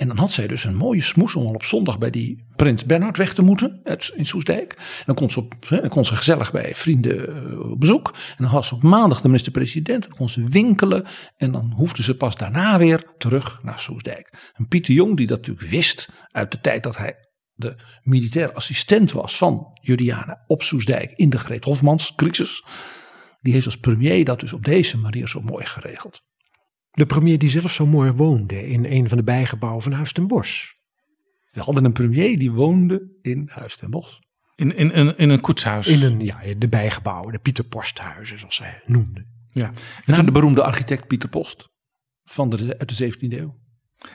En 0.00 0.06
dan 0.06 0.16
had 0.16 0.32
zij 0.32 0.46
dus 0.46 0.64
een 0.64 0.76
mooie 0.76 1.02
smoes 1.02 1.34
om 1.34 1.46
al 1.46 1.54
op 1.54 1.64
zondag 1.64 1.98
bij 1.98 2.10
die 2.10 2.44
prins 2.56 2.84
Bernhard 2.84 3.16
weg 3.16 3.34
te 3.34 3.42
moeten 3.42 3.80
in 4.14 4.26
Soesdijk. 4.26 4.72
En 4.72 5.02
dan 5.06 5.14
kon 5.14 5.30
ze, 5.30 5.38
op, 5.40 5.54
hè, 5.68 5.88
kon 5.88 6.04
ze 6.04 6.16
gezellig 6.16 6.52
bij 6.52 6.74
vrienden 6.74 7.28
eh, 7.28 7.70
op 7.70 7.80
bezoek. 7.80 8.08
En 8.08 8.36
dan 8.36 8.46
had 8.46 8.66
ze 8.66 8.74
op 8.74 8.82
maandag 8.82 9.20
de 9.20 9.26
minister-president. 9.26 10.02
Dan 10.02 10.16
kon 10.16 10.28
ze 10.28 10.48
winkelen. 10.48 11.06
En 11.36 11.52
dan 11.52 11.72
hoefde 11.76 12.02
ze 12.02 12.16
pas 12.16 12.36
daarna 12.36 12.78
weer 12.78 13.04
terug 13.18 13.60
naar 13.62 13.78
Soesdijk. 13.78 14.52
En 14.54 14.68
Pieter 14.68 14.94
Jong, 14.94 15.16
die 15.16 15.26
dat 15.26 15.38
natuurlijk 15.38 15.70
wist 15.70 16.08
uit 16.30 16.50
de 16.50 16.60
tijd 16.60 16.82
dat 16.82 16.96
hij 16.96 17.14
de 17.54 17.76
militair 18.02 18.52
assistent 18.52 19.12
was 19.12 19.36
van 19.36 19.78
Juliana 19.80 20.44
op 20.46 20.62
Soesdijk 20.62 21.12
in 21.12 21.30
de 21.30 21.38
Greet 21.38 21.64
Hofmans 21.64 22.14
crisis. 22.14 22.64
Die 23.40 23.52
heeft 23.52 23.66
als 23.66 23.78
premier 23.78 24.24
dat 24.24 24.40
dus 24.40 24.52
op 24.52 24.64
deze 24.64 24.98
manier 24.98 25.28
zo 25.28 25.40
mooi 25.40 25.64
geregeld. 25.64 26.28
De 26.90 27.06
premier 27.06 27.38
die 27.38 27.50
zelf 27.50 27.72
zo 27.72 27.86
mooi 27.86 28.10
woonde 28.10 28.68
in 28.68 28.84
een 28.84 29.08
van 29.08 29.16
de 29.16 29.24
bijgebouwen 29.24 29.82
van 29.82 29.92
Huis 29.92 30.12
ten 30.12 30.26
Bosch. 30.26 30.72
We 31.50 31.60
hadden 31.60 31.84
een 31.84 31.92
premier 31.92 32.38
die 32.38 32.52
woonde 32.52 33.18
in 33.22 33.48
Huis 33.52 33.76
ten 33.76 33.90
Bosch. 33.90 34.18
In, 34.54 34.76
in, 34.76 34.92
in, 34.92 35.16
in 35.16 35.30
een 35.30 35.40
koetshuis. 35.40 35.86
In 35.86 36.02
een, 36.02 36.20
ja, 36.20 36.40
de 36.58 36.68
bijgebouwen, 36.68 37.32
de 37.32 37.38
Pieter 37.38 37.64
Posthuizen 37.64 38.38
zoals 38.38 38.54
zij 38.54 38.82
noemden. 38.86 39.26
Ja. 39.50 39.72
En 40.04 40.14
toen 40.14 40.24
de 40.24 40.32
beroemde 40.32 40.62
architect 40.62 41.06
Pieter 41.06 41.28
Post 41.28 41.68
van 42.24 42.50
de, 42.50 42.78
uit 42.78 42.98
de 42.98 43.12
17e 43.12 43.38
eeuw. 43.38 43.58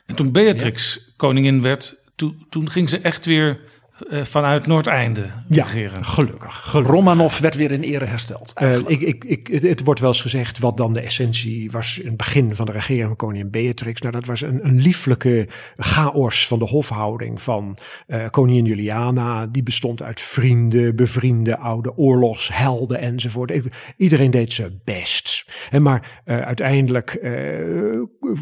En 0.05 0.15
toen 0.15 0.31
Beatrix 0.31 1.11
koningin 1.15 1.61
werd, 1.61 2.11
toen, 2.15 2.45
toen 2.49 2.69
ging 2.69 2.89
ze 2.89 2.99
echt 2.99 3.25
weer 3.25 3.61
uh, 4.09 4.23
vanuit 4.23 4.67
Noordeinde 4.67 5.25
regeren. 5.49 5.97
Ja, 5.97 6.03
gelukkig, 6.03 6.57
gelukkig. 6.57 6.91
Romanov 6.93 7.39
werd 7.39 7.55
weer 7.55 7.71
in 7.71 7.81
ere 7.81 8.05
hersteld. 8.05 8.53
Uh, 8.61 8.77
ik, 8.77 9.01
ik, 9.01 9.23
ik, 9.23 9.47
het, 9.47 9.63
het, 9.63 9.83
wordt 9.83 9.99
wel 9.99 10.09
eens 10.09 10.21
gezegd 10.21 10.59
wat 10.59 10.77
dan 10.77 10.93
de 10.93 11.01
essentie 11.01 11.71
was 11.71 11.99
in 11.99 12.07
het 12.07 12.17
begin 12.17 12.55
van 12.55 12.65
de 12.65 12.71
regering 12.71 13.07
van 13.07 13.15
koningin 13.15 13.49
Beatrix. 13.49 14.01
Nou, 14.01 14.13
dat 14.13 14.25
was 14.25 14.41
een, 14.41 14.65
een 14.65 14.81
lieflijke 14.81 15.47
chaos 15.77 16.47
van 16.47 16.59
de 16.59 16.65
hofhouding 16.65 17.41
van 17.41 17.77
uh, 18.07 18.29
koningin 18.29 18.65
Juliana. 18.65 19.45
Die 19.45 19.63
bestond 19.63 20.01
uit 20.01 20.21
vrienden, 20.21 20.95
bevriende, 20.95 21.57
oude 21.57 21.97
oorlogshelden 21.97 22.99
enzovoort. 22.99 23.53
Iedereen 23.97 24.31
deed 24.31 24.53
zijn 24.53 24.81
best. 24.83 25.45
En 25.69 25.81
maar 25.81 26.21
uiteindelijk 26.25 27.19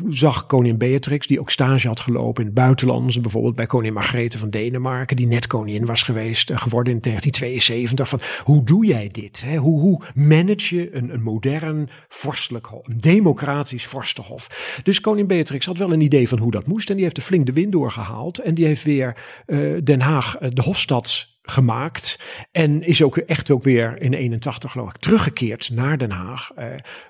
zag 0.10 0.45
koningin 0.45 0.78
Beatrix, 0.78 1.28
die 1.28 1.39
ook 1.39 1.49
stage 1.49 1.88
had 1.88 2.01
gelopen 2.01 2.41
in 2.41 2.49
het 2.49 2.58
buitenland. 2.58 3.22
Bijvoorbeeld 3.22 3.56
bij 3.56 3.66
koningin 3.66 3.93
Margrethe 3.93 4.38
van 4.38 4.49
Denemarken, 4.49 5.16
die 5.16 5.28
net 5.28 5.43
koningin 5.48 5.86
was 5.86 6.04
geweest, 6.04 6.50
eh, 6.50 6.58
geworden 6.58 6.94
in 6.94 7.00
1972. 7.00 8.10
Van 8.10 8.22
hoe 8.44 8.64
doe 8.64 8.86
jij 8.86 9.08
dit? 9.12 9.46
Hoe, 9.58 9.80
hoe 9.80 10.02
manage 10.16 10.76
je 10.76 10.96
een, 10.96 11.14
een 11.14 11.22
modern 11.22 11.89
vorstelijk 12.08 12.66
hof, 12.66 12.88
een 12.88 13.02
democratisch 13.02 13.86
vorstenhof? 13.86 14.80
Dus 14.84 15.02
koningin 15.02 15.28
Beatrix 15.28 15.66
had 15.66 15.78
wel 15.78 15.94
een 15.94 16.02
idee 16.02 16.28
van 16.28 16.39
hoe 16.39 16.52
dat 16.52 16.68
moest. 16.68 16.89
En 16.89 16.96
die 16.96 17.04
heeft 17.04 17.18
er 17.18 17.24
flink 17.24 17.46
de 17.46 17.54
wind 17.54 17.72
doorgehaald. 17.72 18.39
En 18.39 18.54
die 18.54 18.66
heeft 18.66 18.84
weer 18.84 19.18
uh, 19.48 19.78
Den 19.84 20.02
Haag, 20.02 20.41
uh, 20.41 20.50
de 20.54 20.62
hofstad 20.62 21.33
gemaakt. 21.46 22.20
En 22.52 22.84
is 22.84 23.04
ook 23.04 23.18
echt 23.18 23.52
ook 23.52 23.64
weer 23.64 24.02
in 24.02 24.14
81 24.14 24.72
geloof 24.72 24.89
ik 24.89 24.98
teruggekeerd 24.98 25.70
naar 25.74 25.98
Den 25.98 26.12
Haag. 26.12 26.52
Uh, 26.60 26.66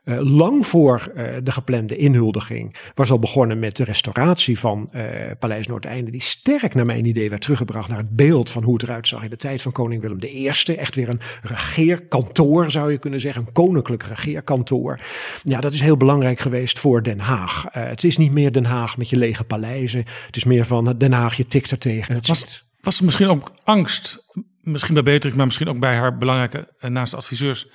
uh, 0.06 0.38
lang 0.38 0.68
voor 0.68 1.12
uh, 1.16 1.26
de 1.44 1.52
geplande 1.52 1.96
inhuldiging 1.96 2.76
was 2.94 3.12
al 3.12 3.20
begonnen 3.20 3.60
met 3.60 3.76
de 3.76 3.84
restauratie 3.84 4.60
van 4.60 4.92
Paleis 5.40 5.68
Noordeinde. 5.68 6.12
Die 6.12 6.22
sterk 6.22 6.74
naar 6.74 6.86
mijn 6.86 7.06
idee 7.06 7.30
werd 7.30 7.42
teruggebracht 7.42 7.90
naar 7.90 7.98
het 7.98 8.16
beeld 8.16 8.50
van 8.50 8.64
hoe 8.64 8.74
het 8.74 8.84
eruit 8.84 9.08
zag 9.08 9.24
in 9.24 9.30
de 9.30 9.36
tijd 9.36 9.62
van 9.62 9.72
koning 9.72 10.02
Willem 10.02 10.18
I. 10.22 10.48
Echt 10.48 10.96
weer 10.96 11.10
een 11.10 11.20
regeerkantoor 11.42 12.72
zou 12.72 12.92
je 12.92 12.98
kunnen 12.98 13.20
zeggen. 13.20 13.46
Een 13.46 13.52
koninklijk 13.52 14.04
regeerkantoor. 14.04 15.00
Ja, 15.44 15.60
dat 15.60 15.74
is 15.74 15.82
heel 15.82 15.98
belangrijk 15.98 16.40
geweest 16.40 16.80
voor 16.80 17.04
Den 17.04 17.20
Haag. 17.20 17.66
het 17.72 18.04
is 18.04 18.18
niet 18.18 18.32
meer 18.32 18.52
Den 18.52 18.66
Haag 18.66 18.98
met 18.98 19.10
je 19.10 19.18
lege 19.18 19.44
paleizen. 19.44 20.06
Het 20.26 20.36
is 20.36 20.44
meer 20.44 20.66
van 20.66 20.96
Den 20.98 21.12
Haag, 21.12 21.36
je 21.36 21.48
tikt 21.48 21.72
er 21.72 21.78
tegen. 21.78 22.16
Het 22.16 22.28
was, 22.28 22.63
was 22.84 23.00
er 23.00 23.06
misschien 23.06 23.28
ook 23.28 23.52
angst, 23.64 24.26
misschien 24.62 24.94
bij 24.94 25.04
Beatrix, 25.04 25.36
maar 25.36 25.46
misschien 25.46 25.70
ook 25.70 25.80
bij 25.80 25.96
haar 25.96 26.18
belangrijke 26.18 26.74
uh, 26.80 26.90
naaste 26.90 27.16
adviseurs, 27.16 27.68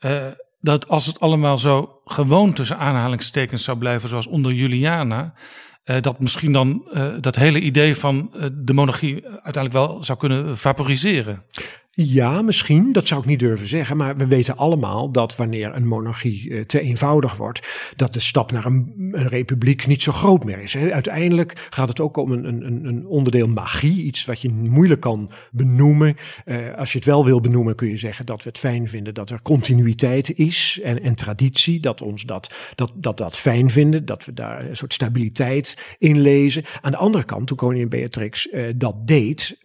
uh, 0.00 0.26
dat 0.60 0.88
als 0.88 1.06
het 1.06 1.20
allemaal 1.20 1.58
zo 1.58 2.00
gewoon 2.04 2.52
tussen 2.52 2.78
aanhalingstekens 2.78 3.64
zou 3.64 3.78
blijven 3.78 4.08
zoals 4.08 4.26
onder 4.26 4.52
Juliana, 4.52 5.34
uh, 5.84 5.96
dat 6.00 6.20
misschien 6.20 6.52
dan 6.52 6.88
dat 7.20 7.36
hele 7.36 7.60
idee 7.60 7.96
van 7.96 8.30
de 8.54 8.72
monarchie 8.72 9.26
uiteindelijk 9.26 9.72
wel 9.72 10.04
zou 10.04 10.18
kunnen 10.18 10.58
vaporiseren. 10.58 11.44
Ja, 11.98 12.42
misschien. 12.42 12.92
Dat 12.92 13.06
zou 13.06 13.20
ik 13.20 13.26
niet 13.26 13.38
durven 13.38 13.68
zeggen. 13.68 13.96
Maar 13.96 14.16
we 14.16 14.26
weten 14.26 14.56
allemaal 14.56 15.10
dat 15.10 15.36
wanneer 15.36 15.74
een 15.74 15.86
monarchie 15.86 16.48
uh, 16.48 16.60
te 16.60 16.80
eenvoudig 16.80 17.36
wordt, 17.36 17.68
dat 17.96 18.12
de 18.12 18.20
stap 18.20 18.52
naar 18.52 18.64
een, 18.64 18.94
republiek 19.12 19.86
niet 19.86 20.02
zo 20.02 20.12
groot 20.12 20.44
meer 20.44 20.58
is. 20.58 20.76
Uiteindelijk 20.76 21.66
gaat 21.70 21.88
het 21.88 22.00
ook 22.00 22.16
om 22.16 22.32
een, 22.32 22.44
een, 22.44 22.84
een, 22.84 23.06
onderdeel 23.06 23.48
magie, 23.48 24.02
iets 24.02 24.24
wat 24.24 24.40
je 24.40 24.48
moeilijk 24.48 25.00
kan 25.00 25.30
benoemen. 25.50 26.16
Uh, 26.44 26.74
als 26.74 26.92
je 26.92 26.98
het 26.98 27.06
wel 27.06 27.24
wil 27.24 27.40
benoemen, 27.40 27.74
kun 27.74 27.88
je 27.88 27.96
zeggen 27.96 28.26
dat 28.26 28.42
we 28.42 28.48
het 28.48 28.58
fijn 28.58 28.88
vinden 28.88 29.14
dat 29.14 29.30
er 29.30 29.42
continuïteit 29.42 30.38
is 30.38 30.80
en, 30.82 31.02
en 31.02 31.14
traditie, 31.14 31.80
dat 31.80 32.02
ons 32.02 32.24
dat, 32.24 32.54
dat, 32.74 32.92
dat, 32.94 33.18
dat 33.18 33.36
fijn 33.36 33.70
vinden, 33.70 34.04
dat 34.04 34.24
we 34.24 34.32
daar 34.32 34.68
een 34.68 34.76
soort 34.76 34.94
stabiliteit 34.94 35.96
in 35.98 36.20
lezen. 36.20 36.64
Aan 36.80 36.92
de 36.92 36.98
andere 36.98 37.24
kant, 37.24 37.46
toen 37.46 37.56
koningin 37.56 37.88
Beatrix 37.88 38.48
uh, 38.52 38.72
dat 38.76 39.06
deed, 39.06 39.58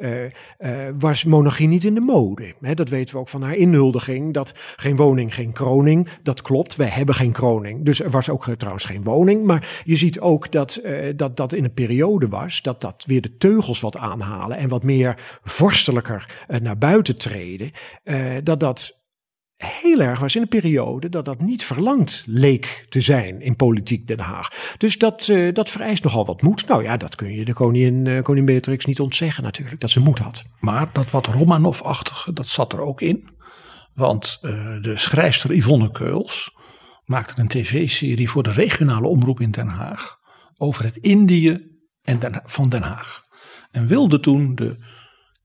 was 1.00 1.24
monarchie 1.24 1.68
niet 1.68 1.84
in 1.84 1.94
de 1.94 2.02
mode. 2.02 2.21
Dat 2.76 2.90
weten 2.90 3.16
we 3.16 3.20
ook 3.20 3.30
van 3.30 3.42
haar 3.42 3.56
inhuldiging. 3.56 4.34
Dat 4.34 4.54
geen 4.76 4.96
woning, 4.96 5.36
geen 5.36 5.52
kroning. 5.52 6.08
Dat 6.24 6.42
klopt, 6.42 6.76
wij 6.76 6.88
hebben 6.88 7.16
geen 7.16 7.32
kroning. 7.32 7.86
Dus 7.86 8.02
er 8.02 8.10
was 8.10 8.30
ook 8.30 8.48
trouwens 8.58 8.86
geen 8.86 9.04
woning. 9.04 9.44
Maar 9.44 9.82
je 9.84 9.96
ziet 9.96 10.20
ook 10.20 10.52
dat 10.52 10.82
uh, 10.84 11.14
dat, 11.16 11.38
dat 11.38 11.54
in 11.54 11.64
een 11.64 11.74
periode 11.74 12.28
was 12.28 12.62
dat 12.62 12.82
dat 12.82 13.04
weer 13.08 13.22
de 13.22 13.38
teugels 13.38 13.80
wat 13.80 13.98
aanhalen. 13.98 14.58
En 14.58 14.70
wat 14.70 14.84
meer 14.84 15.40
vorstelijker 15.44 16.46
uh, 16.48 16.60
naar 16.60 16.78
buiten 16.78 17.18
treden. 17.18 17.72
Dat 18.44 18.60
dat 18.60 19.01
heel 19.66 20.00
erg 20.00 20.20
was 20.20 20.36
in 20.36 20.42
een 20.42 20.48
periode 20.48 21.10
dat 21.10 21.26
dat 21.26 21.42
niet 21.42 21.64
verlangd 21.64 22.24
leek 22.26 22.86
te 22.90 23.02
zijn 23.02 23.42
in 23.42 23.56
politiek 23.56 24.08
Den 24.08 24.20
Haag. 24.20 24.76
Dus 24.78 24.98
dat, 24.98 25.28
uh, 25.28 25.54
dat 25.54 25.70
vereist 25.70 26.04
nogal 26.04 26.26
wat 26.26 26.42
moed. 26.42 26.68
Nou 26.68 26.84
ja, 26.84 26.98
dat 26.98 27.16
kun 27.16 27.34
je 27.34 27.46
de 27.46 27.54
koningin, 27.54 28.06
uh, 28.06 28.22
koningin 28.22 28.54
Beatrix 28.54 28.86
niet 28.86 29.00
ontzeggen 29.00 29.44
natuurlijk, 29.44 29.82
dat 29.82 29.90
ze 29.90 30.00
moed 30.00 30.20
had. 30.20 30.44
Maar 30.60 30.90
dat 30.94 31.12
wat 31.12 31.26
Romanov-achtige, 31.26 32.34
dat 32.34 32.48
zat 32.48 32.74
er 32.74 32.82
ook 32.82 33.02
in. 33.02 33.30
Want 33.94 34.40
uh, 34.42 34.52
de 34.82 34.98
schrijfster 34.98 35.54
Yvonne 35.54 35.92
Keuls 35.92 36.56
maakte 37.06 37.42
een 37.42 37.48
tv-serie 37.48 38.30
voor 38.30 38.44
de 38.44 38.52
regionale 38.52 39.08
omroep 39.08 39.40
in 39.40 39.52
Den 39.52 39.68
Haag 39.68 40.18
over 40.58 40.84
het 40.84 40.98
Indië 40.98 41.70
en 42.02 42.42
van 42.44 42.70
Den 42.70 42.82
Haag. 42.82 43.22
En 43.72 43.88
wilde 43.88 44.20
toen 44.20 44.56
de 44.56 44.86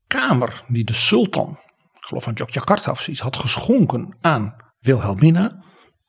kamer 0.07 0.63
die 0.67 0.83
de 0.83 0.93
sultan 0.93 1.59
geloof 2.07 2.23
van 2.23 2.33
Yogyakarta 2.33 2.91
of 2.91 3.01
zoiets, 3.01 3.21
had 3.21 3.35
geschonken 3.35 4.17
aan 4.21 4.55
Wilhelmina. 4.79 5.63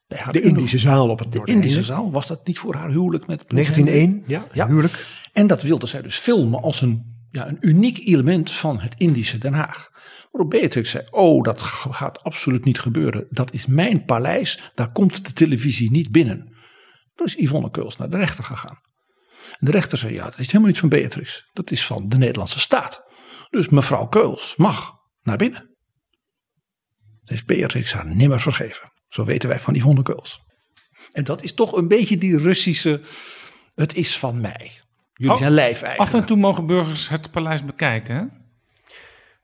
Bij 0.06 0.18
haar 0.18 0.32
de 0.32 0.40
Indische 0.40 0.78
zaal 0.78 1.08
op 1.08 1.18
het 1.18 1.32
De 1.32 1.40
Indische 1.44 1.82
zaal, 1.82 2.10
was 2.10 2.26
dat 2.26 2.46
niet 2.46 2.58
voor 2.58 2.74
haar 2.74 2.90
huwelijk 2.90 3.26
met 3.26 3.48
1901, 3.48 4.22
ja, 4.26 4.46
ja, 4.52 4.66
huwelijk. 4.66 5.06
En 5.32 5.46
dat 5.46 5.62
wilde 5.62 5.86
zij 5.86 6.02
dus 6.02 6.16
filmen 6.16 6.62
als 6.62 6.80
een, 6.80 7.26
ja, 7.30 7.48
een 7.48 7.56
uniek 7.60 7.98
element 8.08 8.50
van 8.50 8.80
het 8.80 8.94
Indische 8.96 9.38
Den 9.38 9.52
Haag. 9.52 9.86
Waarop 10.30 10.50
Beatrix 10.50 10.90
zei, 10.90 11.06
oh 11.10 11.42
dat 11.42 11.62
gaat 11.62 12.22
absoluut 12.22 12.64
niet 12.64 12.80
gebeuren. 12.80 13.26
Dat 13.28 13.52
is 13.52 13.66
mijn 13.66 14.04
paleis, 14.04 14.70
daar 14.74 14.92
komt 14.92 15.26
de 15.26 15.32
televisie 15.32 15.90
niet 15.90 16.10
binnen. 16.10 16.56
Toen 17.14 17.26
is 17.26 17.34
Yvonne 17.34 17.70
Keuls 17.70 17.96
naar 17.96 18.10
de 18.10 18.16
rechter 18.16 18.44
gegaan. 18.44 18.78
En 19.58 19.66
de 19.66 19.70
rechter 19.70 19.98
zei, 19.98 20.14
ja 20.14 20.24
dat 20.24 20.38
is 20.38 20.46
helemaal 20.46 20.66
niet 20.68 20.78
van 20.78 20.88
Beatrix. 20.88 21.48
Dat 21.52 21.70
is 21.70 21.86
van 21.86 22.08
de 22.08 22.18
Nederlandse 22.18 22.60
staat. 22.60 23.02
Dus 23.50 23.68
mevrouw 23.68 24.06
Keuls 24.06 24.56
mag 24.56 24.92
naar 25.22 25.36
binnen 25.36 25.67
heeft 27.28 27.46
Beatrix 27.46 27.92
haar 27.92 28.06
nimmer 28.06 28.40
vergeven. 28.40 28.92
Zo 29.08 29.24
weten 29.24 29.48
wij 29.48 29.58
van 29.58 29.72
die 29.72 29.82
hondenkeuls. 29.82 30.40
En 31.12 31.24
dat 31.24 31.42
is 31.42 31.54
toch 31.54 31.72
een 31.72 31.88
beetje 31.88 32.18
die 32.18 32.38
Russische, 32.38 33.00
het 33.74 33.94
is 33.94 34.18
van 34.18 34.40
mij. 34.40 34.72
Jullie 35.12 35.36
oh, 35.36 35.74
zijn. 35.74 35.96
Af 35.96 36.14
en 36.14 36.26
toe 36.26 36.36
mogen 36.36 36.66
burgers 36.66 37.08
het 37.08 37.30
paleis 37.30 37.64
bekijken, 37.64 38.16
hè? 38.16 38.24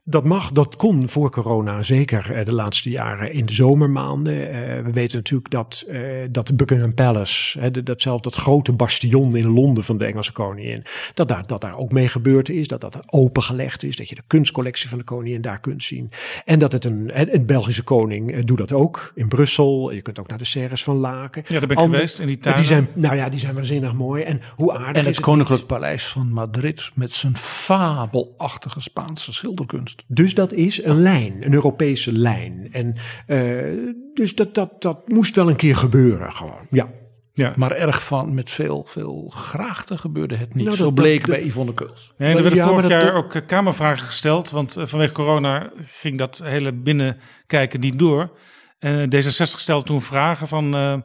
Dat 0.07 0.24
mag, 0.24 0.50
dat 0.50 0.76
kon 0.76 1.09
voor 1.09 1.30
corona 1.30 1.82
zeker 1.82 2.32
eh, 2.32 2.44
de 2.44 2.52
laatste 2.52 2.90
jaren 2.90 3.32
in 3.32 3.46
de 3.46 3.52
zomermaanden. 3.52 4.34
Uh, 4.34 4.84
we 4.84 4.90
weten 4.92 5.16
natuurlijk 5.16 5.50
dat, 5.50 5.84
uh, 5.88 6.00
dat 6.30 6.57
Buckingham 6.57 6.94
Palace, 6.94 7.61
hè, 7.61 7.82
datzelfde 7.82 8.30
dat 8.30 8.38
grote 8.38 8.72
bastion 8.72 9.36
in 9.36 9.46
Londen 9.46 9.84
van 9.84 9.98
de 9.98 10.05
Engelse 10.05 10.32
koningin, 10.32 10.84
dat 11.14 11.28
daar, 11.28 11.46
dat 11.46 11.61
daar 11.61 11.76
ook 11.76 11.92
mee 11.92 12.09
gebeurd 12.09 12.48
is, 12.48 12.68
dat 12.68 12.80
dat 12.80 13.02
opengelegd 13.07 13.82
is, 13.82 13.96
dat 13.96 14.09
je 14.09 14.14
de 14.14 14.22
kunstcollectie 14.26 14.88
van 14.88 14.98
de 14.98 15.05
koningin 15.05 15.40
daar 15.40 15.61
kunt 15.61 15.84
zien. 15.84 16.11
En 16.44 16.59
dat 16.59 16.72
het 16.72 16.84
een, 16.84 17.34
een 17.34 17.46
Belgische 17.46 17.82
koning 17.82 18.44
doet 18.44 18.59
dat 18.59 18.72
ook 18.72 19.12
in 19.14 19.28
Brussel. 19.28 19.90
Je 19.90 20.02
kunt 20.02 20.18
ook 20.18 20.28
naar 20.28 20.38
de 20.38 20.44
serres 20.44 20.84
van 20.84 20.96
Laken. 20.96 21.42
Ja, 21.46 21.59
daar 21.59 21.68
ben 21.68 21.76
ik 21.76 21.82
Ander, 21.82 21.94
geweest 21.94 22.18
in 22.18 22.26
die 22.26 22.38
tuinen. 22.38 22.64
Die 22.64 22.72
zijn, 22.72 22.88
nou 22.94 23.16
ja, 23.16 23.28
die 23.28 23.40
zijn 23.40 23.55
waanzinnig 23.55 23.94
mooi. 23.94 24.22
En 24.22 24.40
hoe 24.57 24.72
aardig 24.72 24.96
En 24.96 25.05
het, 25.05 25.14
is 25.14 25.20
Koninklijk 25.20 25.66
Paleis 25.66 26.07
van 26.07 26.32
Madrid 26.32 26.90
met 26.94 27.12
zijn 27.12 27.36
fabelachtige 27.36 28.80
Spaanse 28.80 29.32
schilderkunst. 29.32 29.93
Toekomst. 29.97 30.16
Dus 30.16 30.34
dat 30.34 30.53
is 30.53 30.84
een 30.84 31.03
lijn, 31.03 31.45
een 31.45 31.53
Europese 31.53 32.12
lijn. 32.12 32.68
En 32.72 32.95
uh, 33.26 33.95
dus 34.14 34.34
dat, 34.34 34.55
dat, 34.55 34.82
dat 34.82 35.09
moest 35.09 35.34
wel 35.34 35.49
een 35.49 35.57
keer 35.57 35.76
gebeuren 35.76 36.32
gewoon, 36.32 36.66
ja. 36.70 36.88
Ja. 37.32 37.53
Maar 37.57 37.72
erg 37.72 38.05
van 38.05 38.34
met 38.34 38.51
veel, 38.51 38.84
veel 38.88 39.30
graagte 39.34 39.99
gebeurde 39.99 40.36
het 40.36 40.55
niet. 40.55 40.64
Nou, 40.64 40.76
Zo 40.76 40.90
bleek 40.90 41.26
bij 41.26 41.45
Yvonne 41.45 41.74
Keuls. 41.74 42.12
Ja, 42.18 42.26
er 42.26 42.42
werden 42.42 42.55
ja, 42.55 42.66
vorig 42.66 42.88
jaar 42.88 43.14
ook 43.14 43.42
Kamervragen 43.47 44.07
gesteld. 44.07 44.51
Want 44.51 44.76
vanwege 44.78 45.12
corona 45.12 45.70
ging 45.84 46.18
dat 46.18 46.40
hele 46.45 46.72
binnenkijken 46.72 47.80
niet 47.80 47.99
door. 47.99 48.38
En 48.78 49.14
D66 49.14 49.59
stelde 49.59 49.84
toen 49.84 50.03
vragen 50.03 50.49
van... 50.49 50.74
Uh, 50.74 50.97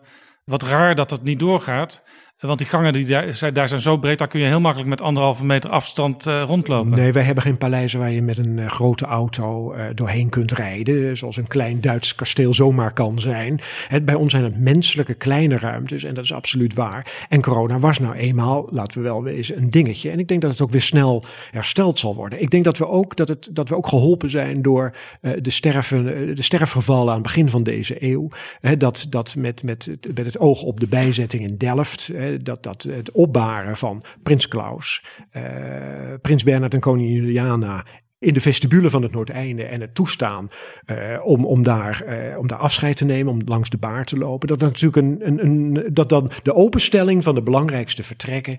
wat 0.50 0.64
raar 0.64 0.96
dat 0.96 1.10
dat 1.10 1.24
niet 1.24 1.40
doorgaat. 1.40 2.04
Want 2.40 2.58
die 2.58 2.68
gangen 2.68 2.94
die 2.94 3.06
daar, 3.06 3.54
daar 3.54 3.70
zijn 3.70 3.82
zo 3.82 3.98
breed, 3.98 4.18
daar 4.18 4.28
kun 4.28 4.40
je 4.40 4.46
heel 4.46 4.60
makkelijk 4.60 4.90
met 4.90 5.02
anderhalve 5.02 5.46
meter 5.46 5.70
afstand 5.70 6.28
uh, 6.28 6.44
rondlopen. 6.46 6.90
Nee, 6.90 7.12
wij 7.12 7.24
hebben 7.24 7.44
geen 7.44 7.58
paleizen 7.58 8.00
waar 8.00 8.12
je 8.12 8.22
met 8.22 8.38
een 8.38 8.58
uh, 8.58 8.68
grote 8.68 9.06
auto 9.06 9.74
uh, 9.74 9.84
doorheen 9.94 10.30
kunt 10.30 10.52
rijden. 10.52 11.18
Zoals 11.18 11.38
een 11.38 11.48
klein 11.48 11.82
Duits 11.82 12.16
kasteel 12.16 12.54
zomaar 12.54 12.94
kan 12.94 13.20
zijn. 13.20 13.60
Bij 14.04 14.16
ons 14.16 14.32
zijn 14.32 14.44
het 14.44 14.60
menselijke 14.60 15.14
kleine 15.14 15.58
ruimtes 15.58 16.04
en 16.04 16.14
dat 16.14 16.24
is 16.24 16.34
absoluut 16.34 16.74
waar. 16.74 17.26
En 17.30 17.42
corona 17.42 17.80
was 17.80 18.00
nou 18.00 18.16
eenmaal, 18.16 18.68
laten 18.72 18.98
we 18.98 19.08
wel 19.08 19.24
wezen, 19.24 19.58
een 19.58 19.70
dingetje. 19.70 20.10
En 20.10 20.20
ik 20.20 20.28
denk 20.28 20.42
dat 20.42 20.52
het 20.52 20.62
ook 20.62 20.72
weer 20.72 20.82
snel 20.82 21.24
hersteld 21.52 22.00
zal 22.00 22.16
worden. 22.16 22.42
Ik 22.42 22.50
denk 22.50 22.64
dat 22.64 22.78
we 22.78 22.88
ook, 22.88 23.16
dat 23.16 23.28
het, 23.28 23.50
dat 23.52 23.70
we 23.70 23.76
ook 23.76 23.88
geholpen 23.88 24.30
zijn 24.30 24.62
door 24.62 24.96
de, 25.42 25.50
sterven, 25.50 26.36
de 26.36 26.42
sterfgevallen 26.42 27.10
aan 27.10 27.14
het 27.14 27.24
begin 27.24 27.50
van 27.50 27.64
deze 27.64 28.04
eeuw. 28.04 28.30
dat, 28.78 29.06
dat 29.10 29.36
met, 29.36 29.64
met, 29.64 29.90
met 30.16 30.26
het 30.26 30.40
oog 30.40 30.62
op 30.62 30.80
de 30.80 30.88
bijzetting 30.88 31.50
in 31.50 31.58
Delft 31.58 32.12
dat, 32.38 32.64
dat 32.64 32.84
het 32.84 33.12
opbaren 33.12 33.78
van 33.78 34.04
Prins 34.24 34.48
Klaus, 34.48 35.04
uh, 35.34 35.44
Prins 36.22 36.44
Bernhard 36.44 36.74
en 36.74 36.80
koningin 36.80 37.14
Juliana 37.14 37.86
in 38.20 38.34
de 38.34 38.42
vestibule 38.42 38.90
van 38.90 39.02
het 39.02 39.12
Noordeinde 39.12 39.64
en 39.64 39.82
het 39.82 39.96
toestaan 39.96 40.48
uh, 40.86 41.26
om, 41.26 41.46
om, 41.46 41.64
daar, 41.64 42.04
uh, 42.08 42.38
om 42.38 42.48
daar 42.48 42.58
afscheid 42.58 42.96
te 42.96 43.06
nemen, 43.06 43.34
om 43.34 43.42
langs 43.46 43.70
de 43.70 43.78
baar 43.78 44.06
te 44.06 44.18
lopen. 44.18 44.48
Dat 44.48 44.60
dat 44.60 44.72
natuurlijk 44.72 45.06
een, 45.08 45.28
een, 45.28 45.46
een, 45.46 45.94
dat 45.94 46.10
dan 46.10 46.32
de 46.44 46.54
openstelling 46.54 47.24
van 47.24 47.36
de 47.36 47.44
belangrijkste 47.44 48.04
vertrekken, 48.04 48.58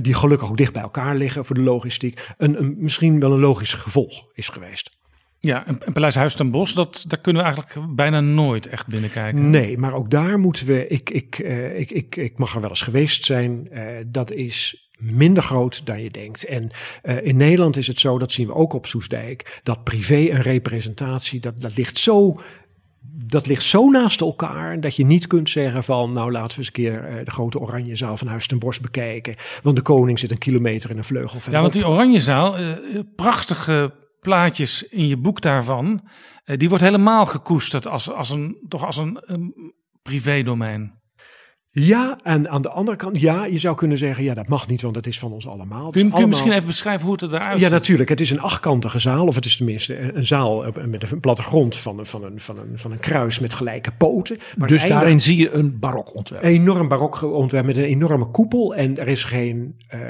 die 0.00 0.14
gelukkig 0.14 0.50
ook 0.50 0.56
dicht 0.56 0.72
bij 0.72 0.82
elkaar 0.82 1.16
liggen 1.16 1.44
voor 1.44 1.54
de 1.54 1.62
logistiek, 1.62 2.34
een, 2.36 2.58
een, 2.58 2.74
misschien 2.78 3.20
wel 3.20 3.32
een 3.32 3.40
logisch 3.40 3.74
gevolg 3.74 4.28
is 4.32 4.48
geweest. 4.48 4.96
Ja, 5.40 5.66
en 5.66 5.92
Paleis 5.92 6.14
Huis 6.14 6.34
ten 6.34 6.50
Bos, 6.50 6.74
dat, 6.74 7.04
daar 7.08 7.20
kunnen 7.20 7.42
we 7.42 7.48
eigenlijk 7.48 7.94
bijna 7.94 8.20
nooit 8.20 8.66
echt 8.66 8.86
binnenkijken. 8.86 9.50
Nee, 9.50 9.78
maar 9.78 9.94
ook 9.94 10.10
daar 10.10 10.38
moeten 10.38 10.66
we, 10.66 10.86
ik, 10.86 11.10
ik, 11.10 11.38
uh, 11.38 11.78
ik, 11.78 11.90
ik, 11.90 12.16
ik 12.16 12.38
mag 12.38 12.54
er 12.54 12.60
wel 12.60 12.70
eens 12.70 12.82
geweest 12.82 13.24
zijn, 13.24 13.68
uh, 13.72 13.82
dat 14.06 14.30
is 14.30 14.90
minder 14.98 15.42
groot 15.42 15.86
dan 15.86 16.02
je 16.02 16.10
denkt. 16.10 16.44
En 16.44 16.70
uh, 17.02 17.26
in 17.26 17.36
Nederland 17.36 17.76
is 17.76 17.86
het 17.86 18.00
zo, 18.00 18.18
dat 18.18 18.32
zien 18.32 18.46
we 18.46 18.54
ook 18.54 18.72
op 18.72 18.86
Soesdijk, 18.86 19.60
dat 19.62 19.84
privé 19.84 20.26
en 20.26 20.42
representatie, 20.42 21.40
dat, 21.40 21.60
dat 21.60 21.76
ligt 21.76 21.98
zo 21.98 22.40
dat 23.28 23.46
ligt 23.46 23.64
zo 23.64 23.90
naast 23.90 24.20
elkaar 24.20 24.80
dat 24.80 24.96
je 24.96 25.04
niet 25.04 25.26
kunt 25.26 25.50
zeggen 25.50 25.84
van 25.84 26.12
nou 26.12 26.32
laten 26.32 26.50
we 26.50 26.56
eens 26.56 26.66
een 26.66 26.72
keer 26.72 27.24
de 27.24 27.30
grote 27.30 27.58
Oranjezaal 27.58 28.16
van 28.16 28.26
Huis 28.26 28.46
ten 28.46 28.58
Bos 28.58 28.80
bekijken. 28.80 29.34
Want 29.62 29.76
de 29.76 29.82
koning 29.82 30.18
zit 30.18 30.30
een 30.30 30.38
kilometer 30.38 30.90
in 30.90 30.96
een 30.96 31.04
vleugel 31.04 31.40
Ja, 31.50 31.60
want 31.60 31.72
die 31.72 31.86
Oranjezaal, 31.86 32.54
prachtige 33.16 33.92
plaatjes 34.26 34.82
in 34.82 35.06
je 35.06 35.16
boek 35.16 35.40
daarvan, 35.40 36.00
uh, 36.44 36.56
die 36.56 36.68
wordt 36.68 36.84
helemaal 36.84 37.26
gekoesterd 37.26 37.86
als, 37.86 38.10
als 38.10 38.30
een, 38.30 38.64
toch 38.68 38.84
als 38.84 38.96
een, 38.96 39.18
een 39.20 39.74
privédomein. 40.02 41.00
Ja, 41.78 42.18
en 42.22 42.48
aan 42.48 42.62
de 42.62 42.68
andere 42.68 42.96
kant, 42.96 43.20
ja, 43.20 43.44
je 43.44 43.58
zou 43.58 43.76
kunnen 43.76 43.98
zeggen, 43.98 44.24
ja, 44.24 44.34
dat 44.34 44.48
mag 44.48 44.68
niet, 44.68 44.82
want 44.82 44.94
dat 44.94 45.06
is 45.06 45.18
van 45.18 45.32
ons 45.32 45.46
allemaal. 45.46 45.90
Kun, 45.90 46.12
je 46.16 46.26
misschien 46.26 46.52
even 46.52 46.66
beschrijven 46.66 47.06
hoe 47.06 47.12
het 47.12 47.22
eruit 47.22 47.52
ziet? 47.52 47.60
Ja, 47.60 47.68
natuurlijk. 47.68 48.08
Het 48.08 48.20
is 48.20 48.30
een 48.30 48.40
achtkantige 48.40 48.98
zaal, 48.98 49.26
of 49.26 49.34
het 49.34 49.44
is 49.44 49.56
tenminste 49.56 50.14
een 50.14 50.26
zaal 50.26 50.64
met 50.86 51.10
een 51.10 51.20
platte 51.20 51.42
grond 51.42 51.76
van, 51.76 52.06
van, 52.06 52.24
een, 52.24 52.40
van, 52.40 52.58
een, 52.58 52.78
van 52.78 52.92
een 52.92 52.98
kruis 52.98 53.38
met 53.38 53.54
gelijke 53.54 53.92
poten. 53.92 54.36
Maar 54.56 54.68
dus 54.68 54.86
daarin 54.86 55.20
zie 55.20 55.36
je 55.36 55.50
een 55.50 55.78
barok 55.78 56.16
ontwerp. 56.16 56.44
Enorm 56.44 56.88
barok 56.88 57.22
ontwerp 57.22 57.66
met 57.66 57.76
een 57.76 57.84
enorme 57.84 58.26
koepel. 58.26 58.74
En 58.74 58.98
er 58.98 59.08
is 59.08 59.24
geen, 59.24 59.74
uh, 59.94 60.00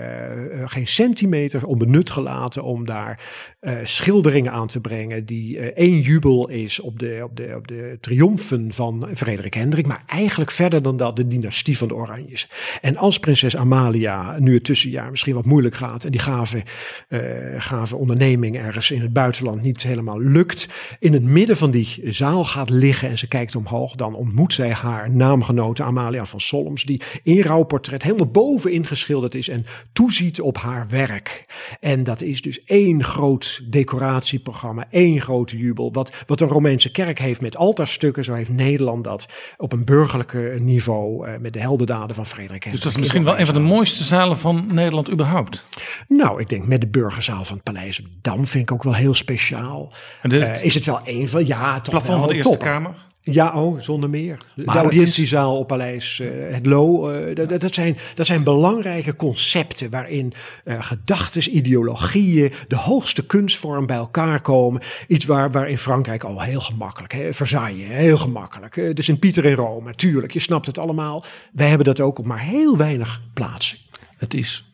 geen 0.65 0.87
centimeter 0.87 1.67
onbenut 1.67 2.11
gelaten 2.11 2.63
om 2.63 2.87
daar 2.87 3.21
uh, 3.61 3.73
schilderingen 3.83 4.53
aan 4.53 4.67
te 4.67 4.81
brengen. 4.81 5.25
Die 5.25 5.57
uh, 5.57 5.65
één 5.65 6.01
jubel 6.01 6.49
is 6.49 6.81
op 6.81 6.99
de, 6.99 7.21
op, 7.23 7.37
de, 7.37 7.55
op 7.57 7.69
de 7.69 7.99
triomfen 8.01 8.73
van 8.73 9.09
Frederik 9.15 9.55
Hendrik. 9.55 9.87
Maar 9.87 10.03
eigenlijk 10.07 10.51
verder 10.51 10.83
dan 10.83 10.97
dat 10.97 11.17
de 11.17 11.27
dynastie 11.27 11.55
dynastie 11.65 11.79
van 11.79 11.89
de 11.89 11.95
Oranjes. 11.95 12.49
En 12.81 12.97
als 12.97 13.19
prinses 13.19 13.57
Amalia 13.57 14.37
nu 14.39 14.55
het 14.55 14.65
tussenjaar 14.65 15.11
misschien 15.11 15.35
wat 15.35 15.45
moeilijk 15.45 15.75
gaat 15.75 16.05
en 16.05 16.11
die 16.11 16.21
gave, 16.21 16.63
uh, 17.09 17.21
gave 17.57 17.97
onderneming 17.97 18.57
ergens 18.57 18.91
in 18.91 19.01
het 19.01 19.13
buitenland 19.13 19.63
niet 19.63 19.83
helemaal 19.83 20.21
lukt, 20.21 20.69
in 20.99 21.13
het 21.13 21.23
midden 21.23 21.57
van 21.57 21.71
die 21.71 22.01
zaal 22.05 22.45
gaat 22.45 22.71
liggen 22.71 23.09
en 23.09 23.19
ze 23.19 23.29
kijkt 23.29 23.57
omhoog, 23.57 23.95
dan 23.95 24.15
ontmoet 24.15 24.53
zij 24.53 24.71
haar 24.71 25.11
naamgenote 25.11 25.83
Amalia 25.83 26.25
van 26.25 26.41
Solms, 26.41 26.85
die 26.85 27.03
in 27.23 27.41
rouwportret 27.41 28.03
helemaal 28.03 28.31
bovenin 28.31 28.87
geschilderd 28.87 29.35
is 29.35 29.49
en 29.49 29.67
toeziet 29.93 30.41
op 30.41 30.59
haar 30.59 30.89
werk. 30.89 31.45
En 31.81 32.05
dat 32.05 32.21
is 32.21 32.43
dus 32.43 32.65
één 32.65 33.05
groot 33.05 33.63
decoratieprogramma, 33.71 34.87
één 34.91 35.21
grote 35.21 35.59
jubel. 35.59 35.93
Wat, 35.93 36.13
wat 36.27 36.41
een 36.41 36.49
Romeinse 36.49 36.91
kerk 36.91 37.19
heeft 37.19 37.41
met 37.41 37.57
altaarstukken, 37.57 38.25
zo 38.25 38.35
heeft 38.35 38.51
Nederland 38.51 39.05
dat 39.05 39.29
op 39.57 39.73
een 39.73 39.85
burgerlijke 39.85 40.57
niveau 40.61 41.29
uh, 41.29 41.35
met 41.47 41.55
de 41.55 41.61
heldendaden 41.61 42.17
van 42.17 42.27
Frederik 42.27 42.71
Dus 42.71 42.81
dat 42.81 42.91
is 42.91 42.99
misschien 42.99 43.25
wel 43.25 43.39
een 43.39 43.47
van 43.47 43.55
de 43.55 43.61
mooiste 43.61 44.05
zalen 44.05 44.39
van 44.39 44.67
Nederland 44.71 45.11
überhaupt. 45.11 45.67
Nou, 46.09 46.41
ik 46.41 46.49
denk 46.49 46.67
met 46.67 46.81
de 46.81 46.87
burgerzaal 46.87 47.45
van 47.45 47.55
het 47.55 47.65
Paleis 47.65 48.01
op 48.01 48.07
Dam 48.21 48.47
vind 48.47 48.63
ik 48.63 48.73
ook 48.73 48.83
wel 48.83 48.95
heel 48.95 49.15
speciaal. 49.15 49.93
En 50.23 50.35
uh, 50.35 50.65
is 50.65 50.75
het 50.75 50.85
wel 50.85 51.01
een 51.05 51.29
van, 51.29 51.47
ja, 51.47 51.81
toch 51.81 51.91
plafond 51.91 52.09
wel 52.09 52.19
van 52.19 52.29
de 52.29 52.35
Eerste 52.35 52.57
Kamer? 52.57 52.95
Ja, 53.33 53.63
oh, 53.63 53.81
zonder 53.81 54.11
meer. 54.11 54.39
De 54.55 54.65
audiëntiezaal 54.65 55.59
op 55.59 55.67
Paleis 55.67 56.19
uh, 56.19 56.29
Het 56.55 56.67
Lo. 56.67 57.11
Uh, 57.11 57.35
dat, 57.35 57.61
dat, 57.61 57.75
zijn, 57.75 57.97
dat 58.15 58.27
zijn 58.27 58.43
belangrijke 58.43 59.17
concepten 59.17 59.91
waarin 59.91 60.33
uh, 60.65 60.83
gedachten, 60.83 61.57
ideologieën, 61.57 62.53
de 62.69 62.77
hoogste 62.77 63.27
kunstvorm 63.27 63.87
bij 63.87 63.97
elkaar 63.97 64.41
komen. 64.41 64.83
Iets 65.09 65.25
waar, 65.25 65.51
waar 65.51 65.69
in 65.69 65.79
Frankrijk 65.79 66.25
al 66.25 66.41
heel 66.41 66.61
gemakkelijk, 66.61 67.13
hè, 67.13 67.35
Versailles, 67.35 67.87
heel 67.87 68.19
gemakkelijk. 68.19 68.75
de 68.75 69.03
Sint-Pieter 69.03 69.45
in 69.45 69.55
Rome, 69.55 69.87
natuurlijk, 69.87 70.33
je 70.33 70.39
snapt 70.39 70.67
het 70.67 70.79
allemaal. 70.79 71.25
Wij 71.53 71.69
hebben 71.69 71.87
dat 71.87 72.01
ook 72.01 72.19
op 72.19 72.25
maar 72.25 72.41
heel 72.41 72.77
weinig 72.77 73.23
plaatsen. 73.33 73.79
Het 74.17 74.35
is 74.35 74.66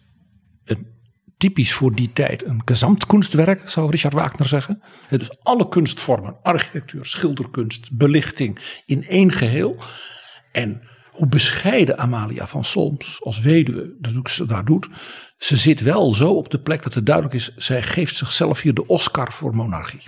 typisch 1.43 1.73
voor 1.73 1.95
die 1.95 2.13
tijd 2.13 2.45
een 2.45 2.63
gezamtkunstwerk, 2.65 3.71
zou 3.71 3.91
Richard 3.91 4.15
Wagner 4.15 4.49
zeggen. 4.49 4.83
Dus 5.11 5.43
alle 5.43 5.69
kunstvormen, 5.69 6.37
architectuur, 6.43 7.05
schilderkunst, 7.05 7.89
belichting 7.93 8.83
in 8.87 9.05
één 9.09 9.33
geheel. 9.33 9.77
En 10.53 10.83
hoe 11.11 11.27
bescheiden 11.27 11.99
Amalia 11.99 12.47
van 12.47 12.65
Solms 12.65 13.21
als 13.23 13.41
weduwe 13.41 13.95
dat 13.99 14.49
daar 14.49 14.65
doet. 14.65 14.89
Ze 15.39 15.57
zit 15.57 15.81
wel 15.81 16.13
zo 16.13 16.33
op 16.33 16.51
de 16.51 16.61
plek 16.61 16.83
dat 16.83 16.95
het 16.95 17.07
duidelijk 17.07 17.35
is, 17.35 17.55
zij 17.57 17.83
geeft 17.83 18.17
zichzelf 18.17 18.61
hier 18.61 18.75
de 18.75 18.87
Oscar 18.87 19.33
voor 19.33 19.55
monarchie. 19.55 20.03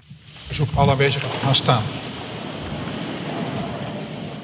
Verzoek 0.47 0.69
alle 0.75 0.91
aanwezigen 0.91 1.31
te 1.31 1.39
gaan 1.39 1.55
staan. 1.55 1.83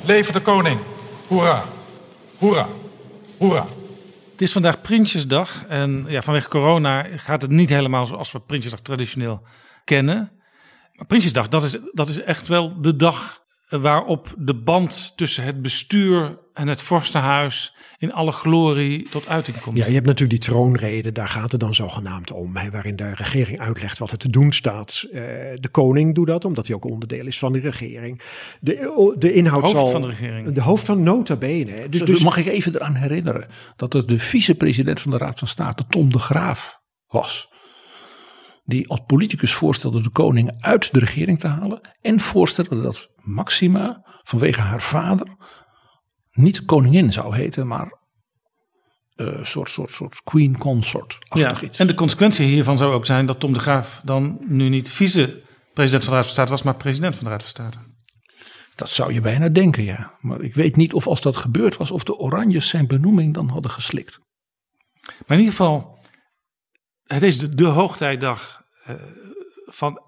Leven 0.05 0.33
de 0.33 0.41
koning. 0.41 0.81
Hoera. 1.27 1.65
Hoera. 2.39 2.67
Hoera. 3.39 3.67
Het 4.41 4.49
is 4.49 4.55
vandaag 4.55 4.81
Prinsjesdag 4.81 5.65
en 5.69 6.05
ja, 6.09 6.23
vanwege 6.23 6.49
corona 6.49 7.07
gaat 7.17 7.43
het 7.43 7.51
niet 7.51 7.69
helemaal 7.69 8.07
zoals 8.07 8.33
we 8.33 8.41
Prinsjesdag 8.41 8.81
traditioneel 8.81 9.43
kennen. 9.85 10.33
Maar 10.95 11.07
Prinsjesdag, 11.07 11.49
dat 11.49 11.63
is, 11.63 11.77
dat 11.93 12.09
is 12.09 12.23
echt 12.23 12.49
wel 12.49 12.81
de 12.81 12.97
dag 12.97 13.43
waarop 13.69 14.35
de 14.39 14.55
band 14.55 15.13
tussen 15.17 15.45
het 15.45 15.63
bestuur 15.63 16.39
en 16.55 16.69
het 16.69 16.81
vorstenhuis 16.81 17.75
in 18.01 18.13
alle 18.13 18.33
glorie 18.33 19.09
tot 19.09 19.29
uiting 19.29 19.61
komt. 19.61 19.77
Ja, 19.77 19.87
je 19.87 19.93
hebt 19.93 20.07
natuurlijk 20.07 20.41
die 20.43 20.51
troonrede, 20.51 21.13
daar 21.13 21.29
gaat 21.29 21.53
het 21.53 21.61
dan 21.61 21.75
zogenaamd 21.75 22.33
om, 22.33 22.57
hè, 22.57 22.71
waarin 22.71 22.97
de 22.97 23.15
regering 23.15 23.59
uitlegt 23.59 23.99
wat 23.99 24.13
er 24.13 24.19
te 24.19 24.29
doen 24.29 24.53
staat. 24.53 25.05
Uh, 25.07 25.13
de 25.55 25.69
koning 25.71 26.15
doet 26.15 26.27
dat, 26.27 26.45
omdat 26.45 26.67
hij 26.67 26.77
ook 26.77 26.91
onderdeel 26.91 27.27
is 27.27 27.39
van 27.39 27.53
de 27.53 27.59
regering. 27.59 28.23
De, 28.61 29.15
de 29.19 29.33
inhoud 29.33 29.63
hoofd 29.63 29.77
zal... 29.77 29.91
van 29.91 30.03
de 30.03 30.09
regering. 30.09 30.53
De 30.53 30.61
hoofd 30.61 30.85
van 30.85 31.03
nota 31.03 31.37
bene. 31.37 31.89
Dus, 31.89 32.03
dus 32.03 32.23
mag 32.23 32.37
ik 32.37 32.47
even 32.47 32.75
eraan 32.75 32.95
herinneren 32.95 33.47
dat 33.77 33.93
het 33.93 34.09
de 34.09 34.19
vicepresident 34.19 35.01
van 35.01 35.11
de 35.11 35.19
Raad 35.19 35.39
van 35.39 35.49
State, 35.49 35.85
Tom 35.89 36.13
de 36.13 36.19
Graaf, 36.19 36.81
was 37.07 37.49
die 38.65 38.89
als 38.89 39.01
politicus 39.07 39.53
voorstelde 39.53 40.03
de 40.03 40.11
koning 40.11 40.53
uit 40.61 40.93
de 40.93 40.99
regering 40.99 41.39
te 41.39 41.49
halen. 41.49 41.81
En 42.01 42.21
voorstelde 42.21 42.83
dat 42.83 43.09
Maxima 43.17 44.07
vanwege 44.23 44.61
haar 44.61 44.83
vader 44.83 45.37
niet 46.43 46.65
koningin 46.65 47.13
zou 47.13 47.35
heten, 47.35 47.67
maar 47.67 47.99
een 49.15 49.39
uh, 49.39 49.45
soort, 49.45 49.71
soort, 49.71 49.93
soort 49.93 50.23
queen 50.23 50.59
consort. 50.59 51.19
Ja, 51.21 51.61
iets. 51.63 51.79
En 51.79 51.87
de 51.87 51.95
consequentie 51.95 52.47
hiervan 52.47 52.79
zou 52.79 52.93
ook 52.93 53.07
zijn 53.07 53.27
dat 53.27 53.41
Tom 53.41 53.53
de 53.53 53.61
Graaf 53.61 54.01
dan 54.05 54.39
nu 54.41 54.69
niet 54.69 54.91
vice-president 54.91 56.03
van 56.03 56.13
de 56.13 56.17
Raad 56.17 56.25
van 56.25 56.35
State 56.35 56.51
was, 56.51 56.63
maar 56.63 56.77
president 56.77 57.15
van 57.15 57.25
de 57.25 57.31
Raad 57.31 57.43
van 57.43 57.51
State. 57.51 57.79
Dat 58.75 58.91
zou 58.91 59.13
je 59.13 59.21
bijna 59.21 59.49
denken, 59.49 59.83
ja. 59.83 60.19
Maar 60.21 60.41
ik 60.41 60.55
weet 60.55 60.77
niet 60.77 60.95
of 60.95 61.07
als 61.07 61.21
dat 61.21 61.37
gebeurd 61.37 61.77
was, 61.77 61.91
of 61.91 62.05
de 62.05 62.19
Oranjes 62.19 62.69
zijn 62.69 62.87
benoeming 62.87 63.35
dan 63.35 63.49
hadden 63.49 63.71
geslikt. 63.71 64.19
Maar 65.01 65.39
in 65.39 65.45
ieder 65.45 65.55
geval, 65.55 65.99
het 67.05 67.23
is 67.23 67.39
de, 67.39 67.55
de 67.55 67.67
hoogtijdag 67.67 68.63
uh, 68.89 68.95
van 69.65 70.01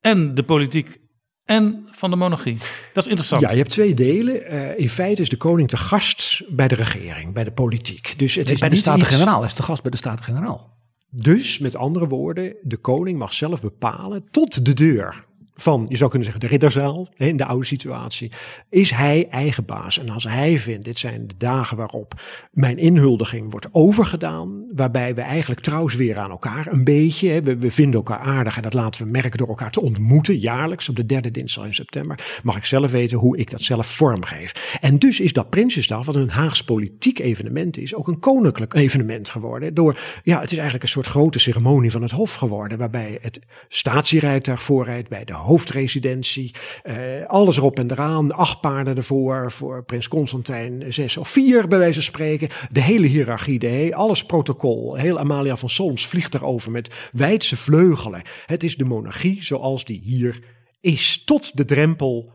en 0.00 0.34
de 0.34 0.42
politiek 0.42 0.98
en 1.46 1.88
van 1.90 2.10
de 2.10 2.16
monarchie. 2.16 2.56
Dat 2.92 3.04
is 3.04 3.06
interessant. 3.06 3.42
Ja, 3.42 3.50
je 3.50 3.56
hebt 3.56 3.70
twee 3.70 3.94
delen. 3.94 4.46
Eh, 4.46 4.78
in 4.78 4.90
feite 4.90 5.22
is 5.22 5.28
de 5.28 5.36
koning 5.36 5.68
te 5.68 5.76
gast 5.76 6.42
bij 6.48 6.68
de 6.68 6.74
regering, 6.74 7.32
bij 7.34 7.44
de 7.44 7.52
politiek. 7.52 8.18
Dus 8.18 8.34
het 8.34 8.50
is 8.50 8.58
bij 8.58 8.68
de 8.68 8.76
Staten-Generaal. 8.76 9.38
Hij 9.38 9.46
is 9.46 9.54
de 9.54 9.62
gast 9.62 9.82
bij 9.82 9.90
de 9.90 9.96
Staten-Generaal. 9.96 10.74
Dus 11.10 11.58
met 11.58 11.76
andere 11.76 12.06
woorden, 12.06 12.56
de 12.62 12.76
koning 12.76 13.18
mag 13.18 13.32
zelf 13.32 13.60
bepalen 13.60 14.24
tot 14.30 14.64
de 14.64 14.74
deur 14.74 15.25
van, 15.56 15.84
je 15.88 15.96
zou 15.96 16.10
kunnen 16.10 16.30
zeggen, 16.30 16.46
de 16.48 16.52
ridderzaal, 16.52 17.06
in 17.16 17.36
de 17.36 17.44
oude 17.44 17.64
situatie, 17.64 18.32
is 18.70 18.90
hij 18.90 19.28
eigen 19.30 19.64
baas. 19.64 19.98
En 19.98 20.08
als 20.08 20.24
hij 20.24 20.58
vindt, 20.58 20.84
dit 20.84 20.98
zijn 20.98 21.26
de 21.26 21.34
dagen 21.38 21.76
waarop 21.76 22.20
mijn 22.50 22.78
inhuldiging 22.78 23.50
wordt 23.50 23.68
overgedaan, 23.72 24.66
waarbij 24.74 25.14
we 25.14 25.20
eigenlijk 25.20 25.60
trouw 25.60 25.84
weer 25.86 26.18
aan 26.18 26.30
elkaar 26.30 26.66
een 26.72 26.84
beetje, 26.84 27.42
we 27.42 27.70
vinden 27.70 27.94
elkaar 27.94 28.18
aardig 28.18 28.56
en 28.56 28.62
dat 28.62 28.74
laten 28.74 29.04
we 29.04 29.10
merken 29.10 29.38
door 29.38 29.48
elkaar 29.48 29.70
te 29.70 29.80
ontmoeten, 29.80 30.38
jaarlijks 30.38 30.88
op 30.88 30.96
de 30.96 31.06
derde 31.06 31.30
dinsdag 31.30 31.66
in 31.66 31.74
september, 31.74 32.40
mag 32.42 32.56
ik 32.56 32.64
zelf 32.64 32.90
weten 32.90 33.18
hoe 33.18 33.36
ik 33.36 33.50
dat 33.50 33.62
zelf 33.62 33.86
vormgeef. 33.86 34.78
En 34.80 34.98
dus 34.98 35.20
is 35.20 35.32
dat 35.32 35.50
Prinsjesdag, 35.50 36.04
wat 36.06 36.14
een 36.14 36.30
Haags 36.30 36.64
politiek 36.64 37.18
evenement 37.18 37.78
is, 37.78 37.94
ook 37.94 38.08
een 38.08 38.18
koninklijk 38.18 38.74
evenement 38.74 39.28
geworden. 39.28 39.74
Door, 39.74 39.98
ja, 40.22 40.40
het 40.40 40.50
is 40.50 40.56
eigenlijk 40.56 40.82
een 40.82 40.90
soort 40.90 41.06
grote 41.06 41.38
ceremonie 41.38 41.90
van 41.90 42.02
het 42.02 42.10
Hof 42.10 42.34
geworden, 42.34 42.78
waarbij 42.78 43.18
het 43.20 43.40
statierijtuig 43.68 44.62
voorrijdt 44.62 45.08
bij 45.08 45.24
de 45.24 45.32
hoofdresidentie. 45.46 46.54
Uh, 46.84 46.96
alles 47.26 47.56
erop 47.56 47.78
en 47.78 47.90
eraan. 47.90 48.30
Acht 48.30 48.60
paarden 48.60 48.96
ervoor. 48.96 49.52
Voor 49.52 49.84
prins 49.84 50.08
Constantijn 50.08 50.92
zes 50.92 51.16
of 51.16 51.28
vier, 51.28 51.68
bij 51.68 51.78
wijze 51.78 51.94
van 51.94 52.02
spreken. 52.02 52.48
De 52.68 52.80
hele 52.80 53.06
hiërarchie, 53.06 53.58
de 53.58 53.66
he, 53.66 53.94
alles 53.94 54.24
protocol. 54.24 54.94
Heel 54.94 55.18
Amalia 55.18 55.56
van 55.56 55.68
Solms 55.68 56.06
vliegt 56.06 56.34
erover 56.34 56.70
met 56.70 56.94
wijdse 57.10 57.56
vleugelen. 57.56 58.22
Het 58.46 58.62
is 58.62 58.76
de 58.76 58.84
monarchie 58.84 59.44
zoals 59.44 59.84
die 59.84 60.00
hier 60.00 60.42
is. 60.80 61.22
Tot 61.24 61.56
de 61.56 61.64
drempel 61.64 62.34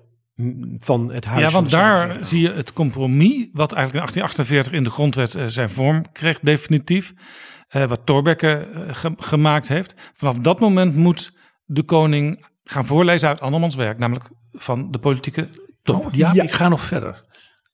van 0.80 1.12
het 1.12 1.26
huis. 1.26 1.42
Ja, 1.42 1.52
want 1.52 1.70
daar 1.70 2.26
zie 2.26 2.42
je 2.42 2.52
het 2.52 2.74
compromis, 2.74 3.50
wat 3.54 3.74
eigenlijk 3.74 4.16
in 4.16 4.22
1848 4.22 4.74
in 4.74 4.84
de 4.84 4.90
grondwet 4.90 5.36
uh, 5.36 5.46
zijn 5.46 5.70
vorm 5.70 6.12
kreeg, 6.12 6.40
definitief. 6.40 7.14
Uh, 7.76 7.86
wat 7.86 8.06
Thorbecke 8.06 8.68
ge 8.92 9.14
gemaakt 9.18 9.68
heeft. 9.68 9.94
Vanaf 10.14 10.38
dat 10.38 10.60
moment 10.60 10.96
moet 10.96 11.34
de 11.66 11.84
koning 11.84 12.46
gaan 12.72 12.86
voorlezen 12.86 13.30
uit 13.30 13.42
andermans 13.42 13.76
werk, 13.76 13.98
namelijk 13.98 14.30
van 14.52 14.92
de 14.92 15.00
politieke 15.00 15.48
top. 15.84 16.08
Ja, 16.12 16.34
ik 16.34 16.52
ga 16.52 16.68
nog 16.68 16.82
verder. 16.82 17.24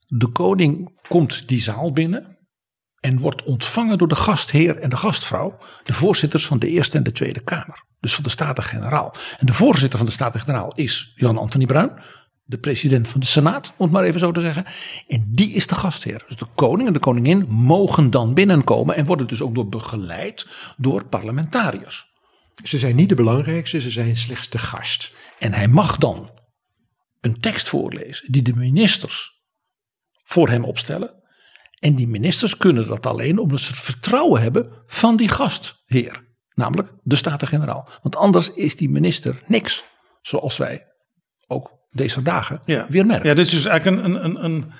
De 0.05 0.27
koning 0.27 0.99
komt 1.07 1.47
die 1.47 1.61
zaal 1.61 1.91
binnen 1.91 2.37
en 2.99 3.19
wordt 3.19 3.43
ontvangen 3.43 3.97
door 3.97 4.07
de 4.07 4.15
gastheer 4.15 4.77
en 4.77 4.89
de 4.89 4.97
gastvrouw, 4.97 5.53
de 5.83 5.93
voorzitters 5.93 6.45
van 6.45 6.59
de 6.59 6.67
Eerste 6.67 6.97
en 6.97 7.03
de 7.03 7.11
Tweede 7.11 7.39
Kamer. 7.39 7.85
Dus 7.99 8.13
van 8.13 8.23
de 8.23 8.29
Staten-Generaal. 8.29 9.13
En 9.37 9.45
de 9.45 9.53
voorzitter 9.53 9.97
van 9.97 10.07
de 10.07 10.13
Staten-Generaal 10.13 10.71
is 10.73 11.13
Jan 11.15 11.37
Anthony 11.37 11.65
Bruin, 11.65 11.91
de 12.43 12.57
president 12.57 13.07
van 13.07 13.19
de 13.19 13.25
Senaat, 13.25 13.73
om 13.77 13.83
het 13.85 13.91
maar 13.91 14.03
even 14.03 14.19
zo 14.19 14.31
te 14.31 14.41
zeggen. 14.41 14.65
En 15.07 15.25
die 15.27 15.51
is 15.51 15.67
de 15.67 15.75
gastheer. 15.75 16.23
Dus 16.27 16.37
de 16.37 16.47
koning 16.55 16.87
en 16.87 16.93
de 16.93 16.99
koningin 16.99 17.45
mogen 17.49 18.09
dan 18.09 18.33
binnenkomen 18.33 18.95
en 18.95 19.05
worden 19.05 19.27
dus 19.27 19.41
ook 19.41 19.55
door 19.55 19.69
begeleid 19.69 20.47
door 20.77 21.05
parlementariërs. 21.05 22.15
Ze 22.63 22.77
zijn 22.77 22.95
niet 22.95 23.09
de 23.09 23.15
belangrijkste, 23.15 23.81
ze 23.81 23.89
zijn 23.89 24.17
slechts 24.17 24.49
de 24.49 24.57
gast. 24.57 25.11
En 25.39 25.53
hij 25.53 25.67
mag 25.67 25.97
dan 25.97 26.29
een 27.21 27.39
tekst 27.39 27.69
voorlezen 27.69 28.31
die 28.31 28.41
de 28.41 28.55
ministers 28.55 29.41
voor 30.23 30.49
hem 30.49 30.63
opstellen. 30.63 31.25
En 31.79 31.95
die 31.95 32.07
ministers 32.07 32.57
kunnen 32.57 32.87
dat 32.87 33.05
alleen 33.05 33.39
omdat 33.39 33.59
ze 33.59 33.71
het 33.71 33.79
vertrouwen 33.79 34.41
hebben 34.41 34.83
van 34.85 35.15
die 35.15 35.29
gastheer. 35.29 36.25
Namelijk 36.53 36.89
de 37.03 37.15
Staten-Generaal. 37.15 37.89
Want 38.01 38.15
anders 38.15 38.53
is 38.53 38.75
die 38.75 38.89
minister 38.89 39.41
niks. 39.45 39.83
Zoals 40.21 40.57
wij 40.57 40.85
ook 41.47 41.71
deze 41.89 42.21
dagen 42.21 42.61
ja. 42.65 42.85
weer 42.89 43.05
merken. 43.05 43.29
Ja, 43.29 43.35
dit 43.35 43.45
is 43.45 43.51
dus 43.51 43.65
eigenlijk 43.65 44.05
een, 44.05 44.25
een, 44.25 44.43
een, 44.43 44.71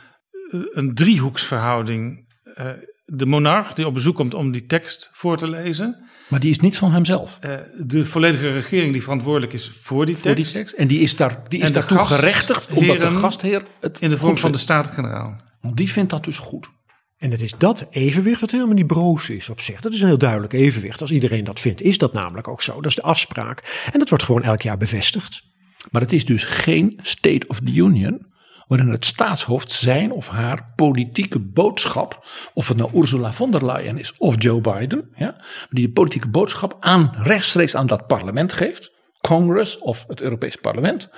een 0.71 0.93
driehoeksverhouding. 0.93 2.35
Uh, 2.43 2.71
de 3.05 3.25
monarch 3.25 3.73
die 3.73 3.87
op 3.87 3.93
bezoek 3.93 4.15
komt 4.15 4.33
om 4.33 4.51
die 4.51 4.65
tekst 4.65 5.09
voor 5.13 5.37
te 5.37 5.49
lezen. 5.49 6.09
Maar 6.27 6.39
die 6.39 6.51
is 6.51 6.59
niet 6.59 6.77
van 6.77 6.91
hemzelf. 6.91 7.37
Uh, 7.41 7.55
de 7.77 8.05
volledige 8.05 8.51
regering 8.51 8.93
die 8.93 9.03
verantwoordelijk 9.03 9.53
is 9.53 9.71
voor 9.81 10.05
die 10.05 10.15
voor 10.15 10.23
tekst. 10.23 10.51
Die 10.51 10.61
tekst. 10.61 10.75
En 10.75 10.87
die 10.87 10.99
is, 10.99 11.15
daar, 11.15 11.43
die 11.47 11.61
is 11.61 11.71
daartoe 11.71 12.05
gerechtigd 12.05 12.71
omdat 12.71 13.01
de 13.01 13.07
gastheer 13.07 13.63
het 13.79 14.01
In 14.01 14.09
de 14.09 14.17
vorm 14.17 14.37
van 14.37 14.51
de 14.51 14.57
Staten-Generaal. 14.57 15.35
Want 15.61 15.77
die 15.77 15.91
vindt 15.91 16.09
dat 16.09 16.23
dus 16.23 16.37
goed. 16.37 16.69
En 17.17 17.31
het 17.31 17.41
is 17.41 17.53
dat 17.57 17.87
evenwicht 17.89 18.41
wat 18.41 18.51
helemaal 18.51 18.75
niet 18.75 18.87
broos 18.87 19.29
is 19.29 19.49
op 19.49 19.61
zich. 19.61 19.81
Dat 19.81 19.93
is 19.93 20.01
een 20.01 20.07
heel 20.07 20.17
duidelijk 20.17 20.53
evenwicht. 20.53 21.01
Als 21.01 21.11
iedereen 21.11 21.43
dat 21.43 21.59
vindt, 21.59 21.81
is 21.81 21.97
dat 21.97 22.13
namelijk 22.13 22.47
ook 22.47 22.61
zo. 22.61 22.73
Dat 22.75 22.85
is 22.85 22.95
de 22.95 23.01
afspraak. 23.01 23.87
En 23.91 23.99
dat 23.99 24.09
wordt 24.09 24.23
gewoon 24.23 24.43
elk 24.43 24.61
jaar 24.61 24.77
bevestigd. 24.77 25.43
Maar 25.91 26.01
het 26.01 26.11
is 26.11 26.25
dus 26.25 26.43
geen 26.43 26.99
State 27.01 27.47
of 27.47 27.59
the 27.59 27.73
Union 27.73 28.25
waarin 28.67 28.89
het 28.89 29.05
staatshoofd 29.05 29.71
zijn 29.71 30.11
of 30.11 30.27
haar 30.27 30.73
politieke 30.75 31.39
boodschap, 31.39 32.27
of 32.53 32.67
het 32.67 32.77
nou 32.77 32.89
Ursula 32.93 33.33
von 33.33 33.51
der 33.51 33.65
Leyen 33.65 33.97
is 33.97 34.13
of 34.17 34.35
Joe 34.37 34.61
Biden, 34.61 35.09
ja, 35.15 35.35
die 35.69 35.85
de 35.85 35.91
politieke 35.91 36.29
boodschap 36.29 36.77
aan 36.79 37.13
rechtstreeks 37.15 37.75
aan 37.75 37.87
dat 37.87 38.07
parlement 38.07 38.53
geeft, 38.53 38.91
Congress 39.21 39.77
of 39.77 40.05
het 40.07 40.21
Europees 40.21 40.55
Parlement, 40.55 41.09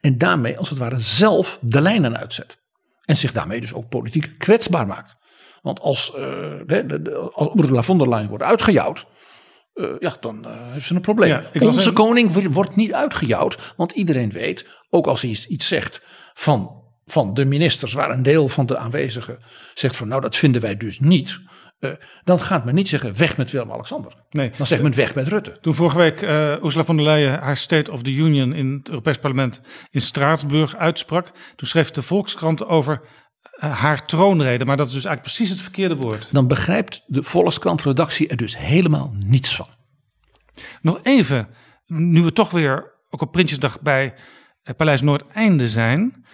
en 0.00 0.18
daarmee 0.18 0.58
als 0.58 0.68
het 0.68 0.78
ware 0.78 0.98
zelf 0.98 1.58
de 1.60 1.80
lijnen 1.80 2.16
uitzet. 2.16 2.64
En 3.04 3.16
zich 3.16 3.32
daarmee 3.32 3.60
dus 3.60 3.72
ook 3.72 3.88
politiek 3.88 4.38
kwetsbaar 4.38 4.86
maakt. 4.86 5.16
Want 5.62 5.80
als, 5.80 6.12
uh, 6.16 6.20
de, 6.66 6.86
de, 6.86 7.02
de, 7.02 7.14
als 7.14 7.54
Ursula 7.54 7.82
von 7.82 7.98
der 7.98 8.08
Leyen 8.08 8.28
wordt 8.28 8.44
uitgejouwd, 8.44 9.06
uh, 9.74 9.88
ja, 9.98 10.16
dan 10.20 10.44
uh, 10.46 10.72
heeft 10.72 10.86
ze 10.86 10.94
een 10.94 11.00
probleem. 11.00 11.28
Ja, 11.28 11.60
Onze 11.60 11.92
koning 11.92 12.52
wordt 12.52 12.76
niet 12.76 12.92
uitgejouwd, 12.92 13.74
want 13.76 13.92
iedereen 13.92 14.30
weet, 14.30 14.68
ook 14.90 15.06
als 15.06 15.22
hij 15.22 15.38
iets 15.48 15.66
zegt 15.66 16.02
van 16.34 16.84
van 17.06 17.34
de 17.34 17.44
ministers, 17.44 17.92
waar 17.92 18.10
een 18.10 18.22
deel 18.22 18.48
van 18.48 18.66
de 18.66 18.78
aanwezigen 18.78 19.38
zegt 19.74 19.96
van 19.96 20.08
nou 20.08 20.20
dat 20.20 20.36
vinden 20.36 20.60
wij 20.60 20.76
dus 20.76 21.00
niet. 21.00 21.38
Uh, 21.80 21.90
dan 22.24 22.40
gaat 22.40 22.64
men 22.64 22.74
niet 22.74 22.88
zeggen 22.88 23.18
weg 23.18 23.36
met 23.36 23.50
Willem-Alexander. 23.50 24.12
Nee. 24.30 24.50
Dan 24.56 24.66
zegt 24.66 24.82
men 24.82 24.94
weg 24.94 25.14
met 25.14 25.28
Rutte. 25.28 25.58
Toen 25.60 25.74
vorige 25.74 25.96
week 25.96 26.22
uh, 26.22 26.62
Ursula 26.62 26.84
von 26.84 26.96
der 26.96 27.04
Leyen 27.04 27.40
haar 27.40 27.56
State 27.56 27.92
of 27.92 28.02
the 28.02 28.14
Union 28.14 28.52
in 28.52 28.72
het 28.72 28.88
Europees 28.88 29.18
Parlement 29.18 29.60
in 29.90 30.00
Straatsburg 30.00 30.76
uitsprak. 30.76 31.32
Toen 31.56 31.68
schreef 31.68 31.90
de 31.90 32.02
Volkskrant 32.02 32.64
over 32.66 33.00
uh, 33.64 33.80
haar 33.80 34.06
troonrede. 34.06 34.64
Maar 34.64 34.76
dat 34.76 34.86
is 34.86 34.92
dus 34.92 35.04
eigenlijk 35.04 35.36
precies 35.36 35.54
het 35.54 35.64
verkeerde 35.64 35.96
woord. 35.96 36.28
Dan 36.32 36.46
begrijpt 36.46 37.02
de 37.06 37.22
Volkskrant 37.22 37.82
redactie 37.82 38.28
er 38.28 38.36
dus 38.36 38.58
helemaal 38.58 39.14
niets 39.24 39.56
van. 39.56 39.68
Nog 40.80 40.98
even, 41.02 41.48
nu 41.86 42.22
we 42.22 42.32
toch 42.32 42.50
weer 42.50 42.94
ook 43.10 43.20
op 43.20 43.32
Prinsjesdag 43.32 43.80
bij 43.80 44.14
Paleis 44.76 45.00
Noordeinde 45.00 45.68
zijn. 45.68 46.24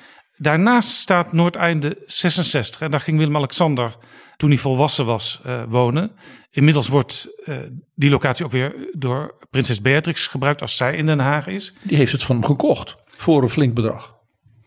Daarnaast 0.43 0.91
staat 0.91 1.33
Noordeinde 1.33 1.99
66 2.07 2.81
en 2.81 2.91
daar 2.91 3.01
ging 3.01 3.19
Willem-Alexander 3.19 3.97
toen 4.37 4.51
hij 4.51 4.59
volwassen 4.59 5.07
was 5.07 5.41
uh, 5.47 5.63
wonen. 5.69 6.13
Inmiddels 6.51 6.89
wordt 6.89 7.29
uh, 7.45 7.57
die 7.95 8.11
locatie 8.11 8.45
ook 8.45 8.51
weer 8.51 8.75
door 8.93 9.35
prinses 9.51 9.81
Beatrix 9.81 10.27
gebruikt 10.27 10.61
als 10.61 10.77
zij 10.77 10.97
in 10.97 11.07
Den 11.07 11.19
Haag 11.19 11.47
is. 11.47 11.75
Die 11.83 11.97
heeft 11.97 12.13
het 12.13 12.23
van 12.23 12.37
hem 12.37 12.45
gekocht 12.45 12.97
voor 13.17 13.43
een 13.43 13.49
flink 13.49 13.75
bedrag. 13.75 14.17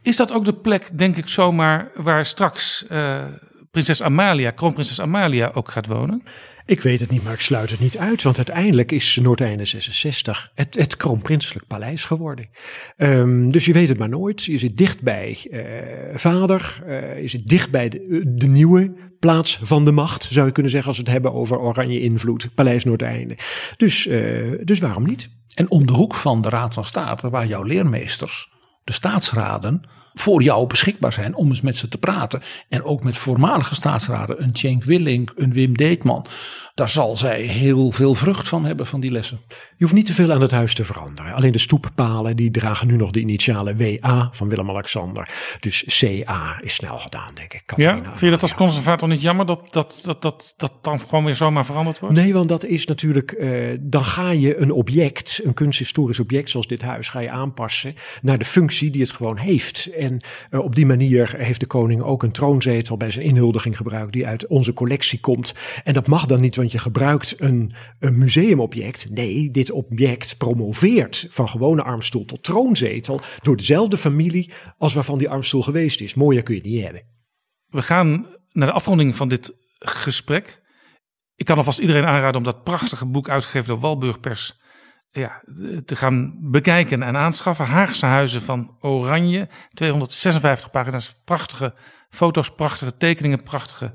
Is 0.01 0.15
dat 0.15 0.31
ook 0.31 0.45
de 0.45 0.53
plek, 0.53 0.97
denk 0.97 1.17
ik 1.17 1.27
zomaar, 1.27 1.91
waar 1.95 2.25
straks 2.25 2.85
uh, 2.89 3.23
prinses 3.71 4.03
Amalia, 4.03 4.51
kroonprinses 4.51 5.01
Amalia 5.01 5.51
ook 5.53 5.71
gaat 5.71 5.87
wonen? 5.87 6.23
Ik 6.67 6.81
weet 6.81 6.99
het 6.99 7.09
niet, 7.09 7.23
maar 7.23 7.33
ik 7.33 7.41
sluit 7.41 7.71
het 7.71 7.79
niet 7.79 7.97
uit. 7.97 8.23
Want 8.23 8.37
uiteindelijk 8.37 8.91
is 8.91 9.19
Noordeinde 9.21 9.65
66 9.65 10.51
het, 10.55 10.77
het 10.77 10.97
kroonprinselijk 10.97 11.67
paleis 11.67 12.03
geworden. 12.03 12.49
Um, 12.97 13.51
dus 13.51 13.65
je 13.65 13.73
weet 13.73 13.87
het 13.87 13.97
maar 13.97 14.09
nooit. 14.09 14.43
Je 14.43 14.57
zit 14.57 14.77
dicht 14.77 15.01
bij 15.01 15.37
uh, 15.49 16.17
vader. 16.17 16.83
Uh, 16.87 17.21
je 17.21 17.27
zit 17.27 17.47
dicht 17.47 17.71
bij 17.71 17.89
de, 17.89 18.31
de, 18.35 18.47
nieuwe 18.47 18.93
plaats 19.19 19.59
van 19.61 19.85
de 19.85 19.91
macht, 19.91 20.27
zou 20.31 20.45
je 20.45 20.51
kunnen 20.51 20.71
zeggen, 20.71 20.89
als 20.89 20.97
we 20.97 21.03
het 21.03 21.13
hebben 21.13 21.33
over 21.33 21.59
oranje 21.59 22.01
invloed. 22.01 22.49
Paleis 22.55 22.83
Noordeinde. 22.83 23.37
Dus, 23.77 24.07
uh, 24.07 24.59
dus 24.63 24.79
waarom 24.79 25.05
niet? 25.05 25.29
En 25.53 25.71
om 25.71 25.85
de 25.85 25.93
hoek 25.93 26.15
van 26.15 26.41
de 26.41 26.49
Raad 26.49 26.73
van 26.73 26.85
State, 26.85 27.29
waar 27.29 27.47
jouw 27.47 27.63
leermeesters, 27.63 28.51
de 28.83 28.93
staatsraden, 28.93 29.81
voor 30.15 30.41
jou 30.41 30.67
beschikbaar 30.67 31.13
zijn 31.13 31.35
om 31.35 31.49
eens 31.49 31.61
met 31.61 31.77
ze 31.77 31.87
te 31.87 31.97
praten. 31.97 32.41
En 32.69 32.83
ook 32.83 33.03
met 33.03 33.17
voormalige 33.17 33.75
staatsraden, 33.75 34.43
een 34.43 34.55
Cenk 34.55 34.83
Willink, 34.83 35.33
een 35.35 35.53
Wim 35.53 35.77
Deetman. 35.77 36.25
Daar 36.75 36.89
zal 36.89 37.17
zij 37.17 37.41
heel 37.41 37.91
veel 37.91 38.13
vrucht 38.13 38.49
van 38.49 38.65
hebben 38.65 38.85
van 38.85 38.99
die 38.99 39.11
lessen. 39.11 39.39
Je 39.49 39.83
hoeft 39.83 39.93
niet 39.93 40.05
te 40.05 40.13
veel 40.13 40.31
aan 40.31 40.41
het 40.41 40.51
huis 40.51 40.73
te 40.73 40.83
veranderen. 40.83 41.33
Alleen 41.33 41.51
de 41.51 41.57
stoeppalen 41.57 42.35
die 42.35 42.51
dragen 42.51 42.87
nu 42.87 42.95
nog 42.95 43.11
de 43.11 43.19
initialen 43.19 43.77
WA 43.77 44.29
van 44.31 44.49
Willem-Alexander. 44.49 45.29
Dus 45.59 45.83
CA 45.87 46.59
is 46.61 46.73
snel 46.73 46.97
gedaan, 46.97 47.33
denk 47.33 47.53
ik. 47.53 47.73
Ja, 47.75 47.95
vind 48.03 48.19
je 48.19 48.29
dat 48.29 48.41
als 48.41 48.55
conservator 48.55 49.07
niet 49.07 49.21
jammer 49.21 49.45
dat 49.45 49.67
dat, 49.73 49.99
dat, 50.03 50.21
dat, 50.21 50.53
dat 50.57 50.73
dan 50.81 50.99
gewoon 50.99 51.25
weer 51.25 51.35
zomaar 51.35 51.65
veranderd 51.65 51.99
wordt? 51.99 52.15
Nee, 52.15 52.33
want 52.33 52.49
dat 52.49 52.65
is 52.65 52.85
natuurlijk, 52.85 53.31
uh, 53.31 53.77
dan 53.79 54.03
ga 54.03 54.29
je 54.29 54.57
een 54.57 54.71
object, 54.71 55.41
een 55.43 55.53
kunsthistorisch 55.53 56.19
object 56.19 56.49
zoals 56.49 56.67
dit 56.67 56.81
huis, 56.81 57.09
ga 57.09 57.19
je 57.19 57.29
aanpassen 57.29 57.93
naar 58.21 58.37
de 58.37 58.45
functie 58.45 58.89
die 58.89 59.01
het 59.01 59.11
gewoon 59.11 59.37
heeft. 59.37 59.87
En 59.95 60.21
uh, 60.51 60.59
op 60.59 60.75
die 60.75 60.85
manier 60.85 61.33
heeft 61.37 61.59
de 61.59 61.65
koning 61.65 62.01
ook 62.01 62.23
een 62.23 62.31
troonzetel 62.31 62.97
bij 62.97 63.11
zijn 63.11 63.25
inhuldiging 63.25 63.77
gebruikt 63.77 64.13
die 64.13 64.27
uit 64.27 64.47
onze 64.47 64.73
collectie 64.73 65.19
komt. 65.19 65.53
En 65.83 65.93
dat 65.93 66.07
mag 66.07 66.25
dan 66.25 66.41
niet, 66.41 66.55
je 66.71 66.77
gebruikt 66.77 67.41
een, 67.41 67.73
een 67.99 68.17
museumobject. 68.17 69.09
Nee, 69.09 69.51
dit 69.51 69.71
object 69.71 70.37
promoveert 70.37 71.27
van 71.29 71.49
gewone 71.49 71.83
armstoel 71.83 72.25
tot 72.25 72.43
troonzetel 72.43 73.21
door 73.41 73.57
dezelfde 73.57 73.97
familie 73.97 74.51
als 74.77 74.93
waarvan 74.93 75.17
die 75.17 75.29
armstoel 75.29 75.63
geweest 75.63 76.01
is. 76.01 76.13
Mooier 76.13 76.43
kun 76.43 76.55
je 76.55 76.61
het 76.61 76.69
niet 76.69 76.83
hebben. 76.83 77.03
We 77.67 77.81
gaan 77.81 78.27
naar 78.51 78.67
de 78.67 78.73
afronding 78.73 79.15
van 79.15 79.27
dit 79.27 79.53
gesprek. 79.79 80.61
Ik 81.35 81.45
kan 81.45 81.57
alvast 81.57 81.79
iedereen 81.79 82.05
aanraden 82.05 82.37
om 82.37 82.43
dat 82.43 82.63
prachtige 82.63 83.05
boek 83.05 83.29
uitgegeven 83.29 83.67
door 83.67 83.79
Walburg 83.79 84.19
Pers 84.19 84.59
ja, 85.11 85.43
te 85.85 85.95
gaan 85.95 86.37
bekijken 86.51 87.03
en 87.03 87.17
aanschaffen. 87.17 87.65
Haagse 87.65 88.05
Huizen 88.05 88.41
van 88.41 88.77
Oranje. 88.79 89.49
256 89.69 90.71
pagina's. 90.71 91.21
Prachtige 91.23 91.73
foto's, 92.09 92.55
prachtige 92.55 92.97
tekeningen, 92.97 93.43
prachtige 93.43 93.93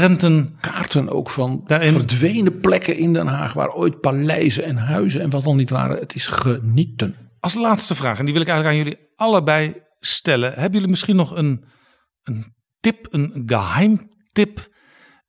prenten. 0.00 0.56
Kaarten 0.60 1.08
ook 1.08 1.30
van 1.30 1.62
Daarin... 1.66 1.92
verdwenen 1.92 2.60
plekken 2.60 2.96
in 2.96 3.12
Den 3.12 3.26
Haag. 3.26 3.52
Waar 3.52 3.72
ooit 3.72 4.00
paleizen 4.00 4.64
en 4.64 4.76
huizen 4.76 5.20
en 5.20 5.30
wat 5.30 5.44
dan 5.44 5.56
niet 5.56 5.70
waren. 5.70 5.98
Het 5.98 6.14
is 6.14 6.26
genieten. 6.26 7.14
Als 7.40 7.54
laatste 7.54 7.94
vraag, 7.94 8.18
en 8.18 8.24
die 8.24 8.34
wil 8.34 8.42
ik 8.42 8.48
eigenlijk 8.48 8.78
aan 8.78 8.84
jullie 8.84 9.08
allebei 9.14 9.74
stellen. 10.00 10.52
Hebben 10.52 10.72
jullie 10.72 10.88
misschien 10.88 11.16
nog 11.16 11.36
een, 11.36 11.64
een 12.22 12.54
tip, 12.80 13.06
een 13.10 13.42
geheimtip... 13.46 14.74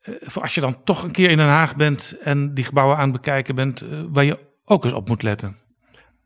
Uh, 0.04 0.16
voor 0.20 0.42
als 0.42 0.56
je 0.56 0.62
dan 0.62 0.84
toch 0.84 1.04
een 1.04 1.12
keer 1.12 1.30
in 1.30 1.38
Den 1.38 1.46
Haag 1.46 1.76
bent 1.76 2.18
en 2.22 2.54
die 2.54 2.64
gebouwen 2.64 2.98
aan 2.98 3.04
het 3.04 3.12
bekijken 3.12 3.56
bent, 3.56 3.84
uh, 3.84 4.02
waar 4.10 4.24
je 4.24 4.40
ook 4.66 4.84
eens 4.84 4.94
op 4.94 5.08
moet 5.08 5.24
letten. 5.24 5.58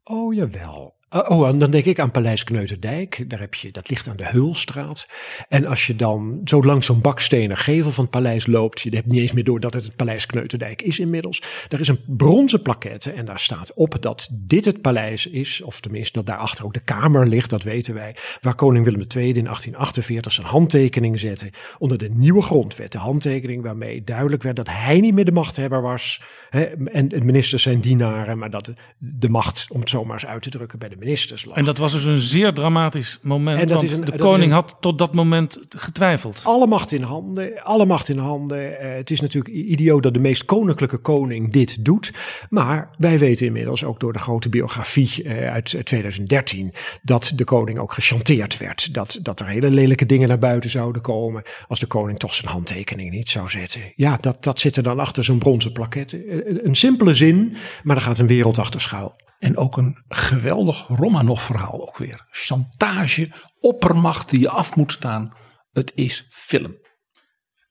Oh 0.04 0.34
jawel. 0.34 1.00
Oh, 1.14 1.30
oh, 1.30 1.48
en 1.48 1.60
dan 1.60 1.72
denk 1.72 1.86
ik 1.86 2.00
aan 2.00 2.12
Paleis 2.12 2.44
Kneuterdijk. 2.44 3.30
Daar 3.30 3.40
heb 3.40 3.54
je, 3.54 3.72
dat 3.72 3.90
ligt 3.90 4.10
aan 4.10 4.16
de 4.16 4.26
Heulstraat. 4.26 5.08
En 5.50 5.66
als 5.66 5.88
je 5.88 5.96
dan 5.96 6.42
zo 6.44 6.64
langs 6.64 6.86
zo'n 6.86 7.02
bakstenen 7.02 7.58
gevel 7.58 7.92
van 7.92 8.04
het 8.04 8.14
paleis 8.14 8.48
loopt. 8.48 8.82
Je 8.82 8.96
hebt 8.96 9.08
niet 9.08 9.20
eens 9.20 9.34
meer 9.34 9.44
door 9.44 9.60
dat 9.60 9.74
het 9.74 9.86
het 9.86 9.96
Paleis 9.96 10.26
Kneuterdijk 10.26 10.82
is 10.82 11.00
inmiddels. 11.00 11.44
Daar 11.68 11.80
is 11.80 11.88
een 11.88 12.00
bronzen 12.08 12.62
plaquette 12.62 13.12
en 13.12 13.26
daar 13.26 13.40
staat 13.40 13.74
op 13.74 14.02
dat 14.02 14.30
dit 14.32 14.66
het 14.66 14.82
paleis 14.82 15.26
is. 15.26 15.62
Of 15.62 15.80
tenminste 15.80 16.14
dat 16.14 16.26
daarachter 16.26 16.66
ook 16.66 16.74
de 16.74 16.80
kamer 16.80 17.28
ligt, 17.28 17.50
dat 17.50 17.64
weten 17.64 17.94
wij. 17.94 18.16
Waar 18.42 18.56
koning 18.56 18.86
Willem 18.86 19.06
II 19.16 19.28
in 19.28 19.44
1848 19.44 20.32
zijn 20.32 20.48
handtekening 20.48 21.20
zette. 21.20 21.50
Onder 21.78 21.98
de 21.98 22.10
nieuwe 22.10 22.42
grondwet. 22.42 22.92
De 22.92 22.98
handtekening 22.98 23.64
waarmee 23.64 24.04
duidelijk 24.04 24.44
werd 24.44 24.56
dat 24.56 24.70
hij 24.70 25.00
niet 25.00 25.14
meer 25.14 25.26
de 25.26 25.32
machthebber 25.32 25.82
was. 25.82 26.22
Hè, 26.50 26.64
en 26.86 27.08
de 27.08 27.22
ministers 27.22 27.64
zijn 27.64 27.82
dienaren. 27.82 28.38
Maar 28.38 28.50
dat 28.50 28.72
de 28.98 29.30
macht, 29.30 29.68
om 29.72 29.80
het 29.80 29.90
zomaar 29.90 30.14
eens 30.14 30.26
uit 30.26 30.42
te 30.42 30.50
drukken, 30.50 30.80
bij 30.80 30.90
de 30.90 31.00
ministers 31.02 31.46
lag. 31.46 31.58
En 31.58 31.66
dat 31.66 31.78
was 31.78 31.92
dus 31.92 32.04
een 32.04 32.20
zeer 32.20 32.54
dramatisch 32.54 33.20
moment. 33.22 33.62
En 33.62 33.68
want 33.68 33.98
een, 33.98 34.06
de 34.06 34.18
koning 34.18 34.44
een, 34.44 34.52
had 34.52 34.76
tot 34.80 34.98
dat 34.98 35.14
moment 35.14 35.60
getwijfeld. 35.70 36.42
Alle 36.44 36.68
macht 36.68 36.92
in 36.92 37.02
handen. 37.02 37.64
Alle 37.64 37.86
macht 37.86 38.10
in 38.10 38.18
handen. 38.18 38.72
Uh, 38.72 38.78
het 38.80 39.12
is 39.12 39.22
natuurlijk 39.22 39.56
idioot 39.56 40.04
dat 40.04 40.14
de 40.14 40.20
meest 40.20 40.46
koninklijke 40.46 40.98
koning 40.98 41.52
dit 41.52 41.86
doet. 41.86 42.14
Maar 42.50 42.96
wij 42.98 43.20
weten 43.20 43.46
inmiddels 43.46 43.84
ook 43.84 44.00
door 44.00 44.14
de 44.14 44.20
grote 44.20 44.50
biografie 44.50 45.24
uh, 45.24 45.52
uit 45.52 45.76
2013 45.84 46.74
dat 47.02 47.32
de 47.36 47.44
koning 47.44 47.80
ook 47.80 47.94
gechanteerd 47.94 48.58
werd. 48.58 48.94
Dat, 48.94 49.20
dat 49.22 49.40
er 49.40 49.48
hele 49.48 49.70
lelijke 49.70 50.06
dingen 50.06 50.28
naar 50.28 50.40
buiten 50.40 50.70
zouden 50.70 51.02
komen 51.02 51.44
als 51.68 51.80
de 51.80 51.88
koning 51.88 52.20
toch 52.20 52.34
zijn 52.34 52.52
handtekening 52.52 53.12
niet 53.12 53.30
zou 53.30 53.50
zetten. 53.50 53.82
Ja, 53.96 54.18
dat, 54.22 54.44
dat 54.44 54.60
zit 54.60 54.76
er 54.76 54.84
dan 54.84 55.00
achter 55.00 55.24
zo'n 55.24 55.40
bronzen. 55.40 55.72
Uh, 55.72 56.64
een 56.64 56.76
simpele 56.76 57.16
zin, 57.16 57.56
maar 57.84 57.96
er 57.96 58.02
gaat 58.02 58.20
een 58.20 58.28
wereld 58.28 58.58
achter 58.58 58.82
schuil. 58.82 59.16
En 59.42 59.58
ook 59.58 59.78
een 59.78 60.04
geweldig 60.08 60.88
Romanov-verhaal 60.88 61.88
ook 61.88 61.98
weer. 61.98 62.28
Chantage, 62.32 63.32
oppermacht 63.60 64.30
die 64.30 64.40
je 64.40 64.50
af 64.50 64.76
moet 64.76 64.92
staan. 64.92 65.34
Het 65.72 65.92
is 65.96 66.28
film. 66.30 66.76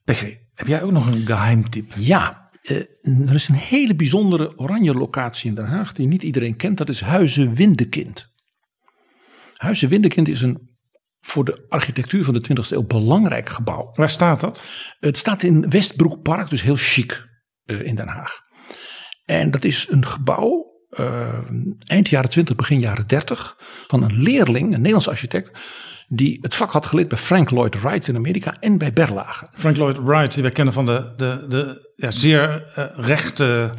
PG, 0.04 0.22
heb 0.54 0.66
jij 0.66 0.82
ook 0.82 0.90
nog 0.90 1.08
een 1.08 1.26
geheimtip? 1.26 1.92
Ja, 1.96 2.50
uh, 2.62 3.28
er 3.28 3.34
is 3.34 3.48
een 3.48 3.54
hele 3.54 3.94
bijzondere 3.94 4.58
oranje 4.58 4.94
locatie 4.94 5.48
in 5.48 5.54
Den 5.54 5.66
Haag 5.66 5.92
die 5.92 6.06
niet 6.06 6.22
iedereen 6.22 6.56
kent. 6.56 6.78
Dat 6.78 6.88
is 6.88 7.00
Huizen 7.00 7.54
Windekind. 7.54 8.26
Huizen 9.54 9.88
Windekind 9.88 10.28
is 10.28 10.42
een 10.42 10.68
voor 11.20 11.44
de 11.44 11.66
architectuur 11.68 12.24
van 12.24 12.34
de 12.34 12.42
20e 12.48 12.70
eeuw 12.70 12.86
belangrijk 12.86 13.48
gebouw. 13.48 13.90
Waar 13.94 14.10
staat 14.10 14.40
dat? 14.40 14.64
Het 15.00 15.16
staat 15.16 15.42
in 15.42 15.70
Westbroekpark, 15.70 16.50
dus 16.50 16.62
heel 16.62 16.76
chic 16.76 17.26
uh, 17.64 17.80
in 17.80 17.94
Den 17.94 18.08
Haag. 18.08 18.40
En 19.24 19.50
dat 19.50 19.64
is 19.64 19.86
een 19.90 20.06
gebouw 20.06 20.69
uh, 20.90 21.28
eind 21.84 22.08
jaren 22.08 22.30
20, 22.30 22.56
begin 22.56 22.80
jaren 22.80 23.06
30 23.06 23.56
van 23.86 24.02
een 24.02 24.22
leerling, 24.22 24.64
een 24.64 24.76
Nederlands 24.76 25.08
architect, 25.08 25.58
die 26.08 26.38
het 26.40 26.54
vak 26.54 26.70
had 26.70 26.86
geleerd 26.86 27.08
bij 27.08 27.18
Frank 27.18 27.50
Lloyd 27.50 27.80
Wright 27.80 28.08
in 28.08 28.16
Amerika 28.16 28.56
en 28.60 28.78
bij 28.78 28.92
Berlage. 28.92 29.46
Frank 29.52 29.76
Lloyd 29.76 29.98
Wright, 29.98 30.34
die 30.34 30.42
we 30.42 30.50
kennen 30.50 30.74
van 30.74 30.86
de, 30.86 31.14
de, 31.16 31.46
de 31.48 31.92
ja, 31.96 32.10
zeer 32.10 32.72
uh, 32.78 32.84
rechte 32.96 33.70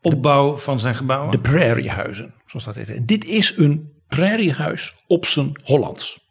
opbouw 0.00 0.52
de, 0.52 0.58
van 0.58 0.80
zijn 0.80 0.94
gebouwen. 0.94 1.30
De 1.30 1.38
prairiehuizen, 1.38 2.34
zoals 2.46 2.64
dat 2.64 2.74
heet. 2.74 2.88
En 2.88 3.06
dit 3.06 3.24
is 3.24 3.56
een 3.56 3.92
prairiehuis 4.08 4.94
op 5.06 5.26
zijn 5.26 5.60
Hollands. 5.62 6.26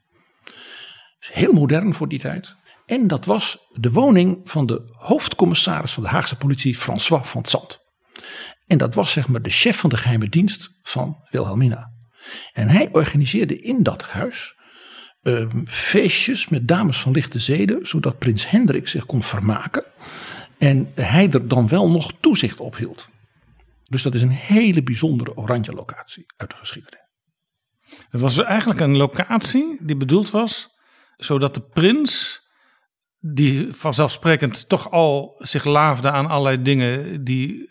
Heel 1.20 1.54
modern 1.54 1.94
voor 1.94 2.08
die 2.08 2.20
tijd. 2.20 2.56
En 2.86 3.08
dat 3.08 3.26
was 3.26 3.68
de 3.74 3.92
woning 3.92 4.40
van 4.44 4.66
de 4.66 4.82
hoofdcommissaris 4.92 5.92
van 5.92 6.04
de 6.04 6.10
Haagse 6.10 6.38
politie, 6.38 6.76
François 6.76 7.26
van 7.26 7.46
Zandt. 7.46 7.86
En 8.68 8.78
dat 8.78 8.94
was 8.94 9.12
zeg 9.12 9.28
maar 9.28 9.42
de 9.42 9.50
chef 9.50 9.80
van 9.80 9.90
de 9.90 9.98
geheime 9.98 10.30
dienst 10.30 10.72
van 10.82 11.18
Wilhelmina. 11.30 11.92
En 12.54 12.70
hij 12.70 12.90
organiseerde 12.92 13.58
in 13.58 13.84
dat 13.84 14.02
huis 14.02 14.56
uh, 15.22 15.50
feestjes 15.66 16.48
met 16.48 16.68
dames 16.68 17.00
van 17.00 17.12
lichte 17.12 17.40
zeden, 17.40 17.88
zodat 17.88 18.18
prins 18.18 18.50
Hendrik 18.50 18.88
zich 18.88 19.06
kon 19.06 19.24
vermaken. 19.24 19.84
En 20.58 20.92
hij 20.96 21.30
er 21.32 21.48
dan 21.48 21.68
wel 21.68 21.90
nog 21.90 22.12
toezicht 22.20 22.60
op 22.60 22.78
hield. 22.78 23.08
Dus 23.84 24.02
dat 24.02 24.16
is 24.16 24.22
een 24.22 24.30
hele 24.30 24.84
bijzondere 24.84 25.38
oranje 25.38 25.72
locatie 25.74 26.26
uit 26.38 26.50
de 26.50 26.56
geschiedenis. 26.56 27.00
Het 28.10 28.22
was 28.22 28.44
eigenlijk 28.44 28.80
een 28.80 28.98
locatie 28.98 29.78
die 29.80 29.96
bedoeld 29.96 30.30
was 30.30 30.76
zodat 31.18 31.54
de 31.54 31.62
prins, 31.62 32.42
die 33.20 33.74
vanzelfsprekend 33.74 34.70
toch 34.70 34.92
al 34.92 35.36
zich 35.38 35.64
laafde 35.64 36.12
aan 36.12 36.28
allerlei 36.28 36.62
dingen 36.62 37.24
die 37.24 37.68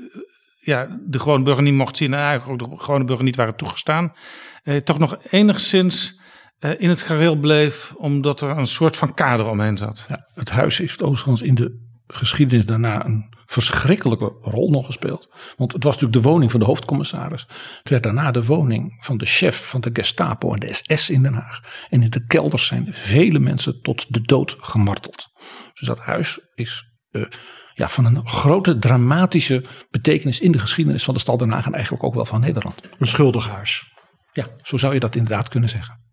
ja, 0.67 0.99
de 1.07 1.19
gewone 1.19 1.45
burger 1.45 1.63
niet 1.63 1.75
mocht 1.75 1.97
zien 1.97 2.15
en 2.15 2.21
eigenlijk 2.21 2.63
ook 2.63 2.71
de 2.71 2.85
gewone 2.85 3.05
burger 3.05 3.25
niet 3.25 3.37
waren 3.37 3.57
toegestaan, 3.57 4.13
eh, 4.63 4.77
toch 4.77 4.99
nog 4.99 5.17
enigszins 5.31 6.21
eh, 6.59 6.71
in 6.79 6.89
het 6.89 7.03
gareel 7.03 7.37
bleef, 7.37 7.93
omdat 7.97 8.41
er 8.41 8.59
een 8.59 8.67
soort 8.67 8.97
van 8.97 9.15
kader 9.15 9.47
omheen 9.47 9.79
zat. 9.79 10.07
Ja, 10.09 10.29
het 10.35 10.51
huis 10.51 10.79
heeft 10.79 11.03
overigens 11.03 11.43
in 11.43 11.55
de 11.55 11.85
geschiedenis 12.07 12.67
daarna 12.67 13.05
een 13.05 13.35
verschrikkelijke 13.47 14.33
rol 14.43 14.71
nog 14.71 14.87
gespeeld. 14.87 15.29
Want 15.57 15.73
het 15.73 15.85
was 15.85 15.93
natuurlijk 15.93 16.23
de 16.23 16.29
woning 16.29 16.51
van 16.51 16.61
de 16.61 16.67
hoofdcommissaris. 16.67 17.47
Het 17.79 17.89
werd 17.89 18.03
daarna 18.03 18.31
de 18.31 18.45
woning 18.45 18.97
van 19.01 19.17
de 19.17 19.27
chef 19.27 19.69
van 19.69 19.81
de 19.81 19.91
Gestapo 19.93 20.53
en 20.53 20.61
de 20.61 20.73
SS 20.73 21.11
in 21.11 21.23
Den 21.23 21.35
Haag. 21.35 21.87
En 21.91 22.03
in 22.03 22.11
de 22.11 22.27
kelders 22.27 22.67
zijn 22.67 22.89
vele 22.93 23.39
mensen 23.39 23.83
tot 23.83 24.07
de 24.09 24.21
dood 24.21 24.57
gemarteld. 24.61 25.27
Dus 25.75 25.87
dat 25.87 25.99
huis 25.99 26.41
is 26.55 26.85
uh, 27.11 27.25
ja, 27.77 27.89
van 27.89 28.05
een 28.05 28.29
grote 28.29 28.79
dramatische 28.79 29.65
betekenis 29.91 30.41
in 30.41 30.53
de 30.53 30.59
geschiedenis 30.59 31.05
van 31.05 31.15
de 31.15 31.21
stad 31.21 31.39
Den 31.39 31.51
Haag 31.51 31.67
en 31.67 31.75
eigenlijk 31.75 32.05
ook 32.05 32.15
wel 32.15 32.25
van 32.25 32.41
Nederland. 32.41 32.81
Een 32.99 33.07
schuldig 33.07 33.49
huis. 33.49 33.95
Ja, 34.33 34.47
zo 34.63 34.77
zou 34.77 34.95
je 34.95 35.01
dat 35.01 35.15
inderdaad 35.15 35.49
kunnen 35.49 35.69
zeggen. 35.69 36.05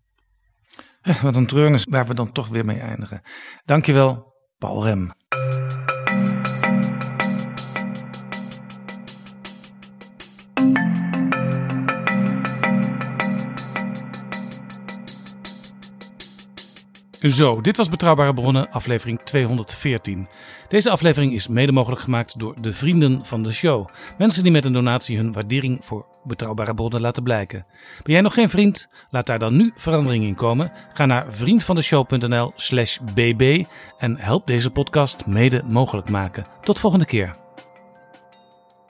Wat 1.22 1.36
een 1.36 1.46
treurnis 1.46 1.84
waar 1.84 2.06
we 2.06 2.14
dan 2.14 2.32
toch 2.32 2.48
weer 2.48 2.64
mee 2.64 2.80
eindigen. 2.80 3.22
Dankjewel, 3.64 4.34
Paul 4.58 4.84
Rem. 4.84 5.12
Zo, 17.30 17.60
dit 17.60 17.76
was 17.76 17.88
Betrouwbare 17.88 18.34
Bronnen, 18.34 18.70
aflevering 18.70 19.20
214. 19.22 20.28
Deze 20.68 20.90
aflevering 20.90 21.32
is 21.32 21.48
mede 21.48 21.72
mogelijk 21.72 22.00
gemaakt 22.00 22.38
door 22.38 22.54
de 22.60 22.72
vrienden 22.72 23.24
van 23.24 23.42
de 23.42 23.52
show. 23.52 23.88
Mensen 24.18 24.42
die 24.42 24.52
met 24.52 24.64
een 24.64 24.72
donatie 24.72 25.16
hun 25.16 25.32
waardering 25.32 25.84
voor 25.84 26.06
Betrouwbare 26.24 26.74
Bronnen 26.74 27.00
laten 27.00 27.22
blijken. 27.22 27.66
Ben 28.02 28.12
jij 28.12 28.20
nog 28.20 28.34
geen 28.34 28.48
vriend? 28.48 28.88
Laat 29.10 29.26
daar 29.26 29.38
dan 29.38 29.56
nu 29.56 29.72
verandering 29.74 30.24
in 30.24 30.34
komen. 30.34 30.72
Ga 30.92 31.06
naar 31.06 31.26
vriendvandeshow.nl 31.28 32.52
slash 32.56 32.98
bb 33.14 33.64
en 33.98 34.16
help 34.16 34.46
deze 34.46 34.70
podcast 34.70 35.26
mede 35.26 35.62
mogelijk 35.68 36.08
maken. 36.08 36.46
Tot 36.62 36.78
volgende 36.80 37.06
keer. 37.06 37.36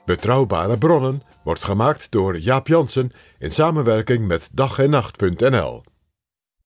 Betrouwbare 0.05 0.77
Bronnen 0.77 1.21
wordt 1.43 1.63
gemaakt 1.63 2.11
door 2.11 2.39
Jaap 2.39 2.67
Jansen 2.67 3.11
in 3.39 3.51
samenwerking 3.51 4.27
met 4.27 4.49
dag 4.53 4.79
en 4.79 4.89
nacht.nl. 4.89 5.94